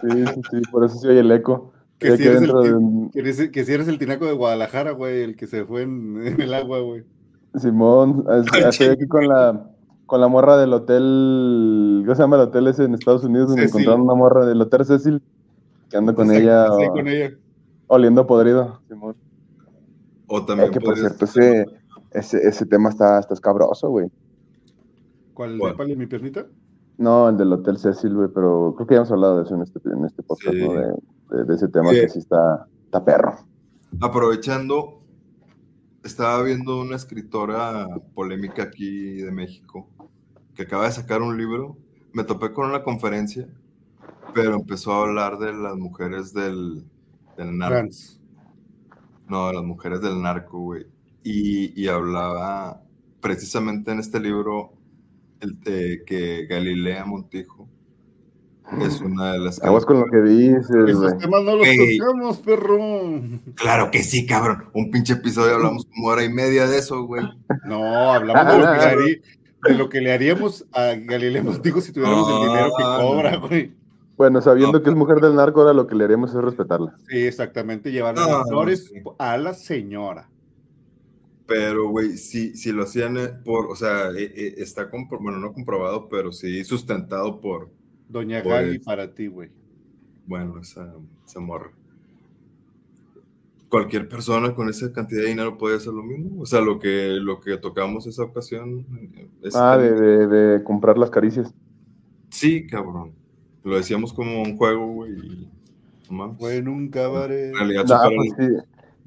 sí, 0.02 0.10
sí, 0.26 0.42
sí, 0.52 0.62
por 0.72 0.86
eso 0.86 0.98
se 0.98 1.10
oye 1.10 1.20
el 1.20 1.32
eco. 1.32 1.74
Que, 2.00 2.18
si 2.18 2.28
eres, 2.28 2.42
el, 2.42 3.52
que, 3.52 3.64
si 3.64 3.72
eres 3.72 3.88
el 3.88 3.98
tinaco 3.98 4.26
de 4.26 4.34
Guadalajara, 4.34 4.92
güey, 4.92 5.22
el 5.22 5.38
que 5.38 5.48
se 5.48 5.66
fue 5.66 5.84
en, 5.84 6.36
el 6.40 6.54
agua, 6.54 6.80
güey. 6.80 7.04
Simón, 7.56 8.26
estoy 8.68 8.88
aquí 8.88 9.08
con 9.08 9.28
la, 9.28 9.70
con 10.06 10.20
la 10.20 10.28
morra 10.28 10.58
del 10.58 10.74
hotel, 10.74 12.02
¿cómo 12.04 12.16
se 12.16 12.22
llama 12.22 12.36
el 12.36 12.42
hotel 12.44 12.68
ese 12.68 12.84
en 12.84 12.96
Estados 12.96 13.24
Unidos? 13.24 13.48
Donde 13.50 13.64
encontraron 13.66 14.02
una 14.02 14.14
morra 14.14 14.46
del 14.46 14.62
hotel 14.62 14.86
Cecil, 14.86 15.22
que 15.90 15.96
anda 15.96 16.14
con, 16.14 16.32
ella, 16.32 16.68
con 16.68 17.08
ella. 17.08 17.32
Oliendo 17.88 18.28
podrido, 18.28 18.82
Simón. 18.90 19.16
O 20.28 20.44
también. 20.44 20.72
que 20.72 20.82
por 20.82 20.98
cierto, 20.98 21.24
ese, 21.24 21.66
ese, 22.12 22.46
ese, 22.46 22.66
tema 22.66 22.90
está, 22.90 23.20
está 23.20 23.34
escabroso, 23.36 23.90
güey. 23.90 24.10
¿Cuál? 25.36 25.60
¿Cuál? 25.60 25.90
¿De 25.90 25.96
mi 25.98 26.08
piernita? 26.08 26.48
No, 26.98 27.28
el 27.28 27.38
del 27.38 27.52
Hotel 27.52 27.78
Cecil, 27.78 28.16
güey, 28.16 28.30
pero 28.34 28.74
creo 28.76 28.88
que 28.88 28.94
ya 28.94 29.00
hemos 29.00 29.12
hablado 29.12 29.38
de 29.38 29.44
eso 29.44 29.56
en 29.56 29.62
este, 29.62 29.80
en 29.86 30.06
este 30.06 30.24
podcast, 30.24 30.56
¿no? 30.56 31.44
De, 31.44 31.54
ese 31.54 31.68
tema 31.68 31.92
que 31.92 32.08
sí 32.08 32.20
está, 32.20 32.66
está 32.86 33.04
perro. 33.04 33.36
Aprovechando, 34.00 35.02
estaba 36.04 36.42
viendo 36.42 36.80
una 36.80 36.96
escritora 36.96 37.88
polémica 38.14 38.64
aquí 38.64 39.18
de 39.22 39.32
México 39.32 39.90
que 40.54 40.64
acaba 40.64 40.86
de 40.86 40.94
sacar 40.94 41.22
un 41.22 41.38
libro. 41.38 41.76
Me 42.14 42.24
topé 42.24 42.54
con 42.54 42.70
una 42.70 42.84
conferencia, 42.84 43.50
pero 44.34 44.56
empezó 44.56 44.94
a 44.94 45.02
hablar 45.04 45.38
de 45.38 45.52
las 45.52 45.76
mujeres 45.76 46.34
del, 46.34 46.86
del 47.38 47.58
narco. 47.58 47.90
No, 49.28 49.48
de 49.48 49.54
las 49.54 49.64
mujeres 49.64 50.00
del 50.00 50.22
narco, 50.22 50.60
güey. 50.60 50.86
Y, 51.24 51.82
y 51.82 51.90
hablaba 51.90 52.82
precisamente 53.20 53.92
en 53.92 54.00
este 54.00 54.20
libro 54.22 54.75
el, 55.46 56.04
que 56.06 56.46
Galilea 56.48 57.06
Montijo 57.06 57.70
es 58.82 59.00
una 59.00 59.34
de 59.34 59.40
las... 59.40 59.64
Aguas 59.64 59.86
con 59.86 60.00
lo 60.00 60.06
que 60.08 60.22
dices, 60.22 60.70
Esos 60.88 61.18
temas 61.18 61.44
no 61.44 61.56
los 61.56 61.68
tocamos, 61.68 62.38
perro. 62.40 63.22
Claro 63.56 63.92
que 63.92 64.04
sí, 64.04 64.26
cabrón. 64.26 64.66
Un 64.74 64.92
pinche 64.92 65.14
episodio 65.14 65.56
hablamos 65.56 65.86
como 65.96 66.08
hora 66.08 66.24
y 66.24 66.30
media 66.30 66.68
de 66.68 66.80
eso, 66.80 67.04
güey. 67.06 67.24
No, 67.66 68.12
hablamos 68.12 68.54
de 68.54 68.60
lo 68.60 68.72
que 68.72 68.78
le, 68.78 68.84
haría, 68.84 69.18
de 69.64 69.74
lo 69.76 69.90
que 69.90 70.02
le 70.02 70.14
haríamos 70.14 70.66
a 70.74 70.94
Galilea 70.96 71.44
Montijo 71.44 71.82
si 71.82 71.92
tuviéramos 71.92 72.30
el 72.30 72.48
dinero 72.48 72.72
que 72.76 72.84
cobra, 72.84 73.38
güey. 73.38 73.72
Bueno, 74.18 74.42
sabiendo 74.42 74.82
que 74.82 74.90
es 74.90 74.96
mujer 74.96 75.20
del 75.20 75.36
narco, 75.36 75.62
ahora 75.62 75.74
lo 75.74 75.88
que 75.88 75.96
le 75.96 76.06
haremos 76.06 76.34
es 76.34 76.42
respetarla. 76.42 76.96
Sí, 77.10 77.26
exactamente, 77.26 77.92
llevar 77.92 78.16
las 78.16 78.48
flores 78.48 78.92
a 79.20 79.38
la 79.38 79.54
señora. 79.54 80.30
Pero, 81.48 81.90
güey, 81.90 82.18
si, 82.18 82.56
si 82.56 82.72
lo 82.72 82.84
hacían 82.84 83.18
eh, 83.18 83.28
por, 83.44 83.68
o 83.68 83.76
sea, 83.76 84.10
eh, 84.10 84.34
eh, 84.36 84.56
está, 84.58 84.90
bueno, 85.20 85.38
no 85.38 85.54
comprobado, 85.54 86.10
pero 86.10 86.32
sí 86.32 86.64
sustentado 86.64 87.40
por... 87.40 87.70
Doña 88.10 88.42
Gali 88.42 88.80
para 88.80 89.14
ti, 89.14 89.28
güey. 89.28 89.50
Bueno, 90.26 90.60
esa, 90.60 90.94
esa 91.26 91.40
morra. 91.40 91.72
Cualquier 93.70 94.08
persona 94.08 94.56
con 94.56 94.70
esa 94.70 94.92
cantidad 94.92 95.22
de 95.22 95.30
dinero 95.30 95.58
puede 95.58 95.78
hacer 95.78 95.94
lo 95.94 96.04
mismo. 96.04 96.42
O 96.42 96.46
sea, 96.46 96.62
lo 96.62 96.80
que, 96.80 97.18
lo 97.20 97.42
que 97.42 97.58
tocamos 97.58 98.08
esa 98.08 98.24
ocasión. 98.24 98.86
ah, 99.54 99.78
de, 99.78 100.28
de, 100.28 100.64
comprar 100.64 100.98
las 100.98 101.10
caricias. 101.10 101.54
Sí, 102.30 102.66
cabrón. 102.66 103.14
Lo 103.64 103.76
decíamos 103.76 104.14
como 104.14 104.42
un 104.42 104.56
juego, 104.56 104.88
güey. 104.88 105.48
Fue 106.38 106.58
en 106.58 106.68
un 106.68 106.90
cabaret. 106.90 107.54
realidad, 107.54 107.86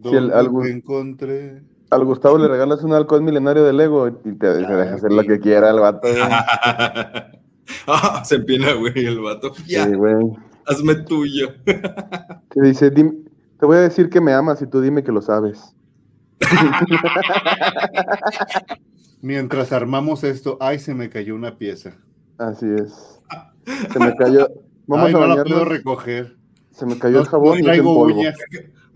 pues 0.01 0.23
sí. 0.63 0.71
encontré 0.71 1.63
al 1.91 2.05
Gustavo 2.05 2.39
le 2.39 2.49
regalas 2.49 2.83
un 2.83 2.93
alcohol 2.93 3.23
milenario 3.23 3.65
de 3.65 3.73
Lego 3.73 4.09
y 4.09 4.35
te, 4.35 4.47
deja 4.47 4.95
hacer 4.95 5.13
lo 5.13 5.23
que 5.23 5.41
quiera 5.41 5.71
el 5.71 5.81
vato. 5.81 6.09
ah, 7.87 8.23
se 8.25 8.37
empina, 8.37 8.75
güey, 8.75 9.07
el 9.07 9.21
vato. 9.21 9.53
Ya, 9.67 9.87
sí, 9.87 9.95
güey. 9.95 10.15
Hazme 10.67 10.97
tuyo. 10.97 11.55
te 11.65 12.61
dice, 12.61 12.91
te 12.91 13.67
voy 13.67 13.79
a 13.79 13.81
decir 13.81 14.11
que 14.11 14.21
me 14.21 14.33
amas 14.33 14.61
y 14.61 14.67
tú 14.67 14.81
dime 14.81 15.03
que 15.03 15.13
lo 15.13 15.23
sabes. 15.23 15.75
Mientras 19.23 19.73
armamos 19.73 20.25
esto, 20.25 20.59
ay, 20.61 20.79
se 20.79 20.95
me 20.95 21.09
cayó 21.09 21.35
una 21.35 21.59
pieza. 21.59 21.97
Así 22.37 22.67
es. 22.67 23.21
Se 23.93 23.99
me 23.99 24.15
cayó. 24.15 24.49
Vamos 24.87 25.09
ay, 25.09 25.15
a 25.15 25.19
no 25.19 25.37
la 25.37 25.45
puedo 25.45 25.65
recoger. 25.65 26.37
Se 26.71 26.87
me 26.87 26.99
cayó 26.99 27.21
el 27.21 27.27
jabón 27.27 27.59
y 27.59 27.63
traigo 27.63 28.05
uñas. 28.05 28.37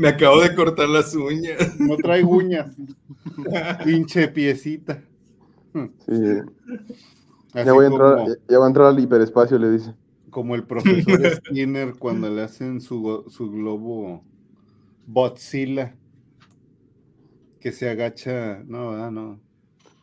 Me 0.03 0.09
acabo 0.09 0.41
de 0.41 0.53
cortar 0.57 0.89
las 0.89 1.15
uñas. 1.15 1.79
No 1.79 1.97
traigo 1.97 2.31
uñas. 2.31 2.75
Pinche 3.85 4.27
piecita. 4.27 5.01
Sí. 5.73 6.13
ya 7.55 7.73
voy, 7.73 7.85
a 7.85 7.89
entrar, 7.89 8.27
ya 8.49 8.59
voy 8.59 8.65
a 8.65 8.67
entrar 8.67 8.87
al 8.89 8.99
hiperespacio, 8.99 9.57
le 9.61 9.71
dice. 9.71 9.95
Como 10.31 10.57
el 10.57 10.65
profesor 10.65 11.21
Skinner 11.37 11.95
cuando 11.95 12.29
le 12.29 12.43
hacen 12.43 12.81
su, 12.81 13.25
su 13.29 13.49
globo 13.53 14.25
Botzilla. 15.07 15.95
Que 17.61 17.71
se 17.71 17.89
agacha. 17.89 18.61
No, 18.67 19.09
no. 19.09 19.39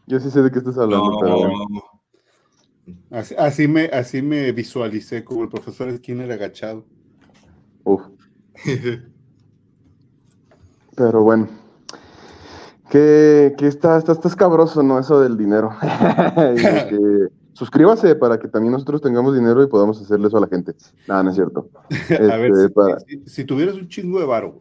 Yo 0.07 0.21
sí 0.21 0.31
sé 0.31 0.41
de 0.41 0.49
qué 0.49 0.59
estás 0.59 0.77
hablando, 0.77 1.17
pero. 1.19 1.51
Así, 3.11 3.35
así, 3.37 3.67
me, 3.67 3.87
así 3.87 4.21
me 4.21 4.49
visualicé 4.53 5.25
como 5.25 5.43
el 5.43 5.49
profesor 5.49 5.93
Skinner 5.97 6.31
agachado. 6.31 6.85
Uf. 7.83 8.01
Pero 10.99 11.23
bueno. 11.23 11.47
Que, 12.89 13.55
que 13.57 13.67
está, 13.67 13.97
está, 13.97 14.11
está, 14.11 14.27
escabroso, 14.27 14.83
¿no? 14.83 14.99
Eso 14.99 15.21
del 15.21 15.37
dinero. 15.37 15.71
suscríbase 17.53 18.15
para 18.15 18.37
que 18.37 18.49
también 18.49 18.73
nosotros 18.73 19.01
tengamos 19.01 19.33
dinero 19.33 19.63
y 19.63 19.67
podamos 19.67 20.01
hacerle 20.01 20.27
eso 20.27 20.37
a 20.37 20.41
la 20.41 20.47
gente. 20.47 20.75
Nada, 21.07 21.23
no 21.23 21.29
es 21.29 21.35
cierto. 21.35 21.69
a 22.09 22.35
ver, 22.35 22.51
este, 22.51 23.29
si, 23.29 23.45
tuvieras 23.45 23.75
un 23.75 23.87
chingo 23.87 24.19
de 24.19 24.25
varo, 24.25 24.59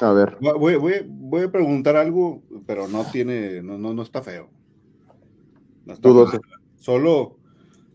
A 0.00 0.12
ver. 0.12 0.36
Voy, 0.40 0.76
voy, 0.76 1.06
voy, 1.08 1.42
a 1.42 1.50
preguntar 1.50 1.96
algo, 1.96 2.40
pero 2.64 2.86
no 2.86 3.04
tiene, 3.10 3.60
no, 3.60 3.78
no, 3.78 3.92
no 3.94 4.02
está 4.02 4.22
feo. 4.22 4.48
No 5.86 5.94
está 5.94 6.08
feo. 6.08 6.40
Solo, 6.76 7.36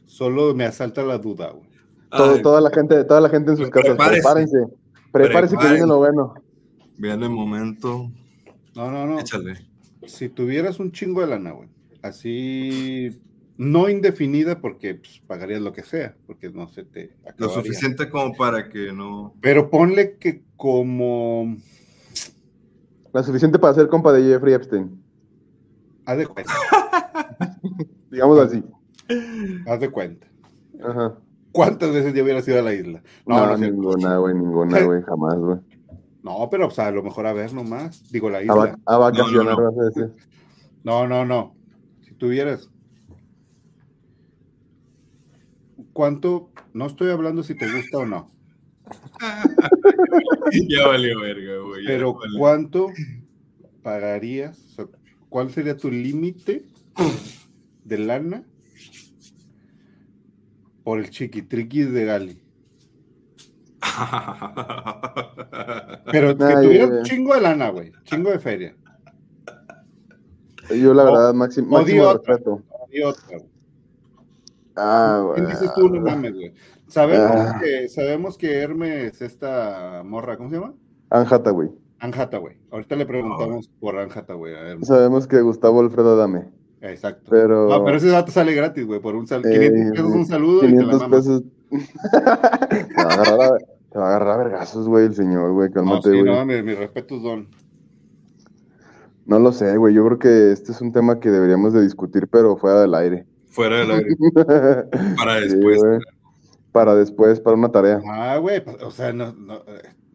solo 0.05 0.53
me 0.53 0.65
asalta 0.65 1.01
la 1.01 1.17
duda, 1.17 1.51
güey. 1.51 2.41
toda 2.41 2.59
la 2.59 2.71
gente, 2.71 3.05
toda 3.05 3.21
la 3.21 3.29
gente 3.29 3.51
en 3.51 3.57
sus 3.57 3.69
casas, 3.69 3.95
prepárense. 3.95 4.57
Prepárense 5.13 5.55
que 5.55 5.67
viene 5.69 5.87
lo 5.87 5.99
bueno. 5.99 6.33
Vean 6.97 7.23
el 7.23 7.29
momento. 7.29 8.11
No, 8.75 8.91
no, 8.91 9.05
no. 9.05 9.19
Échale. 9.19 9.65
Si 10.05 10.29
tuvieras 10.29 10.79
un 10.79 10.91
chingo 10.91 11.21
de 11.21 11.27
lana, 11.27 11.51
güey, 11.51 11.69
así 12.01 13.21
no 13.57 13.89
indefinida 13.89 14.59
porque 14.59 14.95
pues, 14.95 15.21
pagarías 15.27 15.61
lo 15.61 15.73
que 15.73 15.83
sea, 15.83 16.15
porque 16.25 16.49
no 16.49 16.67
se 16.67 16.83
te 16.83 17.15
Lo 17.37 17.49
suficiente 17.49 18.09
como 18.09 18.35
para 18.35 18.69
que 18.69 18.91
no. 18.91 19.35
Pero 19.41 19.69
ponle 19.69 20.17
que 20.17 20.43
como. 20.55 21.55
Lo 23.13 23.23
suficiente 23.23 23.59
para 23.59 23.75
ser 23.75 23.87
compa 23.87 24.11
de 24.11 24.23
Jeffrey 24.23 24.53
Epstein. 24.53 25.03
Haz 26.05 26.17
de 26.17 26.25
cuenta. 26.25 26.53
Digamos 28.11 28.39
así. 28.39 28.63
Haz 29.67 29.79
de 29.79 29.89
cuenta. 29.89 30.27
Ajá. 30.83 31.17
¿Cuántas 31.51 31.93
veces 31.93 32.13
ya 32.15 32.23
hubieras 32.23 32.47
ido 32.47 32.57
a 32.57 32.63
la 32.63 32.73
isla? 32.73 33.03
No, 33.27 33.45
no 33.45 33.57
ninguna, 33.57 34.17
güey, 34.17 34.33
ninguna, 34.33 34.83
güey, 34.83 35.03
jamás, 35.03 35.35
güey. 35.37 35.59
No, 36.23 36.49
pero, 36.49 36.67
o 36.67 36.71
sea, 36.71 36.87
a 36.87 36.91
lo 36.91 37.03
mejor 37.03 37.27
a 37.27 37.33
ver 37.33 37.53
nomás. 37.53 38.09
Digo, 38.09 38.29
la 38.29 38.41
isla. 38.41 38.79
A, 38.85 38.97
vacacionar, 38.97 39.57
no 39.57 39.71
no, 39.71 39.91
no. 39.91 40.13
no, 40.83 41.07
no, 41.07 41.25
no. 41.25 41.55
Si 42.01 42.13
tuvieras. 42.13 42.69
¿Cuánto? 45.91 46.49
No 46.73 46.87
estoy 46.87 47.11
hablando 47.11 47.43
si 47.43 47.55
te 47.55 47.69
gusta 47.69 47.97
o 47.97 48.05
no. 48.05 48.31
ya 50.69 50.87
valió 50.87 51.19
verga, 51.19 51.57
güey. 51.57 51.85
Pero, 51.85 52.17
¿cuánto 52.37 52.87
pagarías? 53.81 54.77
¿Cuál 55.27 55.51
sería 55.51 55.75
tu 55.75 55.91
límite 55.91 56.63
de 57.83 57.97
lana 57.97 58.45
por 60.85 60.99
el 60.99 61.09
chiquitriquis 61.09 61.91
de 61.91 62.05
Gali? 62.05 62.41
Pero 66.11 66.37
que 66.37 66.53
tuviera 66.61 66.87
un 66.87 67.03
chingo 67.03 67.35
de 67.35 67.41
lana, 67.41 67.69
güey. 67.69 67.91
Chingo 68.03 68.31
de 68.31 68.39
feria. 68.39 68.75
Yo, 70.69 70.93
la 70.93 71.03
verdad, 71.03 71.33
máximo, 71.33 71.77
máximo 71.77 72.13
respeto. 72.13 72.61
Ah, 74.75 75.23
güey. 75.25 75.45
dices 75.47 75.71
tú? 75.75 75.89
No 75.89 76.01
mames, 76.01 76.33
güey. 76.33 76.53
Sabemos, 76.87 77.31
ah. 77.31 77.59
que, 77.61 77.89
sabemos 77.89 78.37
que 78.37 78.59
Hermes, 78.59 79.21
esta 79.21 80.03
morra, 80.05 80.37
¿cómo 80.37 80.49
se 80.49 80.55
llama? 80.55 80.73
Anjata, 81.09 81.51
güey. 81.51 81.69
Anjata, 81.99 82.37
güey. 82.37 82.57
Ahorita 82.71 82.95
le 82.95 83.05
preguntamos 83.05 83.69
por 83.79 83.97
Anjata, 83.97 84.33
güey. 84.33 84.53
Sabemos 84.83 85.27
que 85.27 85.41
Gustavo 85.41 85.81
Alfredo 85.81 86.17
Dame. 86.17 86.49
Exacto. 86.81 87.29
Pero... 87.29 87.69
No, 87.69 87.85
pero 87.85 87.97
ese 87.97 88.09
dato 88.09 88.31
sale 88.31 88.53
gratis, 88.53 88.85
güey. 88.85 88.99
Por 88.99 89.15
un 89.15 89.25
saludo. 89.25 89.51
500 89.51 89.91
pesos 89.91 90.11
un 90.11 90.25
saludo 90.25 90.61
500 90.61 90.83
y 90.83 90.87
te 90.87 91.03
la 91.03 91.09
pesos. 91.09 91.43
Te 93.93 93.99
va 93.99 94.05
a 94.05 94.09
agarrar 94.15 94.33
a 94.33 94.43
vergazos, 94.43 94.87
güey, 94.87 95.05
el 95.05 95.13
señor, 95.13 95.51
güey. 95.51 95.69
Cálmate, 95.69 96.09
no, 96.09 96.15
sí, 96.15 96.23
no, 96.23 96.45
mi, 96.47 96.63
mi 96.63 96.73
respeto, 96.73 97.19
Don. 97.19 97.47
No 99.27 99.37
lo 99.37 99.51
sé, 99.51 99.77
güey. 99.77 99.93
Yo 99.93 100.03
creo 100.07 100.17
que 100.17 100.51
este 100.51 100.71
es 100.71 100.81
un 100.81 100.91
tema 100.91 101.19
que 101.19 101.29
deberíamos 101.29 101.73
de 101.73 101.83
discutir, 101.83 102.27
pero 102.27 102.57
fuera 102.57 102.81
del 102.81 102.95
aire. 102.95 103.27
Fuera 103.49 103.77
del 103.77 103.91
aire. 103.91 104.15
para 105.15 105.41
después. 105.41 105.81
para 106.71 106.95
después, 106.95 107.39
para 107.39 107.55
una 107.55 107.71
tarea. 107.71 108.01
Ah, 108.07 108.37
güey. 108.37 108.63
Pues, 108.63 108.81
o 108.81 108.89
sea, 108.89 109.13
no, 109.13 109.31
no, 109.33 109.61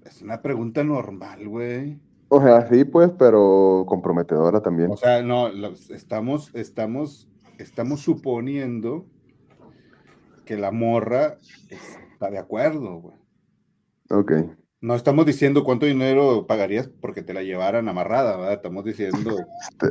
es 0.05 0.23
una 0.23 0.43
pregunta 0.43 0.83
normal, 0.83 1.47
güey. 1.47 2.01
O 2.31 2.43
sea, 2.43 2.69
sí, 2.69 2.85
pues, 2.85 3.13
pero 3.17 3.85
comprometedora 3.87 4.61
también. 4.61 4.91
O 4.91 4.97
sea, 4.97 5.23
no, 5.23 5.47
estamos, 5.91 6.53
estamos, 6.53 7.29
estamos 7.59 8.01
suponiendo 8.01 9.07
que 10.45 10.57
la 10.57 10.73
morra 10.73 11.39
está 11.71 12.29
de 12.29 12.39
acuerdo, 12.39 12.97
güey. 12.97 13.18
Ok. 14.11 14.33
No 14.81 14.95
estamos 14.95 15.27
diciendo 15.27 15.65
cuánto 15.65 15.87
dinero 15.87 16.47
pagarías 16.47 16.89
porque 16.89 17.23
te 17.23 17.35
la 17.35 17.43
llevaran 17.43 17.89
amarrada, 17.89 18.37
¿verdad? 18.37 18.55
Estamos 18.55 18.85
diciendo 18.85 19.37
este 19.71 19.89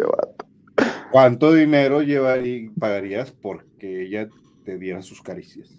cuánto 1.12 1.54
dinero 1.54 2.02
llevaría, 2.02 2.72
pagarías 2.80 3.32
porque 3.32 4.04
ella 4.04 4.30
te 4.64 4.78
diera 4.78 5.02
sus 5.02 5.22
caricias. 5.22 5.70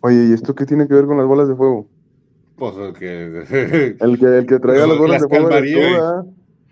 Oye, 0.00 0.26
¿y 0.28 0.32
esto 0.32 0.54
qué 0.54 0.64
tiene 0.64 0.86
que 0.86 0.94
ver 0.94 1.06
con 1.06 1.16
las 1.16 1.26
bolas 1.26 1.48
de 1.48 1.56
fuego? 1.56 1.88
Pues 2.56 2.76
el 2.76 2.92
que 2.92 3.96
el 4.00 4.18
que, 4.18 4.38
el 4.38 4.46
que 4.46 4.58
traiga 4.58 4.86
las 4.86 4.98
bolas 4.98 5.22
de 5.22 5.28
fuego 5.28 5.48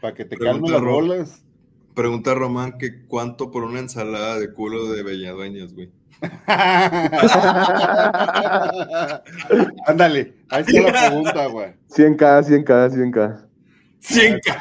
para 0.01 0.15
que 0.15 0.25
te 0.25 0.37
calmen 0.37 0.73
las 0.73 0.83
bolas. 0.83 1.45
Pregunta 1.95 2.35
Román 2.35 2.79
que 2.79 3.05
cuánto 3.07 3.51
por 3.51 3.65
una 3.65 3.81
ensalada 3.81 4.39
de 4.39 4.53
culo 4.53 4.93
de 4.93 5.03
belladueñas, 5.03 5.75
güey. 5.75 5.91
Ándale, 9.87 10.35
ahí 10.51 10.65
está 10.67 10.83
la 10.83 11.09
pregunta, 11.09 11.47
güey. 11.47 11.73
100k, 11.89 12.45
100k, 12.45 12.91
100k. 12.91 13.47
100k. 14.03 14.59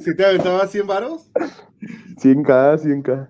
¿Sí, 0.00 0.14
te 0.14 0.26
aventaba 0.26 0.66
100 0.66 0.86
varos? 0.86 1.30
100k, 2.22 2.78
100k. 2.78 3.28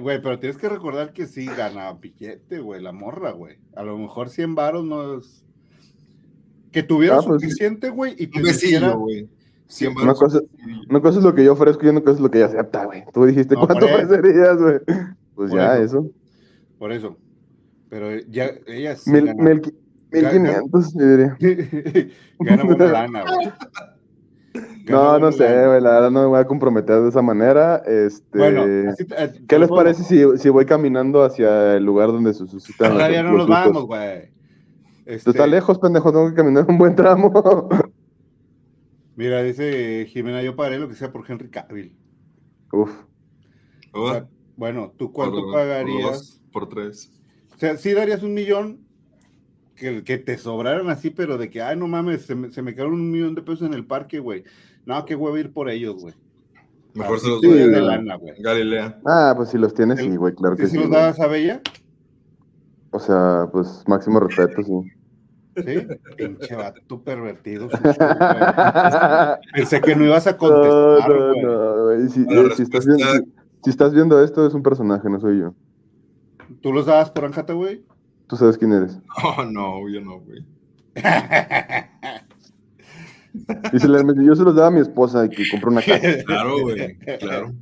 Güey, 0.00 0.22
pero 0.22 0.38
tienes 0.38 0.58
que 0.58 0.68
recordar 0.68 1.12
que 1.12 1.26
sí 1.26 1.46
gana 1.46 1.98
piquete, 1.98 2.60
güey, 2.60 2.82
la 2.82 2.92
morra, 2.92 3.32
güey. 3.32 3.58
A 3.76 3.82
lo 3.82 3.98
mejor 3.98 4.30
100 4.30 4.54
varos 4.54 4.84
no 4.84 5.18
es. 5.18 5.44
Que 6.72 6.82
tuviera 6.82 7.16
ah, 7.16 7.22
pues 7.24 7.40
suficiente, 7.40 7.88
güey, 7.90 8.14
y 8.18 8.26
que 8.28 8.42
besillo, 8.42 8.98
güey. 8.98 9.28
Una 10.02 10.14
cosa, 10.14 10.40
una 10.88 11.00
cosa 11.00 11.18
es 11.18 11.24
lo 11.24 11.34
que 11.34 11.44
yo 11.44 11.52
ofrezco 11.52 11.86
y 11.86 11.88
una 11.88 12.00
cosa 12.00 12.16
es 12.16 12.20
lo 12.20 12.30
que 12.30 12.38
ella 12.38 12.46
acepta, 12.46 12.84
güey. 12.84 13.04
Tú 13.12 13.24
dijiste, 13.24 13.54
¿cuánto 13.54 13.86
ofrecerías, 13.86 14.56
güey? 14.60 14.78
Pues 15.34 15.52
ya, 15.52 15.78
eso. 15.78 16.10
Por 16.84 16.92
eso. 16.92 17.16
Pero 17.88 18.14
ya, 18.28 18.50
ella 18.66 18.94
sí 18.94 19.10
mil, 19.10 19.24
gana, 19.24 19.42
mil, 19.42 19.74
mil 20.12 20.28
quinientos, 20.28 20.92
yo 20.92 21.16
diría. 21.16 21.36
gana 22.40 22.62
buena 22.62 22.84
lana, 22.92 23.24
güey. 23.24 23.52
No, 24.90 25.18
no 25.18 25.32
sé, 25.32 25.46
güey, 25.66 25.80
la 25.80 25.92
verdad 25.92 26.10
no 26.10 26.20
me 26.20 26.26
voy 26.26 26.40
a 26.40 26.46
comprometer 26.46 27.00
de 27.00 27.08
esa 27.08 27.22
manera. 27.22 27.76
Este, 27.86 28.36
bueno, 28.36 28.66
eh, 28.66 28.94
¿qué 29.48 29.58
les 29.58 29.70
parece 29.70 30.02
si, 30.02 30.36
si, 30.36 30.50
voy 30.50 30.66
caminando 30.66 31.24
hacia 31.24 31.74
el 31.76 31.84
lugar 31.86 32.08
donde 32.08 32.34
se 32.34 32.46
suscitan 32.46 32.92
Todavía 32.92 33.22
no 33.22 33.32
nos 33.32 33.48
vamos, 33.48 33.86
güey. 33.86 34.30
Este... 35.06 35.30
Está 35.30 35.46
lejos, 35.46 35.78
pendejo, 35.78 36.12
tengo 36.12 36.28
que 36.28 36.34
caminar 36.34 36.66
un 36.68 36.76
buen 36.76 36.94
tramo. 36.94 37.32
Mira, 39.16 39.42
dice 39.42 40.04
Jimena, 40.10 40.42
yo 40.42 40.54
pagaré 40.54 40.78
lo 40.78 40.88
que 40.90 40.96
sea 40.96 41.10
por 41.10 41.24
Henry 41.26 41.48
Cavill. 41.48 41.96
Uf. 42.72 42.92
bueno, 44.54 44.92
¿tú 44.98 45.12
cuánto 45.12 45.50
pagarías? 45.50 46.43
Por, 46.54 46.68
tres. 46.68 47.10
O 47.54 47.58
sea, 47.58 47.76
sí 47.76 47.92
darías 47.92 48.22
un 48.22 48.32
millón 48.32 48.78
que, 49.74 50.04
que 50.04 50.18
te 50.18 50.38
sobraran 50.38 50.88
así, 50.88 51.10
pero 51.10 51.36
de 51.36 51.50
que, 51.50 51.60
ay, 51.60 51.76
no 51.76 51.88
mames, 51.88 52.24
se 52.26 52.34
me, 52.34 52.50
se 52.50 52.62
me 52.62 52.74
quedaron 52.74 52.94
un 52.94 53.10
millón 53.10 53.34
de 53.34 53.42
pesos 53.42 53.66
en 53.66 53.74
el 53.74 53.84
parque, 53.84 54.20
güey. 54.20 54.44
No, 54.86 55.04
qué 55.04 55.16
huevo 55.16 55.36
ir 55.36 55.52
por 55.52 55.68
ellos, 55.68 56.00
güey. 56.00 56.14
Mejor 56.94 57.18
se 57.18 57.28
los 57.28 57.42
doy 57.42 57.58
de 57.58 57.80
lana, 57.80 58.14
güey. 58.14 58.40
Galilea. 58.40 59.00
Ah, 59.04 59.34
pues 59.36 59.50
si 59.50 59.58
los 59.58 59.74
tienes, 59.74 59.98
sí, 59.98 60.16
güey, 60.16 60.32
claro 60.34 60.56
que 60.56 60.66
sí. 60.66 60.70
¿Si 60.70 60.78
los 60.78 60.90
dabas 60.90 61.18
a 61.18 61.26
Bella? 61.26 61.60
O 62.90 63.00
sea, 63.00 63.48
pues 63.50 63.82
máximo 63.88 64.20
respeto, 64.20 64.62
sí. 64.62 64.92
Sí, 65.56 65.86
pinche 66.16 66.54
vato 66.54 67.02
pervertido. 67.02 67.68
Pensé 69.54 69.80
que 69.80 69.94
no 69.96 70.04
ibas 70.04 70.26
a 70.26 70.36
contestar. 70.36 71.08
No, 71.08 71.32
no, 71.42 71.84
güey. 71.84 72.08
Si, 72.08 72.22
estás 72.62 72.86
viendo, 72.86 73.06
si, 73.62 73.70
estás 73.70 73.94
viendo, 73.94 74.22
esto, 74.22 74.46
es 74.46 74.54
un 74.54 74.62
personaje, 74.62 75.08
no 75.08 75.20
soy 75.20 75.40
yo. 75.40 75.54
¿Tú 76.60 76.72
los 76.72 76.86
dabas 76.86 77.10
por 77.10 77.24
Anjata, 77.24 77.52
güey? 77.52 77.84
Tú 78.26 78.36
sabes 78.36 78.58
quién 78.58 78.72
eres. 78.72 78.98
Oh, 79.22 79.44
no, 79.44 79.88
yo 79.88 80.00
no, 80.00 80.20
güey. 80.20 80.44
Y 83.72 83.80
se 83.80 83.88
yo 83.88 84.36
se 84.36 84.44
los 84.44 84.54
daba 84.54 84.68
a 84.68 84.70
mi 84.70 84.78
esposa 84.80 85.24
y 85.24 85.28
que 85.28 85.44
compró 85.50 85.70
una 85.72 85.82
casa. 85.82 86.00
Claro, 86.26 86.60
güey, 86.60 86.96
claro. 87.18 87.52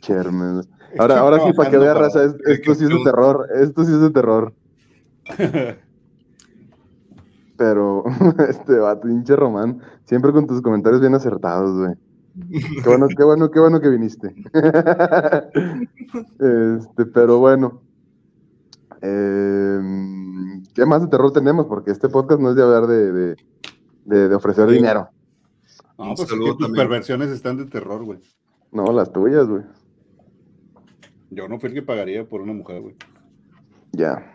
Chermen. 0.00 0.62
Ahora, 0.98 1.18
ahora 1.18 1.40
sí, 1.40 1.52
para 1.52 1.70
que 1.70 1.76
vea 1.76 1.92
raza, 1.92 2.24
esto 2.46 2.74
sí 2.74 2.84
es 2.84 2.90
de 2.90 3.04
terror. 3.04 3.46
Esto 3.54 3.84
sí 3.84 3.92
es 3.92 4.00
de 4.00 4.10
terror. 4.10 4.54
Pero, 7.58 8.04
este 8.48 8.78
vato, 8.78 9.02
pinche 9.02 9.36
Román, 9.36 9.82
siempre 10.04 10.32
con 10.32 10.46
tus 10.46 10.62
comentarios 10.62 11.00
bien 11.00 11.14
acertados, 11.14 11.76
güey. 11.76 11.94
Qué 12.36 12.82
bueno, 12.84 13.08
qué 13.08 13.24
bueno, 13.24 13.50
qué 13.50 13.60
bueno 13.60 13.80
que 13.80 13.88
viniste. 13.88 14.28
este, 16.38 17.06
pero 17.06 17.38
bueno. 17.38 17.80
Em, 19.00 20.62
¿Qué 20.74 20.84
más 20.84 21.00
de 21.02 21.08
terror 21.08 21.32
tenemos? 21.32 21.64
Porque 21.66 21.92
este 21.92 22.10
podcast 22.10 22.40
no 22.40 22.50
es 22.50 22.56
de 22.56 22.62
hablar 22.62 22.86
de, 22.86 23.36
de, 24.04 24.34
ofrecer 24.34 24.68
dinero. 24.68 25.08
No, 25.98 26.14
pues 26.14 26.28
tus 26.28 26.70
perversiones 26.72 27.30
están 27.30 27.56
de 27.56 27.64
terror, 27.64 28.04
güey. 28.04 28.18
No, 28.70 28.92
las 28.92 29.10
tuyas, 29.12 29.46
güey. 29.46 29.62
Yo 31.30 31.48
no 31.48 31.58
fui 31.58 31.70
el 31.70 31.74
que 31.74 31.82
pagaría 31.82 32.28
por 32.28 32.42
una 32.42 32.52
mujer, 32.52 32.82
güey. 32.82 32.96
Ya. 33.92 34.34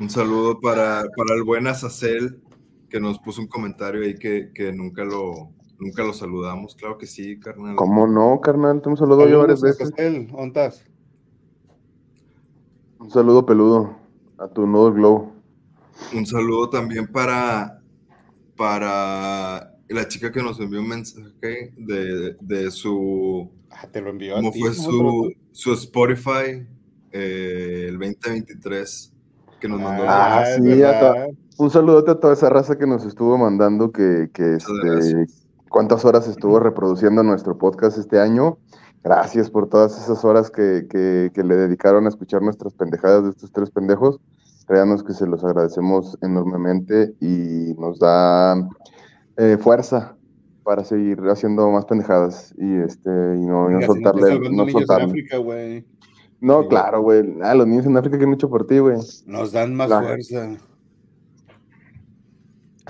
Un 0.00 0.08
saludo 0.08 0.58
para, 0.58 1.04
para 1.16 1.34
el 1.36 1.44
buen 1.44 1.66
Azacel, 1.66 2.42
que 2.88 2.98
nos 2.98 3.18
puso 3.18 3.42
un 3.42 3.48
comentario 3.48 4.02
ahí 4.02 4.14
que, 4.14 4.50
que 4.54 4.72
nunca 4.72 5.04
lo 5.04 5.50
nunca 5.84 6.02
lo 6.02 6.12
saludamos. 6.12 6.74
Claro 6.74 6.98
que 6.98 7.06
sí, 7.06 7.38
carnal. 7.38 7.76
¿Cómo 7.76 8.06
no, 8.06 8.40
carnal? 8.40 8.80
Te 8.80 8.88
hemos 8.88 8.98
saludado 8.98 9.28
yo 9.28 9.40
varias 9.40 9.60
veces. 9.60 9.92
Un 12.98 13.10
saludo 13.10 13.44
peludo 13.44 13.96
a 14.38 14.48
tu 14.48 14.66
nuevo 14.66 14.92
glow. 14.92 15.32
Un 16.14 16.26
saludo 16.26 16.70
también 16.70 17.06
para, 17.06 17.80
para 18.56 19.74
la 19.88 20.08
chica 20.08 20.32
que 20.32 20.42
nos 20.42 20.58
envió 20.58 20.80
un 20.80 20.88
mensaje 20.88 21.72
de, 21.76 22.36
de 22.40 22.70
su... 22.70 23.50
Ah, 23.70 23.86
te 23.90 24.00
lo 24.00 24.10
envió 24.10 24.34
¿Cómo 24.36 24.52
fue 24.52 24.72
su, 24.72 25.32
su 25.52 25.72
Spotify 25.74 26.66
eh, 27.12 27.86
el 27.88 27.98
2023? 27.98 29.12
Ah, 30.06 30.44
sí, 30.56 30.82
un 31.56 31.70
saludote 31.70 32.10
a 32.10 32.14
toda 32.16 32.34
esa 32.34 32.50
raza 32.50 32.76
que 32.76 32.86
nos 32.86 33.06
estuvo 33.06 33.38
mandando 33.38 33.92
que, 33.92 34.28
que 34.32 34.56
este, 34.56 35.26
cuántas 35.74 36.04
horas 36.04 36.28
estuvo 36.28 36.60
reproduciendo 36.60 37.24
nuestro 37.24 37.58
podcast 37.58 37.98
este 37.98 38.20
año. 38.20 38.58
Gracias 39.02 39.50
por 39.50 39.68
todas 39.68 40.00
esas 40.00 40.24
horas 40.24 40.48
que, 40.48 40.86
que, 40.88 41.42
le 41.42 41.56
dedicaron 41.56 42.06
a 42.06 42.10
escuchar 42.10 42.42
nuestras 42.42 42.74
pendejadas 42.74 43.24
de 43.24 43.30
estos 43.30 43.50
tres 43.50 43.72
pendejos. 43.72 44.20
Créanos 44.68 45.02
que 45.02 45.14
se 45.14 45.26
los 45.26 45.42
agradecemos 45.42 46.16
enormemente 46.22 47.12
y 47.20 47.74
nos 47.76 47.98
da 47.98 48.54
eh, 49.36 49.58
fuerza 49.60 50.14
para 50.62 50.84
seguir 50.84 51.18
haciendo 51.28 51.68
más 51.72 51.86
pendejadas 51.86 52.54
y 52.56 52.76
este 52.76 53.10
y 53.10 53.44
no, 53.44 53.68
no 53.68 53.82
soltarle 53.84 54.48
no 54.50 54.68
soltarle. 54.68 55.84
No, 56.40 56.68
claro, 56.68 57.02
güey. 57.02 57.34
Ah, 57.42 57.54
los 57.56 57.66
niños 57.66 57.86
en 57.86 57.96
África 57.96 58.16
que 58.16 58.24
han 58.24 58.34
hecho 58.34 58.48
por 58.48 58.64
ti, 58.68 58.78
güey. 58.78 58.98
Nos 59.26 59.50
dan 59.50 59.74
más 59.74 59.88
fuerza. 59.88 60.50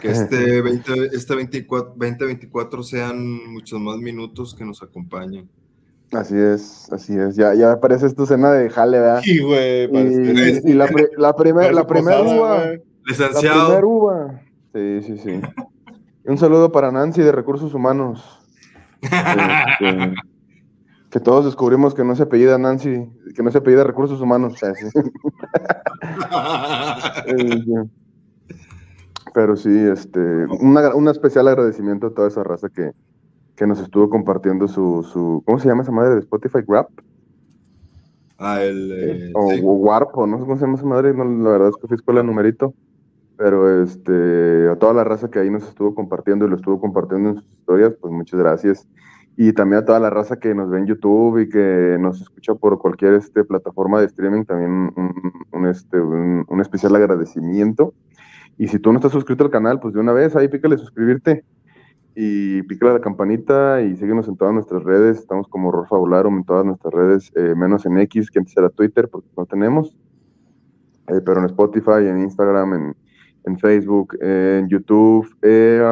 Que 0.00 0.10
este 0.10 0.60
20, 0.60 0.92
este 1.12 1.36
24, 1.36 1.94
2024 1.96 2.82
sean 2.82 3.52
muchos 3.52 3.80
más 3.80 3.96
minutos 3.98 4.54
que 4.54 4.64
nos 4.64 4.82
acompañen. 4.82 5.48
Así 6.12 6.36
es, 6.36 6.92
así 6.92 7.16
es. 7.16 7.36
Ya, 7.36 7.54
ya 7.54 7.72
aparece 7.72 8.06
esta 8.06 8.24
escena 8.24 8.52
de 8.52 8.70
jale, 8.70 8.98
¿verdad? 8.98 9.22
Sí, 9.22 9.38
güey. 9.38 9.84
Y, 9.84 10.70
y, 10.70 10.72
la, 10.74 10.88
la, 11.16 11.34
primer, 11.34 11.74
la 11.74 11.86
primera 11.86 12.22
uva. 12.22 12.72
Licenciado. 13.04 13.58
La 13.58 13.64
primera 13.64 13.86
uva. 13.86 14.40
Sí, 14.72 15.02
sí, 15.02 15.18
sí. 15.18 15.40
Un 16.24 16.38
saludo 16.38 16.72
para 16.72 16.90
Nancy 16.90 17.22
de 17.22 17.32
Recursos 17.32 17.74
Humanos. 17.74 18.40
Este, 19.02 20.14
que 21.10 21.20
todos 21.20 21.44
descubrimos 21.44 21.94
que 21.94 22.02
no 22.02 22.16
se 22.16 22.24
apellida 22.24 22.58
Nancy, 22.58 23.06
que 23.34 23.42
no 23.42 23.50
se 23.50 23.58
apellida 23.58 23.84
Recursos 23.84 24.20
Humanos. 24.20 24.54
Pero 29.34 29.56
sí, 29.56 29.76
este, 29.76 30.18
un 30.46 31.08
especial 31.08 31.48
agradecimiento 31.48 32.06
a 32.06 32.14
toda 32.14 32.28
esa 32.28 32.42
raza 32.42 32.68
que, 32.68 32.92
nos 33.66 33.80
estuvo 33.80 34.08
compartiendo 34.08 34.66
su, 34.68 35.02
su, 35.02 35.42
¿cómo 35.44 35.58
se 35.58 35.68
llama 35.68 35.82
esa 35.82 35.92
madre 35.92 36.14
de 36.14 36.20
Spotify? 36.20 36.60
¿Grab? 36.66 36.88
Ah, 38.38 38.62
el... 38.62 38.92
Eh, 38.92 39.32
o, 39.34 39.54
Warp, 39.56 40.16
o 40.16 40.26
no 40.26 40.38
sé 40.38 40.44
cómo 40.44 40.56
se 40.56 40.62
llama 40.62 40.76
esa 40.76 40.86
madre, 40.86 41.12
no, 41.12 41.24
la 41.24 41.50
verdad 41.50 41.68
es 41.68 41.76
que 41.76 41.88
fui 41.88 41.96
escuela 41.96 42.22
numerito. 42.22 42.74
Pero 43.36 43.82
este, 43.82 44.68
a 44.68 44.76
toda 44.76 44.94
la 44.94 45.02
raza 45.02 45.28
que 45.28 45.40
ahí 45.40 45.50
nos 45.50 45.64
estuvo 45.64 45.92
compartiendo 45.92 46.46
y 46.46 46.48
lo 46.48 46.54
estuvo 46.54 46.80
compartiendo 46.80 47.30
en 47.30 47.34
sus 47.36 47.52
historias, 47.52 47.92
pues 48.00 48.12
muchas 48.12 48.38
gracias 48.38 48.86
y 49.36 49.52
también 49.52 49.82
a 49.82 49.84
toda 49.84 49.98
la 49.98 50.10
raza 50.10 50.38
que 50.38 50.54
nos 50.54 50.70
ve 50.70 50.78
en 50.78 50.86
YouTube 50.86 51.40
y 51.40 51.48
que 51.48 51.96
nos 51.98 52.20
escucha 52.20 52.54
por 52.54 52.78
cualquier 52.78 53.14
este, 53.14 53.44
plataforma 53.44 54.00
de 54.00 54.06
streaming, 54.06 54.44
también 54.44 54.92
un, 55.52 55.66
este, 55.66 56.00
un, 56.00 56.60
especial 56.60 56.94
agradecimiento. 56.94 57.94
Y 58.56 58.68
si 58.68 58.78
tú 58.78 58.92
no 58.92 58.98
estás 58.98 59.12
suscrito 59.12 59.44
al 59.44 59.50
canal, 59.50 59.80
pues 59.80 59.94
de 59.94 60.00
una 60.00 60.12
vez 60.12 60.36
ahí 60.36 60.48
pícale 60.48 60.78
suscribirte 60.78 61.44
y 62.14 62.62
pícale 62.62 62.92
la 62.94 63.00
campanita 63.00 63.82
y 63.82 63.96
síguenos 63.96 64.28
en 64.28 64.36
todas 64.36 64.54
nuestras 64.54 64.84
redes. 64.84 65.18
Estamos 65.18 65.48
como 65.48 65.68
Horror 65.68 65.88
Fabularum 65.88 66.38
en 66.38 66.44
todas 66.44 66.64
nuestras 66.64 66.94
redes, 66.94 67.32
eh, 67.34 67.54
menos 67.56 67.84
en 67.86 67.98
X, 67.98 68.30
que 68.30 68.38
antes 68.38 68.56
era 68.56 68.68
Twitter, 68.70 69.08
porque 69.08 69.28
no 69.36 69.46
tenemos. 69.46 69.96
Eh, 71.08 71.20
pero 71.24 71.40
en 71.40 71.46
Spotify, 71.46 72.06
en 72.06 72.20
Instagram, 72.22 72.74
en, 72.74 72.96
en 73.44 73.58
Facebook, 73.58 74.16
en 74.20 74.68
YouTube, 74.68 75.28
eh, 75.42 75.82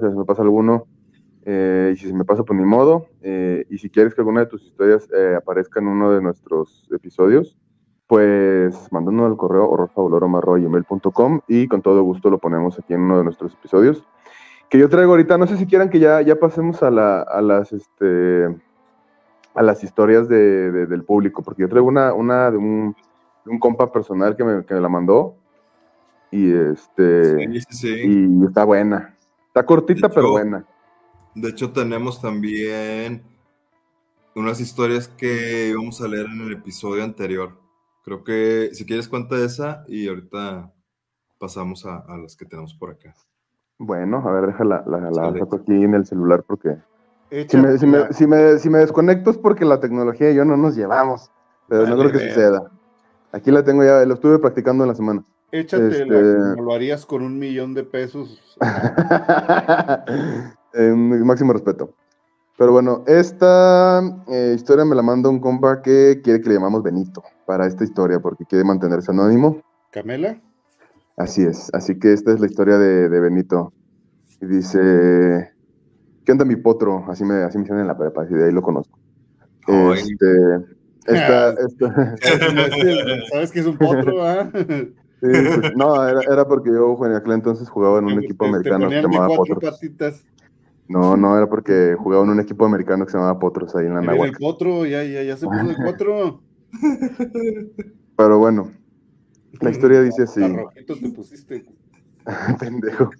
se 0.00 0.08
me 0.08 0.24
pasa 0.24 0.42
alguno 0.42 0.86
y 1.44 1.96
si 1.96 2.06
se 2.08 2.12
me 2.12 2.26
pasa, 2.26 2.44
pues 2.44 2.58
ni 2.58 2.66
modo. 2.66 3.06
Y 3.22 3.78
si 3.78 3.88
quieres 3.88 4.14
que 4.14 4.20
alguna 4.20 4.40
de 4.40 4.46
tus 4.46 4.62
historias 4.62 5.08
aparezca 5.36 5.80
en 5.80 5.88
uno 5.88 6.12
de 6.12 6.20
nuestros 6.20 6.86
episodios, 6.92 7.56
pues 8.08 8.90
mandándonos 8.90 9.30
al 9.30 9.36
correo 9.36 9.68
horrorfabuloroma.com 9.68 11.40
y 11.46 11.68
con 11.68 11.82
todo 11.82 12.02
gusto 12.02 12.30
lo 12.30 12.38
ponemos 12.38 12.78
aquí 12.78 12.94
en 12.94 13.02
uno 13.02 13.18
de 13.18 13.24
nuestros 13.24 13.52
episodios. 13.52 14.02
Que 14.70 14.78
yo 14.78 14.88
traigo 14.88 15.12
ahorita, 15.12 15.38
no 15.38 15.46
sé 15.46 15.58
si 15.58 15.66
quieran 15.66 15.90
que 15.90 15.98
ya, 15.98 16.22
ya 16.22 16.36
pasemos 16.36 16.82
a, 16.82 16.90
la, 16.90 17.20
a 17.20 17.40
las 17.42 17.72
este 17.72 18.48
a 19.54 19.62
las 19.62 19.84
historias 19.84 20.28
de, 20.28 20.86
del 20.86 21.04
público, 21.04 21.42
porque 21.42 21.62
yo 21.62 21.68
traigo 21.68 21.86
una, 21.86 22.14
una 22.14 22.50
de, 22.50 22.56
un, 22.56 22.96
un 23.44 23.58
compa 23.58 23.92
personal 23.92 24.36
que 24.36 24.44
me, 24.44 24.64
que 24.64 24.74
me 24.74 24.80
la 24.80 24.88
mandó 24.88 25.34
y 26.30 26.52
este 26.52 27.46
y 28.04 28.44
está 28.44 28.64
buena. 28.64 29.14
Está 29.48 29.66
cortita, 29.66 30.08
pero 30.08 30.30
buena. 30.30 30.64
De 31.34 31.50
hecho, 31.50 31.72
tenemos 31.72 32.20
también 32.22 33.22
unas 34.34 34.60
historias 34.60 35.08
que 35.08 35.70
íbamos 35.70 36.00
a 36.00 36.08
leer 36.08 36.26
en 36.26 36.40
el 36.40 36.52
episodio 36.52 37.04
anterior. 37.04 37.67
Creo 38.08 38.24
que 38.24 38.70
si 38.72 38.86
quieres 38.86 39.06
cuenta 39.06 39.36
esa 39.36 39.84
y 39.86 40.08
ahorita 40.08 40.72
pasamos 41.38 41.84
a, 41.84 42.06
las 42.16 42.36
que 42.36 42.46
tenemos 42.46 42.72
por 42.72 42.90
acá. 42.90 43.14
Bueno, 43.76 44.26
a 44.26 44.32
ver, 44.32 44.46
déjala 44.46 44.82
la, 44.86 45.10
la, 45.10 45.28
aquí 45.28 45.84
en 45.84 45.92
el 45.92 46.06
celular 46.06 46.42
porque 46.42 46.78
si 47.30 47.58
me, 47.58 47.76
si, 47.76 47.86
me, 47.86 48.10
si, 48.14 48.26
me, 48.26 48.58
si 48.58 48.70
me, 48.70 48.78
desconecto 48.78 49.28
es 49.28 49.36
porque 49.36 49.66
la 49.66 49.78
tecnología 49.78 50.30
y 50.30 50.36
yo 50.36 50.46
no 50.46 50.56
nos 50.56 50.74
llevamos, 50.74 51.30
pero 51.68 51.86
no 51.86 51.98
creo 51.98 52.10
que 52.10 52.30
suceda. 52.30 52.70
Aquí 53.30 53.50
la 53.50 53.62
tengo 53.62 53.84
ya, 53.84 54.02
lo 54.06 54.14
estuve 54.14 54.38
practicando 54.38 54.84
en 54.84 54.88
la 54.88 54.94
semana. 54.94 55.22
Échate 55.52 55.88
este... 55.88 56.06
como 56.06 56.62
lo 56.62 56.72
harías 56.72 57.04
con 57.04 57.22
un 57.22 57.38
millón 57.38 57.74
de 57.74 57.84
pesos. 57.84 58.40
máximo 60.72 61.52
respeto. 61.52 61.92
Pero 62.58 62.72
bueno, 62.72 63.04
esta 63.06 64.00
eh, 64.26 64.52
historia 64.56 64.84
me 64.84 64.96
la 64.96 65.02
manda 65.02 65.28
un 65.28 65.38
compa 65.38 65.80
que 65.80 66.20
quiere 66.24 66.40
que 66.40 66.48
le 66.48 66.56
llamamos 66.56 66.82
Benito 66.82 67.22
para 67.46 67.68
esta 67.68 67.84
historia 67.84 68.18
porque 68.18 68.44
quiere 68.46 68.64
mantenerse 68.64 69.12
anónimo. 69.12 69.62
¿Camela? 69.92 70.40
Así 71.16 71.42
es, 71.42 71.70
así 71.72 71.96
que 72.00 72.12
esta 72.12 72.32
es 72.32 72.40
la 72.40 72.46
historia 72.46 72.76
de, 72.76 73.08
Benito. 73.20 73.72
Y 74.40 74.46
dice, 74.46 75.52
¿qué 76.24 76.32
onda 76.32 76.44
mi 76.44 76.56
potro? 76.56 77.04
Así 77.08 77.24
me, 77.24 77.44
así 77.44 77.58
me 77.58 77.62
dicen 77.62 77.78
en 77.78 77.86
la 77.86 77.96
prepa, 77.96 78.26
y 78.28 78.34
de 78.34 78.46
ahí 78.46 78.52
lo 78.52 78.62
conozco. 78.62 78.98
Este, 79.94 80.56
esta, 81.06 81.50
esta... 81.50 82.16
¿Sabes 83.30 83.52
que 83.52 83.60
es 83.60 83.66
un 83.66 83.78
potro? 83.78 84.26
Ah? 84.26 84.50
Pues, 85.20 85.74
no, 85.74 86.08
era, 86.08 86.20
era, 86.32 86.46
porque 86.46 86.70
yo 86.70 86.96
en 87.04 87.12
aquel 87.12 87.32
entonces 87.32 87.68
jugaba 87.68 87.98
en 87.98 88.04
un 88.04 88.22
equipo 88.22 88.46
americano 88.46 88.88
que 88.88 88.94
se 88.94 89.02
llamaba 89.02 89.26
Potros. 89.34 89.80
No, 90.88 91.16
no, 91.16 91.36
era 91.36 91.48
porque 91.48 91.96
jugaba 91.98 92.24
en 92.24 92.30
un 92.30 92.40
equipo 92.40 92.64
americano 92.64 93.04
que 93.04 93.12
se 93.12 93.18
llamaba 93.18 93.38
Potros 93.38 93.76
ahí 93.76 93.86
en 93.86 93.94
la 93.94 94.00
Nahuatl. 94.00 94.30
el 94.30 94.38
Potro, 94.38 94.86
ya, 94.86 95.04
ya, 95.04 95.22
ya 95.22 95.36
se 95.36 95.46
puso 95.46 95.70
el 95.70 95.76
Potro. 95.76 96.40
Pero 98.16 98.38
bueno, 98.38 98.70
la 99.60 99.70
historia 99.70 100.00
dice 100.02 100.22
así. 100.22 100.40
te 100.86 101.10
pusiste. 101.10 101.66
Pendejo. 102.58 103.10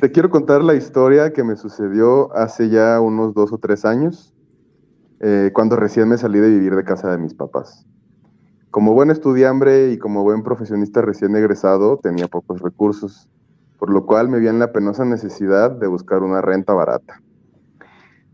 Te 0.00 0.12
quiero 0.12 0.30
contar 0.30 0.62
la 0.62 0.74
historia 0.74 1.32
que 1.32 1.42
me 1.42 1.56
sucedió 1.56 2.34
hace 2.36 2.68
ya 2.68 3.00
unos 3.00 3.34
dos 3.34 3.52
o 3.52 3.58
tres 3.58 3.84
años, 3.84 4.32
eh, 5.20 5.50
cuando 5.52 5.74
recién 5.74 6.08
me 6.08 6.18
salí 6.18 6.38
de 6.38 6.50
vivir 6.50 6.76
de 6.76 6.84
casa 6.84 7.10
de 7.10 7.18
mis 7.18 7.34
papás. 7.34 7.84
Como 8.70 8.94
buen 8.94 9.10
estudiante 9.10 9.90
y 9.90 9.98
como 9.98 10.22
buen 10.22 10.42
profesionista 10.42 11.02
recién 11.02 11.34
egresado, 11.34 11.98
tenía 11.98 12.28
pocos 12.28 12.60
recursos, 12.60 13.28
por 13.78 13.90
lo 13.90 14.04
cual 14.04 14.28
me 14.28 14.40
vi 14.40 14.48
en 14.48 14.58
la 14.58 14.72
penosa 14.72 15.04
necesidad 15.04 15.70
de 15.70 15.86
buscar 15.86 16.22
una 16.22 16.40
renta 16.40 16.74
barata. 16.74 17.22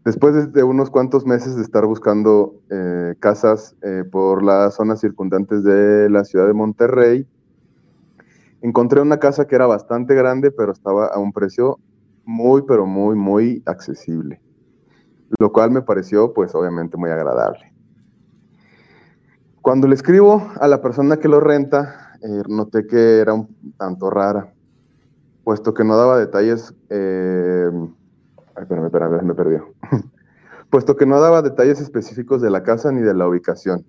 Después 0.04 0.52
de 0.52 0.62
unos 0.62 0.90
cuantos 0.90 1.24
meses 1.24 1.56
de 1.56 1.62
estar 1.62 1.86
buscando 1.86 2.54
eh, 2.70 3.14
casas 3.20 3.74
eh, 3.82 4.04
por 4.10 4.42
las 4.42 4.74
zonas 4.74 5.00
circundantes 5.00 5.64
de 5.64 6.10
la 6.10 6.24
ciudad 6.24 6.46
de 6.46 6.52
Monterrey, 6.52 7.26
encontré 8.60 9.00
una 9.00 9.18
casa 9.18 9.46
que 9.46 9.54
era 9.54 9.66
bastante 9.66 10.14
grande, 10.14 10.50
pero 10.50 10.72
estaba 10.72 11.06
a 11.06 11.18
un 11.18 11.32
precio 11.32 11.78
muy, 12.24 12.62
pero 12.62 12.86
muy, 12.86 13.16
muy 13.16 13.62
accesible, 13.66 14.40
lo 15.38 15.52
cual 15.52 15.70
me 15.70 15.82
pareció, 15.82 16.32
pues, 16.34 16.54
obviamente 16.54 16.96
muy 16.96 17.10
agradable. 17.10 17.72
Cuando 19.62 19.88
le 19.88 19.94
escribo 19.94 20.50
a 20.60 20.68
la 20.68 20.82
persona 20.82 21.16
que 21.16 21.28
lo 21.28 21.40
renta, 21.40 22.18
eh, 22.22 22.42
noté 22.48 22.86
que 22.86 23.20
era 23.20 23.32
un 23.32 23.48
tanto 23.78 24.10
rara, 24.10 24.52
puesto 25.44 25.74
que 25.74 25.84
no 25.84 25.96
daba 25.96 26.18
detalles. 26.18 26.74
Eh, 26.88 27.70
me 29.22 29.34
perdió. 29.34 29.74
puesto 30.70 30.96
que 30.96 31.06
no 31.06 31.20
daba 31.20 31.42
detalles 31.42 31.80
específicos 31.80 32.42
de 32.42 32.50
la 32.50 32.62
casa 32.62 32.90
ni 32.90 33.02
de 33.02 33.14
la 33.14 33.28
ubicación. 33.28 33.84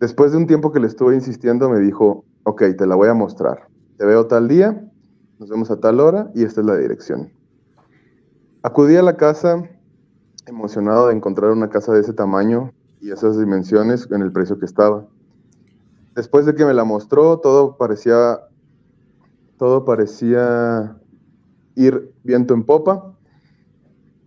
Después 0.00 0.32
de 0.32 0.38
un 0.38 0.46
tiempo 0.46 0.72
que 0.72 0.80
le 0.80 0.86
estuve 0.86 1.14
insistiendo, 1.14 1.68
me 1.68 1.80
dijo: 1.80 2.24
Ok, 2.44 2.62
te 2.76 2.86
la 2.86 2.96
voy 2.96 3.08
a 3.08 3.14
mostrar. 3.14 3.68
Te 3.96 4.06
veo 4.06 4.26
tal 4.26 4.48
día, 4.48 4.88
nos 5.38 5.48
vemos 5.50 5.70
a 5.70 5.80
tal 5.80 6.00
hora 6.00 6.30
y 6.34 6.44
esta 6.44 6.60
es 6.60 6.66
la 6.66 6.76
dirección. 6.76 7.32
Acudí 8.62 8.96
a 8.96 9.02
la 9.02 9.16
casa 9.16 9.62
emocionado 10.46 11.08
de 11.08 11.14
encontrar 11.14 11.50
una 11.50 11.68
casa 11.68 11.92
de 11.92 12.00
ese 12.00 12.12
tamaño 12.12 12.72
y 13.00 13.12
esas 13.12 13.38
dimensiones 13.38 14.08
en 14.10 14.22
el 14.22 14.32
precio 14.32 14.58
que 14.58 14.64
estaba. 14.64 15.06
Después 16.14 16.46
de 16.46 16.54
que 16.54 16.64
me 16.64 16.74
la 16.74 16.84
mostró, 16.84 17.38
todo 17.38 17.76
parecía, 17.76 18.40
todo 19.58 19.84
parecía 19.84 20.96
ir 21.74 22.14
viento 22.22 22.54
en 22.54 22.64
popa. 22.64 23.14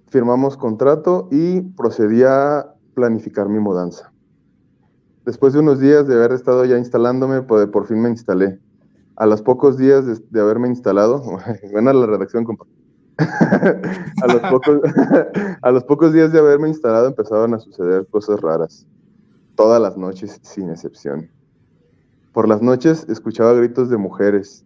Firmamos 0.08 0.58
contrato 0.58 1.30
y 1.32 1.62
procedí 1.62 2.24
a 2.24 2.76
planificar 2.94 3.48
mi 3.48 3.60
mudanza. 3.60 4.12
Después 5.26 5.54
de 5.54 5.60
unos 5.60 5.80
días 5.80 6.08
de 6.08 6.16
haber 6.16 6.34
estado 6.34 6.66
ya 6.66 6.78
instalándome, 6.78 7.42
pues, 7.44 7.68
por 7.68 7.88
fin 7.88 8.02
me 8.02 8.10
instalé. 8.10 8.60
A 9.16 9.26
los 9.26 9.42
pocos 9.42 9.78
días 9.78 10.06
de, 10.30 10.42
haberme 10.42 10.68
instalado, 10.68 11.24
buena 11.72 11.94
la 11.94 12.06
redacción, 12.06 12.44
compa. 12.44 12.66
a, 13.18 14.28
los 14.28 14.42
pocos, 14.42 14.80
a 15.62 15.72
los 15.72 15.84
pocos 15.84 16.12
días 16.12 16.32
de 16.32 16.40
haberme 16.40 16.68
instalado 16.70 17.08
empezaron 17.08 17.54
a 17.54 17.60
suceder 17.60 18.08
cosas 18.08 18.42
raras. 18.42 18.88
Todas 19.56 19.82
las 19.82 19.96
noches, 19.96 20.40
sin 20.42 20.70
excepción. 20.70 21.30
Por 22.34 22.48
las 22.48 22.62
noches 22.62 23.06
escuchaba 23.10 23.54
gritos 23.54 23.90
de 23.90 23.98
mujeres. 23.98 24.66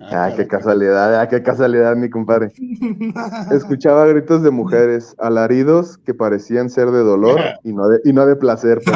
Ah, 0.00 0.26
ah 0.26 0.32
qué 0.36 0.46
casualidad, 0.46 1.20
ah, 1.20 1.28
qué 1.28 1.42
casualidad, 1.42 1.96
mi 1.96 2.08
compadre. 2.08 2.52
Escuchaba 3.50 4.06
gritos 4.06 4.42
de 4.42 4.50
mujeres, 4.50 5.16
alaridos 5.18 5.98
que 5.98 6.14
parecían 6.14 6.70
ser 6.70 6.90
de 6.90 7.00
dolor 7.00 7.40
y 7.64 7.72
no 7.72 7.88
de, 7.88 8.00
y 8.04 8.12
no 8.12 8.24
de 8.26 8.36
placer. 8.36 8.80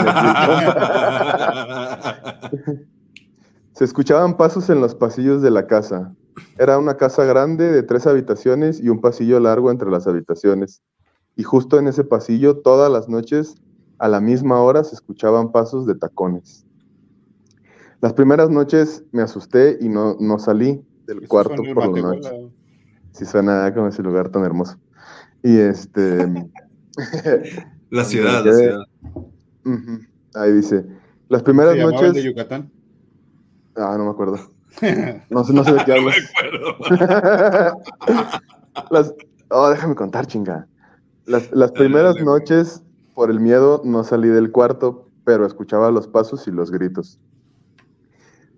Se 3.73 3.85
escuchaban 3.85 4.37
pasos 4.37 4.71
en 4.71 4.81
los 4.81 4.95
pasillos 4.95 5.43
de 5.43 5.51
la 5.51 5.67
casa, 5.67 6.15
era 6.59 6.79
una 6.79 6.97
casa 6.97 7.25
grande 7.25 7.71
de 7.71 7.83
tres 7.83 8.07
habitaciones 8.07 8.81
y 8.81 8.89
un 8.89 9.01
pasillo 9.01 9.41
largo 9.41 9.71
entre 9.71 9.91
las 9.91 10.07
habitaciones. 10.07 10.83
Y 11.37 11.43
justo 11.43 11.79
en 11.79 11.89
ese 11.89 12.05
pasillo, 12.05 12.59
todas 12.59 12.93
las 12.93 13.09
noches, 13.09 13.57
a 13.99 14.09
la 14.09 14.21
misma 14.21 14.61
hora, 14.61 14.85
se 14.85 14.95
escuchaban 14.95 15.51
pasos 15.51 15.87
de 15.87 15.95
tacones. 15.95 16.67
Las 18.01 18.13
primeras 18.13 18.51
noches 18.51 19.05
me 19.13 19.23
asusté 19.23 19.79
y 19.81 19.89
no, 19.89 20.17
no 20.21 20.39
salí 20.39 20.85
del 21.07 21.27
cuarto 21.29 21.63
por 21.75 21.97
la 21.97 22.03
noche. 22.03 22.51
Si 23.13 23.25
suena 23.25 23.73
como 23.75 23.89
ese 23.89 24.03
lugar 24.03 24.31
tan 24.31 24.45
hermoso. 24.45 24.79
Y 25.43 25.59
este... 25.59 26.27
la 27.91 28.05
ciudad, 28.05 28.45
la 28.45 28.53
ciudad. 28.53 28.83
Ahí 30.35 30.53
dice. 30.53 30.85
Las 31.29 31.43
primeras 31.43 31.77
noches... 31.77 32.15
de 32.15 32.23
Yucatán? 32.23 32.71
Ah, 33.77 33.95
no 33.97 34.05
me 34.05 34.11
acuerdo. 34.11 34.39
No 35.31 35.45
sé, 35.45 35.53
no 35.53 35.65
sé 35.65 35.73
de 35.75 35.85
qué 35.85 35.93
hablas. 35.93 36.17
las, 38.91 39.15
oh, 39.51 39.69
déjame 39.69 39.95
contar, 39.95 40.27
chinga. 40.27 40.67
Las, 41.27 41.53
las 41.53 41.73
primeras 41.73 42.19
noches, 42.23 42.83
por 43.15 43.31
el 43.31 43.39
miedo, 43.39 43.83
no 43.85 44.03
salí 44.03 44.29
del 44.29 44.51
cuarto, 44.51 45.11
pero 45.25 45.47
escuchaba 45.47 45.91
los 45.91 46.09
pasos 46.09 46.49
y 46.49 46.51
los 46.51 46.71
gritos. 46.71 47.21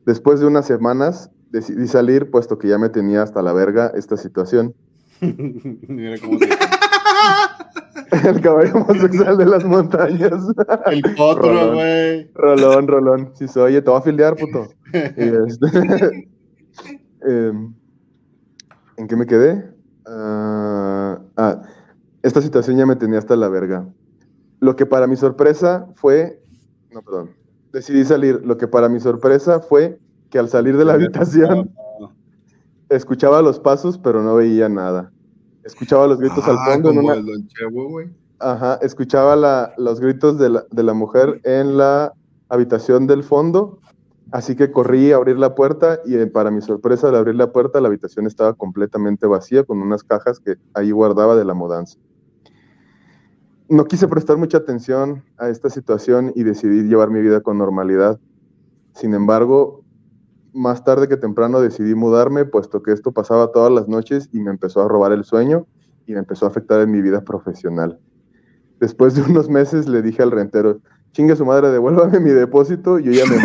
Después 0.07 0.41
de 0.41 0.47
unas 0.47 0.67
semanas, 0.67 1.31
decidí 1.55 1.87
salir, 1.87 2.31
puesto 2.33 2.59
que 2.59 2.67
ya 2.69 2.79
me 2.79 2.89
tenía 2.89 3.23
hasta 3.23 3.41
la 3.41 3.53
verga 3.53 3.93
esta 3.95 4.17
situación. 4.17 4.75
Mira 5.21 6.17
cómo 6.19 6.39
El 8.11 8.41
caballo 8.41 8.75
homosexual 8.75 9.39
de 9.39 9.47
las 9.47 9.65
montañas. 9.65 10.33
El 10.87 11.03
potro, 11.17 11.75
güey. 11.75 12.29
Rolón, 12.35 12.89
rolón. 12.89 13.31
Si 13.35 13.47
se 13.47 13.61
oye, 13.61 13.81
te 13.81 13.89
voy 13.89 13.97
a 13.97 14.01
afiliar, 14.01 14.35
puto. 14.37 14.67
Este, 14.93 16.29
em, 17.23 17.73
¿En 18.97 19.09
qué 19.09 19.17
me 19.17 19.27
quedé? 19.27 19.73
Ah, 20.07 21.21
ah, 21.37 21.63
esta 22.23 22.43
situación 22.43 22.77
ya 22.77 22.87
me 22.87 22.97
tenía 22.97 23.19
hasta 23.19 23.37
la 23.37 23.49
verga. 23.49 23.89
Lo 24.61 24.75
que 24.75 24.87
para 24.87 25.07
mi 25.07 25.17
sorpresa 25.17 25.87
fue. 25.95 26.43
No, 26.91 27.03
perdón. 27.03 27.31
Decidí 27.73 28.05
salir. 28.05 28.43
Lo 28.45 28.57
que 28.57 28.67
para 28.69 28.89
mi 28.89 28.99
sorpresa 29.01 29.61
fue 29.61 30.01
que 30.35 30.41
al 30.41 30.49
salir 30.49 30.77
de 30.77 30.85
la 30.85 30.95
habitación 30.95 31.71
escuchaba 32.89 33.41
los 33.41 33.61
pasos, 33.61 33.99
pero 33.99 34.21
no 34.21 34.35
veía 34.35 34.69
nada. 34.69 35.13
Escuchaba 35.63 36.09
los 36.09 36.19
gritos 36.19 36.43
al 36.49 36.57
ah, 36.59 36.73
fondo. 36.73 36.91
En 36.91 36.99
una... 36.99 37.15
Ajá, 38.41 38.81
escuchaba 38.83 39.37
los 39.79 40.01
gritos 40.01 40.37
de 40.37 40.49
la, 40.51 40.65
de 40.69 40.83
la 40.83 40.93
mujer 40.93 41.41
en 41.45 41.77
la 41.77 42.13
habitación 42.49 43.07
del 43.07 43.23
fondo 43.23 43.79
Así 44.33 44.57
que 44.57 44.73
corrí 44.73 45.13
a 45.13 45.17
abrir 45.17 45.39
la 45.39 45.55
puerta 45.55 46.01
y 46.05 46.17
eh, 46.17 46.27
para 46.27 46.51
mi 46.51 46.61
sorpresa 46.61 47.09
al 47.09 47.15
abrir 47.15 47.37
la 47.37 47.53
puerta 47.53 47.81
la 47.81 47.87
habitación 47.87 48.27
estaba 48.27 48.55
completamente 48.55 49.29
vacía 49.29 49.63
con 49.63 49.81
unas 49.81 50.03
cajas 50.03 50.41
que 50.41 50.57
ahí 50.73 50.91
guardaba 50.91 51.37
de 51.37 51.45
la 51.45 51.55
mudanza. 51.55 52.01
No 53.69 53.85
quise 53.85 54.09
prestar 54.09 54.37
mucha 54.37 54.59
atención 54.59 55.23
a 55.39 55.51
esta 55.51 55.71
situación 55.71 56.33
y 56.35 56.43
decidí 56.43 56.83
llevar 56.83 57.11
mi 57.11 57.21
vida 57.21 57.43
con 57.43 57.59
normalidad. 57.59 58.19
Sin 58.95 59.15
embargo, 59.15 59.84
más 60.55 60.85
tarde 60.85 61.09
que 61.09 61.17
temprano 61.17 61.61
decidí 61.61 61.95
mudarme, 61.95 62.45
puesto 62.45 62.83
que 62.83 62.93
esto 62.93 63.13
pasaba 63.13 63.53
todas 63.53 63.73
las 63.73 63.89
noches 63.89 64.29
y 64.33 64.41
me 64.41 64.51
empezó 64.51 64.83
a 64.83 64.89
robar 64.89 65.13
el 65.13 65.25
sueño 65.25 65.67
y 66.07 66.13
me 66.13 66.21
empezó 66.21 66.47
a 66.47 66.49
afectar 66.49 66.81
en 66.81 66.91
mi 66.91 67.03
vida 67.03 67.23
profesional. 67.23 67.99
Después 68.81 69.15
de 69.15 69.23
unos 69.23 69.49
meses 69.49 69.89
le 69.89 70.03
dije 70.03 70.23
al 70.23 70.31
rentero, 70.31 70.81
chingue 71.13 71.37
su 71.37 71.45
madre, 71.45 71.71
devuélvame 71.71 72.21
mi 72.21 72.31
depósito 72.31 72.99
y 72.99 73.05
yo 73.05 73.13
ya 73.13 73.25
me 73.27 73.37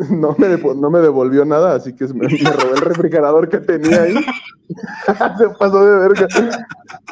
no, 0.10 0.34
me 0.38 0.56
no 0.56 0.90
me 0.90 1.00
devolvió 1.00 1.44
nada, 1.44 1.74
así 1.74 1.94
que 1.94 2.06
me, 2.08 2.28
robé 2.28 2.74
el 2.74 2.80
refrigerador 2.80 3.48
que 3.48 3.58
tenía 3.58 4.02
ahí. 4.02 4.14
Se 5.38 5.48
pasó 5.58 5.84
de 5.84 6.08
verga. 6.08 6.28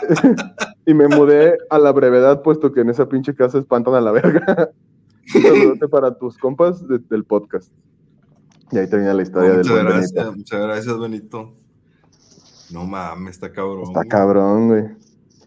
y 0.86 0.94
me 0.94 1.08
mudé 1.08 1.58
a 1.70 1.78
la 1.78 1.92
brevedad, 1.92 2.42
puesto 2.42 2.72
que 2.72 2.80
en 2.80 2.90
esa 2.90 3.08
pinche 3.08 3.34
casa 3.34 3.58
espantan 3.58 3.94
a 3.94 4.00
la 4.00 4.12
verga. 4.12 4.70
Un 5.35 5.43
saludote 5.43 5.89
para 5.89 6.16
tus 6.16 6.39
compas 6.39 6.83
del 6.87 7.24
podcast. 7.24 7.72
Y 8.70 8.79
ahí 8.79 8.89
termina 8.89 9.14
la 9.14 9.22
historia 9.22 9.51
del 9.51 9.59
Muchas 9.59 9.85
gracias, 9.85 10.37
muchas 10.37 10.61
gracias, 10.61 10.99
Benito. 10.99 11.55
No 12.70 12.85
mames, 12.85 13.35
está 13.37 13.53
cabrón. 13.53 13.85
Está 13.89 14.05
cabrón, 14.05 14.68
güey. 14.68 14.85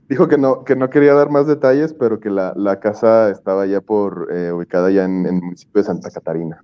Dijo 0.10 0.28
que 0.28 0.38
no, 0.38 0.64
que 0.64 0.76
no 0.76 0.90
quería 0.90 1.14
dar 1.14 1.30
más 1.30 1.48
detalles, 1.48 1.94
pero 1.94 2.20
que 2.20 2.30
la, 2.30 2.80
casa 2.80 3.30
estaba 3.30 3.66
ya 3.66 3.80
por, 3.80 4.28
eh, 4.34 4.52
ubicada 4.52 4.92
ya 4.92 5.06
en, 5.06 5.26
el 5.26 5.42
municipio 5.42 5.82
de 5.82 5.88
Santa 5.88 6.10
Catarina. 6.10 6.64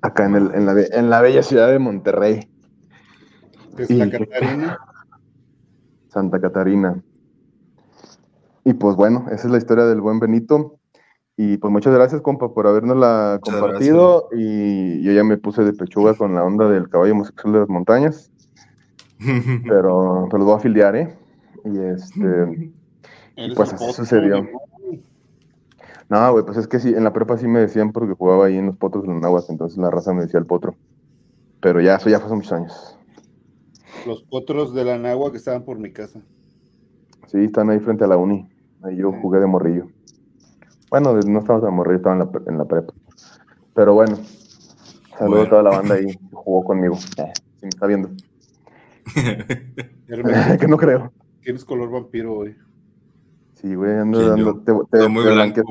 Acá 0.00 0.26
en, 0.26 0.36
el, 0.36 0.54
en, 0.54 0.66
la, 0.66 0.80
en 0.80 1.10
la 1.10 1.20
bella 1.20 1.42
ciudad 1.42 1.68
de 1.68 1.78
Monterrey. 1.78 2.50
Santa 3.86 4.18
Catarina? 4.18 4.78
Santa 6.08 6.40
Catarina. 6.40 7.02
Y 8.64 8.72
pues 8.74 8.96
bueno, 8.96 9.26
esa 9.30 9.46
es 9.46 9.50
la 9.52 9.58
historia 9.58 9.84
del 9.84 10.00
buen 10.00 10.18
Benito. 10.18 10.77
Y 11.40 11.56
pues 11.58 11.72
muchas 11.72 11.94
gracias, 11.94 12.20
compa, 12.20 12.52
por 12.52 12.66
habernosla 12.66 13.38
compartido. 13.40 14.28
Y 14.32 15.00
yo 15.04 15.12
ya 15.12 15.22
me 15.22 15.38
puse 15.38 15.62
de 15.62 15.72
pechuga 15.72 16.14
con 16.14 16.34
la 16.34 16.42
onda 16.42 16.68
del 16.68 16.88
caballo 16.88 17.12
homosexual 17.12 17.52
de 17.52 17.60
las 17.60 17.68
montañas. 17.68 18.32
pero, 19.68 20.26
pero 20.28 20.38
lo 20.38 20.44
voy 20.44 20.54
a 20.54 20.56
afiliar, 20.56 20.96
¿eh? 20.96 21.16
Y 21.64 21.78
este. 21.78 22.72
pues 23.54 23.72
así 23.72 23.92
sucedió. 23.92 24.48
No, 26.08 26.32
güey, 26.32 26.44
pues 26.44 26.58
es 26.58 26.66
que 26.66 26.80
sí, 26.80 26.88
en 26.88 27.04
la 27.04 27.12
prepa 27.12 27.36
sí 27.36 27.46
me 27.46 27.60
decían 27.60 27.92
porque 27.92 28.14
jugaba 28.14 28.46
ahí 28.46 28.56
en 28.56 28.66
los 28.66 28.76
potros 28.76 29.04
de 29.04 29.12
los 29.12 29.22
nahuas, 29.22 29.48
entonces 29.48 29.78
la 29.78 29.92
raza 29.92 30.12
me 30.12 30.22
decía 30.22 30.40
el 30.40 30.46
potro. 30.46 30.74
Pero 31.60 31.80
ya, 31.80 31.94
eso 31.96 32.10
ya 32.10 32.18
fue 32.18 32.26
hace 32.26 32.34
muchos 32.34 32.52
años. 32.52 32.98
Los 34.08 34.24
potros 34.24 34.74
de 34.74 34.84
la 34.84 34.98
nagua 34.98 35.30
que 35.30 35.36
estaban 35.36 35.62
por 35.62 35.78
mi 35.78 35.92
casa. 35.92 36.20
Sí, 37.28 37.44
están 37.44 37.70
ahí 37.70 37.78
frente 37.78 38.02
a 38.02 38.08
la 38.08 38.16
uni. 38.16 38.48
Ahí 38.82 38.96
yo 38.96 39.12
jugué 39.12 39.38
de 39.38 39.46
morrillo. 39.46 39.86
Bueno, 40.90 41.14
no 41.14 41.38
estábamos 41.40 41.64
de 41.64 41.70
morrillo, 41.70 41.96
estaba 41.96 42.14
en 42.14 42.20
la, 42.20 42.50
en 42.50 42.58
la 42.58 42.64
prepa. 42.64 42.94
Pero 43.74 43.94
bueno, 43.94 44.18
saludo 45.18 45.42
a 45.42 45.48
toda 45.48 45.62
la 45.62 45.70
banda 45.70 45.94
ahí 45.96 46.06
que 46.06 46.18
jugó 46.32 46.64
conmigo. 46.64 46.96
Eh, 47.18 47.32
si 47.56 47.62
me 47.64 47.68
está 47.68 47.86
viendo. 47.86 48.10
que 50.58 50.68
no 50.68 50.76
creo. 50.76 51.12
Tienes 51.42 51.64
color 51.64 51.90
vampiro 51.90 52.34
hoy. 52.34 52.56
Sí, 53.54 53.74
güey, 53.74 53.98
ando 53.98 54.28
dando. 54.30 54.60
Te, 54.60 54.72
te, 54.90 55.08
muy 55.08 55.24
blanco, 55.24 55.62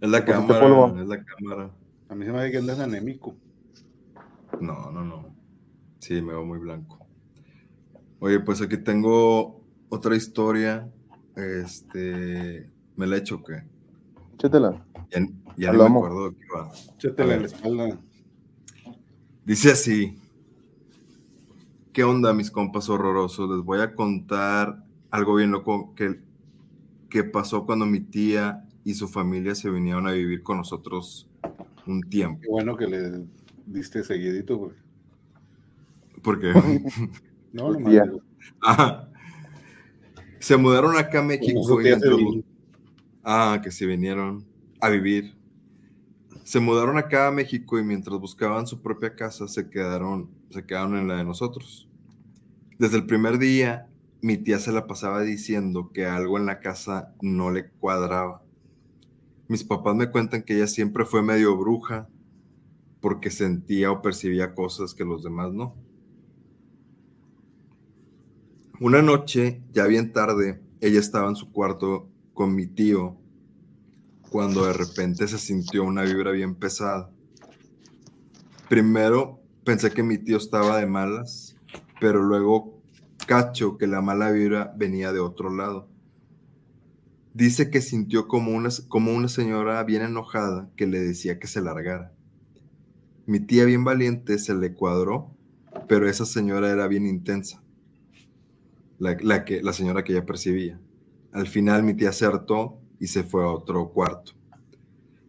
Es 0.00 0.10
la 0.10 0.24
cámara, 0.24 1.00
es 1.00 1.08
la 1.08 1.24
cámara. 1.24 1.70
A 2.08 2.14
mí 2.14 2.24
se 2.24 2.32
me 2.32 2.40
hace 2.40 2.50
que 2.50 2.58
andas 2.58 2.80
anémico. 2.80 3.34
No, 4.60 4.90
no, 4.90 5.04
no. 5.04 5.26
Sí, 6.00 6.20
me 6.22 6.32
veo 6.32 6.44
muy 6.44 6.58
blanco. 6.58 6.98
Oye, 8.18 8.40
pues 8.40 8.60
aquí 8.60 8.78
tengo 8.78 9.62
otra 9.88 10.16
historia. 10.16 10.88
Este. 11.36 12.68
¿Me 12.96 13.06
la 13.06 13.16
he 13.16 13.18
hecho 13.20 13.42
qué? 13.42 13.62
Chétela. 14.40 14.82
Ya, 15.10 15.20
ya 15.58 15.72
no 15.72 15.90
me 15.90 15.96
acuerdo 15.96 16.30
de 16.30 16.36
qué 16.36 16.46
va. 16.54 16.72
Chétela 16.96 17.34
en 17.34 17.40
la 17.42 17.46
espalda. 17.46 18.00
Dice 19.44 19.72
así. 19.72 20.18
¿Qué 21.92 22.04
onda, 22.04 22.32
mis 22.32 22.50
compas 22.50 22.88
horrorosos? 22.88 23.50
Les 23.50 23.62
voy 23.62 23.80
a 23.80 23.94
contar 23.94 24.82
algo 25.10 25.34
bien 25.34 25.50
loco 25.50 25.94
que, 25.94 26.20
que 27.10 27.22
pasó 27.22 27.66
cuando 27.66 27.84
mi 27.84 28.00
tía 28.00 28.66
y 28.82 28.94
su 28.94 29.08
familia 29.08 29.54
se 29.54 29.68
vinieron 29.68 30.06
a 30.06 30.12
vivir 30.12 30.42
con 30.42 30.56
nosotros 30.56 31.28
un 31.86 32.00
tiempo. 32.02 32.40
Qué 32.40 32.48
bueno 32.48 32.78
que 32.78 32.86
le 32.86 33.26
diste 33.66 34.02
seguidito, 34.02 34.56
güey. 34.56 34.72
¿Por 36.22 36.40
qué? 36.40 36.54
no, 37.52 37.72
no 37.72 37.90
Se 40.38 40.56
mudaron 40.56 40.96
acá 40.96 41.18
a 41.18 41.24
México. 41.24 41.82
Y 41.82 42.44
ah, 43.24 43.60
que 43.62 43.70
se 43.70 43.86
vinieron 43.86 44.46
a 44.80 44.88
vivir. 44.88 45.36
Se 46.44 46.60
mudaron 46.60 46.98
acá 46.98 47.28
a 47.28 47.32
México 47.32 47.78
y 47.78 47.84
mientras 47.84 48.18
buscaban 48.18 48.66
su 48.66 48.80
propia 48.80 49.14
casa 49.14 49.46
se 49.46 49.68
quedaron 49.68 50.30
se 50.50 50.66
quedaron 50.66 50.96
en 50.96 51.08
la 51.08 51.16
de 51.16 51.24
nosotros. 51.24 51.88
Desde 52.78 52.96
el 52.96 53.06
primer 53.06 53.38
día, 53.38 53.88
mi 54.20 54.36
tía 54.36 54.58
se 54.58 54.72
la 54.72 54.86
pasaba 54.86 55.22
diciendo 55.22 55.90
que 55.92 56.06
algo 56.06 56.38
en 56.38 56.46
la 56.46 56.60
casa 56.60 57.14
no 57.22 57.50
le 57.50 57.70
cuadraba. 57.70 58.42
Mis 59.48 59.64
papás 59.64 59.96
me 59.96 60.10
cuentan 60.10 60.42
que 60.42 60.56
ella 60.56 60.66
siempre 60.66 61.04
fue 61.04 61.22
medio 61.22 61.56
bruja 61.56 62.08
porque 63.00 63.30
sentía 63.30 63.90
o 63.90 64.02
percibía 64.02 64.54
cosas 64.54 64.94
que 64.94 65.04
los 65.04 65.22
demás 65.22 65.52
no. 65.52 65.74
Una 68.80 69.02
noche, 69.02 69.62
ya 69.72 69.86
bien 69.86 70.12
tarde, 70.12 70.60
ella 70.80 71.00
estaba 71.00 71.28
en 71.28 71.36
su 71.36 71.52
cuarto 71.52 72.08
con 72.34 72.54
mi 72.54 72.66
tío 72.66 73.16
cuando 74.30 74.64
de 74.66 74.72
repente 74.72 75.26
se 75.26 75.38
sintió 75.38 75.84
una 75.84 76.02
vibra 76.02 76.30
bien 76.30 76.54
pesada. 76.54 77.10
Primero 78.68 79.40
pensé 79.64 79.90
que 79.90 80.02
mi 80.02 80.18
tío 80.18 80.36
estaba 80.36 80.78
de 80.78 80.86
malas, 80.86 81.56
pero 82.00 82.22
luego 82.22 82.80
cacho 83.26 83.76
que 83.76 83.86
la 83.86 84.00
mala 84.00 84.30
vibra 84.30 84.72
venía 84.76 85.12
de 85.12 85.20
otro 85.20 85.54
lado. 85.54 85.88
Dice 87.34 87.70
que 87.70 87.80
sintió 87.80 88.26
como 88.26 88.52
una, 88.52 88.70
como 88.88 89.12
una 89.12 89.28
señora 89.28 89.82
bien 89.84 90.02
enojada 90.02 90.70
que 90.76 90.86
le 90.86 91.00
decía 91.00 91.38
que 91.38 91.46
se 91.46 91.60
largara. 91.60 92.12
Mi 93.26 93.38
tía 93.38 93.64
bien 93.64 93.84
valiente 93.84 94.38
se 94.38 94.54
le 94.54 94.74
cuadró, 94.74 95.30
pero 95.88 96.08
esa 96.08 96.26
señora 96.26 96.70
era 96.70 96.88
bien 96.88 97.06
intensa, 97.06 97.62
la, 98.98 99.44
que, 99.44 99.62
la 99.62 99.72
señora 99.72 100.02
que 100.02 100.12
ella 100.12 100.26
percibía. 100.26 100.80
Al 101.32 101.46
final 101.46 101.82
mi 101.82 101.94
tía 101.94 102.10
hartó 102.22 102.80
y 102.98 103.06
se 103.06 103.22
fue 103.22 103.42
a 103.42 103.48
otro 103.48 103.90
cuarto. 103.90 104.32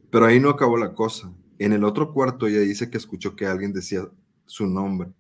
Pero 0.10 0.26
ahí 0.26 0.40
no 0.40 0.50
acabó 0.50 0.78
la 0.78 0.94
cosa. 0.94 1.34
En 1.58 1.74
el 1.74 1.84
otro 1.84 2.14
cuarto 2.14 2.48
ella 2.48 2.60
dice 2.60 2.90
que 2.90 2.98
escuchó 2.98 3.36
que 3.36 3.46
alguien 3.46 3.72
decía 3.72 4.08
su 4.46 4.66
nombre. 4.68 5.12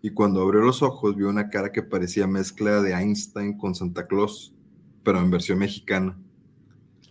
Y 0.00 0.10
cuando 0.10 0.42
abrió 0.42 0.60
los 0.60 0.82
ojos 0.82 1.16
vio 1.16 1.28
una 1.28 1.48
cara 1.48 1.72
que 1.72 1.82
parecía 1.82 2.26
mezcla 2.26 2.80
de 2.82 2.92
Einstein 2.92 3.56
con 3.56 3.74
Santa 3.74 4.06
Claus, 4.06 4.54
pero 5.02 5.18
en 5.18 5.30
versión 5.30 5.58
mexicana. 5.58 6.18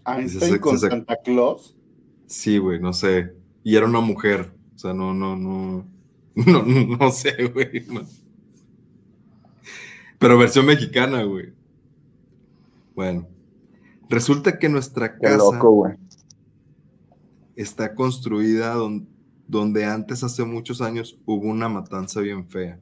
¿Einstein 0.06 0.60
con 0.60 0.80
Santa 0.80 1.18
Claus? 1.24 1.76
Sí, 2.26 2.58
güey, 2.58 2.80
no 2.80 2.94
sé. 2.94 3.34
Y 3.64 3.76
era 3.76 3.86
una 3.86 4.00
mujer. 4.00 4.54
O 4.76 4.80
sea, 4.80 4.94
no, 4.94 5.14
no, 5.14 5.36
no. 5.36 5.92
No, 6.36 6.64
no 6.64 7.12
sé, 7.12 7.46
güey. 7.46 7.86
Pero 10.18 10.38
versión 10.38 10.66
mexicana, 10.66 11.22
güey. 11.24 11.54
Bueno. 12.96 13.28
Resulta 14.10 14.60
que 14.60 14.70
nuestra 14.70 15.18
casa 15.18 15.60
está 17.56 17.96
construida 17.96 18.74
donde, 18.74 19.08
donde 19.48 19.86
antes, 19.86 20.24
hace 20.24 20.44
muchos 20.44 20.82
años, 20.82 21.20
hubo 21.26 21.48
una 21.48 21.70
matanza 21.70 22.22
bien 22.22 22.48
fea. 22.48 22.80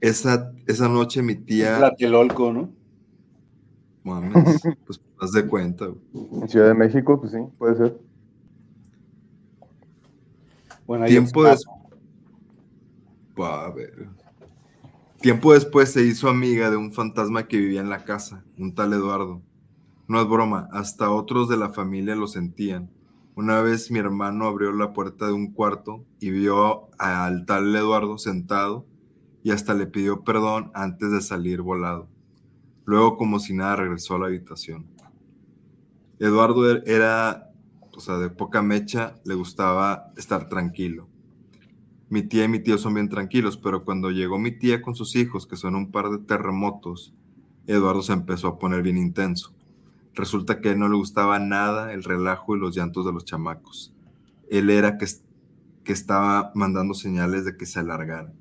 Esa, 0.00 0.52
esa 0.66 0.88
noche 0.88 1.22
mi 1.22 1.34
tía... 1.34 1.78
Tlatelolco, 1.78 2.52
¿no? 2.52 2.70
Mames, 4.04 4.62
pues 4.86 5.00
haz 5.20 5.32
de 5.32 5.46
cuenta. 5.46 5.86
En 6.14 6.48
Ciudad 6.48 6.68
de 6.68 6.74
México, 6.74 7.20
pues 7.20 7.32
sí, 7.32 7.38
puede 7.58 7.76
ser. 7.76 8.00
Bueno, 10.86 11.06
Tiempo 11.06 11.42
después... 11.42 11.66
A 13.38 13.70
ver. 13.70 14.08
Tiempo 15.20 15.54
después 15.54 15.90
se 15.92 16.04
hizo 16.04 16.28
amiga 16.28 16.70
de 16.70 16.76
un 16.76 16.92
fantasma 16.92 17.48
que 17.48 17.56
vivía 17.56 17.80
en 17.80 17.88
la 17.88 18.04
casa, 18.04 18.44
un 18.58 18.74
tal 18.74 18.92
Eduardo. 18.92 19.42
No 20.08 20.20
es 20.20 20.28
broma, 20.28 20.68
hasta 20.72 21.10
otros 21.10 21.48
de 21.48 21.56
la 21.56 21.70
familia 21.70 22.14
lo 22.14 22.26
sentían. 22.26 22.90
Una 23.34 23.60
vez 23.62 23.90
mi 23.90 23.98
hermano 23.98 24.46
abrió 24.46 24.72
la 24.72 24.92
puerta 24.92 25.26
de 25.26 25.32
un 25.32 25.52
cuarto 25.52 26.04
y 26.20 26.30
vio 26.30 26.90
al 26.98 27.46
tal 27.46 27.74
Eduardo 27.74 28.18
sentado 28.18 28.86
y 29.42 29.52
hasta 29.52 29.74
le 29.74 29.86
pidió 29.86 30.22
perdón 30.22 30.70
antes 30.74 31.10
de 31.10 31.22
salir 31.22 31.62
volado. 31.62 32.08
Luego, 32.84 33.16
como 33.16 33.40
si 33.40 33.54
nada, 33.54 33.76
regresó 33.76 34.14
a 34.14 34.18
la 34.20 34.26
habitación. 34.26 34.86
Eduardo 36.18 36.70
er-, 36.70 36.84
era, 36.86 37.50
o 37.92 38.00
sea, 38.00 38.18
de 38.18 38.30
poca 38.30 38.62
mecha, 38.62 39.14
le 39.24 39.34
gustaba 39.34 40.12
estar 40.16 40.48
tranquilo. 40.48 41.08
Mi 42.08 42.22
tía 42.22 42.44
y 42.44 42.48
mi 42.48 42.60
tío 42.60 42.78
son 42.78 42.94
bien 42.94 43.08
tranquilos, 43.08 43.56
pero 43.56 43.84
cuando 43.84 44.10
llegó 44.10 44.38
mi 44.38 44.52
tía 44.52 44.80
con 44.80 44.94
sus 44.94 45.16
hijos, 45.16 45.46
que 45.46 45.56
son 45.56 45.74
un 45.74 45.90
par 45.90 46.10
de 46.10 46.18
terremotos, 46.18 47.12
Eduardo 47.66 48.02
se 48.02 48.12
empezó 48.12 48.46
a 48.46 48.58
poner 48.58 48.82
bien 48.82 48.96
intenso. 48.96 49.52
Resulta 50.14 50.60
que 50.60 50.76
no 50.76 50.88
le 50.88 50.96
gustaba 50.96 51.38
nada 51.40 51.92
el 51.92 52.04
relajo 52.04 52.56
y 52.56 52.60
los 52.60 52.76
llantos 52.76 53.04
de 53.04 53.12
los 53.12 53.24
chamacos. 53.24 53.92
Él 54.48 54.70
era 54.70 54.98
que, 54.98 55.06
que 55.82 55.92
estaba 55.92 56.52
mandando 56.54 56.94
señales 56.94 57.44
de 57.44 57.56
que 57.56 57.66
se 57.66 57.80
alargara. 57.80 58.32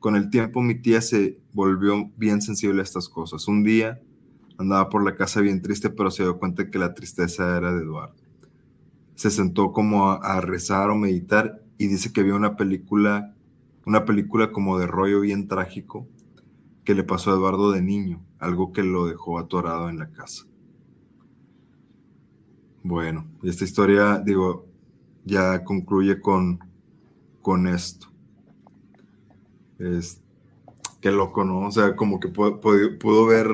Con 0.00 0.16
el 0.16 0.28
tiempo 0.28 0.60
mi 0.60 0.74
tía 0.74 1.00
se 1.00 1.38
volvió 1.52 2.10
bien 2.16 2.42
sensible 2.42 2.80
a 2.80 2.84
estas 2.84 3.08
cosas. 3.08 3.46
Un 3.46 3.62
día 3.62 4.00
andaba 4.58 4.88
por 4.88 5.04
la 5.04 5.14
casa 5.14 5.40
bien 5.40 5.62
triste, 5.62 5.90
pero 5.90 6.10
se 6.10 6.24
dio 6.24 6.38
cuenta 6.40 6.68
que 6.68 6.78
la 6.78 6.92
tristeza 6.92 7.56
era 7.56 7.72
de 7.72 7.84
Eduardo. 7.84 8.16
Se 9.14 9.30
sentó 9.30 9.70
como 9.70 10.10
a, 10.10 10.16
a 10.16 10.40
rezar 10.40 10.90
o 10.90 10.96
meditar 10.96 11.61
y 11.82 11.88
dice 11.88 12.12
que 12.12 12.22
vio 12.22 12.36
una 12.36 12.54
película, 12.56 13.34
una 13.86 14.04
película 14.04 14.52
como 14.52 14.78
de 14.78 14.86
rollo 14.86 15.20
bien 15.20 15.48
trágico 15.48 16.06
que 16.84 16.94
le 16.94 17.02
pasó 17.02 17.32
a 17.32 17.34
Eduardo 17.34 17.72
de 17.72 17.82
niño, 17.82 18.24
algo 18.38 18.72
que 18.72 18.84
lo 18.84 19.06
dejó 19.06 19.40
atorado 19.40 19.88
en 19.88 19.98
la 19.98 20.08
casa. 20.12 20.46
Bueno, 22.84 23.26
esta 23.42 23.64
historia, 23.64 24.22
digo, 24.24 24.66
ya 25.24 25.64
concluye 25.64 26.20
con, 26.20 26.60
con 27.40 27.66
esto. 27.66 28.06
Es, 29.80 30.20
qué 31.00 31.10
loco, 31.10 31.42
¿no? 31.42 31.66
O 31.66 31.72
sea, 31.72 31.96
como 31.96 32.20
que 32.20 32.28
pudo, 32.28 33.26
ver 33.26 33.48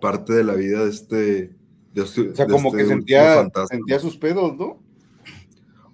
parte 0.00 0.32
de 0.32 0.42
la 0.42 0.54
vida 0.54 0.82
de 0.82 0.90
este. 0.90 1.56
o 1.96 2.06
sea, 2.06 2.48
como 2.48 2.70
este 2.70 2.78
que 2.78 2.86
sentía, 2.88 3.48
sentía 3.68 4.00
sus 4.00 4.16
pedos, 4.16 4.56
¿no? 4.56 4.87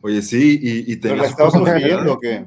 Oye, 0.05 0.21
sí, 0.21 0.59
y, 0.61 0.93
y. 0.93 0.97
¿Pero 0.97 1.17
la 1.17 2.13
o 2.13 2.21
qué? 2.21 2.45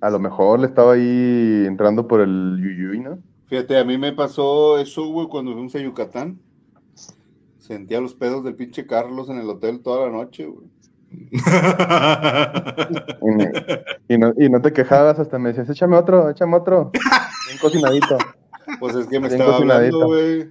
A 0.00 0.08
lo 0.08 0.20
mejor 0.20 0.60
le 0.60 0.68
estaba 0.68 0.92
ahí 0.92 1.64
entrando 1.66 2.06
por 2.06 2.20
el 2.20 2.60
Yuyuy, 2.62 3.00
¿no? 3.00 3.18
Fíjate, 3.46 3.76
a 3.76 3.82
mí 3.82 3.98
me 3.98 4.12
pasó 4.12 4.78
eso, 4.78 5.08
güey, 5.08 5.26
cuando 5.26 5.52
fuimos 5.52 5.74
a 5.74 5.80
Yucatán. 5.80 6.38
Sentía 7.58 8.00
los 8.00 8.14
pedos 8.14 8.44
del 8.44 8.54
pinche 8.54 8.86
Carlos 8.86 9.28
en 9.30 9.38
el 9.38 9.50
hotel 9.50 9.80
toda 9.80 10.06
la 10.06 10.12
noche, 10.12 10.46
güey. 10.46 10.68
y, 14.08 14.16
no, 14.16 14.32
y, 14.38 14.48
no, 14.48 14.62
te 14.62 14.72
quejabas, 14.72 15.18
hasta 15.18 15.40
me 15.40 15.48
decías, 15.48 15.70
échame 15.70 15.96
otro, 15.96 16.30
échame 16.30 16.56
otro. 16.56 16.92
Bien 16.92 17.58
cocinadito. 17.60 18.16
Pues 18.78 18.94
es 18.94 19.08
que 19.08 19.18
me 19.18 19.26
estaba 19.26 19.56
hablando, 19.56 20.06
güey. 20.06 20.50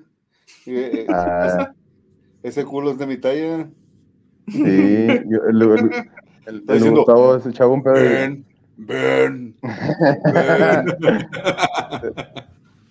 Eh, 0.65 1.07
ah. 1.07 1.71
Ese 2.43 2.65
culo 2.65 2.91
es 2.91 2.97
de 2.97 3.07
mi 3.07 3.15
talla. 3.15 3.69
Sí, 4.47 5.07
yo, 5.27 5.39
el, 5.49 5.61
el, 6.45 6.63
el, 6.67 6.83
el 6.83 6.91
Gustavo 6.91 7.39
se 7.39 7.49
echaba 7.49 7.73
un 7.73 7.83
pedo. 7.83 7.95
Ven, 7.95 8.45
ven, 8.77 9.55
ven. 9.61 11.27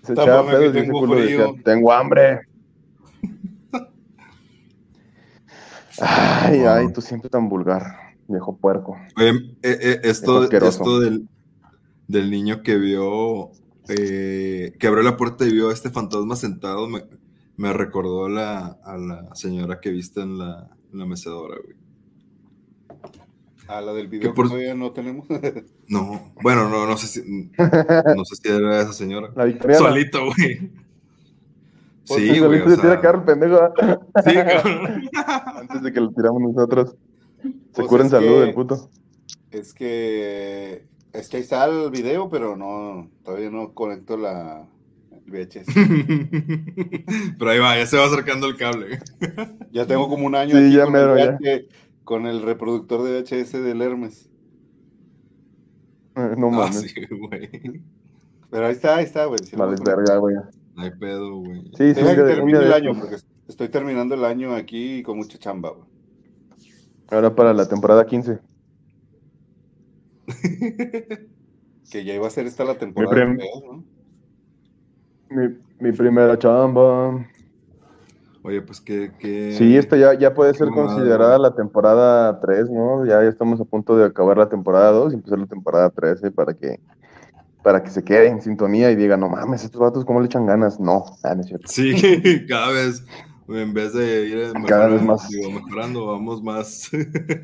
Se 0.02 0.12
echaba 0.12 0.46
pedo 0.46 0.78
y 0.78 0.88
culo 0.88 1.16
decía, 1.16 1.46
tengo 1.64 1.92
hambre. 1.92 2.40
Ay, 5.98 6.60
ay, 6.60 6.92
tú 6.92 7.00
siempre 7.00 7.30
tan 7.30 7.48
vulgar, 7.48 7.82
viejo 8.28 8.56
puerco. 8.56 8.96
Eh, 9.18 9.32
eh, 9.62 10.00
esto, 10.04 10.50
esto 10.50 11.00
del, 11.00 11.26
del, 12.06 12.30
niño 12.30 12.62
que 12.62 12.76
vio, 12.76 13.50
eh, 13.88 14.74
que 14.78 14.86
abrió 14.86 15.02
la 15.02 15.16
puerta 15.16 15.46
y 15.46 15.52
vio 15.52 15.70
a 15.70 15.72
este 15.72 15.90
fantasma 15.90 16.36
sentado, 16.36 16.86
me, 16.86 17.04
me 17.56 17.72
recordó 17.72 18.28
la, 18.28 18.76
a 18.84 18.98
la 18.98 19.34
señora 19.34 19.80
que 19.80 19.90
viste 19.90 20.20
en 20.20 20.36
la, 20.36 20.75
en 20.92 20.98
la 20.98 21.06
mecedora, 21.06 21.56
güey. 21.62 21.76
A 23.68 23.80
la 23.80 23.92
del 23.92 24.06
video 24.06 24.30
que, 24.30 24.36
por... 24.36 24.48
todavía 24.48 24.74
no 24.74 24.92
tenemos. 24.92 25.26
no, 25.88 26.32
bueno, 26.42 26.68
no, 26.68 26.86
no 26.86 26.96
sé 26.96 27.06
si, 27.08 27.22
no 27.26 28.24
sé 28.24 28.36
si 28.36 28.48
era 28.48 28.82
esa 28.82 28.92
señora. 28.92 29.32
La 29.34 29.74
Solito, 29.76 30.26
güey. 30.26 30.70
Sí, 32.04 32.38
güey. 32.38 32.62
Se 32.68 32.76
tira 32.76 33.00
carro 33.00 33.18
el 33.18 33.24
pendejo. 33.24 33.58
Sí, 34.24 34.34
cabrón. 34.34 35.10
Antes 35.56 35.82
de 35.82 35.92
que 35.92 36.00
lo 36.00 36.12
tiramos 36.12 36.40
nosotros. 36.42 36.96
Se 37.42 37.50
pues 37.74 37.88
cura 37.88 38.04
en 38.04 38.10
salud 38.10 38.42
el 38.42 38.54
puto. 38.54 38.88
Es 39.50 39.74
que. 39.74 40.86
Es 41.12 41.28
que 41.28 41.38
ahí 41.38 41.42
está 41.42 41.64
el 41.64 41.90
video, 41.90 42.28
pero 42.28 42.56
no. 42.56 43.10
Todavía 43.24 43.50
no 43.50 43.74
conecto 43.74 44.16
la. 44.16 44.68
VHS. 45.26 45.66
pero 47.38 47.50
ahí 47.50 47.58
va, 47.58 47.76
ya 47.76 47.86
se 47.86 47.96
va 47.96 48.06
acercando 48.06 48.46
el 48.46 48.56
cable. 48.56 49.00
ya 49.72 49.86
tengo 49.86 50.08
como 50.08 50.26
un 50.26 50.34
año 50.34 50.56
sí, 50.56 50.72
ya 50.72 50.84
con, 50.84 50.92
mero, 50.92 51.16
el 51.16 51.38
ya. 51.40 51.60
con 52.04 52.26
el 52.26 52.42
reproductor 52.42 53.02
de 53.02 53.20
VHS 53.20 53.52
del 53.52 53.82
Hermes. 53.82 54.28
Eh, 56.16 56.34
no 56.36 56.48
ah, 56.48 56.50
mames. 56.50 56.80
sí, 56.80 56.94
güey. 57.10 57.50
Pero 58.50 58.66
ahí 58.66 58.72
está, 58.72 58.96
ahí 58.96 59.04
está, 59.04 59.26
güey. 59.26 59.40
vale, 59.56 59.76
verga, 59.84 60.16
güey. 60.16 60.36
No 60.74 60.82
hay 60.82 60.90
pedo, 60.90 61.36
güey. 61.36 61.62
Sí, 61.76 61.94
sí, 61.94 62.00
que 62.00 62.22
termine 62.22 62.58
el 62.58 62.72
año, 62.72 62.98
porque 62.98 63.16
estoy 63.48 63.68
terminando 63.68 64.14
el 64.14 64.24
año 64.24 64.54
aquí 64.54 65.02
con 65.02 65.18
mucha 65.18 65.38
chamba, 65.38 65.70
güey. 65.70 65.86
Ahora 67.08 67.34
para 67.34 67.52
la 67.52 67.68
temporada 67.68 68.04
15. 68.04 68.38
que 71.90 72.04
ya 72.04 72.14
iba 72.14 72.26
a 72.26 72.30
ser 72.30 72.46
esta 72.46 72.64
la 72.64 72.76
temporada. 72.76 73.26
Mi, 73.26 73.36
¿no? 73.36 73.84
Mi, 75.30 75.56
mi, 75.80 75.92
primera 75.92 76.38
chamba. 76.38 77.26
Oye, 78.42 78.62
pues 78.62 78.80
que... 78.80 79.12
que... 79.18 79.52
Sí, 79.52 79.76
esta 79.76 79.96
ya, 79.96 80.14
ya 80.14 80.34
puede 80.34 80.54
ser 80.54 80.68
considerada 80.68 81.38
la 81.38 81.54
temporada 81.54 82.40
3, 82.40 82.70
¿no? 82.70 83.04
Ya, 83.04 83.22
ya 83.22 83.28
estamos 83.28 83.60
a 83.60 83.64
punto 83.64 83.96
de 83.96 84.04
acabar 84.04 84.38
la 84.38 84.48
temporada 84.48 84.92
2 84.92 85.12
y 85.12 85.16
empezar 85.16 85.38
la 85.38 85.46
temporada 85.46 85.90
13 85.90 86.30
para 86.30 86.54
que 86.54 86.78
para 87.66 87.82
que 87.82 87.90
se 87.90 88.04
quede 88.04 88.28
en 88.28 88.40
sintonía 88.40 88.92
y 88.92 88.94
diga, 88.94 89.16
no 89.16 89.28
mames, 89.28 89.64
estos 89.64 89.80
vatos, 89.80 90.04
¿cómo 90.04 90.20
le 90.20 90.26
echan 90.26 90.46
ganas? 90.46 90.78
No, 90.78 91.04
ah, 91.24 91.34
no 91.34 91.40
es 91.40 91.48
cierto. 91.48 91.66
Sí, 91.66 92.46
cada 92.48 92.70
vez, 92.70 93.04
en 93.48 93.74
vez 93.74 93.92
de 93.92 94.26
ir 94.26 94.52
cada 94.68 94.86
vez 94.86 95.02
más. 95.02 95.28
mejorando, 95.32 96.06
vamos 96.06 96.40
más. 96.44 96.88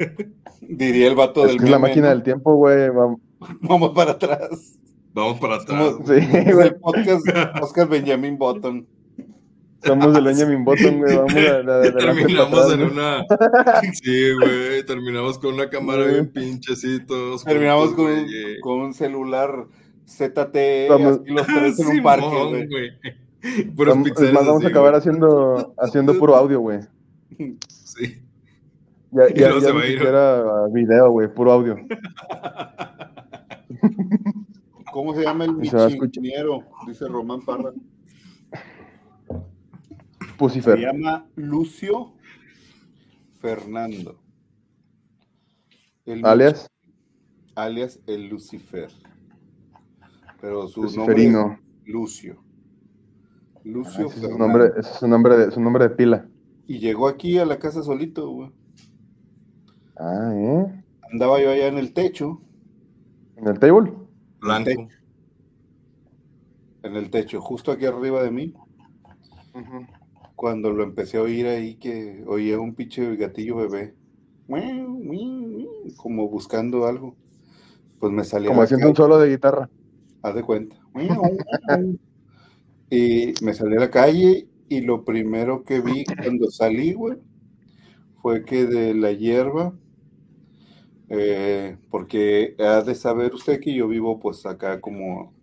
Diría 0.61 1.09
el 1.09 1.17
vato 1.17 1.45
del. 1.45 1.57
Es 1.57 1.69
la 1.69 1.81
máquina 1.81 2.11
del 2.11 2.23
tiempo, 2.23 2.55
güey. 2.55 2.89
Vamos. 2.91 3.19
vamos 3.63 3.91
para 3.97 4.13
atrás. 4.13 4.79
Vamos 5.15 5.41
para 5.41 5.57
atrás. 5.57 5.95
sí, 6.05 6.53
güey. 6.53 6.69
El 6.69 6.77
podcast 6.77 7.27
Oscar 7.63 7.89
Benjamin 7.89 8.39
Button. 8.39 8.87
Somos 9.85 10.17
el 10.17 10.25
Benjamin 10.25 10.65
Button, 10.65 10.99
güey. 10.99 11.17
Vamos 11.17 11.35
a, 11.35 11.63
la, 11.63 11.93
terminamos 11.93 12.73
en 12.73 12.83
una. 12.83 13.25
Sí, 13.95 14.33
güey. 14.35 14.87
Terminamos 14.87 15.39
con 15.39 15.55
una 15.55 15.69
cámara 15.69 16.05
bien 16.07 16.33
pinche, 16.33 16.75
Terminamos 17.45 17.93
con, 17.93 18.27
con 18.63 18.81
un 18.81 18.95
celular 18.95 19.67
ZT, 20.07 20.89
vamos, 20.89 21.21
y 21.27 21.31
los 21.33 21.47
tres 21.47 21.79
en 21.79 21.87
un 21.87 22.03
parque, 22.03 22.69
güey. 22.71 22.91
Vamos, 23.75 24.11
vamos 24.33 24.65
a 24.65 24.69
acabar 24.69 24.95
haciendo, 24.95 25.75
haciendo 25.79 26.17
puro 26.19 26.37
audio, 26.37 26.61
güey. 26.61 26.81
Sí. 27.69 28.23
Ya, 29.11 29.29
ya, 29.29 29.51
ya 29.51 29.61
se 29.61 29.73
va 29.73 29.83
a 29.83 29.87
ir. 29.87 30.01
video, 30.73 31.11
güey, 31.11 31.29
puro 31.29 31.53
audio. 31.53 31.77
¿Cómo 34.93 35.15
se 35.15 35.23
llama 35.23 35.45
el 35.47 35.55
michiniero? 35.55 36.65
Dice 36.87 37.09
Román 37.09 37.41
Parra. 37.45 37.73
Pucifer. 40.39 40.79
Se 40.79 40.85
llama 40.85 41.27
Lucio 41.35 42.13
Fernando. 43.41 44.21
alias. 46.23 46.71
Alias 47.57 48.01
el 48.07 48.29
Lucifer 48.29 48.91
pero 50.43 50.67
su 50.67 50.83
nombre 50.97 51.25
es 51.25 51.35
Lucio. 51.87 52.43
Lucio 53.63 54.09
ah, 54.11 54.13
es 54.13 54.21
su 54.21 54.37
nombre, 54.37 54.71
es 54.77 54.87
su 54.89 55.07
nombre, 55.07 55.37
de, 55.37 55.51
su 55.53 55.61
nombre 55.61 55.89
de 55.89 55.95
pila. 55.95 56.29
Y 56.67 56.81
llegó 56.81 57.07
aquí 57.07 57.39
a 57.39 57.47
la 57.47 57.61
casa 57.61 57.81
solito, 57.81 58.29
güey. 58.29 58.51
Ah, 59.97 60.33
¿eh? 60.35 60.85
Andaba 61.13 61.41
yo 61.41 61.49
allá 61.49 61.69
en 61.69 61.79
el 61.79 61.93
techo. 61.93 62.43
¿En 63.37 63.47
el 63.47 63.61
table? 63.61 63.93
Blanco. 64.43 64.89
En 66.83 66.97
el 66.97 67.11
techo, 67.11 67.41
justo 67.41 67.73
aquí 67.73 67.87
arriba 67.87 68.23
de 68.23 68.31
mí. 68.31 68.55
Cuando 70.35 70.73
lo 70.73 70.83
empecé 70.83 71.19
a 71.19 71.23
oír 71.23 71.47
ahí, 71.47 71.77
que 71.77 72.25
oía 72.27 72.59
un 72.59 72.75
pinche 72.75 73.17
gatillo 73.17 73.57
bebé. 73.57 73.95
Como 75.97 76.29
buscando 76.29 76.87
algo. 76.87 77.17
Pues 78.01 78.13
me 78.13 78.25
salía. 78.25 78.49
Como 78.49 78.63
haciendo 78.63 78.89
un 78.89 78.97
solo 78.97 79.19
de 79.19 79.31
guitarra 79.31 79.71
haz 80.23 80.35
de 80.35 80.43
cuenta. 80.43 80.77
y 82.91 83.35
me 83.43 83.55
salí 83.55 83.77
a 83.77 83.81
la 83.81 83.91
calle 83.91 84.49
y 84.69 84.81
lo 84.81 85.05
primero 85.05 85.65
que 85.65 85.81
vi 85.81 86.05
cuando 86.05 86.51
salí, 86.51 86.93
güey, 86.93 87.19
fue 88.21 88.45
que 88.45 88.67
de 88.67 88.95
la 88.95 89.13
hierba, 89.13 89.75
eh, 91.15 91.77
porque 91.91 92.57
ha 92.59 92.81
de 92.81 92.95
saber 92.95 93.35
usted 93.35 93.61
que 93.61 93.75
yo 93.75 93.87
vivo 93.87 94.19
pues 94.19 94.47
acá 94.47 94.81
como, 94.81 95.35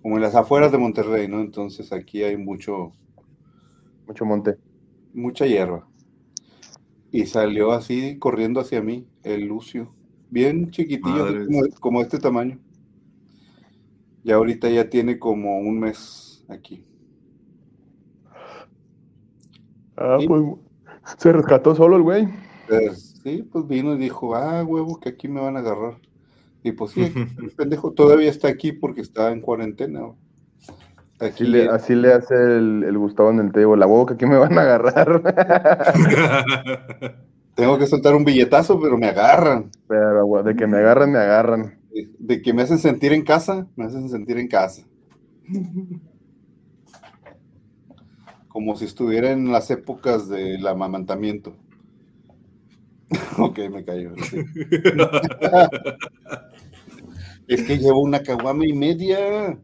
como 0.00 0.16
en 0.16 0.22
las 0.22 0.34
afueras 0.34 0.72
de 0.72 0.78
Monterrey, 0.78 1.28
¿no? 1.28 1.42
Entonces 1.42 1.92
aquí 1.92 2.22
hay 2.22 2.38
mucho... 2.38 2.90
Mucho 4.06 4.24
monte. 4.24 4.56
Mucha 5.12 5.46
hierba. 5.46 5.86
Y 7.10 7.26
salió 7.26 7.72
así 7.72 8.18
corriendo 8.18 8.60
hacia 8.60 8.80
mí, 8.80 9.06
el 9.22 9.44
Lucio. 9.44 9.94
Bien 10.30 10.70
chiquitillo, 10.70 11.26
como 11.80 12.00
este 12.00 12.18
tamaño. 12.18 12.58
Y 14.22 14.32
ahorita 14.32 14.70
ya 14.70 14.88
tiene 14.88 15.18
como 15.18 15.58
un 15.58 15.80
mes 15.80 16.44
aquí. 16.48 16.82
Ah, 19.98 20.16
pues 20.26 20.42
se 21.18 21.30
rescató 21.30 21.74
solo 21.74 21.96
el 21.96 22.02
güey. 22.02 22.28
Pues, 22.68 23.13
sí, 23.24 23.48
pues 23.50 23.66
vino 23.66 23.94
y 23.94 23.98
dijo, 23.98 24.36
ah, 24.36 24.62
huevo, 24.62 25.00
que 25.00 25.08
aquí 25.08 25.26
me 25.26 25.40
van 25.40 25.56
a 25.56 25.60
agarrar. 25.60 25.94
Y 26.62 26.72
pues 26.72 26.92
sí, 26.92 27.02
el 27.42 27.50
pendejo 27.50 27.92
todavía 27.92 28.30
está 28.30 28.48
aquí 28.48 28.72
porque 28.72 29.00
está 29.00 29.32
en 29.32 29.40
cuarentena. 29.40 30.02
así, 31.18 31.44
le, 31.44 31.68
así 31.68 31.94
le 31.96 32.12
hace 32.12 32.34
el, 32.34 32.96
Gustavo 32.96 33.30
en 33.30 33.40
el 33.40 33.52
tebo, 33.52 33.74
la 33.74 33.88
huevo 33.88 34.06
que 34.06 34.14
aquí 34.14 34.26
me 34.26 34.36
van 34.36 34.56
a 34.56 34.62
agarrar. 34.62 35.22
Tengo 37.56 37.78
que 37.78 37.86
soltar 37.86 38.14
un 38.14 38.24
billetazo, 38.24 38.80
pero 38.80 38.98
me 38.98 39.08
agarran. 39.08 39.70
Pero 39.88 40.42
de 40.42 40.54
que 40.54 40.66
me 40.66 40.78
agarran, 40.78 41.10
me 41.10 41.18
agarran 41.18 41.84
de, 42.18 42.42
que 42.42 42.52
me 42.52 42.62
hacen 42.62 42.78
sentir 42.78 43.12
en 43.12 43.22
casa, 43.22 43.66
me 43.76 43.84
hacen 43.84 44.08
sentir 44.08 44.38
en 44.38 44.48
casa. 44.48 44.82
Como 48.48 48.76
si 48.76 48.84
estuviera 48.84 49.30
en 49.30 49.52
las 49.52 49.70
épocas 49.70 50.28
del 50.28 50.66
amamantamiento. 50.66 51.54
ok, 53.38 53.58
me 53.70 53.84
cayó. 53.84 54.12
es 57.48 57.62
que 57.62 57.78
llevo 57.78 58.00
una 58.00 58.22
caguama 58.22 58.66
y 58.66 58.72
media. 58.72 59.58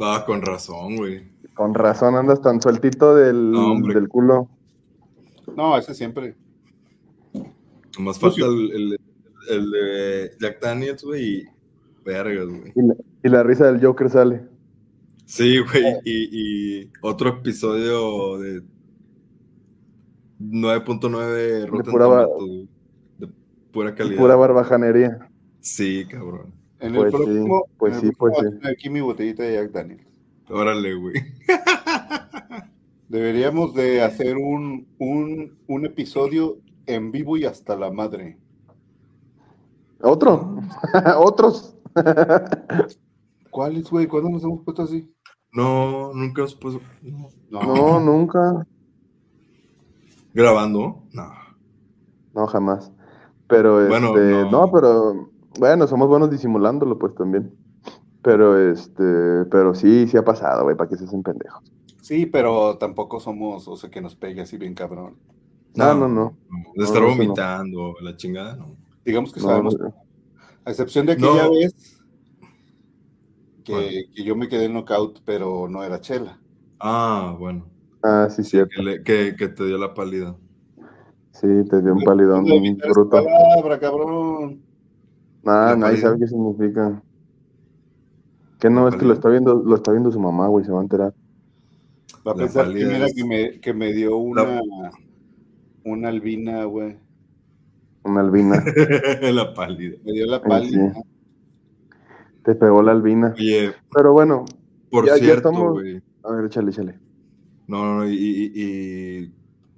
Ah, 0.00 0.24
con 0.26 0.42
razón, 0.42 0.96
güey. 0.96 1.28
Con 1.54 1.74
razón 1.74 2.14
andas 2.14 2.40
tan 2.40 2.60
sueltito 2.62 3.14
del, 3.16 3.52
del 3.92 4.08
culo. 4.08 4.48
No, 5.56 5.76
ese 5.76 5.94
siempre. 5.94 6.36
Más 7.98 8.18
falta 8.18 8.44
el, 8.46 8.96
el, 9.50 9.70
de 9.70 10.30
Jack 10.40 10.60
Daniels, 10.60 11.02
güey, 11.02 11.24
y 11.24 11.44
vergas, 12.04 12.46
güey. 12.46 12.72
Y 13.24 13.28
la, 13.28 13.42
risa 13.42 13.66
del 13.66 13.84
Joker 13.84 14.08
sale. 14.08 14.46
Sí, 15.24 15.58
güey, 15.58 15.84
y, 16.04 16.82
y 16.82 16.90
otro 17.02 17.30
episodio 17.30 18.38
de 18.38 18.62
9.9 20.40 21.66
Rotten 21.66 21.92
pura, 21.92 22.26
de 23.18 23.28
pura 23.72 23.94
calidad. 23.94 24.18
Pura 24.18 24.36
barbajanería. 24.36 25.28
Sí, 25.60 26.06
cabrón. 26.08 26.54
En 26.80 26.94
el 26.94 27.00
pues 27.02 27.12
próximo, 27.12 27.64
pues 27.76 27.96
sí, 27.96 28.10
pues 28.16 28.34
sí. 28.38 28.68
Aquí 28.68 28.88
mi 28.88 29.00
botellita 29.00 29.42
de 29.42 29.54
Jack 29.54 29.72
Daniels. 29.72 30.06
Órale, 30.48 30.94
güey. 30.94 31.14
Deberíamos 33.08 33.74
de 33.74 34.02
hacer 34.02 34.36
un, 34.36 34.86
un, 34.98 35.58
un 35.66 35.86
episodio 35.86 36.58
en 36.86 37.10
vivo 37.10 37.36
y 37.36 37.44
hasta 37.44 37.76
la 37.76 37.90
madre. 37.90 38.38
¿Otro? 40.00 40.60
¿Otros? 41.18 41.74
¿Cuáles, 43.50 43.90
güey? 43.90 44.06
¿Cuándo 44.06 44.30
nos 44.30 44.44
hemos 44.44 44.62
puesto 44.64 44.82
así? 44.82 45.12
No, 45.52 46.12
nunca 46.14 46.42
hemos 46.42 46.54
puesto. 46.54 46.80
No, 47.50 47.98
nunca. 48.00 48.66
¿Grabando? 50.34 51.02
No. 51.12 51.32
No, 52.34 52.46
jamás. 52.46 52.92
Pero, 53.46 53.86
bueno, 53.88 54.08
este, 54.08 54.50
no. 54.50 54.70
pero, 54.70 55.30
bueno, 55.58 55.86
somos 55.86 56.08
buenos 56.08 56.30
disimulándolo, 56.30 56.98
pues 56.98 57.14
también. 57.14 57.52
Pero, 58.22 58.70
este, 58.70 59.44
pero 59.50 59.74
sí, 59.74 60.06
sí 60.06 60.16
ha 60.16 60.24
pasado, 60.24 60.64
güey, 60.64 60.76
para 60.76 60.90
que 60.90 60.96
se 60.96 61.04
hacen 61.04 61.22
pendejos. 61.22 61.62
Sí, 62.02 62.26
pero 62.26 62.76
tampoco 62.78 63.20
somos, 63.20 63.68
o 63.68 63.76
sea, 63.76 63.90
que 63.90 64.00
nos 64.00 64.14
pegue 64.14 64.42
así 64.42 64.56
bien 64.56 64.74
cabrón. 64.74 65.16
No, 65.74 65.94
no, 65.94 66.08
no. 66.08 66.36
De 66.74 66.84
estar 66.84 67.02
vomitando, 67.02 67.94
la 68.00 68.16
chingada, 68.16 68.56
no. 68.56 68.76
Digamos 69.04 69.32
que 69.32 69.40
sabemos. 69.40 69.76
A 70.64 70.70
excepción 70.70 71.06
de 71.06 71.12
aquella 71.12 71.48
vez 71.48 72.02
que, 73.64 74.04
que, 74.14 74.24
yo 74.24 74.36
me 74.36 74.48
quedé 74.48 74.66
en 74.66 74.74
knockout, 74.74 75.22
pero 75.24 75.68
no 75.68 75.82
era 75.84 76.00
chela. 76.00 76.38
Ah, 76.78 77.36
bueno. 77.38 77.66
Ah, 78.02 78.28
sí, 78.30 78.44
cierto. 78.44 78.82
Que, 79.04 79.34
que, 79.36 79.48
te 79.48 79.64
dio 79.64 79.78
la 79.78 79.94
pálida. 79.94 80.36
Sí, 81.32 81.46
te 81.68 81.82
dio 81.82 81.94
un 81.94 82.02
palidón 82.02 82.44
muy 82.44 82.74
brutal. 82.74 83.24
palabra, 83.24 83.78
cabrón. 83.78 84.62
Nah, 85.42 85.76
nadie 85.76 85.98
sabe 85.98 86.18
qué 86.18 86.26
significa. 86.26 87.02
Que 88.58 88.70
no, 88.70 88.88
es 88.88 88.96
que 88.96 89.04
lo 89.04 89.14
está 89.14 89.28
viendo, 89.28 89.54
lo 89.54 89.76
está 89.76 89.92
viendo 89.92 90.10
su 90.10 90.18
mamá, 90.18 90.48
güey, 90.48 90.64
se 90.64 90.72
va 90.72 90.80
a 90.80 90.82
enterar. 90.82 91.14
Va 92.26 92.32
a 92.32 92.34
pensar 92.34 92.72
que 92.72 92.84
mira 92.84 93.06
que 93.14 93.24
me, 93.24 93.60
que 93.60 93.72
me 93.72 93.92
dio 93.92 94.16
una, 94.16 94.60
una 95.84 96.08
albina, 96.08 96.64
güey. 96.64 96.98
Una 98.02 98.20
albina. 98.20 98.62
la 99.32 99.54
pálida. 99.54 99.96
Me 100.04 100.12
dio 100.12 100.26
la 100.26 100.42
pálida. 100.42 100.92
Te 102.44 102.54
pegó 102.54 102.82
la 102.82 102.92
albina. 102.92 103.34
Oye. 103.36 103.72
Pero 103.94 104.12
bueno. 104.12 104.44
Por 104.90 105.08
cierto, 105.08 105.52
güey. 105.52 106.02
A 106.24 106.32
ver, 106.32 106.46
échale, 106.46 106.70
échale. 106.70 107.07
No, 107.68 107.98
no, 107.98 108.10
y, 108.10 108.16
y, 108.54 109.32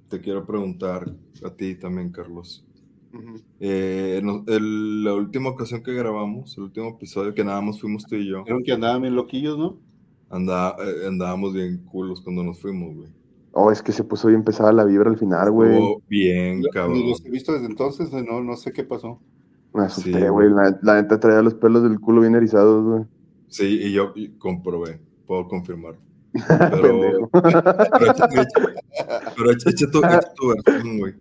te 0.09 0.21
quiero 0.21 0.47
preguntar 0.47 1.13
a 1.45 1.51
ti 1.51 1.75
también, 1.75 2.11
Carlos. 2.11 2.65
Eh, 3.59 4.23
la 4.23 5.15
última 5.15 5.51
ocasión 5.51 5.83
que 5.83 5.93
grabamos, 5.93 6.57
el 6.57 6.65
último 6.65 6.91
episodio 6.91 7.35
que 7.35 7.45
nada 7.45 7.61
más 7.61 7.81
fuimos 7.81 8.07
tú 8.07 8.15
y 8.15 8.29
yo. 8.29 8.45
Creo 8.45 8.63
que 8.65 8.73
andaban 8.73 9.03
bien 9.03 9.17
loquillos, 9.17 9.59
¿no? 9.59 9.79
Eh, 10.33 11.07
andábamos 11.09 11.53
bien 11.53 11.79
culos 11.85 12.21
cuando 12.21 12.45
nos 12.45 12.61
fuimos, 12.61 12.95
güey. 12.95 13.09
Oh, 13.53 13.73
es 13.73 13.83
que 13.83 13.91
se 13.91 14.05
puso 14.05 14.29
bien 14.29 14.45
pesada 14.45 14.73
la 14.73 14.85
vibra 14.85 15.11
al 15.11 15.19
final, 15.19 15.51
güey. 15.51 15.77
Oh, 15.81 16.01
bien, 16.09 16.63
cabrón. 16.73 16.97
Ni 16.97 17.11
los 17.11 17.25
he 17.25 17.31
visto 17.31 17.53
desde 17.53 17.67
entonces, 17.67 18.13
no, 18.13 18.41
no 18.41 18.57
sé 18.57 18.73
qué 18.73 18.85
pasó. 18.85 19.21
Me 19.75 19.83
asusté, 19.83 20.31
güey. 20.31 20.49
la, 20.83 21.03
neta 21.03 21.19
traía 21.19 21.43
los 21.43 21.55
pelos 21.55 21.83
del 21.83 21.99
culo 21.99 22.21
bien 22.21 22.37
erizados, 22.37 22.85
güey. 22.85 23.05
Sí, 23.49 23.81
y 23.83 23.93
yo 23.93 24.15
comprobé, 24.39 25.01
puedo 25.27 25.49
confirmar. 25.49 25.97
Pero, 26.71 27.29
pero, 29.37 29.51
echa, 29.51 29.91
tu, 29.91 30.01
versión, 30.01 30.99
güey. 30.99 31.15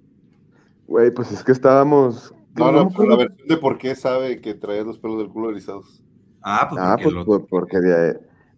Güey, 0.88 1.12
pues 1.12 1.32
es 1.32 1.44
que 1.44 1.52
estábamos. 1.52 2.34
No, 2.56 2.72
no, 2.72 2.90
pero 2.90 3.10
la 3.10 3.16
versión 3.16 3.48
de 3.48 3.58
por 3.58 3.78
qué 3.78 3.96
sabe 3.96 4.40
que 4.40 4.54
traía 4.54 4.84
los 4.84 5.00
pelos 5.00 5.18
del 5.18 5.30
culo 5.30 5.50
erizados. 5.50 6.04
Ah, 6.44 6.68
pues, 6.70 6.82
ah, 6.84 6.98
porque, 7.02 7.24
pues, 7.26 7.42
porque 7.50 7.80
de 7.80 7.96
ahí, 7.96 8.14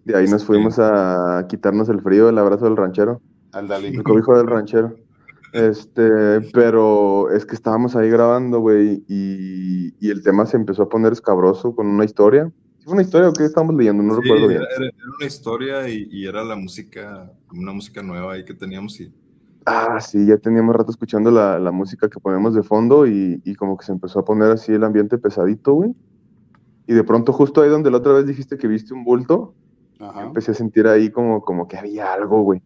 de 0.05 0.17
ahí 0.17 0.27
nos 0.27 0.43
fuimos 0.45 0.77
a 0.79 1.45
quitarnos 1.47 1.87
el 1.89 2.01
frío, 2.01 2.27
el 2.27 2.37
abrazo 2.37 2.65
del 2.65 2.77
ranchero. 2.77 3.21
Al 3.53 3.67
Dalí. 3.67 3.87
El 3.87 4.03
cobijo 4.03 4.37
del 4.37 4.47
ranchero. 4.47 4.95
Este, 5.53 6.41
pero 6.53 7.29
es 7.31 7.45
que 7.45 7.55
estábamos 7.55 7.95
ahí 7.95 8.09
grabando, 8.09 8.59
güey, 8.59 9.03
y, 9.07 9.93
y, 9.99 10.09
el 10.09 10.23
tema 10.23 10.45
se 10.45 10.55
empezó 10.55 10.83
a 10.83 10.89
poner 10.89 11.11
escabroso 11.11 11.75
con 11.75 11.87
una 11.87 12.05
historia. 12.05 12.51
¿Una 12.85 13.01
historia 13.01 13.29
o 13.29 13.33
qué 13.33 13.45
estábamos 13.45 13.75
leyendo? 13.75 14.01
No 14.03 14.15
recuerdo 14.15 14.47
bien. 14.47 14.61
Era, 14.61 14.85
era, 14.87 14.93
una 15.17 15.25
historia 15.25 15.89
y, 15.89 16.07
y, 16.11 16.25
era 16.25 16.43
la 16.43 16.55
música, 16.55 17.31
una 17.53 17.71
música 17.73 18.01
nueva 18.01 18.33
ahí 18.33 18.43
que 18.43 18.53
teníamos 18.53 18.99
y... 18.99 19.13
Ah, 19.65 19.99
sí, 20.01 20.25
ya 20.25 20.37
teníamos 20.37 20.75
rato 20.75 20.89
escuchando 20.89 21.29
la, 21.29 21.59
la 21.59 21.71
música 21.71 22.09
que 22.09 22.19
ponemos 22.19 22.55
de 22.55 22.63
fondo 22.63 23.05
y, 23.05 23.41
y, 23.45 23.53
como 23.53 23.77
que 23.77 23.85
se 23.85 23.91
empezó 23.91 24.19
a 24.19 24.25
poner 24.25 24.49
así 24.51 24.71
el 24.71 24.83
ambiente 24.83 25.19
pesadito, 25.19 25.73
güey. 25.73 25.93
Y 26.87 26.93
de 26.93 27.03
pronto 27.03 27.31
justo 27.31 27.61
ahí 27.61 27.69
donde 27.69 27.91
la 27.91 27.97
otra 27.97 28.13
vez 28.13 28.25
dijiste 28.25 28.57
que 28.57 28.67
viste 28.67 28.93
un 28.93 29.03
bulto, 29.03 29.53
empecé 30.19 30.51
a 30.51 30.55
sentir 30.55 30.87
ahí 30.87 31.11
como, 31.11 31.41
como 31.41 31.67
que 31.67 31.77
había 31.77 32.11
algo, 32.11 32.41
güey. 32.41 32.61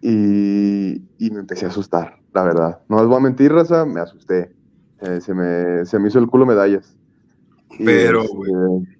Y, 0.00 1.02
y, 1.18 1.30
me 1.30 1.40
empecé 1.40 1.66
a 1.66 1.68
asustar, 1.68 2.18
la 2.32 2.42
verdad. 2.42 2.80
No 2.88 2.98
les 2.98 3.06
voy 3.06 3.16
a 3.16 3.20
mentir, 3.20 3.52
raza, 3.52 3.84
me 3.84 4.00
asusté. 4.00 4.52
Eh, 5.00 5.20
se, 5.20 5.32
me, 5.32 5.84
se 5.86 5.98
me 6.00 6.08
hizo 6.08 6.18
el 6.18 6.26
culo 6.26 6.44
medallas. 6.44 6.97
Pero, 7.84 8.22
este, 8.22 8.98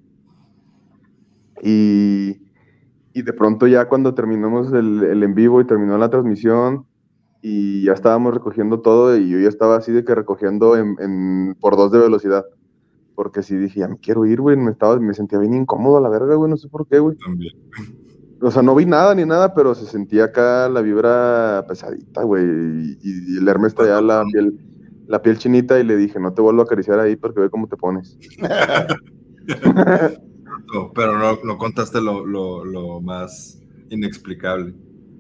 y, 1.63 2.41
y, 3.13 3.23
de 3.23 3.33
pronto 3.33 3.67
ya 3.67 3.89
cuando 3.89 4.15
terminamos 4.15 4.73
el, 4.73 5.03
el, 5.03 5.23
en 5.23 5.35
vivo 5.35 5.61
y 5.61 5.67
terminó 5.67 5.99
la 5.99 6.11
transmisión 6.11 6.87
y 7.43 7.85
ya 7.85 7.93
estábamos 7.93 8.35
recogiendo 8.35 8.81
todo 8.81 9.17
y 9.17 9.29
yo 9.29 9.39
ya 9.39 9.49
estaba 9.49 9.77
así 9.77 9.93
de 9.93 10.05
que 10.05 10.15
recogiendo 10.15 10.77
en, 10.77 10.97
en 11.01 11.57
por 11.61 11.77
dos 11.77 11.91
de 11.93 11.99
velocidad. 11.99 12.45
Porque 13.15 13.43
si 13.43 13.57
dije, 13.57 13.81
ya 13.81 13.89
me 13.89 13.99
quiero 13.99 14.27
ir, 14.27 14.41
güey, 14.41 14.57
me, 14.57 14.71
estaba, 14.71 14.99
me 15.01 15.15
sentía 15.15 15.41
bien 15.41 15.55
incómodo 15.55 15.97
a 15.97 16.01
la 16.01 16.09
verga, 16.09 16.37
güey, 16.37 16.51
no 16.51 16.57
sé 16.57 16.69
por 16.69 16.87
qué, 16.87 17.01
güey. 17.01 17.17
También. 17.17 17.53
O 18.41 18.51
sea, 18.53 18.63
no 18.63 18.75
vi 18.77 18.87
nada 18.87 19.15
ni 19.15 19.25
nada, 19.25 19.55
pero 19.55 19.75
se 19.75 19.87
sentía 19.87 20.27
acá 20.27 20.69
la 20.69 20.81
vibra 20.81 21.65
pesadita, 21.67 22.23
güey. 22.23 22.45
Y, 22.45 22.99
y, 23.03 23.39
el 23.39 23.49
Hermes 23.49 23.75
traía 23.75 24.01
la 24.01 24.23
piel, 24.33 24.57
la 25.09 25.21
piel 25.23 25.39
chinita 25.39 25.81
y 25.81 25.85
le 25.85 25.97
dije, 25.97 26.21
no 26.21 26.35
te 26.35 26.43
vuelvo 26.43 26.61
a 26.61 26.65
acariciar 26.65 27.01
ahí 27.01 27.17
porque 27.17 27.41
ve 27.41 27.51
cómo 27.51 27.67
te 27.67 27.79
pones. 27.79 28.19
pero 30.95 31.19
no, 31.19 31.39
no 31.43 31.57
contaste 31.57 31.99
lo, 32.01 32.27
lo, 32.27 32.65
lo, 32.65 33.01
más 33.01 33.61
inexplicable. 33.89 34.75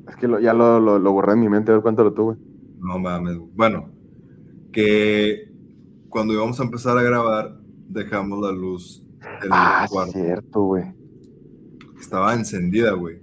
Es 0.06 0.16
que 0.16 0.28
ya 0.43 0.52
lo, 0.52 0.78
lo, 0.78 1.12
borré 1.12 1.32
en 1.32 1.40
mi 1.40 1.48
mente, 1.48 1.73
a 1.73 1.74
ver 1.74 1.82
cuánto 1.82 2.05
lo 2.05 2.12
tuve. 2.12 2.36
No 2.78 2.98
mames. 2.98 3.39
Bueno, 3.55 3.90
que 4.73 5.51
cuando 6.10 6.35
íbamos 6.35 6.60
a 6.60 6.65
empezar 6.65 6.98
a 6.98 7.02
grabar, 7.02 7.59
dejamos 7.89 8.43
la 8.43 8.52
luz 8.52 9.02
del 9.40 9.51
ah, 9.52 9.86
cuarto. 9.89 10.12
cierto, 10.12 10.62
güey. 10.65 10.85
Estaba 11.98 12.35
encendida, 12.35 12.93
güey. 12.93 13.23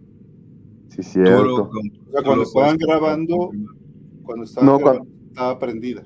Sí, 0.90 1.04
cierto. 1.04 1.70
o 1.70 1.72
sea, 2.12 2.24
cuando 2.24 2.44
estaban 2.44 2.78
grabando, 2.78 3.52
cuando 4.24 4.46
estaban 4.46 4.66
no, 4.66 4.80
grabando, 4.80 5.08
estaba 5.30 5.60
prendida 5.60 6.04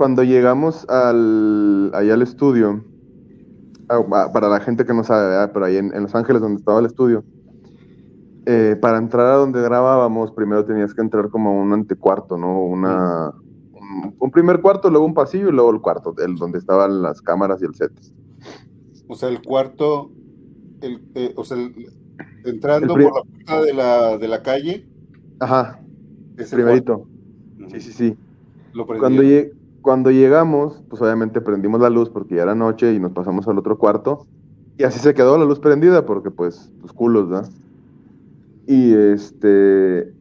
cuando 0.00 0.22
llegamos 0.24 0.88
al, 0.88 1.90
allá 1.92 2.14
al 2.14 2.22
estudio, 2.22 2.82
para 3.86 4.48
la 4.48 4.58
gente 4.60 4.86
que 4.86 4.94
no 4.94 5.04
sabe, 5.04 5.46
pero 5.52 5.66
ahí 5.66 5.76
en, 5.76 5.92
Los 5.92 6.14
Ángeles 6.14 6.40
donde 6.40 6.58
estaba 6.58 6.80
el 6.80 6.86
estudio, 6.86 7.22
eh, 8.46 8.78
para 8.80 8.96
entrar 8.96 9.26
a 9.26 9.34
donde 9.34 9.60
grabábamos, 9.60 10.32
primero 10.32 10.64
tenías 10.64 10.94
que 10.94 11.02
entrar 11.02 11.28
como 11.28 11.60
un 11.60 11.74
antecuarto, 11.74 12.38
¿no? 12.38 12.62
Una, 12.62 13.30
un, 14.18 14.30
primer 14.30 14.62
cuarto, 14.62 14.88
luego 14.88 15.04
un 15.04 15.12
pasillo 15.12 15.50
y 15.50 15.52
luego 15.52 15.70
el 15.70 15.82
cuarto, 15.82 16.14
el, 16.16 16.36
donde 16.36 16.56
estaban 16.56 17.02
las 17.02 17.20
cámaras 17.20 17.60
y 17.60 17.66
el 17.66 17.74
set. 17.74 17.92
O 19.06 19.14
sea, 19.14 19.28
el 19.28 19.42
cuarto, 19.42 20.12
el, 20.80 21.02
eh, 21.14 21.34
o 21.36 21.44
sea, 21.44 21.58
entrando 22.46 22.94
por 22.94 23.02
la 23.02 23.22
puerta 23.22 23.60
de 23.60 23.74
la, 23.74 24.16
de 24.16 24.28
la 24.28 24.42
calle. 24.42 24.88
Ajá, 25.40 25.78
primerito. 26.50 27.06
Sí, 27.68 27.80
sí, 27.80 27.92
sí. 27.92 28.16
Cuando, 28.98 29.22
llegué 29.22 29.59
cuando 29.82 30.10
llegamos, 30.10 30.82
pues 30.88 31.00
obviamente 31.02 31.40
prendimos 31.40 31.80
la 31.80 31.90
luz 31.90 32.10
porque 32.10 32.36
ya 32.36 32.42
era 32.42 32.54
noche 32.54 32.92
y 32.92 33.00
nos 33.00 33.12
pasamos 33.12 33.46
al 33.48 33.58
otro 33.58 33.78
cuarto. 33.78 34.26
Y 34.78 34.84
así 34.84 34.98
se 34.98 35.14
quedó 35.14 35.36
la 35.38 35.44
luz 35.44 35.58
prendida 35.58 36.06
porque 36.06 36.30
pues 36.30 36.72
los 36.82 36.92
culos, 36.92 37.28
¿verdad? 37.28 37.50
Y 38.66 38.94
este 38.94 40.12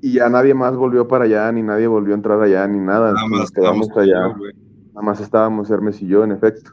Y 0.00 0.12
ya 0.12 0.28
nadie 0.28 0.54
más 0.54 0.76
volvió 0.76 1.08
para 1.08 1.24
allá, 1.24 1.50
ni 1.52 1.62
nadie 1.62 1.86
volvió 1.86 2.14
a 2.14 2.16
entrar 2.16 2.40
allá, 2.40 2.66
ni 2.68 2.78
nada. 2.78 3.12
Nada 3.12 3.26
más 3.26 3.50
quedamos 3.50 3.88
allá. 3.96 4.28
Nada 4.28 5.02
más 5.02 5.20
estábamos 5.20 5.70
Hermes 5.70 6.00
y 6.02 6.06
yo, 6.06 6.24
en 6.24 6.32
efecto. 6.32 6.72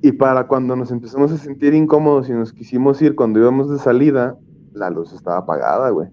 Y 0.00 0.12
para 0.12 0.46
cuando 0.48 0.74
nos 0.74 0.90
empezamos 0.90 1.30
a 1.30 1.38
sentir 1.38 1.74
incómodos 1.74 2.28
y 2.28 2.32
nos 2.32 2.52
quisimos 2.52 3.00
ir, 3.02 3.14
cuando 3.14 3.38
íbamos 3.38 3.70
de 3.70 3.78
salida, 3.78 4.36
la 4.72 4.90
luz 4.90 5.12
estaba 5.12 5.38
apagada, 5.38 5.90
güey. 5.90 6.08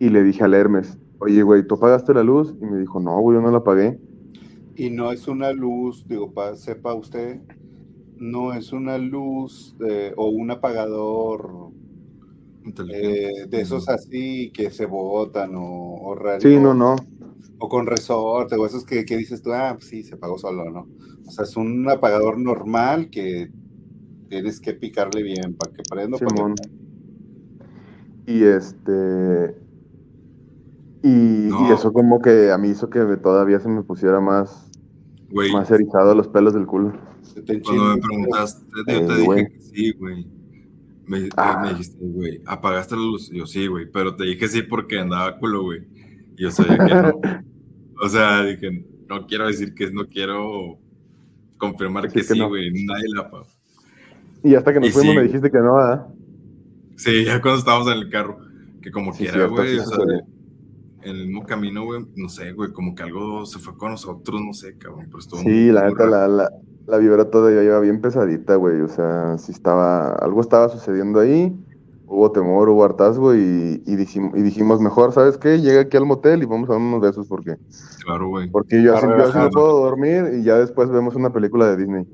Y 0.00 0.08
le 0.08 0.22
dije 0.22 0.42
al 0.42 0.54
Hermes, 0.54 0.98
oye, 1.18 1.42
güey, 1.42 1.66
¿tú 1.66 1.76
apagaste 1.76 2.14
la 2.14 2.22
luz? 2.22 2.54
Y 2.60 2.64
me 2.64 2.78
dijo, 2.78 3.00
no, 3.00 3.20
güey, 3.20 3.36
yo 3.36 3.42
no 3.42 3.50
la 3.50 3.58
apagué. 3.58 3.98
Y 4.76 4.90
no 4.90 5.10
es 5.12 5.26
una 5.28 5.52
luz, 5.52 6.06
digo, 6.06 6.32
para 6.32 6.54
sepa 6.54 6.94
usted, 6.94 7.40
no 8.16 8.52
es 8.52 8.72
una 8.72 8.98
luz 8.98 9.76
o 10.16 10.28
un 10.28 10.50
apagador 10.50 11.70
eh, 12.92 13.46
de 13.48 13.60
esos 13.60 13.88
así 13.88 14.50
que 14.52 14.70
se 14.70 14.86
botan 14.86 15.54
o, 15.56 15.94
o 15.94 16.40
Sí, 16.40 16.58
no, 16.60 16.74
no. 16.74 16.96
O 17.58 17.68
con 17.68 17.86
resorte, 17.86 18.56
o 18.56 18.66
esos 18.66 18.84
que, 18.84 19.04
que 19.04 19.16
dices 19.16 19.42
tú, 19.42 19.52
ah, 19.52 19.72
pues 19.74 19.88
sí, 19.88 20.02
se 20.02 20.14
apagó 20.14 20.38
solo, 20.38 20.70
¿no? 20.70 20.86
O 21.26 21.30
sea, 21.30 21.44
es 21.44 21.56
un 21.56 21.88
apagador 21.88 22.38
normal 22.38 23.10
que 23.10 23.50
tienes 24.28 24.60
que 24.60 24.74
picarle 24.74 25.22
bien 25.22 25.54
para 25.54 25.72
que 25.72 25.82
prenda. 25.88 26.18
Y 28.26 28.44
este. 28.44 29.56
Y, 31.02 31.48
eso 31.72 31.92
como 31.92 32.20
que 32.20 32.50
a 32.50 32.58
mí 32.58 32.68
hizo 32.68 32.90
que 32.90 33.00
todavía 33.22 33.60
se 33.60 33.68
me 33.68 33.82
pusiera 33.82 34.20
más, 34.20 34.70
más 35.52 35.70
erizado 35.70 36.14
los 36.14 36.28
pelos 36.28 36.54
del 36.54 36.66
culo. 36.66 36.92
Cuando 37.64 37.84
me 37.84 38.00
preguntaste, 38.00 38.64
yo 38.76 38.84
te 38.84 38.96
eh, 38.96 39.16
dije 39.16 39.48
que 39.52 39.60
sí, 39.60 39.92
güey. 39.92 40.26
Me, 41.06 41.28
ah. 41.36 41.60
me, 41.62 41.70
dijiste, 41.70 41.98
güey, 42.00 42.42
¿apagaste 42.46 42.94
la 42.94 43.02
luz? 43.02 43.30
yo 43.30 43.46
sí, 43.46 43.66
güey, 43.66 43.90
pero 43.90 44.14
te 44.14 44.24
dije 44.24 44.46
sí 44.48 44.62
porque 44.62 44.98
andaba 44.98 45.38
culo, 45.38 45.62
güey. 45.62 45.86
Y 46.36 46.42
yo 46.42 46.50
sabía 46.50 46.78
que 46.78 46.94
no. 46.94 47.20
o 48.02 48.08
sea, 48.08 48.44
dije, 48.44 48.84
no 49.08 49.26
quiero 49.26 49.46
decir 49.46 49.74
que 49.74 49.90
no 49.90 50.06
quiero 50.06 50.78
confirmar 51.56 52.10
que 52.10 52.22
sí, 52.22 52.40
güey, 52.40 52.70
nadie 52.84 53.06
la 53.14 53.22
apagó. 53.22 53.46
Y 54.42 54.54
hasta 54.54 54.72
que 54.72 54.80
nos 54.80 54.92
fuimos 54.92 55.14
me 55.14 55.22
dijiste 55.22 55.50
que 55.50 55.58
no, 55.58 55.76
¿verdad? 55.76 56.06
Sí, 56.96 57.24
ya 57.24 57.40
cuando 57.40 57.60
estábamos 57.60 57.88
en 57.88 57.98
el 57.98 58.10
carro, 58.10 58.38
que 58.82 58.90
como 58.90 59.12
quiera, 59.12 59.46
güey, 59.46 59.78
o 59.78 59.86
sea, 59.86 59.98
el 61.02 61.26
mismo 61.26 61.44
camino, 61.44 61.84
güey, 61.84 62.06
no 62.16 62.28
sé, 62.28 62.52
güey, 62.52 62.72
como 62.72 62.94
que 62.94 63.02
algo 63.02 63.46
se 63.46 63.58
fue 63.58 63.76
con 63.76 63.92
nosotros, 63.92 64.40
no 64.40 64.52
sé, 64.52 64.76
cabrón, 64.76 65.06
pero 65.06 65.18
estuvo 65.18 65.40
Sí, 65.40 65.70
la 65.70 65.88
neta, 65.88 66.06
la, 66.06 66.28
la, 66.28 66.50
la 66.86 66.98
vibra 66.98 67.30
todavía 67.30 67.62
iba 67.62 67.80
bien 67.80 68.00
pesadita, 68.00 68.56
güey, 68.56 68.80
o 68.80 68.88
sea, 68.88 69.38
si 69.38 69.52
estaba, 69.52 70.12
algo 70.14 70.40
estaba 70.40 70.68
sucediendo 70.68 71.20
ahí, 71.20 71.54
hubo 72.08 72.32
temor, 72.32 72.68
hubo 72.68 72.84
hartazgo 72.84 73.34
y, 73.34 73.82
y, 73.86 73.96
dijimos, 73.96 74.32
y 74.36 74.42
dijimos, 74.42 74.80
mejor, 74.80 75.12
¿sabes 75.12 75.36
qué? 75.36 75.60
Llega 75.60 75.82
aquí 75.82 75.96
al 75.96 76.06
motel 76.06 76.42
y 76.42 76.46
vamos 76.46 76.68
a 76.68 76.72
dar 76.72 76.80
unos 76.80 77.00
besos 77.00 77.26
porque... 77.28 77.56
Claro, 78.04 78.28
güey. 78.28 78.50
Porque 78.50 78.82
yo 78.82 78.96
así, 78.96 79.06
no 79.06 79.50
puedo 79.50 79.80
dormir 79.84 80.38
y 80.40 80.42
ya 80.42 80.56
después 80.56 80.90
vemos 80.90 81.14
una 81.14 81.30
película 81.30 81.66
de 81.68 81.76
Disney. 81.76 82.06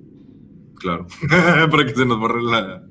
Claro, 0.74 1.06
para 1.70 1.86
que 1.86 1.94
se 1.94 2.04
nos 2.04 2.18
borre 2.18 2.42
la... 2.42 2.84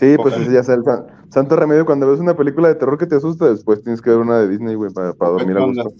Sí, 0.00 0.16
pues 0.16 0.34
ya 0.50 0.60
es 0.60 0.68
el 0.70 0.82
santo 1.28 1.56
remedio. 1.56 1.84
Cuando 1.84 2.10
ves 2.10 2.20
una 2.20 2.34
película 2.34 2.68
de 2.68 2.74
terror 2.74 2.96
que 2.96 3.06
te 3.06 3.16
asusta, 3.16 3.50
después 3.50 3.82
tienes 3.82 4.00
que 4.00 4.08
ver 4.08 4.18
una 4.18 4.38
de 4.38 4.48
Disney, 4.48 4.74
güey, 4.74 4.90
para, 4.90 5.12
dormir 5.12 5.58
a 5.58 5.66
gusto. 5.66 5.92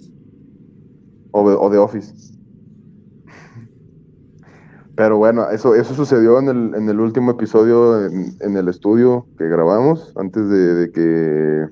O, 1.32 1.68
de 1.68 1.76
Office. 1.76 2.32
Pero 4.96 5.18
bueno, 5.18 5.50
eso, 5.50 5.74
eso 5.74 5.92
sucedió 5.94 6.38
en 6.38 6.48
el, 6.48 6.74
en 6.74 6.88
el 6.88 6.98
último 6.98 7.32
episodio 7.32 8.06
en, 8.06 8.56
el 8.56 8.68
estudio 8.68 9.26
que 9.36 9.48
grabamos, 9.48 10.14
antes 10.16 10.48
de, 10.48 10.90
que 10.92 11.66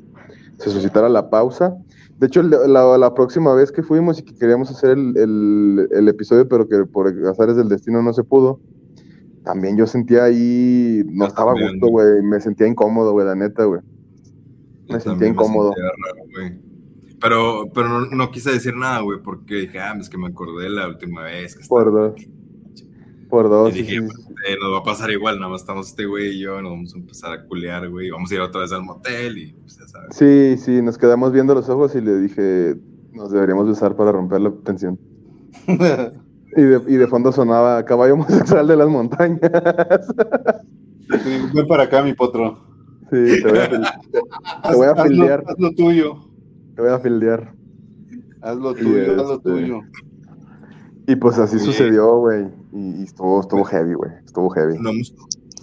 se 0.58 0.70
suscitara 0.70 1.08
la 1.08 1.30
pausa. 1.30 1.78
De 2.18 2.26
hecho, 2.26 2.42
la, 2.42 2.98
la, 2.98 3.14
próxima 3.14 3.54
vez 3.54 3.72
que 3.72 3.82
fuimos 3.82 4.18
y 4.18 4.22
que 4.22 4.34
queríamos 4.34 4.70
hacer 4.70 4.90
el, 4.90 5.16
el, 5.16 5.88
el, 5.92 6.08
episodio, 6.08 6.46
pero 6.46 6.68
que 6.68 6.84
por 6.84 7.08
azares 7.26 7.56
del 7.56 7.70
destino 7.70 8.02
no 8.02 8.12
se 8.12 8.22
pudo, 8.22 8.60
también 9.48 9.78
yo 9.78 9.86
sentía 9.86 10.24
ahí, 10.24 11.02
no 11.06 11.26
estaba 11.26 11.52
a 11.52 11.54
gusto, 11.54 11.86
güey, 11.86 12.20
me 12.22 12.38
sentía 12.38 12.66
incómodo, 12.66 13.12
güey, 13.12 13.24
la 13.24 13.34
neta, 13.34 13.64
güey. 13.64 13.80
Me 14.90 15.00
sentía 15.00 15.26
incómodo. 15.26 15.72
pero, 17.18 17.64
pero 17.72 18.04
no, 18.04 18.30
quise 18.30 18.52
decir 18.52 18.76
nada, 18.76 19.00
güey, 19.00 19.22
porque 19.22 19.54
dije, 19.54 19.80
ah, 19.80 19.96
es 19.98 20.10
que 20.10 20.18
me 20.18 20.26
acordé 20.26 20.68
la 20.68 20.86
última 20.86 21.22
vez. 21.22 21.56
Que 21.56 21.66
Por 21.66 21.90
dos. 21.90 22.28
Por 23.30 23.48
dos. 23.48 23.74
Y 23.74 23.84
dije, 23.84 23.96
eh, 23.96 24.56
nos 24.60 24.74
va 24.74 24.80
a 24.80 24.82
pasar 24.82 25.10
igual, 25.12 25.38
nada 25.38 25.50
más 25.50 25.62
estamos 25.62 25.88
este 25.88 26.04
güey 26.04 26.36
y 26.36 26.40
yo, 26.40 26.60
nos 26.60 26.72
vamos 26.72 26.94
a 26.94 26.98
empezar 26.98 27.32
a 27.32 27.46
culear, 27.46 27.88
güey, 27.88 28.10
vamos 28.10 28.30
a 28.30 28.34
ir 28.34 28.40
otra 28.42 28.60
vez 28.60 28.72
al 28.72 28.82
motel 28.82 29.38
y 29.38 29.52
pues 29.54 29.78
ya 29.78 29.88
sabes. 29.88 30.14
Sí, 30.14 30.62
sí, 30.62 30.82
nos 30.82 30.98
quedamos 30.98 31.32
viendo 31.32 31.54
los 31.54 31.70
ojos 31.70 31.94
y 31.94 32.02
le 32.02 32.20
dije, 32.20 32.76
nos 33.12 33.30
deberíamos 33.32 33.66
usar 33.66 33.96
para 33.96 34.12
romper 34.12 34.42
la 34.42 34.52
tensión. 34.62 34.98
Y 36.58 36.62
de, 36.62 36.82
y 36.88 36.96
de 36.96 37.06
fondo 37.06 37.30
sonaba 37.30 37.84
caballo 37.84 38.14
homosexual 38.18 38.66
de 38.66 38.76
las 38.76 38.88
montañas. 38.88 39.40
ven 41.54 41.66
para 41.68 41.84
acá, 41.84 42.02
mi 42.02 42.14
potro. 42.14 42.58
Sí, 43.12 43.42
te 43.42 43.48
voy 43.48 43.58
a, 43.58 43.68
te, 43.68 44.74
voy 44.74 44.86
a 44.88 44.96
fildear. 44.96 45.44
Haz 45.46 45.54
lo 45.58 45.72
tuyo. 45.72 46.14
Te 46.74 46.82
voy 46.82 46.90
a 46.90 46.98
fildear. 46.98 47.54
Haz 48.42 48.56
lo 48.56 48.74
tuyo, 48.74 49.12
haz 49.12 49.16
lo 49.16 49.34
este, 49.34 49.50
tuyo. 49.50 49.80
Y 51.06 51.14
pues 51.14 51.38
así 51.38 51.60
sucedió, 51.60 52.18
güey. 52.18 52.48
Y, 52.72 53.04
estuvo, 53.04 53.40
estuvo 53.40 53.64
heavy, 53.64 53.94
güey. 53.94 54.10
Estuvo 54.24 54.50
heavy. 54.50 54.78
Lo 54.78 54.90
hemos, 54.90 55.14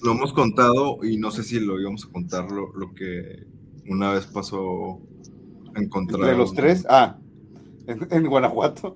lo 0.02 0.14
hemos, 0.14 0.32
contado 0.32 1.00
y 1.04 1.18
no 1.18 1.30
sé 1.30 1.44
si 1.44 1.60
lo 1.60 1.78
íbamos 1.78 2.06
a 2.06 2.12
contar 2.14 2.50
lo, 2.50 2.74
lo 2.74 2.96
que 2.96 3.46
una 3.90 4.14
vez 4.14 4.28
pasó 4.28 5.02
en 5.76 5.90
contra. 5.90 6.26
¿De 6.26 6.38
los 6.38 6.54
tres? 6.54 6.88
Ah, 6.90 7.18
en, 7.86 8.08
en 8.10 8.28
Guanajuato. 8.28 8.96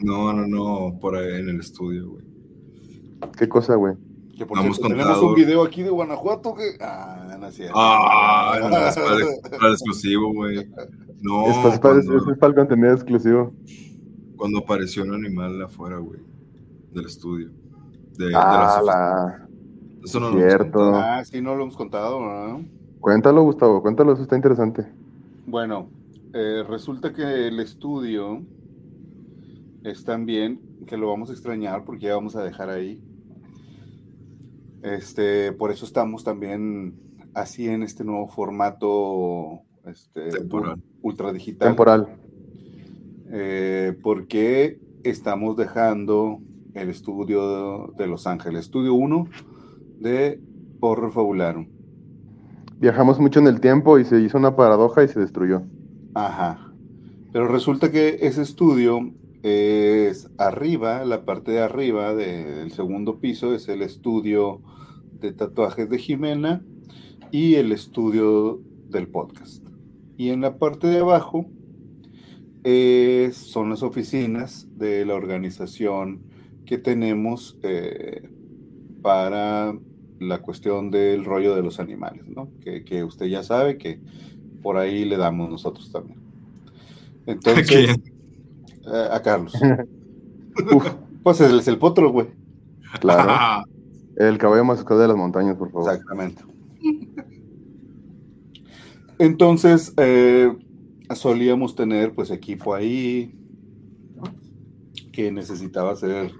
No, 0.00 0.32
no, 0.32 0.46
no, 0.46 0.98
por 1.00 1.16
ahí 1.16 1.40
en 1.40 1.48
el 1.48 1.60
estudio, 1.60 2.10
güey. 2.10 2.24
¿Qué 3.36 3.48
cosa, 3.48 3.74
güey? 3.74 3.94
Que 4.36 4.44
por 4.44 4.58
tenemos 4.58 5.22
un 5.22 5.34
video 5.34 5.62
aquí 5.62 5.82
de 5.82 5.88
Guanajuato 5.88 6.54
que. 6.54 6.76
Ah, 6.80 7.36
no 7.40 7.46
es 7.46 7.54
cierto. 7.54 7.74
Ah, 7.74 8.58
no, 8.60 8.76
es 8.86 8.94
para, 8.94 9.66
el 9.68 9.72
exclusivo, 9.72 10.32
güey. 10.34 10.68
No. 11.22 11.46
Es 11.46 11.78
para, 11.78 12.00
es 12.00 12.38
para 12.38 12.48
el 12.48 12.54
contenido 12.54 12.92
exclusivo. 12.92 13.54
Cuando 14.36 14.58
apareció 14.58 15.04
un 15.04 15.14
animal 15.14 15.62
afuera, 15.62 15.96
güey. 15.96 16.20
Del 16.92 17.06
estudio. 17.06 17.50
De, 18.18 18.32
ah, 18.34 18.82
la... 18.84 19.48
Eso 20.04 20.20
no 20.20 20.32
cierto. 20.32 20.78
lo 20.78 20.96
Ah, 20.96 21.24
sí, 21.24 21.40
no 21.40 21.54
lo 21.54 21.62
hemos 21.62 21.76
contado, 21.76 22.20
¿no? 22.20 22.64
Cuéntalo, 23.00 23.42
Gustavo, 23.42 23.82
cuéntalo, 23.82 24.12
eso 24.12 24.22
está 24.22 24.36
interesante. 24.36 24.86
Bueno, 25.46 25.88
eh, 26.34 26.64
resulta 26.68 27.12
que 27.12 27.48
el 27.48 27.60
estudio 27.60 28.42
es 29.86 30.04
también 30.04 30.60
que 30.86 30.96
lo 30.96 31.08
vamos 31.08 31.30
a 31.30 31.32
extrañar 31.32 31.84
porque 31.84 32.06
ya 32.06 32.16
vamos 32.16 32.34
a 32.34 32.42
dejar 32.42 32.70
ahí. 32.70 33.00
Este, 34.82 35.52
por 35.52 35.70
eso 35.70 35.84
estamos 35.84 36.24
también 36.24 36.94
así 37.34 37.68
en 37.68 37.84
este 37.84 38.02
nuevo 38.02 38.26
formato 38.28 39.60
este, 39.86 40.28
ultra 41.02 41.32
digital. 41.32 41.68
Temporal. 41.68 42.16
Eh, 43.30 43.96
porque 44.02 44.80
estamos 45.04 45.56
dejando 45.56 46.40
el 46.74 46.90
estudio 46.90 47.94
de 47.96 48.06
Los 48.08 48.26
Ángeles, 48.26 48.62
estudio 48.62 48.94
1 48.94 49.28
de 50.00 50.40
Horror 50.80 51.12
Fabularum. 51.12 51.68
Viajamos 52.78 53.20
mucho 53.20 53.38
en 53.38 53.46
el 53.46 53.60
tiempo 53.60 53.98
y 54.00 54.04
se 54.04 54.20
hizo 54.20 54.36
una 54.36 54.56
paradoja 54.56 55.04
y 55.04 55.08
se 55.08 55.20
destruyó. 55.20 55.62
Ajá. 56.14 56.72
Pero 57.32 57.48
resulta 57.48 57.90
que 57.90 58.18
ese 58.22 58.42
estudio 58.42 59.12
es 59.46 60.28
arriba, 60.38 61.04
la 61.04 61.24
parte 61.24 61.52
de 61.52 61.60
arriba 61.60 62.14
del 62.16 62.72
segundo 62.72 63.20
piso 63.20 63.54
es 63.54 63.68
el 63.68 63.82
estudio 63.82 64.60
de 65.20 65.32
tatuajes 65.32 65.88
de 65.88 65.98
Jimena 65.98 66.64
y 67.30 67.54
el 67.54 67.70
estudio 67.70 68.60
del 68.88 69.06
podcast. 69.06 69.64
Y 70.16 70.30
en 70.30 70.40
la 70.40 70.58
parte 70.58 70.88
de 70.88 70.98
abajo 70.98 71.46
son 73.32 73.70
las 73.70 73.84
oficinas 73.84 74.66
de 74.76 75.06
la 75.06 75.14
organización 75.14 76.22
que 76.64 76.78
tenemos 76.78 77.56
eh, 77.62 78.28
para 79.00 79.78
la 80.18 80.42
cuestión 80.42 80.90
del 80.90 81.24
rollo 81.24 81.54
de 81.54 81.62
los 81.62 81.78
animales, 81.78 82.26
¿no? 82.26 82.50
Que, 82.64 82.82
que, 82.82 83.04
usted 83.04 83.26
ya 83.26 83.44
sabe 83.44 83.78
que 83.78 84.00
por 84.60 84.76
ahí 84.76 85.04
le 85.04 85.16
damos 85.16 85.48
nosotros 85.48 85.92
también. 85.92 86.18
Entonces, 87.26 87.90
eh, 87.90 88.15
a 88.86 89.20
Carlos. 89.22 89.52
Pues 91.22 91.40
es 91.40 91.66
el 91.66 91.76
potro, 91.78 92.12
güey. 92.12 92.28
Claro. 93.00 93.64
el 94.16 94.38
caballo 94.38 94.64
más 94.64 94.84
de 94.84 95.08
las 95.08 95.16
montañas, 95.16 95.56
por 95.56 95.72
favor. 95.72 95.92
Exactamente. 95.92 96.44
Entonces, 99.18 99.92
eh, 99.96 100.54
solíamos 101.14 101.74
tener 101.74 102.14
pues 102.14 102.30
equipo 102.30 102.74
ahí 102.74 103.34
que 105.12 105.32
necesitaba 105.32 105.96
ser 105.96 106.32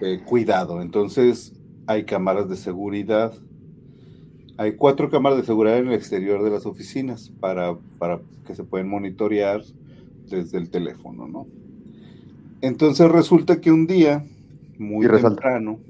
eh, 0.00 0.22
cuidado. 0.24 0.80
Entonces, 0.80 1.52
hay 1.86 2.04
cámaras 2.04 2.48
de 2.48 2.56
seguridad 2.56 3.34
Hay 4.58 4.76
cuatro 4.76 5.10
cámaras 5.10 5.38
de 5.38 5.44
seguridad 5.44 5.78
en 5.78 5.88
el 5.88 5.94
exterior 5.94 6.44
de 6.44 6.50
las 6.50 6.66
oficinas 6.66 7.32
para, 7.40 7.76
para 7.98 8.20
que 8.46 8.54
se 8.54 8.62
pueden 8.62 8.88
monitorear 8.88 9.62
desde 10.28 10.58
el 10.58 10.70
teléfono, 10.70 11.26
¿no? 11.26 11.46
Entonces 12.64 13.10
resulta 13.10 13.60
que 13.60 13.70
un 13.70 13.86
día, 13.86 14.24
muy 14.78 15.06
temprano, 15.06 15.80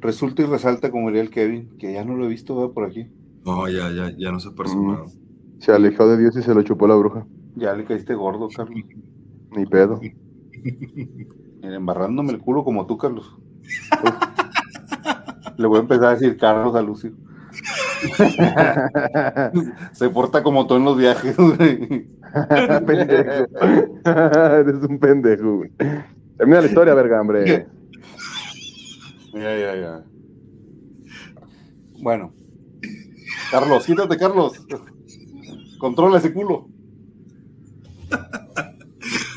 resulta 0.00 0.40
y 0.40 0.46
resalta, 0.46 0.90
como 0.90 1.08
diría 1.08 1.20
el 1.20 1.28
Kevin, 1.28 1.76
que 1.78 1.92
ya 1.92 2.02
no 2.02 2.16
lo 2.16 2.24
he 2.24 2.28
visto 2.28 2.72
por 2.72 2.86
aquí. 2.86 3.08
No, 3.44 3.68
ya, 3.68 3.90
ya, 3.90 4.10
ya 4.16 4.32
no 4.32 4.40
se 4.40 4.50
personado. 4.52 5.04
Mm. 5.04 5.60
Se 5.60 5.70
alejó 5.70 6.08
de 6.08 6.16
Dios 6.16 6.34
y 6.36 6.42
se 6.42 6.54
lo 6.54 6.62
chupó 6.62 6.86
la 6.86 6.94
bruja. 6.94 7.26
Ya 7.56 7.74
le 7.74 7.84
caíste 7.84 8.14
gordo, 8.14 8.48
Carlos. 8.48 8.84
Ni 9.54 9.66
pedo. 9.66 10.00
embarrándome 11.62 12.32
el 12.32 12.38
culo 12.38 12.64
como 12.64 12.86
tú, 12.86 12.96
Carlos. 12.96 13.36
le 15.58 15.66
voy 15.66 15.76
a 15.76 15.82
empezar 15.82 16.06
a 16.06 16.14
decir 16.14 16.38
Carlos 16.38 16.74
a 16.74 16.80
Lucio. 16.80 17.12
Se 19.92 20.10
porta 20.10 20.42
como 20.42 20.66
tú 20.66 20.76
en 20.76 20.84
los 20.84 20.96
viajes, 20.96 21.36
pendejo. 22.86 23.46
Eres 24.04 24.82
un 24.88 24.98
pendejo, 24.98 25.56
güey. 25.58 25.70
Termina 26.36 26.60
la 26.60 26.66
historia, 26.66 26.94
verga, 26.94 27.20
hombre. 27.20 27.66
Ya, 29.32 29.58
ya, 29.58 29.76
ya. 29.76 30.04
Bueno. 32.00 32.32
Carlos, 33.50 33.86
quítate, 33.86 34.16
Carlos. 34.16 34.52
Controla 35.78 36.18
ese 36.18 36.32
culo. 36.32 36.68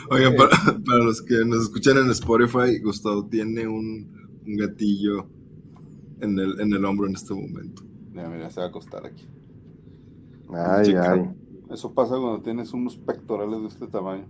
Oigan, 0.10 0.36
para, 0.36 0.50
los 0.98 1.22
que 1.22 1.36
nos 1.46 1.64
escuchan 1.64 1.98
en 1.98 2.12
Spotify, 2.12 2.80
Gustavo 2.80 3.26
tiene 3.28 3.68
un, 3.68 4.12
gatillo 4.44 5.30
en 6.20 6.38
el, 6.38 6.60
en 6.60 6.74
el 6.74 6.84
hombro 6.84 7.08
en 7.08 7.16
este 7.16 7.34
momento. 7.34 7.84
Mira, 8.12 8.30
mira, 8.30 8.50
se 8.50 8.60
va 8.60 8.66
a 8.66 8.70
acostar 8.70 9.06
aquí. 9.06 9.28
Ay, 10.54 10.94
ay. 10.96 11.30
Eso 11.72 11.94
pasa 11.94 12.16
cuando 12.18 12.42
tienes 12.42 12.74
unos 12.74 12.98
pectorales 12.98 13.62
de 13.62 13.68
este 13.68 13.88
tamaño. 13.88 14.26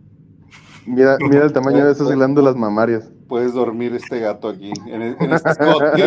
Mira, 0.86 1.18
mira 1.20 1.46
el 1.46 1.54
tamaño 1.54 1.86
de 1.86 1.92
esas 1.92 2.10
glándulas 2.12 2.56
mamarias. 2.56 3.12
Puedes 3.28 3.54
dormir 3.54 3.94
este 3.94 4.20
gato 4.20 4.50
aquí, 4.50 4.72
en, 4.88 5.02
e, 5.02 5.18
este 5.20 5.50
escote. 5.50 6.04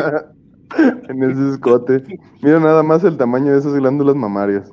en 1.08 1.22
ese 1.22 1.50
escote. 1.50 2.20
Mira 2.42 2.60
nada 2.60 2.82
más 2.82 3.02
el 3.04 3.16
tamaño 3.16 3.52
de 3.52 3.58
esas 3.58 3.74
glándulas 3.74 4.14
mamarias. 4.14 4.70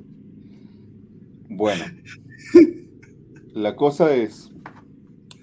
Bueno, 1.50 1.84
la 3.54 3.76
cosa 3.76 4.14
es 4.14 4.52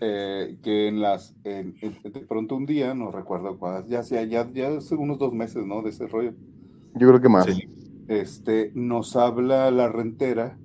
eh, 0.01 0.56
que 0.62 0.89
en 0.89 1.01
las, 1.01 1.35
de 1.43 2.24
pronto 2.28 2.56
un 2.56 2.66
día, 2.66 2.94
no 2.94 3.10
recuerdo 3.10 3.59
cuándo, 3.59 3.89
ya 3.89 4.02
sea, 4.02 4.22
ya, 4.24 4.48
ya 4.52 4.76
hace 4.76 4.94
unos 4.94 5.18
dos 5.18 5.32
meses, 5.32 5.64
¿no? 5.66 5.82
De 5.82 5.90
ese 5.90 6.06
rollo. 6.06 6.35
Yo 6.94 7.09
creo 7.09 7.20
que 7.20 7.28
más. 7.28 7.47
Este, 8.09 8.73
nos 8.74 9.16
habla 9.16 9.70
la 9.70 9.89
rentera 9.89 10.59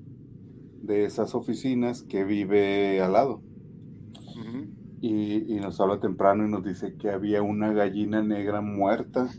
de 0.82 1.06
esas 1.06 1.36
oficinas 1.36 2.04
que 2.04 2.24
vive 2.24 3.02
al 3.02 3.14
lado. 3.14 3.41
y, 5.02 5.56
nos 5.62 5.80
habla 5.80 6.00
temprano 6.00 6.45
y 6.45 6.52
nos 6.52 6.64
dice 6.64 6.95
que 6.95 7.10
había 7.10 7.41
una 7.41 7.72
gallina 7.74 8.22
negra 8.22 8.62
muerta 8.62 9.30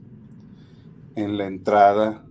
en 1.16 1.38
la 1.38 1.46
entrada 1.46 2.24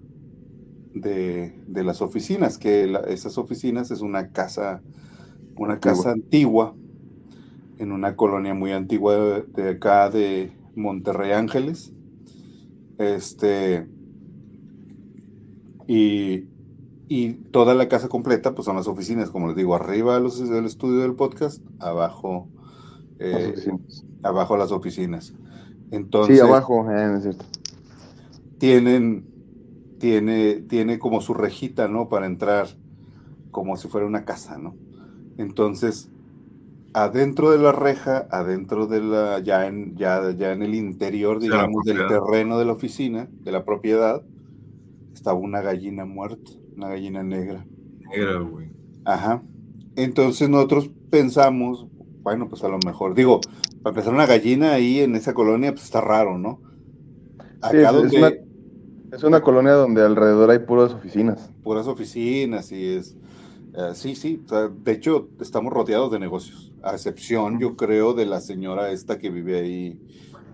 de, 0.94 1.56
las 1.68 2.02
oficinas, 2.02 2.58
que 2.58 2.96
esas 3.08 3.38
oficinas 3.38 3.92
es 3.92 4.02
una 4.02 4.32
casa, 4.32 4.82
una 5.58 5.80
casa 5.80 6.12
antigua, 6.12 6.76
en 7.78 7.92
una 7.92 8.16
colonia 8.16 8.54
muy 8.54 8.72
antigua 8.72 9.16
de, 9.16 9.42
de 9.44 9.70
acá 9.72 10.10
de 10.10 10.52
Monterrey 10.76 11.32
Ángeles. 11.32 11.92
Este, 12.98 13.88
y, 15.88 16.46
y 17.08 17.34
toda 17.52 17.76
la 17.76 17.88
casa 17.88 18.10
completa, 18.10 18.56
pues 18.56 18.66
son 18.66 18.76
las 18.76 18.88
oficinas, 18.88 19.30
como 19.30 19.48
les 19.48 19.56
digo, 19.56 19.76
arriba 19.76 20.20
los, 20.20 20.40
el 20.40 20.66
estudio 20.66 21.02
del 21.02 21.16
podcast, 21.16 21.62
abajo, 21.80 22.48
eh, 23.20 23.54
las 23.56 24.06
abajo 24.24 24.58
las 24.58 24.72
oficinas. 24.72 25.34
Entonces, 25.92 26.38
sí, 26.38 26.42
abajo, 26.42 26.90
eh, 26.92 27.16
es 27.18 27.24
cierto. 27.24 27.46
Tienen, 28.58 29.26
tiene, 30.00 30.56
tiene 30.56 30.98
como 30.98 31.22
su 31.22 31.34
rejita, 31.34 31.88
¿no? 31.88 32.10
Para 32.10 32.26
entrar 32.26 32.68
como 33.52 33.78
si 33.78 33.88
fuera 33.88 34.08
una 34.08 34.26
casa, 34.26 34.58
¿no? 34.58 34.76
Entonces, 35.38 36.10
adentro 36.94 37.52
de 37.52 37.58
la 37.60 37.72
reja, 37.72 38.28
adentro 38.32 38.88
de 38.88 39.02
la, 39.02 39.40
ya 39.40 39.68
en, 39.68 39.96
ya, 39.96 40.32
ya 40.32 40.52
en 40.52 40.62
el 40.62 40.76
interior, 40.76 41.40
digamos, 41.40 41.84
del 41.86 42.08
terreno 42.08 42.58
de 42.58 42.66
la 42.66 42.74
oficina, 42.74 43.28
de 43.42 43.52
la 43.52 43.66
propiedad, 43.66 44.24
estaba 45.24 45.40
una 45.40 45.62
gallina 45.62 46.04
muerta, 46.04 46.52
una 46.76 46.90
gallina 46.90 47.24
negra. 47.24 47.66
Negra, 48.14 48.40
güey. 48.40 48.68
Ajá. 49.06 49.42
Entonces 49.96 50.50
nosotros 50.50 50.90
pensamos, 51.10 51.88
bueno, 52.24 52.50
pues 52.50 52.62
a 52.66 52.68
lo 52.68 52.78
mejor, 52.86 53.16
digo, 53.16 53.40
para 53.82 53.92
empezar 53.92 54.14
una 54.14 54.26
gallina 54.26 54.74
ahí 54.74 55.00
en 55.00 55.16
esa 55.16 55.34
colonia, 55.34 55.72
pues 55.72 55.86
está 55.86 56.02
raro, 56.02 56.38
¿no? 56.38 56.60
Acá 57.62 57.90
es, 57.90 57.94
donde... 57.94 58.44
es, 59.14 59.24
una, 59.24 59.40
colonia 59.40 59.72
donde 59.72 60.02
alrededor 60.02 60.52
hay 60.52 60.60
puras 60.60 60.92
oficinas. 60.92 61.54
Puras 61.64 61.88
oficinas 61.88 62.74
y 62.74 62.86
es... 62.86 63.16
Eh, 63.76 63.92
sí, 63.94 64.18
sí, 64.18 64.44
de 64.84 64.92
hecho 64.92 65.30
estamos 65.40 65.72
rodeados 65.72 66.12
de 66.12 66.20
negocios, 66.20 66.74
a 66.84 66.96
excepción, 66.96 67.60
yo 67.62 67.78
creo, 67.78 68.14
de 68.14 68.26
la 68.26 68.42
señora 68.42 68.92
esta 68.92 69.18
que 69.20 69.30
vive 69.30 69.58
ahí 69.58 70.02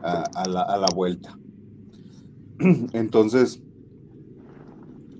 a, 0.03 0.47
la, 0.47 0.61
a 0.61 0.77
la 0.77 0.87
vuelta. 0.93 1.39
Entonces, 2.93 3.63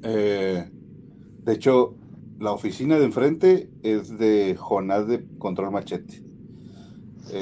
eh, 0.04 0.70
de 1.44 1.54
hecho, 1.54 1.96
la 2.40 2.52
oficina 2.52 2.98
de 2.98 3.06
enfrente 3.06 3.70
es 3.84 4.18
de 4.18 4.56
Jonás 4.58 5.08
de 5.08 5.26
Control 5.38 5.72
Machete. 5.72 6.24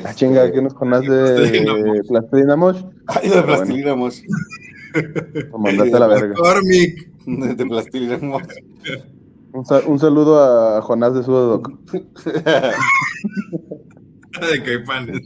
Ah, 0.04 0.14
chinga, 0.14 0.44
este, 0.44 0.56
¿qué 0.56 0.62
nos 0.62 0.74
Jonás 0.74 1.02
de 1.02 2.02
Plastilina 2.08 2.56
Mosh? 2.56 2.84
Ay, 3.08 3.30
de 3.30 3.42
Plastilina 3.42 3.96
Mosh. 3.96 4.22
Mandate 5.58 5.92
la 5.92 6.08
verga. 6.08 6.36
De 7.28 7.66
Plastilina 7.66 8.18
Mosh. 8.20 8.46
Un, 9.52 9.66
un, 9.88 10.00
saludo 10.00 10.42
a 10.42 10.82
Jonás 10.82 11.14
de 11.14 11.24
Sudodoc. 11.24 11.70
de 14.42 14.64
Caifanes. 14.64 15.22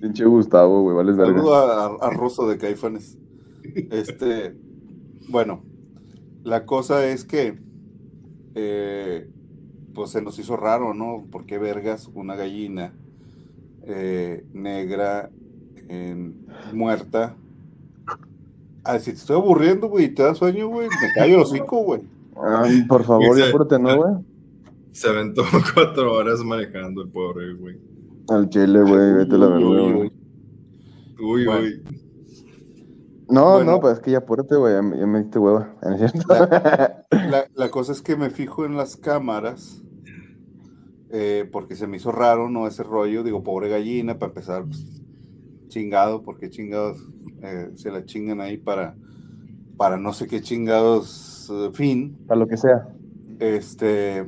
Pinche 0.00 0.24
Gustavo, 0.24 0.82
güey, 0.82 0.96
vale 0.96 1.12
verga. 1.12 1.32
Saludo 1.32 1.54
a, 1.54 1.86
a 2.06 2.10
Russo 2.10 2.48
de 2.48 2.58
Caifanes. 2.58 3.18
Este, 3.90 4.54
bueno, 5.28 5.64
la 6.44 6.66
cosa 6.66 7.06
es 7.06 7.24
que, 7.24 7.58
eh, 8.54 9.28
pues 9.94 10.10
se 10.10 10.22
nos 10.22 10.38
hizo 10.38 10.56
raro, 10.56 10.94
¿no? 10.94 11.26
¿Por 11.30 11.46
qué 11.46 11.58
vergas 11.58 12.10
una 12.14 12.34
gallina 12.36 12.92
eh, 13.84 14.44
negra 14.52 15.30
muerta? 16.72 17.36
Ah, 18.84 18.98
si 18.98 19.12
te 19.12 19.18
estoy 19.18 19.36
aburriendo, 19.36 19.88
güey, 19.88 20.12
te 20.12 20.22
da 20.22 20.34
sueño, 20.34 20.66
güey, 20.68 20.88
me 20.88 21.12
callo 21.14 21.36
el 21.36 21.42
hocico, 21.42 21.78
güey. 21.84 22.02
Ay, 22.36 22.82
por 22.84 23.04
favor, 23.04 23.38
ya 23.38 23.48
apúrate, 23.48 23.78
¿no, 23.78 23.96
güey? 23.96 24.14
Se 24.90 25.08
aventó 25.08 25.42
cuatro 25.74 26.12
horas 26.12 26.40
manejando 26.40 27.02
el 27.02 27.08
pobre, 27.08 27.54
güey. 27.54 27.78
Al 28.28 28.48
chile, 28.48 28.82
güey, 28.82 29.14
vete 29.14 29.38
la 29.38 29.46
verdad, 29.46 29.94
güey. 29.94 30.12
Uy, 31.20 31.46
uy. 31.46 31.82
No, 33.32 33.64
no, 33.64 33.80
pues 33.80 33.94
es 33.94 34.00
que 34.00 34.10
ya 34.10 34.18
apúrate, 34.18 34.56
güey, 34.56 34.74
ya, 34.74 34.82
me 34.82 35.22
diste 35.22 35.38
hueva, 35.38 35.74
La, 37.54 37.70
cosa 37.70 37.92
es 37.92 38.02
que 38.02 38.14
me 38.14 38.28
fijo 38.28 38.66
en 38.66 38.76
las 38.76 38.96
cámaras, 38.96 39.80
eh, 41.08 41.48
porque 41.50 41.74
se 41.74 41.86
me 41.86 41.96
hizo 41.96 42.12
raro, 42.12 42.50
¿no? 42.50 42.66
Ese 42.66 42.82
rollo, 42.82 43.22
digo, 43.22 43.42
pobre 43.42 43.70
gallina, 43.70 44.18
para 44.18 44.32
empezar, 44.32 44.64
pues, 44.66 44.84
chingado, 45.68 46.22
porque 46.22 46.50
chingados 46.50 47.08
eh, 47.40 47.70
se 47.74 47.90
la 47.90 48.04
chingan 48.04 48.42
ahí 48.42 48.58
para, 48.58 48.96
para 49.78 49.96
no 49.96 50.12
sé 50.12 50.26
qué 50.26 50.42
chingados 50.42 51.50
eh, 51.50 51.70
fin. 51.72 52.18
Para 52.26 52.38
lo 52.38 52.46
que 52.46 52.58
sea. 52.58 52.86
Este, 53.38 54.26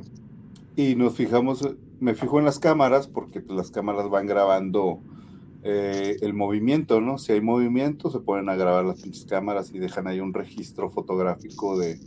y 0.75 0.95
nos 0.95 1.13
fijamos, 1.13 1.75
me 1.99 2.15
fijo 2.15 2.39
en 2.39 2.45
las 2.45 2.57
cámaras, 2.57 3.07
porque 3.07 3.39
pues, 3.39 3.55
las 3.55 3.69
cámaras 3.69 4.09
van 4.09 4.25
grabando 4.25 4.99
eh, 5.67 6.17
el 6.21 6.35
movimiento, 6.35 7.01
¿no? 7.01 7.17
Si 7.17 7.31
hay 7.31 7.41
movimiento, 7.41 8.11
se 8.11 8.19
ponen 8.19 8.49
a 8.49 8.55
grabar 8.55 8.85
las 8.85 9.01
cámaras 9.27 9.71
y 9.73 9.79
dejan 9.79 10.05
ahí 10.05 10.19
un 10.19 10.31
registro 10.31 10.91
fotográfico 10.91 11.75
de, 11.75 11.97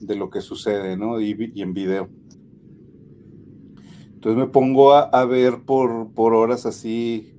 lo 0.00 0.30
que 0.30 0.40
sucede, 0.40 0.96
¿no? 0.96 1.20
Y, 1.20 1.52
en 1.60 1.74
video. 1.74 2.08
Entonces 4.14 4.38
me 4.38 4.46
pongo 4.46 4.94
a, 4.94 5.24
ver 5.26 5.60
por, 5.66 6.14
por, 6.14 6.32
horas 6.32 6.64
así, 6.64 7.34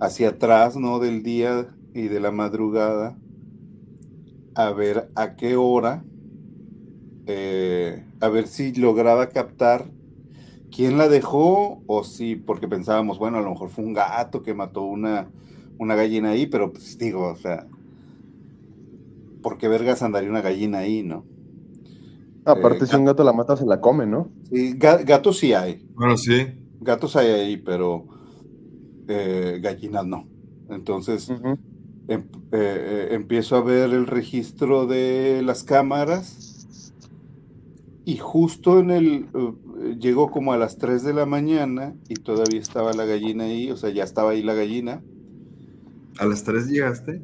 hacia 0.00 0.30
atrás, 0.30 0.76
¿no? 0.76 0.98
Del 0.98 1.22
día 1.22 1.72
y 1.94 2.08
de 2.08 2.18
la 2.18 2.32
madrugada, 2.32 3.16
a 4.56 4.72
ver 4.72 5.08
a 5.14 5.36
qué 5.36 5.54
hora, 5.54 6.04
eh, 7.26 8.04
a 8.18 8.28
ver 8.28 8.48
si 8.48 8.74
lograba 8.74 9.28
captar 9.28 9.88
quién 10.76 10.98
la 10.98 11.08
dejó 11.08 11.82
o 11.86 12.04
sí, 12.04 12.36
porque 12.36 12.68
pensábamos, 12.68 13.18
bueno, 13.18 13.38
a 13.38 13.40
lo 13.40 13.50
mejor 13.50 13.70
fue 13.70 13.82
un 13.82 13.94
gato 13.94 14.42
que 14.42 14.52
mató 14.52 14.82
una, 14.82 15.30
una 15.78 15.94
gallina 15.94 16.30
ahí, 16.30 16.46
pero 16.46 16.70
pues 16.70 16.98
digo, 16.98 17.32
o 17.32 17.36
sea, 17.36 17.66
¿por 19.42 19.56
qué 19.56 19.68
vergas 19.68 20.02
andaría 20.02 20.28
una 20.28 20.42
gallina 20.42 20.78
ahí, 20.78 21.02
no? 21.02 21.24
Aparte, 22.44 22.84
eh, 22.84 22.86
si 22.88 22.94
un 22.94 23.06
gato 23.06 23.24
la 23.24 23.32
mata, 23.32 23.56
se 23.56 23.64
la 23.64 23.80
come, 23.80 24.06
¿no? 24.06 24.28
Sí, 24.50 24.74
gatos 24.76 25.38
sí 25.38 25.54
hay. 25.54 25.88
Bueno, 25.94 26.18
sí. 26.18 26.46
Gatos 26.82 27.16
hay 27.16 27.28
ahí, 27.28 27.56
pero 27.56 28.04
eh, 29.08 29.58
gallinas 29.62 30.06
no. 30.06 30.28
Entonces, 30.68 31.30
em, 32.06 32.24
eh, 32.52 33.08
empiezo 33.12 33.56
a 33.56 33.62
ver 33.62 33.94
el 33.94 34.06
registro 34.06 34.86
de 34.86 35.40
las 35.42 35.64
cámaras 35.64 36.92
y 38.04 38.18
justo 38.18 38.78
en 38.78 38.90
el, 38.90 39.26
llegó 39.98 40.30
como 40.30 40.52
a 40.52 40.56
las 40.56 40.78
3 40.78 41.02
de 41.02 41.14
la 41.14 41.26
mañana 41.26 41.94
y 42.08 42.14
todavía 42.14 42.60
estaba 42.60 42.92
la 42.92 43.04
gallina 43.04 43.44
ahí, 43.44 43.70
o 43.70 43.76
sea, 43.76 43.90
ya 43.90 44.04
estaba 44.04 44.30
ahí 44.30 44.42
la 44.42 44.54
gallina. 44.54 45.02
¿A 46.18 46.26
las 46.26 46.44
3 46.44 46.68
llegaste? 46.68 47.22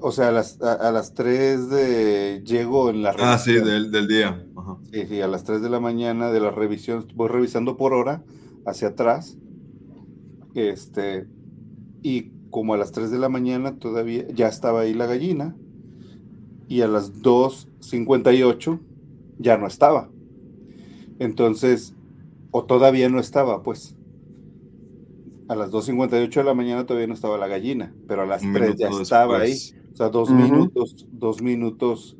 O 0.00 0.12
sea, 0.12 0.28
a 0.28 0.32
las, 0.32 0.60
a, 0.62 0.90
las 0.92 1.14
3 1.14 1.68
de... 1.68 2.42
Llego 2.44 2.90
en 2.90 3.02
la 3.02 3.12
revisión. 3.12 3.32
Ah, 3.32 3.38
sí, 3.38 3.52
del, 3.54 3.90
del 3.90 4.08
día. 4.08 4.46
Sí, 4.92 5.06
sí, 5.06 5.20
a 5.20 5.28
las 5.28 5.44
3 5.44 5.62
de 5.62 5.70
la 5.70 5.80
mañana 5.80 6.30
de 6.30 6.40
la 6.40 6.50
revisión, 6.50 7.06
voy 7.14 7.28
revisando 7.28 7.76
por 7.76 7.92
hora 7.92 8.24
hacia 8.66 8.88
atrás. 8.88 9.36
Este, 10.54 11.26
y 12.02 12.30
como 12.50 12.74
a 12.74 12.76
las 12.76 12.92
3 12.92 13.10
de 13.10 13.18
la 13.18 13.28
mañana 13.28 13.78
todavía 13.78 14.26
ya 14.28 14.48
estaba 14.48 14.80
ahí 14.80 14.94
la 14.94 15.06
gallina. 15.06 15.56
Y 16.66 16.80
a 16.80 16.88
las 16.88 17.20
2.58 17.22 18.80
ya 19.38 19.58
no 19.58 19.66
estaba. 19.66 20.08
Entonces, 21.18 21.94
o 22.50 22.64
todavía 22.64 23.08
no 23.08 23.20
estaba, 23.20 23.62
pues. 23.62 23.96
A 25.48 25.54
las 25.54 25.70
2.58 25.70 26.32
de 26.32 26.44
la 26.44 26.54
mañana 26.54 26.86
todavía 26.86 27.06
no 27.06 27.14
estaba 27.14 27.36
la 27.36 27.48
gallina, 27.48 27.94
pero 28.08 28.22
a 28.22 28.26
las 28.26 28.40
3 28.40 28.76
ya 28.76 28.88
estaba 28.88 29.40
ahí. 29.40 29.58
O 29.92 29.96
sea, 29.96 30.08
dos 30.08 30.30
minutos, 30.30 31.06
dos 31.12 31.42
minutos 31.42 32.16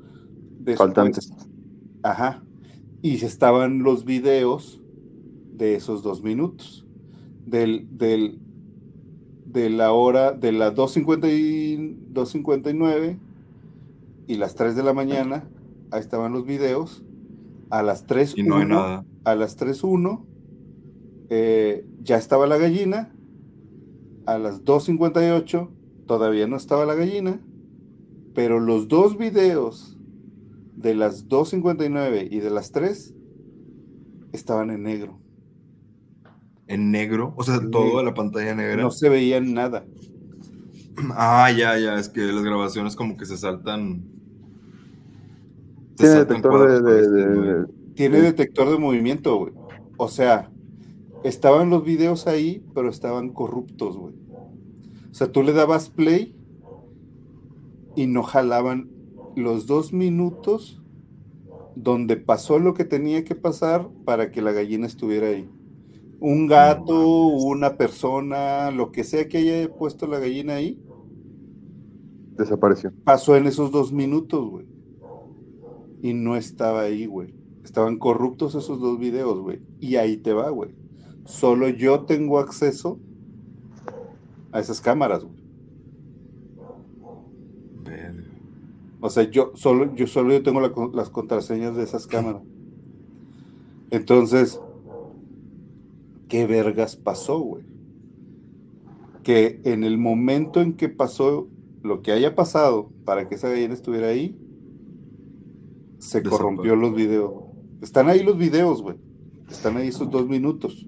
después. 0.59 0.89
Faltantes. 0.89 1.33
Ajá. 2.03 2.45
Y 3.01 3.15
estaban 3.25 3.83
los 3.83 4.05
videos 4.05 4.83
de 5.53 5.75
esos 5.75 6.03
dos 6.03 6.23
minutos. 6.23 6.87
Del, 7.47 7.87
del, 7.91 8.39
de 9.47 9.71
la 9.71 9.93
hora, 9.93 10.33
de 10.33 10.53
las 10.53 10.75
2.59 10.75 13.19
y 14.27 14.37
las 14.37 14.55
3 14.55 14.77
de 14.77 14.83
la 14.83 14.93
mañana, 14.93 15.49
ahí 15.91 16.01
estaban 16.01 16.33
los 16.33 16.45
videos. 16.47 17.03
A 17.74 17.82
las 17.82 18.06
3.1, 18.06 19.05
a 19.24 19.34
las 19.34 19.59
3.1, 19.59 20.24
eh, 21.30 21.86
ya 22.02 22.16
estaba 22.16 22.46
la 22.46 22.59
gallina. 22.59 23.14
A 24.26 24.38
las 24.38 24.64
2.58 24.64 25.70
todavía 26.06 26.46
no 26.46 26.56
estaba 26.56 26.84
la 26.86 26.94
gallina 26.94 27.40
pero 28.34 28.60
los 28.60 28.88
dos 28.88 29.16
videos 29.16 29.96
de 30.76 30.94
las 30.94 31.28
2.59 31.28 32.28
y 32.30 32.40
de 32.40 32.51
las 32.51 32.72
3 32.72 33.14
estaban 34.32 34.70
en 34.70 34.82
negro. 34.82 35.20
¿En 36.66 36.90
negro? 36.90 37.34
O 37.36 37.44
sea, 37.44 37.60
toda 37.70 38.02
la 38.02 38.14
pantalla 38.14 38.55
negra. 38.55 38.82
No 38.82 38.90
se 38.90 39.09
veía 39.09 39.40
nada. 39.40 39.86
Ah, 41.10 41.51
ya, 41.51 41.78
ya, 41.78 41.94
es 41.96 42.09
que 42.09 42.20
las 42.20 42.44
grabaciones 42.44 42.96
como 42.96 43.16
que 43.16 43.26
se 43.26 43.36
saltan. 43.36 44.05
Tiene 45.97 46.15
detector 46.15 46.83
de, 46.83 47.66
Tiene 47.95 48.21
detector 48.21 48.71
de 48.71 48.79
movimiento, 48.79 49.37
güey. 49.37 49.53
O 49.97 50.09
sea, 50.09 50.51
estaban 51.23 51.71
los 51.71 51.85
videos 51.85 52.27
ahí, 52.27 52.65
pero 52.75 52.89
estaban 52.89 53.31
corruptos, 53.31 53.97
güey. 53.97 54.15
O 55.11 55.15
sea, 55.15 55.31
tú 55.31 55.43
le 55.43 55.53
dabas 55.53 55.91
play 55.91 56.37
y 57.95 58.07
no 58.07 58.23
jalaban 58.23 58.91
los 59.37 59.66
dos 59.66 59.93
minutos 59.93 60.83
donde 61.77 62.16
pasó 62.16 62.59
lo 62.59 62.75
que 62.75 62.85
tenía 62.85 63.25
que 63.25 63.35
pasar 63.35 63.89
para 64.05 64.31
que 64.31 64.43
la 64.43 64.53
gallina 64.53 64.87
estuviera 64.87 65.29
ahí. 65.29 65.49
Un 66.21 66.47
gato, 66.47 67.07
una 67.27 67.77
persona, 67.77 68.71
lo 68.71 68.93
que 68.93 69.05
sea 69.05 69.29
que 69.29 69.39
haya 69.39 69.73
puesto 69.73 70.07
la 70.07 70.19
gallina 70.19 70.55
ahí. 70.55 70.81
Desapareció. 72.37 72.93
Pasó 73.05 73.37
en 73.37 73.47
esos 73.47 73.71
dos 73.71 73.93
minutos, 73.93 74.49
güey. 74.49 74.73
Y 76.05 76.12
no 76.12 76.36
estaba 76.36 76.82
ahí, 76.82 77.06
güey. 77.06 77.32
Estaban 77.64 77.97
corruptos 77.97 78.55
esos 78.55 78.78
dos 78.78 78.98
videos, 78.98 79.40
güey. 79.40 79.62
Y 79.81 79.97
ahí 79.97 80.18
te 80.18 80.35
va, 80.35 80.51
güey. 80.51 80.74
Solo 81.24 81.66
yo 81.70 82.01
tengo 82.02 82.39
acceso 82.39 82.98
a 84.52 84.60
esas 84.60 84.82
cámaras, 84.82 85.24
güey. 85.24 85.43
O 89.01 89.09
sea, 89.09 89.31
yo 89.31 89.52
solo 89.55 89.94
yo, 89.94 90.06
solo 90.06 90.35
yo 90.35 90.43
tengo 90.43 90.60
las 90.60 91.09
contraseñas 91.09 91.74
de 91.74 91.85
esas 91.85 92.06
cámaras. 92.06 92.43
Entonces, 93.90 94.60
¿qué 96.28 96.47
vergas 96.47 96.97
pasó, 96.97 97.39
güey? 97.39 97.64
Que 99.22 99.62
en 99.64 99.85
el 99.85 99.97
momento 99.97 100.60
en 100.60 100.74
que 100.74 100.90
pasó 100.90 101.48
lo 101.82 102.02
que 102.02 102.12
haya 102.12 102.35
pasado 102.35 102.90
para 103.06 103.26
que 103.26 103.36
esa 103.36 103.48
gallina 103.48 103.72
estuviera 103.72 104.09
ahí, 104.09 104.39
se 106.05 106.22
corrompió 106.22 106.76
los 106.76 106.94
videos. 106.94 107.32
Están 107.82 108.09
ahí 108.09 108.22
los 108.22 108.39
videos, 108.39 108.82
güey. 108.82 108.97
Están 109.51 109.76
ahí 109.76 109.89
esos 109.89 110.10
dos 110.10 110.26
minutos. 110.26 110.86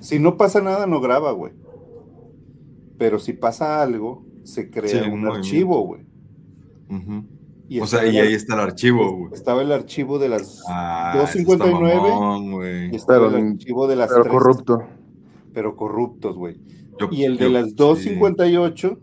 Si 0.00 0.18
no 0.18 0.36
pasa 0.36 0.60
nada, 0.60 0.86
no 0.86 1.00
graba, 1.00 1.32
güey. 1.32 1.52
Pero 2.98 3.18
si 3.18 3.32
pasa 3.32 3.82
algo, 3.82 4.24
se 4.42 4.70
crea 4.70 5.10
un 5.10 5.26
archivo, 5.26 5.80
güey 5.86 6.04
o 7.80 7.86
sea, 7.86 8.06
y 8.06 8.18
ahí 8.18 8.34
está 8.34 8.54
el 8.54 8.60
archivo, 8.60 9.16
güey. 9.16 9.32
Estaba 9.32 9.62
el 9.62 9.72
archivo 9.72 10.18
de 10.18 10.28
las 10.28 10.62
259 11.14 12.90
y 12.92 12.96
estaba 12.96 13.28
el 13.28 13.52
archivo 13.52 13.86
de 13.86 13.96
las 13.96 14.10
pero 14.10 14.28
corrupto. 14.28 14.82
Pero 15.52 15.76
corruptos, 15.76 16.36
güey. 16.36 16.60
Y 17.10 17.24
el 17.24 17.38
de 17.38 17.48
las 17.48 17.74
258, 17.74 18.98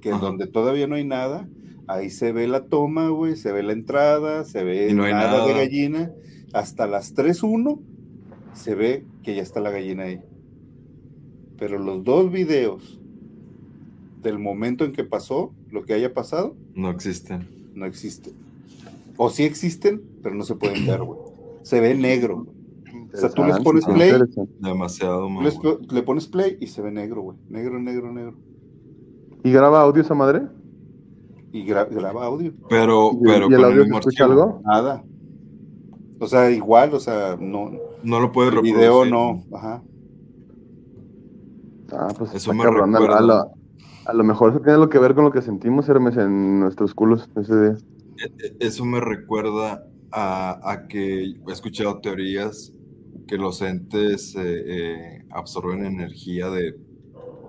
que 0.00 0.10
es 0.10 0.20
donde 0.20 0.46
todavía 0.46 0.86
no 0.86 0.96
hay 0.96 1.04
nada, 1.04 1.48
ahí 1.88 2.10
se 2.10 2.32
ve 2.32 2.46
la 2.46 2.66
toma, 2.66 3.08
güey, 3.08 3.34
se 3.36 3.50
ve 3.50 3.62
la 3.62 3.72
entrada, 3.72 4.44
se 4.44 4.62
ve 4.62 4.92
no 4.94 5.02
nada, 5.02 5.32
nada, 5.32 5.46
de 5.46 5.54
gallina. 5.54 6.12
Hasta 6.52 6.86
las 6.86 7.14
3.1 7.14 7.80
se 8.52 8.74
ve 8.74 9.04
que 9.22 9.34
ya 9.34 9.42
está 9.42 9.60
la 9.60 9.70
gallina 9.70 10.04
ahí. 10.04 10.20
Pero 11.58 11.78
los 11.78 12.04
dos 12.04 12.30
videos 12.30 13.00
del 14.22 14.38
momento 14.38 14.84
en 14.84 14.92
que 14.92 15.04
pasó, 15.04 15.52
lo 15.70 15.84
que 15.84 15.94
haya 15.94 16.14
pasado. 16.14 16.54
No 16.74 16.90
existen. 16.90 17.48
No 17.74 17.86
existen. 17.86 18.34
O 19.16 19.30
sí 19.30 19.44
existen, 19.44 20.02
pero 20.22 20.34
no 20.34 20.44
se 20.44 20.54
pueden 20.54 20.86
ver, 20.86 21.02
güey. 21.02 21.18
Se 21.62 21.80
ve 21.80 21.94
negro. 21.94 22.46
O 23.12 23.16
sea, 23.16 23.30
tú 23.30 23.44
les 23.44 23.58
pones 23.60 23.84
play. 23.84 24.12
Demasiado, 24.60 25.28
le 25.90 26.02
pones 26.02 26.26
play 26.26 26.56
y 26.60 26.68
se 26.68 26.82
ve 26.82 26.90
negro, 26.90 27.22
güey. 27.22 27.38
Negro, 27.48 27.80
negro, 27.80 28.12
negro. 28.12 28.34
¿Y 29.42 29.50
graba 29.50 29.80
audio 29.80 30.02
esa 30.02 30.14
madre? 30.14 30.42
Y 31.52 31.64
graba 31.64 32.26
audio. 32.26 32.52
Pero, 32.68 33.12
pero. 33.22 33.50
¿Y 33.50 33.54
el 33.54 33.64
audio 33.64 33.84
se 33.84 33.94
escucha 33.94 34.24
algo? 34.24 34.60
Nada. 34.64 35.04
O 36.20 36.26
sea, 36.26 36.50
igual, 36.50 36.94
o 36.94 37.00
sea, 37.00 37.36
no. 37.38 37.72
No 38.02 38.20
lo 38.20 38.32
puedes 38.32 38.52
reproducir. 38.52 38.76
Video 38.76 39.04
no, 39.04 39.42
ajá. 39.52 39.82
Ah, 41.92 42.08
pues 42.16 42.34
eso 42.34 42.52
me 42.52 42.64
recuerda. 42.64 43.48
A 44.06 44.12
lo 44.14 44.24
mejor 44.24 44.50
eso 44.50 44.60
tiene 44.60 44.78
lo 44.78 44.88
que 44.88 44.98
ver 44.98 45.14
con 45.14 45.24
lo 45.24 45.30
que 45.30 45.42
sentimos, 45.42 45.88
Hermes, 45.88 46.16
en 46.16 46.60
nuestros 46.60 46.94
culos 46.94 47.28
ese 47.36 47.60
día. 47.60 47.76
E, 48.18 48.46
e, 48.46 48.66
eso 48.66 48.84
me 48.84 49.00
recuerda 49.00 49.84
a, 50.10 50.86
que 50.88 51.24
he 51.24 51.52
escuchado 51.52 52.00
teorías 52.00 52.72
que 53.26 53.36
los 53.36 53.60
entes 53.60 54.34
eh, 54.34 54.40
eh, 54.66 55.24
absorben 55.30 55.84
energía 55.84 56.48
de, 56.48 56.78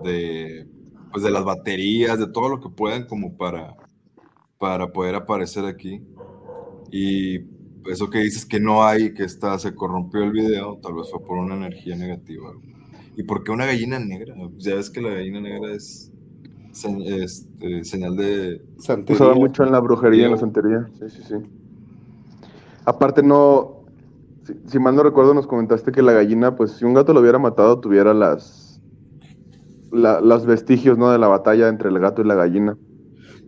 de, 0.04 0.68
pues 1.10 1.24
de 1.24 1.30
las 1.30 1.44
baterías, 1.44 2.18
de 2.18 2.26
todo 2.26 2.50
lo 2.50 2.60
que 2.60 2.68
puedan 2.68 3.06
como 3.06 3.36
para, 3.36 3.74
para 4.60 4.92
poder 4.92 5.14
aparecer 5.14 5.64
aquí. 5.64 6.02
Y 6.92 7.38
eso 7.90 8.10
que 8.10 8.18
dices 8.18 8.44
que 8.44 8.60
no 8.60 8.84
hay, 8.84 9.14
que 9.14 9.24
está, 9.24 9.58
se 9.58 9.74
corrompió 9.74 10.22
el 10.22 10.32
video, 10.32 10.78
tal 10.82 10.94
vez 10.94 11.10
fue 11.10 11.18
por 11.24 11.38
una 11.38 11.56
energía 11.56 11.96
negativa. 11.96 12.52
¿Y 13.16 13.22
por 13.22 13.42
qué 13.42 13.52
una 13.52 13.64
gallina 13.64 13.98
negra? 13.98 14.34
Ya 14.58 14.74
ves 14.74 14.90
que 14.90 15.00
la 15.00 15.14
gallina 15.14 15.40
negra 15.40 15.72
es 15.72 16.12
este, 17.06 17.84
señal 17.84 18.16
de... 18.16 18.62
Santería. 18.76 19.14
Usaba 19.14 19.34
mucho 19.34 19.64
en 19.64 19.72
la 19.72 19.80
brujería, 19.80 20.26
en 20.26 20.32
la 20.32 20.36
santería. 20.36 20.86
Sí, 20.98 21.08
sí, 21.08 21.22
sí. 21.26 21.34
Aparte 22.84 23.22
no, 23.22 23.86
si, 24.66 24.78
mal 24.78 24.94
no 24.94 25.02
recuerdo, 25.02 25.32
nos 25.32 25.46
comentaste 25.46 25.90
que 25.90 26.02
la 26.02 26.12
gallina, 26.12 26.54
pues 26.54 26.72
si 26.72 26.84
un 26.84 26.92
gato 26.92 27.14
lo 27.14 27.20
hubiera 27.20 27.38
matado, 27.38 27.80
tuviera 27.80 28.12
las, 28.12 28.82
los 29.90 30.44
vestigios, 30.44 30.98
¿no? 30.98 31.10
De 31.10 31.18
la 31.18 31.28
batalla 31.28 31.68
entre 31.68 31.88
el 31.88 31.98
gato 31.98 32.20
y 32.20 32.26
la 32.26 32.34
gallina. 32.34 32.76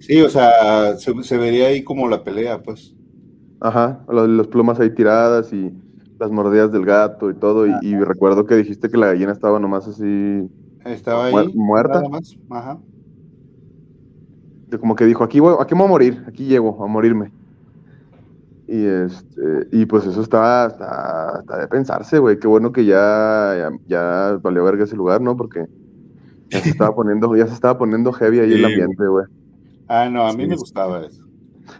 Sí, 0.02 0.20
o 0.20 0.28
sea, 0.28 0.96
se, 0.98 1.38
vería 1.38 1.68
ahí 1.68 1.82
como 1.82 2.08
la 2.08 2.22
pelea, 2.22 2.62
pues. 2.62 2.94
Ajá, 3.60 4.04
las 4.08 4.46
plumas 4.48 4.78
ahí 4.80 4.90
tiradas 4.90 5.52
y 5.52 5.72
las 6.18 6.30
mordidas 6.30 6.70
del 6.72 6.84
gato 6.84 7.30
y 7.30 7.34
todo. 7.34 7.66
Y, 7.66 7.72
y, 7.82 7.94
recuerdo 7.96 8.44
que 8.44 8.56
dijiste 8.56 8.90
que 8.90 8.98
la 8.98 9.06
gallina 9.06 9.32
estaba 9.32 9.58
nomás 9.58 9.86
así. 9.86 10.50
Estaba 10.84 11.26
ahí. 11.26 11.52
Muerta. 11.54 12.02
Ajá 12.50 12.78
como 14.78 14.96
que 14.96 15.04
dijo, 15.04 15.24
aquí, 15.24 15.40
voy, 15.40 15.56
aquí 15.60 15.74
voy 15.74 15.84
a 15.84 15.88
morir, 15.88 16.24
aquí 16.26 16.46
llego 16.46 16.82
a 16.82 16.86
morirme. 16.86 17.32
Y, 18.66 18.84
este, 18.84 19.68
y 19.70 19.86
pues 19.86 20.06
eso 20.06 20.22
está, 20.22 20.66
está, 20.66 21.58
de 21.58 21.68
pensarse, 21.68 22.18
güey. 22.18 22.38
Qué 22.38 22.46
bueno 22.46 22.72
que 22.72 22.84
ya, 22.84 23.70
ya, 23.86 24.38
valió 24.42 24.64
verga 24.64 24.84
ese 24.84 24.96
lugar, 24.96 25.20
¿no? 25.20 25.36
Porque 25.36 25.66
ya 26.48 26.60
se 26.60 26.70
estaba 26.70 26.94
poniendo, 26.94 27.34
ya 27.36 27.46
se 27.46 27.54
estaba 27.54 27.76
poniendo 27.76 28.12
heavy 28.12 28.40
ahí 28.40 28.52
el 28.52 28.64
ambiente, 28.64 29.06
güey. 29.06 29.26
Ah, 29.88 30.08
no, 30.08 30.26
a 30.26 30.32
mí 30.32 30.46
me 30.46 30.56
gustaba 30.56 31.04
eso. 31.06 31.22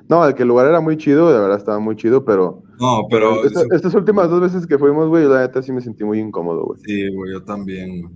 No, 0.09 0.27
el 0.27 0.35
que 0.35 0.43
el 0.43 0.49
lugar 0.49 0.67
era 0.67 0.81
muy 0.81 0.97
chido, 0.97 1.33
de 1.33 1.41
verdad 1.41 1.59
estaba 1.59 1.79
muy 1.79 1.97
chido, 1.97 2.25
pero. 2.25 2.63
No, 2.81 3.07
pero. 3.11 3.45
Estas 3.45 3.95
últimas 3.95 4.31
dos 4.31 4.41
veces 4.41 4.67
que 4.67 4.79
fuimos, 4.79 5.09
güey, 5.09 5.27
la 5.27 5.41
neta 5.41 5.63
sí 5.63 5.73
me 5.73 5.81
sentí 5.81 6.05
muy 6.05 6.19
incómodo, 6.19 6.65
güey. 6.65 6.81
Sí, 6.85 7.15
güey, 7.15 7.33
yo 7.33 7.43
también, 7.43 8.11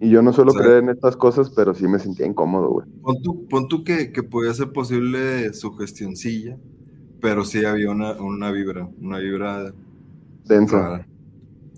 Y 0.00 0.10
yo 0.10 0.22
no 0.22 0.32
suelo 0.32 0.52
creer 0.52 0.82
en 0.82 0.90
estas 0.90 1.16
cosas, 1.16 1.50
pero 1.50 1.74
sí 1.74 1.86
me 1.88 1.98
sentía 1.98 2.26
incómodo, 2.26 2.70
güey. 2.70 2.86
Pon 3.02 3.22
tú, 3.22 3.46
pon 3.48 3.68
tú 3.68 3.84
que, 3.84 4.12
que 4.12 4.22
podía 4.22 4.52
ser 4.54 4.72
posible 4.72 5.52
su 5.54 5.72
gestioncilla, 5.72 6.58
pero 7.20 7.44
sí 7.44 7.64
había 7.64 7.90
una, 7.90 8.12
una 8.20 8.50
vibra, 8.50 8.88
una 9.00 9.18
vibra. 9.18 9.72
Densa. 10.44 11.06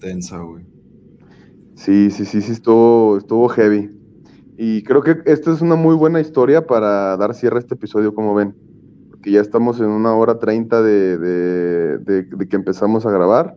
densa, 0.00 0.38
güey. 0.38 0.64
Sí, 1.74 2.10
sí, 2.10 2.24
sí, 2.24 2.42
sí, 2.42 2.52
estuvo, 2.52 3.18
estuvo 3.18 3.48
heavy. 3.48 3.97
Y 4.60 4.82
creo 4.82 5.02
que 5.02 5.18
esta 5.26 5.52
es 5.52 5.60
una 5.60 5.76
muy 5.76 5.94
buena 5.94 6.20
historia 6.20 6.66
para 6.66 7.16
dar 7.16 7.32
cierre 7.32 7.56
a 7.56 7.58
este 7.60 7.76
episodio, 7.76 8.12
como 8.12 8.34
ven 8.34 8.56
que 9.22 9.30
ya 9.30 9.40
estamos 9.40 9.78
en 9.78 9.86
una 9.86 10.12
hora 10.16 10.40
treinta 10.40 10.82
de, 10.82 12.00
que 12.50 12.56
empezamos 12.56 13.06
a 13.06 13.12
grabar. 13.12 13.54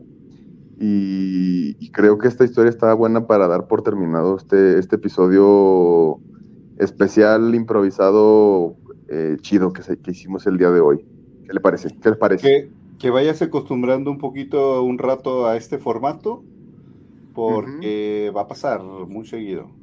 Y, 0.80 1.90
creo 1.92 2.20
que 2.20 2.28
esta 2.28 2.46
historia 2.46 2.70
está 2.70 2.94
buena 2.94 3.26
para 3.26 3.48
dar 3.48 3.68
por 3.68 3.82
terminado 3.82 4.38
este, 4.38 4.78
este 4.78 4.96
episodio 4.96 6.20
especial, 6.78 7.54
improvisado, 7.56 8.76
eh, 9.10 9.38
chido 9.42 9.74
que, 9.74 9.82
que 9.98 10.12
hicimos 10.12 10.46
el 10.46 10.58
día 10.58 10.70
de 10.70 10.82
hoy. 10.82 11.04
¿Qué 11.48 11.54
le 11.54 11.60
parece? 11.60 11.90
¿Qué 12.00 12.10
les 12.10 12.18
parece? 12.18 12.48
Que, 12.48 12.72
que 13.00 13.10
vayas 13.10 13.42
acostumbrando 13.42 14.12
un 14.12 14.20
poquito, 14.20 14.84
un 14.84 15.00
rato 15.00 15.48
a 15.48 15.58
este 15.58 15.80
formato, 15.80 16.44
porque 17.34 18.32
va 18.36 18.42
a 18.42 18.48
pasar 18.48 18.84
muy 18.84 19.26
seguido. 19.26 19.81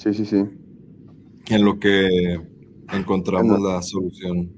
Sí, 0.00 0.14
sí, 0.14 0.24
sí. 0.24 0.44
En 1.50 1.64
lo 1.64 1.78
que 1.78 2.40
encontramos 2.90 3.60
la 3.60 3.82
solución. 3.82 4.50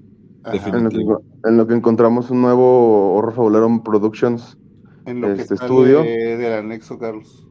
En 1.42 1.56
lo, 1.56 1.66
que, 1.66 1.74
encontramos 1.74 2.30
un 2.30 2.42
nuevo 2.42 3.14
Horror 3.14 3.34
Fabularon 3.34 3.82
Productions 3.82 4.56
en 5.04 5.20
lo 5.20 5.32
este 5.32 5.48
que 5.48 5.54
estudio. 5.54 6.02
del 6.02 6.52
anexo, 6.52 6.96
Carlos. 6.96 7.48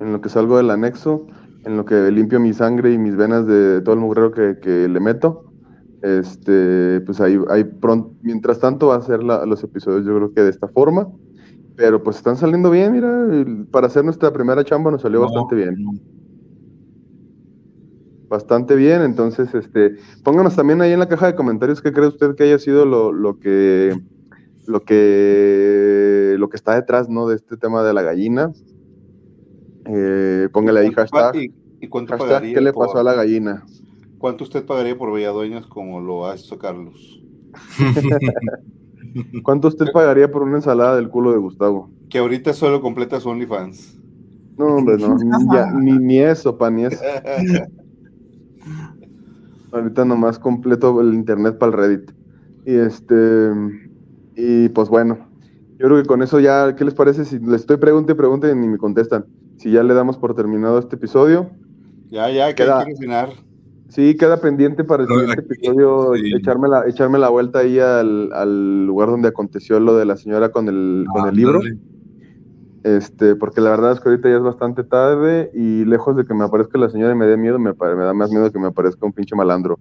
En 0.00 0.12
lo 0.12 0.22
que 0.22 0.30
salgo 0.30 0.56
del 0.56 0.70
anexo, 0.70 1.26
en 1.66 1.76
lo 1.76 1.84
que 1.84 2.10
limpio 2.10 2.40
mi 2.40 2.54
sangre 2.54 2.94
y 2.94 2.96
mis 2.96 3.16
venas 3.16 3.46
de 3.46 3.82
todo 3.82 3.94
el 3.94 4.00
mugrero 4.00 4.32
que, 4.32 4.88
le 4.88 5.00
meto. 5.00 5.52
Este, 6.02 7.02
pues 7.02 7.20
ahí, 7.20 7.38
ahí 7.50 7.64
pronto, 7.64 8.14
mientras 8.22 8.60
tanto 8.60 8.86
va 8.86 8.96
a 8.96 9.02
ser 9.02 9.22
los 9.22 9.62
episodios 9.62 10.06
yo 10.06 10.16
creo 10.16 10.32
que 10.32 10.40
de 10.40 10.50
esta 10.50 10.68
forma. 10.68 11.06
Pero 11.76 12.02
pues 12.02 12.16
están 12.16 12.36
saliendo 12.36 12.70
bien, 12.70 12.92
mira, 12.92 13.26
para 13.70 13.88
hacer 13.88 14.04
nuestra 14.04 14.32
primera 14.32 14.64
chamba 14.64 14.90
nos 14.90 15.02
salió 15.02 15.20
bastante 15.20 15.54
bien 15.54 15.76
bastante 18.30 18.76
bien. 18.76 19.02
Entonces, 19.02 19.52
este, 19.54 19.96
pónganos 20.22 20.56
también 20.56 20.80
ahí 20.80 20.92
en 20.92 21.00
la 21.00 21.08
caja 21.08 21.26
de 21.26 21.34
comentarios 21.34 21.82
qué 21.82 21.92
cree 21.92 22.06
usted 22.06 22.34
que 22.36 22.44
haya 22.44 22.58
sido 22.58 22.86
lo, 22.86 23.12
lo 23.12 23.38
que 23.38 24.00
lo 24.66 24.84
que 24.84 26.36
lo 26.38 26.48
que 26.48 26.56
está 26.56 26.76
detrás 26.76 27.08
¿no? 27.08 27.26
de 27.26 27.36
este 27.36 27.58
tema 27.58 27.82
de 27.82 27.92
la 27.92 28.02
gallina. 28.02 28.52
Eh, 29.84 30.48
póngale 30.52 30.80
ahí 30.80 30.92
hashtag. 30.92 31.50
¿Y, 31.80 31.88
cuánto 31.88 32.16
pagaría 32.16 32.54
¿Qué 32.54 32.60
le 32.60 32.72
pasó 32.72 32.98
a 32.98 33.02
la 33.02 33.14
gallina? 33.14 33.64
¿Cuánto 34.18 34.44
usted 34.44 34.64
pagaría 34.64 34.96
por 34.96 35.12
Belladueñas 35.12 35.66
como 35.66 36.00
lo 36.00 36.26
ha 36.26 36.34
hecho 36.36 36.58
Carlos? 36.58 37.22
¿Cuánto 39.42 39.68
usted 39.68 39.86
pagaría 39.92 40.30
por 40.30 40.42
una 40.42 40.58
ensalada 40.58 40.96
del 40.96 41.08
culo 41.08 41.32
de 41.32 41.38
Gustavo? 41.38 41.90
Que 42.10 42.18
ahorita 42.18 42.52
solo 42.52 42.80
completa 42.80 43.18
su 43.18 43.30
OnlyFans. 43.30 43.98
No, 44.58 44.76
hombre, 44.76 44.98
no, 44.98 45.16
ni, 45.80 45.92
ni, 45.92 46.18
eso, 46.18 46.56
pa, 46.56 46.70
ni 46.70 46.84
eso. 46.84 47.02
Ahorita 49.72 50.04
nomás 50.04 50.38
completo 50.38 51.00
el 51.00 51.14
internet 51.14 51.58
para 51.58 51.72
el 51.72 51.78
Reddit. 51.78 52.10
Y 52.66 52.74
este, 52.74 53.50
y 54.36 54.68
pues 54.70 54.88
bueno, 54.88 55.18
yo 55.78 55.86
creo 55.86 56.02
que 56.02 56.06
con 56.06 56.22
eso 56.22 56.40
ya, 56.40 56.74
¿qué 56.76 56.84
les 56.84 56.94
parece 56.94 57.24
si 57.24 57.38
les 57.38 57.62
estoy 57.62 57.78
pregunte 57.78 58.12
y 58.12 58.14
pregunte 58.14 58.50
y 58.50 58.54
ni 58.54 58.68
me 58.68 58.78
contestan? 58.78 59.24
Si 59.56 59.70
ya 59.70 59.82
le 59.82 59.94
damos 59.94 60.18
por 60.18 60.34
terminado 60.34 60.78
este 60.78 60.96
episodio. 60.96 61.50
Ya, 62.08 62.30
ya, 62.30 62.54
queda, 62.54 62.84
que. 62.84 62.94
Sí, 63.88 64.16
queda 64.16 64.40
pendiente 64.40 64.84
para 64.84 65.02
el 65.02 65.08
siguiente 65.08 65.40
episodio 65.40 66.14
echarme, 66.14 66.68
la, 66.68 66.86
echarme 66.86 67.18
la 67.18 67.28
vuelta 67.28 67.60
ahí 67.60 67.78
al, 67.80 68.86
lugar 68.86 69.08
donde 69.08 69.28
aconteció 69.28 69.80
lo 69.80 69.96
de 69.96 70.04
la 70.04 70.16
señora 70.16 70.50
con 70.50 70.68
el, 70.68 71.06
con 71.12 71.28
el 71.28 71.34
libro. 71.34 71.60
Este, 72.82 73.36
porque 73.36 73.60
la 73.60 73.70
verdad 73.70 73.92
es 73.92 74.00
que 74.00 74.08
ahorita 74.08 74.30
ya 74.30 74.36
es 74.36 74.42
bastante 74.42 74.84
tarde 74.84 75.50
y 75.52 75.84
lejos 75.84 76.16
de 76.16 76.24
que 76.24 76.32
me 76.32 76.44
aparezca 76.44 76.78
la 76.78 76.88
señora 76.88 77.12
y 77.12 77.16
me 77.16 77.26
dé 77.26 77.36
miedo, 77.36 77.58
me, 77.58 77.72
me 77.72 78.04
da 78.04 78.14
más 78.14 78.30
miedo 78.30 78.50
que 78.50 78.58
me 78.58 78.68
aparezca 78.68 79.04
un 79.04 79.12
pinche 79.12 79.36
malandro. 79.36 79.78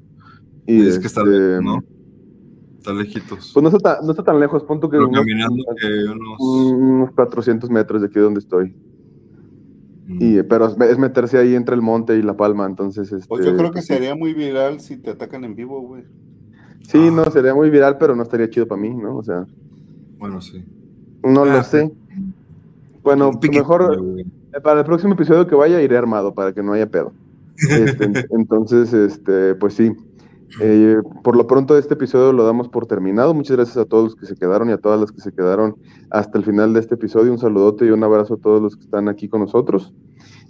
Y 0.65 0.85
es 0.85 0.99
que 0.99 1.07
está 1.07 1.21
este, 1.21 1.31
lejos, 1.31 1.63
¿no? 1.63 1.83
Está 2.77 2.93
lejitos. 2.93 3.51
Pues 3.53 3.63
no 3.63 3.69
está, 3.69 3.79
tan, 3.79 4.05
no 4.05 4.11
está 4.11 4.23
tan 4.23 4.39
lejos, 4.39 4.63
punto 4.63 4.89
que, 4.89 4.97
unos, 4.97 5.11
caminando 5.11 5.63
que 5.79 5.87
unos... 6.11 6.39
unos 6.39 7.11
400 7.11 7.69
metros 7.69 8.01
de 8.01 8.07
aquí 8.07 8.19
donde 8.19 8.39
estoy. 8.39 8.75
Mm. 10.07 10.17
Y, 10.19 10.43
pero 10.43 10.67
es, 10.67 10.97
meterse 10.97 11.37
ahí 11.37 11.55
entre 11.55 11.75
el 11.75 11.81
monte 11.81 12.17
y 12.17 12.21
la 12.21 12.35
palma, 12.35 12.65
entonces... 12.65 13.11
Este, 13.11 13.27
pues 13.27 13.45
yo 13.45 13.55
creo 13.55 13.71
que 13.71 13.81
sería 13.81 14.15
muy 14.15 14.33
viral 14.33 14.81
si 14.81 14.97
te 14.97 15.11
atacan 15.11 15.43
en 15.45 15.55
vivo, 15.55 15.81
güey. 15.81 16.03
Sí, 16.81 17.09
no, 17.11 17.23
sería 17.25 17.53
muy 17.53 17.69
viral, 17.69 17.97
pero 17.97 18.15
no 18.15 18.23
estaría 18.23 18.49
chido 18.49 18.67
para 18.67 18.81
mí, 18.81 18.93
¿no? 18.93 19.17
O 19.17 19.23
sea... 19.23 19.45
Bueno, 20.17 20.41
sí. 20.41 20.65
No 21.23 21.45
lo 21.45 21.51
ah, 21.51 21.63
sé. 21.63 21.91
Bueno, 23.09 23.31
mejor 23.41 23.99
eh, 24.53 24.61
para 24.61 24.81
el 24.81 24.85
próximo 24.85 25.13
episodio 25.13 25.47
que 25.47 25.55
vaya 25.55 25.81
iré 25.81 25.97
armado 25.97 26.35
para 26.35 26.53
que 26.53 26.61
no 26.61 26.73
haya 26.73 26.85
pedo. 26.85 27.11
Este, 27.57 28.03
entonces, 28.29 28.93
este, 28.93 29.55
pues 29.55 29.73
sí. 29.73 29.93
Eh, 30.61 30.97
por 31.23 31.35
lo 31.35 31.47
pronto 31.47 31.75
este 31.75 31.95
episodio 31.95 32.33
lo 32.33 32.45
damos 32.45 32.69
por 32.69 32.85
terminado. 32.85 33.33
Muchas 33.33 33.57
gracias 33.57 33.77
a 33.77 33.85
todos 33.85 34.03
los 34.03 34.15
que 34.15 34.27
se 34.27 34.35
quedaron 34.35 34.69
y 34.69 34.73
a 34.73 34.77
todas 34.77 34.99
las 34.99 35.11
que 35.11 35.21
se 35.21 35.31
quedaron 35.31 35.75
hasta 36.11 36.37
el 36.37 36.45
final 36.45 36.71
de 36.71 36.81
este 36.81 36.93
episodio. 36.93 37.31
Un 37.31 37.39
saludote 37.39 37.87
y 37.87 37.89
un 37.89 38.03
abrazo 38.03 38.35
a 38.35 38.37
todos 38.37 38.61
los 38.61 38.75
que 38.75 38.83
están 38.83 39.09
aquí 39.09 39.27
con 39.27 39.41
nosotros. 39.41 39.91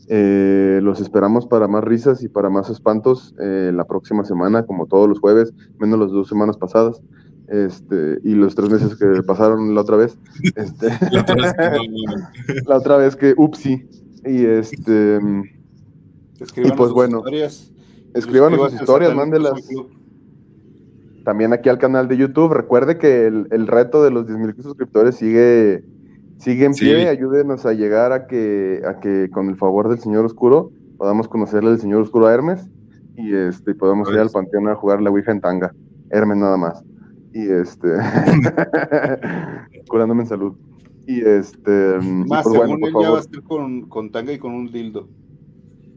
Eh, 0.09 0.81
los 0.83 0.99
esperamos 0.99 1.47
para 1.47 1.69
más 1.69 1.85
risas 1.85 2.23
y 2.23 2.27
para 2.27 2.49
más 2.49 2.69
espantos 2.69 3.33
la 3.37 3.85
próxima 3.85 4.25
semana, 4.25 4.65
como 4.65 4.85
todos 4.85 5.07
los 5.07 5.21
jueves, 5.21 5.53
menos 5.79 5.97
las 5.97 6.11
dos 6.11 6.27
semanas 6.27 6.57
pasadas 6.57 7.01
este, 7.49 8.19
y 8.23 8.35
los 8.35 8.53
tres 8.53 8.69
meses 8.69 8.95
que 8.95 9.23
pasaron 9.23 9.73
la 9.73 9.81
otra 9.81 9.97
vez. 9.97 10.17
Este, 10.55 10.87
la, 11.11 11.21
otra 11.21 11.35
vez 11.35 11.53
que, 11.53 12.61
la 12.67 12.77
otra 12.77 12.97
vez 12.97 13.15
que, 13.15 13.33
upsi. 13.37 13.87
Y 14.25 14.45
este. 14.45 15.19
y 16.57 16.71
pues 16.71 16.91
bueno. 16.91 17.19
Historias. 17.19 17.71
Escriban 18.13 18.55
sus 18.55 18.73
historias, 18.73 19.15
mándelas. 19.15 19.53
También 21.23 21.53
aquí 21.53 21.69
al 21.69 21.77
canal 21.77 22.07
de 22.07 22.17
YouTube. 22.17 22.53
Recuerde 22.53 22.97
que 22.97 23.27
el, 23.27 23.67
reto 23.67 24.03
de 24.03 24.11
los 24.11 24.25
10.000 24.25 24.61
suscriptores 24.63 25.15
sigue, 25.15 25.83
sigue 26.39 26.65
en 26.65 26.73
pie. 26.73 27.07
Ayúdenos 27.07 27.65
a 27.65 27.73
llegar 27.73 28.13
a 28.13 28.25
que, 28.25 28.81
a 28.87 28.99
que, 28.99 29.29
con 29.31 29.49
el 29.49 29.57
favor 29.57 29.89
del 29.89 29.99
Señor 29.99 30.25
Oscuro, 30.25 30.71
podamos 30.97 31.27
conocerle 31.27 31.69
al 31.69 31.79
Señor 31.79 32.01
Oscuro 32.01 32.27
a 32.27 32.33
Hermes 32.33 32.67
y 33.15 33.35
este, 33.35 33.75
podamos 33.75 34.09
ir 34.11 34.17
al 34.17 34.31
panteón 34.31 34.69
a 34.69 34.75
jugar 34.75 35.01
la 35.01 35.11
Ouija 35.11 35.31
en 35.31 35.41
tanga. 35.41 35.73
Hermes 36.09 36.37
nada 36.37 36.57
más 36.57 36.83
y 37.33 37.49
este 37.49 37.87
curándome 39.87 40.23
en 40.23 40.29
salud. 40.29 40.53
Y 41.07 41.21
este 41.21 41.97
más 42.01 42.43
pues, 42.43 42.55
según 42.55 42.83
él 42.83 42.93
ya 43.01 43.09
va 43.09 43.19
a 43.19 43.23
ser 43.23 43.41
con, 43.43 43.89
con, 43.89 44.11
tanga 44.11 44.31
y 44.31 44.37
con 44.37 44.53
un 44.53 44.71
dildo. 44.71 45.07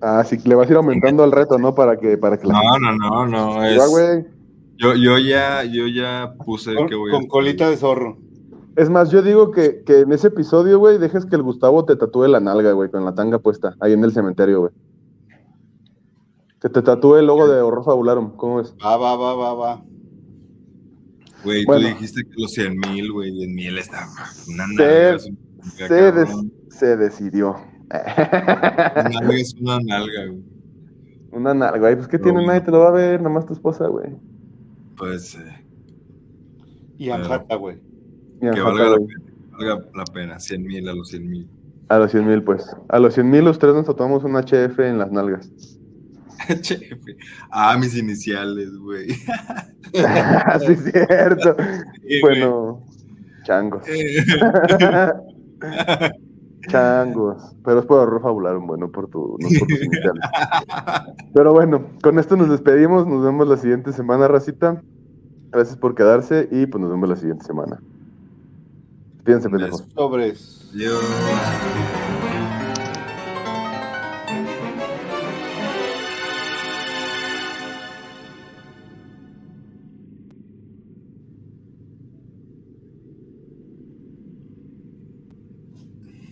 Ah 0.00 0.24
sí 0.24 0.38
le 0.44 0.54
vas 0.54 0.68
a 0.68 0.72
ir 0.72 0.76
aumentando 0.76 1.24
el 1.24 1.32
reto 1.32 1.58
no 1.58 1.74
para 1.74 1.98
que 1.98 2.16
para 2.16 2.38
que 2.38 2.48
no 2.48 2.60
no 2.80 2.96
no 2.96 3.26
no 3.26 3.64
es... 3.64 3.78
yo 4.76 4.94
yo 4.94 5.18
ya 5.18 5.64
yo 5.64 5.86
ya 5.86 6.34
puse 6.44 6.74
con, 6.74 6.88
que 6.88 6.94
voy 6.94 7.10
con 7.10 7.26
colita 7.26 7.68
de 7.68 7.76
zorro. 7.76 8.16
Es 8.74 8.88
más, 8.88 9.10
yo 9.10 9.20
digo 9.20 9.50
que, 9.50 9.82
que 9.84 10.00
en 10.00 10.12
ese 10.12 10.28
episodio, 10.28 10.78
güey, 10.78 10.96
dejes 10.96 11.26
que 11.26 11.36
el 11.36 11.42
Gustavo 11.42 11.84
te 11.84 11.94
tatúe 11.94 12.26
la 12.26 12.40
nalga, 12.40 12.72
güey, 12.72 12.90
con 12.90 13.04
la 13.04 13.14
tanga 13.14 13.38
puesta, 13.38 13.76
ahí 13.80 13.92
en 13.92 14.02
el 14.02 14.12
cementerio, 14.12 14.60
güey. 14.60 14.72
Que 16.58 16.70
te 16.70 16.80
tatúe 16.80 17.16
el 17.16 17.26
logo 17.26 17.48
de 17.48 17.60
Horror 17.60 17.84
Fabularum, 17.84 18.34
¿cómo 18.36 18.60
es? 18.60 18.74
Va, 18.82 18.96
va, 18.96 19.14
va, 19.16 19.34
va, 19.34 19.52
va. 19.52 19.82
Güey, 21.44 21.64
tú 21.64 21.74
dijiste 21.74 22.22
que 22.24 22.40
los 22.40 22.52
100 22.52 22.78
mil, 22.78 23.12
güey, 23.12 23.32
10 23.32 23.48
mil 23.48 23.78
está 23.78 24.08
una 24.48 24.66
nalga. 24.66 25.18
Se, 25.18 25.88
se, 25.88 26.26
se 26.70 26.96
decidió. 26.96 27.56
Una 27.90 29.08
nalga 29.08 29.34
es 29.40 29.54
una 29.54 29.80
nalga, 29.80 30.26
güey. 30.26 30.42
Una 31.32 31.54
nalga, 31.54 31.78
güey. 31.78 31.96
Pues, 31.96 32.08
¿qué 32.08 32.18
tiene? 32.18 32.46
Nadie 32.46 32.60
te 32.60 32.70
lo 32.70 32.80
va 32.80 32.88
a 32.88 32.92
ver, 32.92 33.20
nada 33.20 33.34
más 33.34 33.46
tu 33.46 33.52
esposa, 33.54 33.86
güey. 33.86 34.10
Pues, 34.96 35.34
eh. 35.34 35.64
Y 36.98 37.10
Anjata, 37.10 37.56
güey. 37.56 37.78
Que 38.40 38.60
valga 38.60 38.90
la, 38.90 38.96
pena, 38.96 39.22
valga 39.50 39.88
la 39.94 40.04
pena, 40.04 40.40
100 40.40 40.62
mil 40.62 40.88
a 40.88 40.94
los 40.94 41.08
100 41.08 41.28
mil. 41.28 41.48
A 41.88 41.98
los 41.98 42.10
100 42.10 42.26
mil, 42.26 42.42
pues. 42.42 42.76
A 42.88 42.98
los 42.98 43.14
100 43.14 43.30
mil 43.30 43.44
los 43.44 43.58
tres 43.58 43.74
nos 43.74 43.84
tomamos 43.84 44.24
un 44.24 44.32
HF 44.32 44.78
en 44.80 44.98
las 44.98 45.12
nalgas. 45.12 45.50
ah, 47.50 47.76
mis 47.78 47.96
iniciales, 47.96 48.76
güey. 48.76 49.10
sí, 49.12 49.22
es 49.92 50.84
cierto. 50.92 51.56
bueno, 52.22 52.84
changos. 53.44 53.84
changos. 56.68 57.56
Pero 57.64 57.80
es 57.80 57.86
por 57.86 58.02
error 58.02 58.22
fabular, 58.22 58.58
bueno, 58.58 58.90
por 58.90 59.08
tu, 59.08 59.36
no 59.38 59.48
por 59.58 59.68
tus 59.68 59.82
iniciales. 59.82 60.22
Pero 61.34 61.52
bueno, 61.52 61.86
con 62.02 62.18
esto 62.18 62.36
nos 62.36 62.48
despedimos. 62.48 63.06
Nos 63.06 63.24
vemos 63.24 63.48
la 63.48 63.56
siguiente 63.56 63.92
semana, 63.92 64.28
racita. 64.28 64.82
Gracias 65.50 65.76
por 65.76 65.94
quedarse 65.94 66.48
y 66.50 66.66
pues 66.66 66.80
nos 66.80 66.90
vemos 66.90 67.08
la 67.08 67.16
siguiente 67.16 67.44
semana. 67.44 67.80
Fíjense, 69.24 69.48
pendejos. 69.48 69.86
Sobres. 69.94 70.70
Yo. 70.74 70.98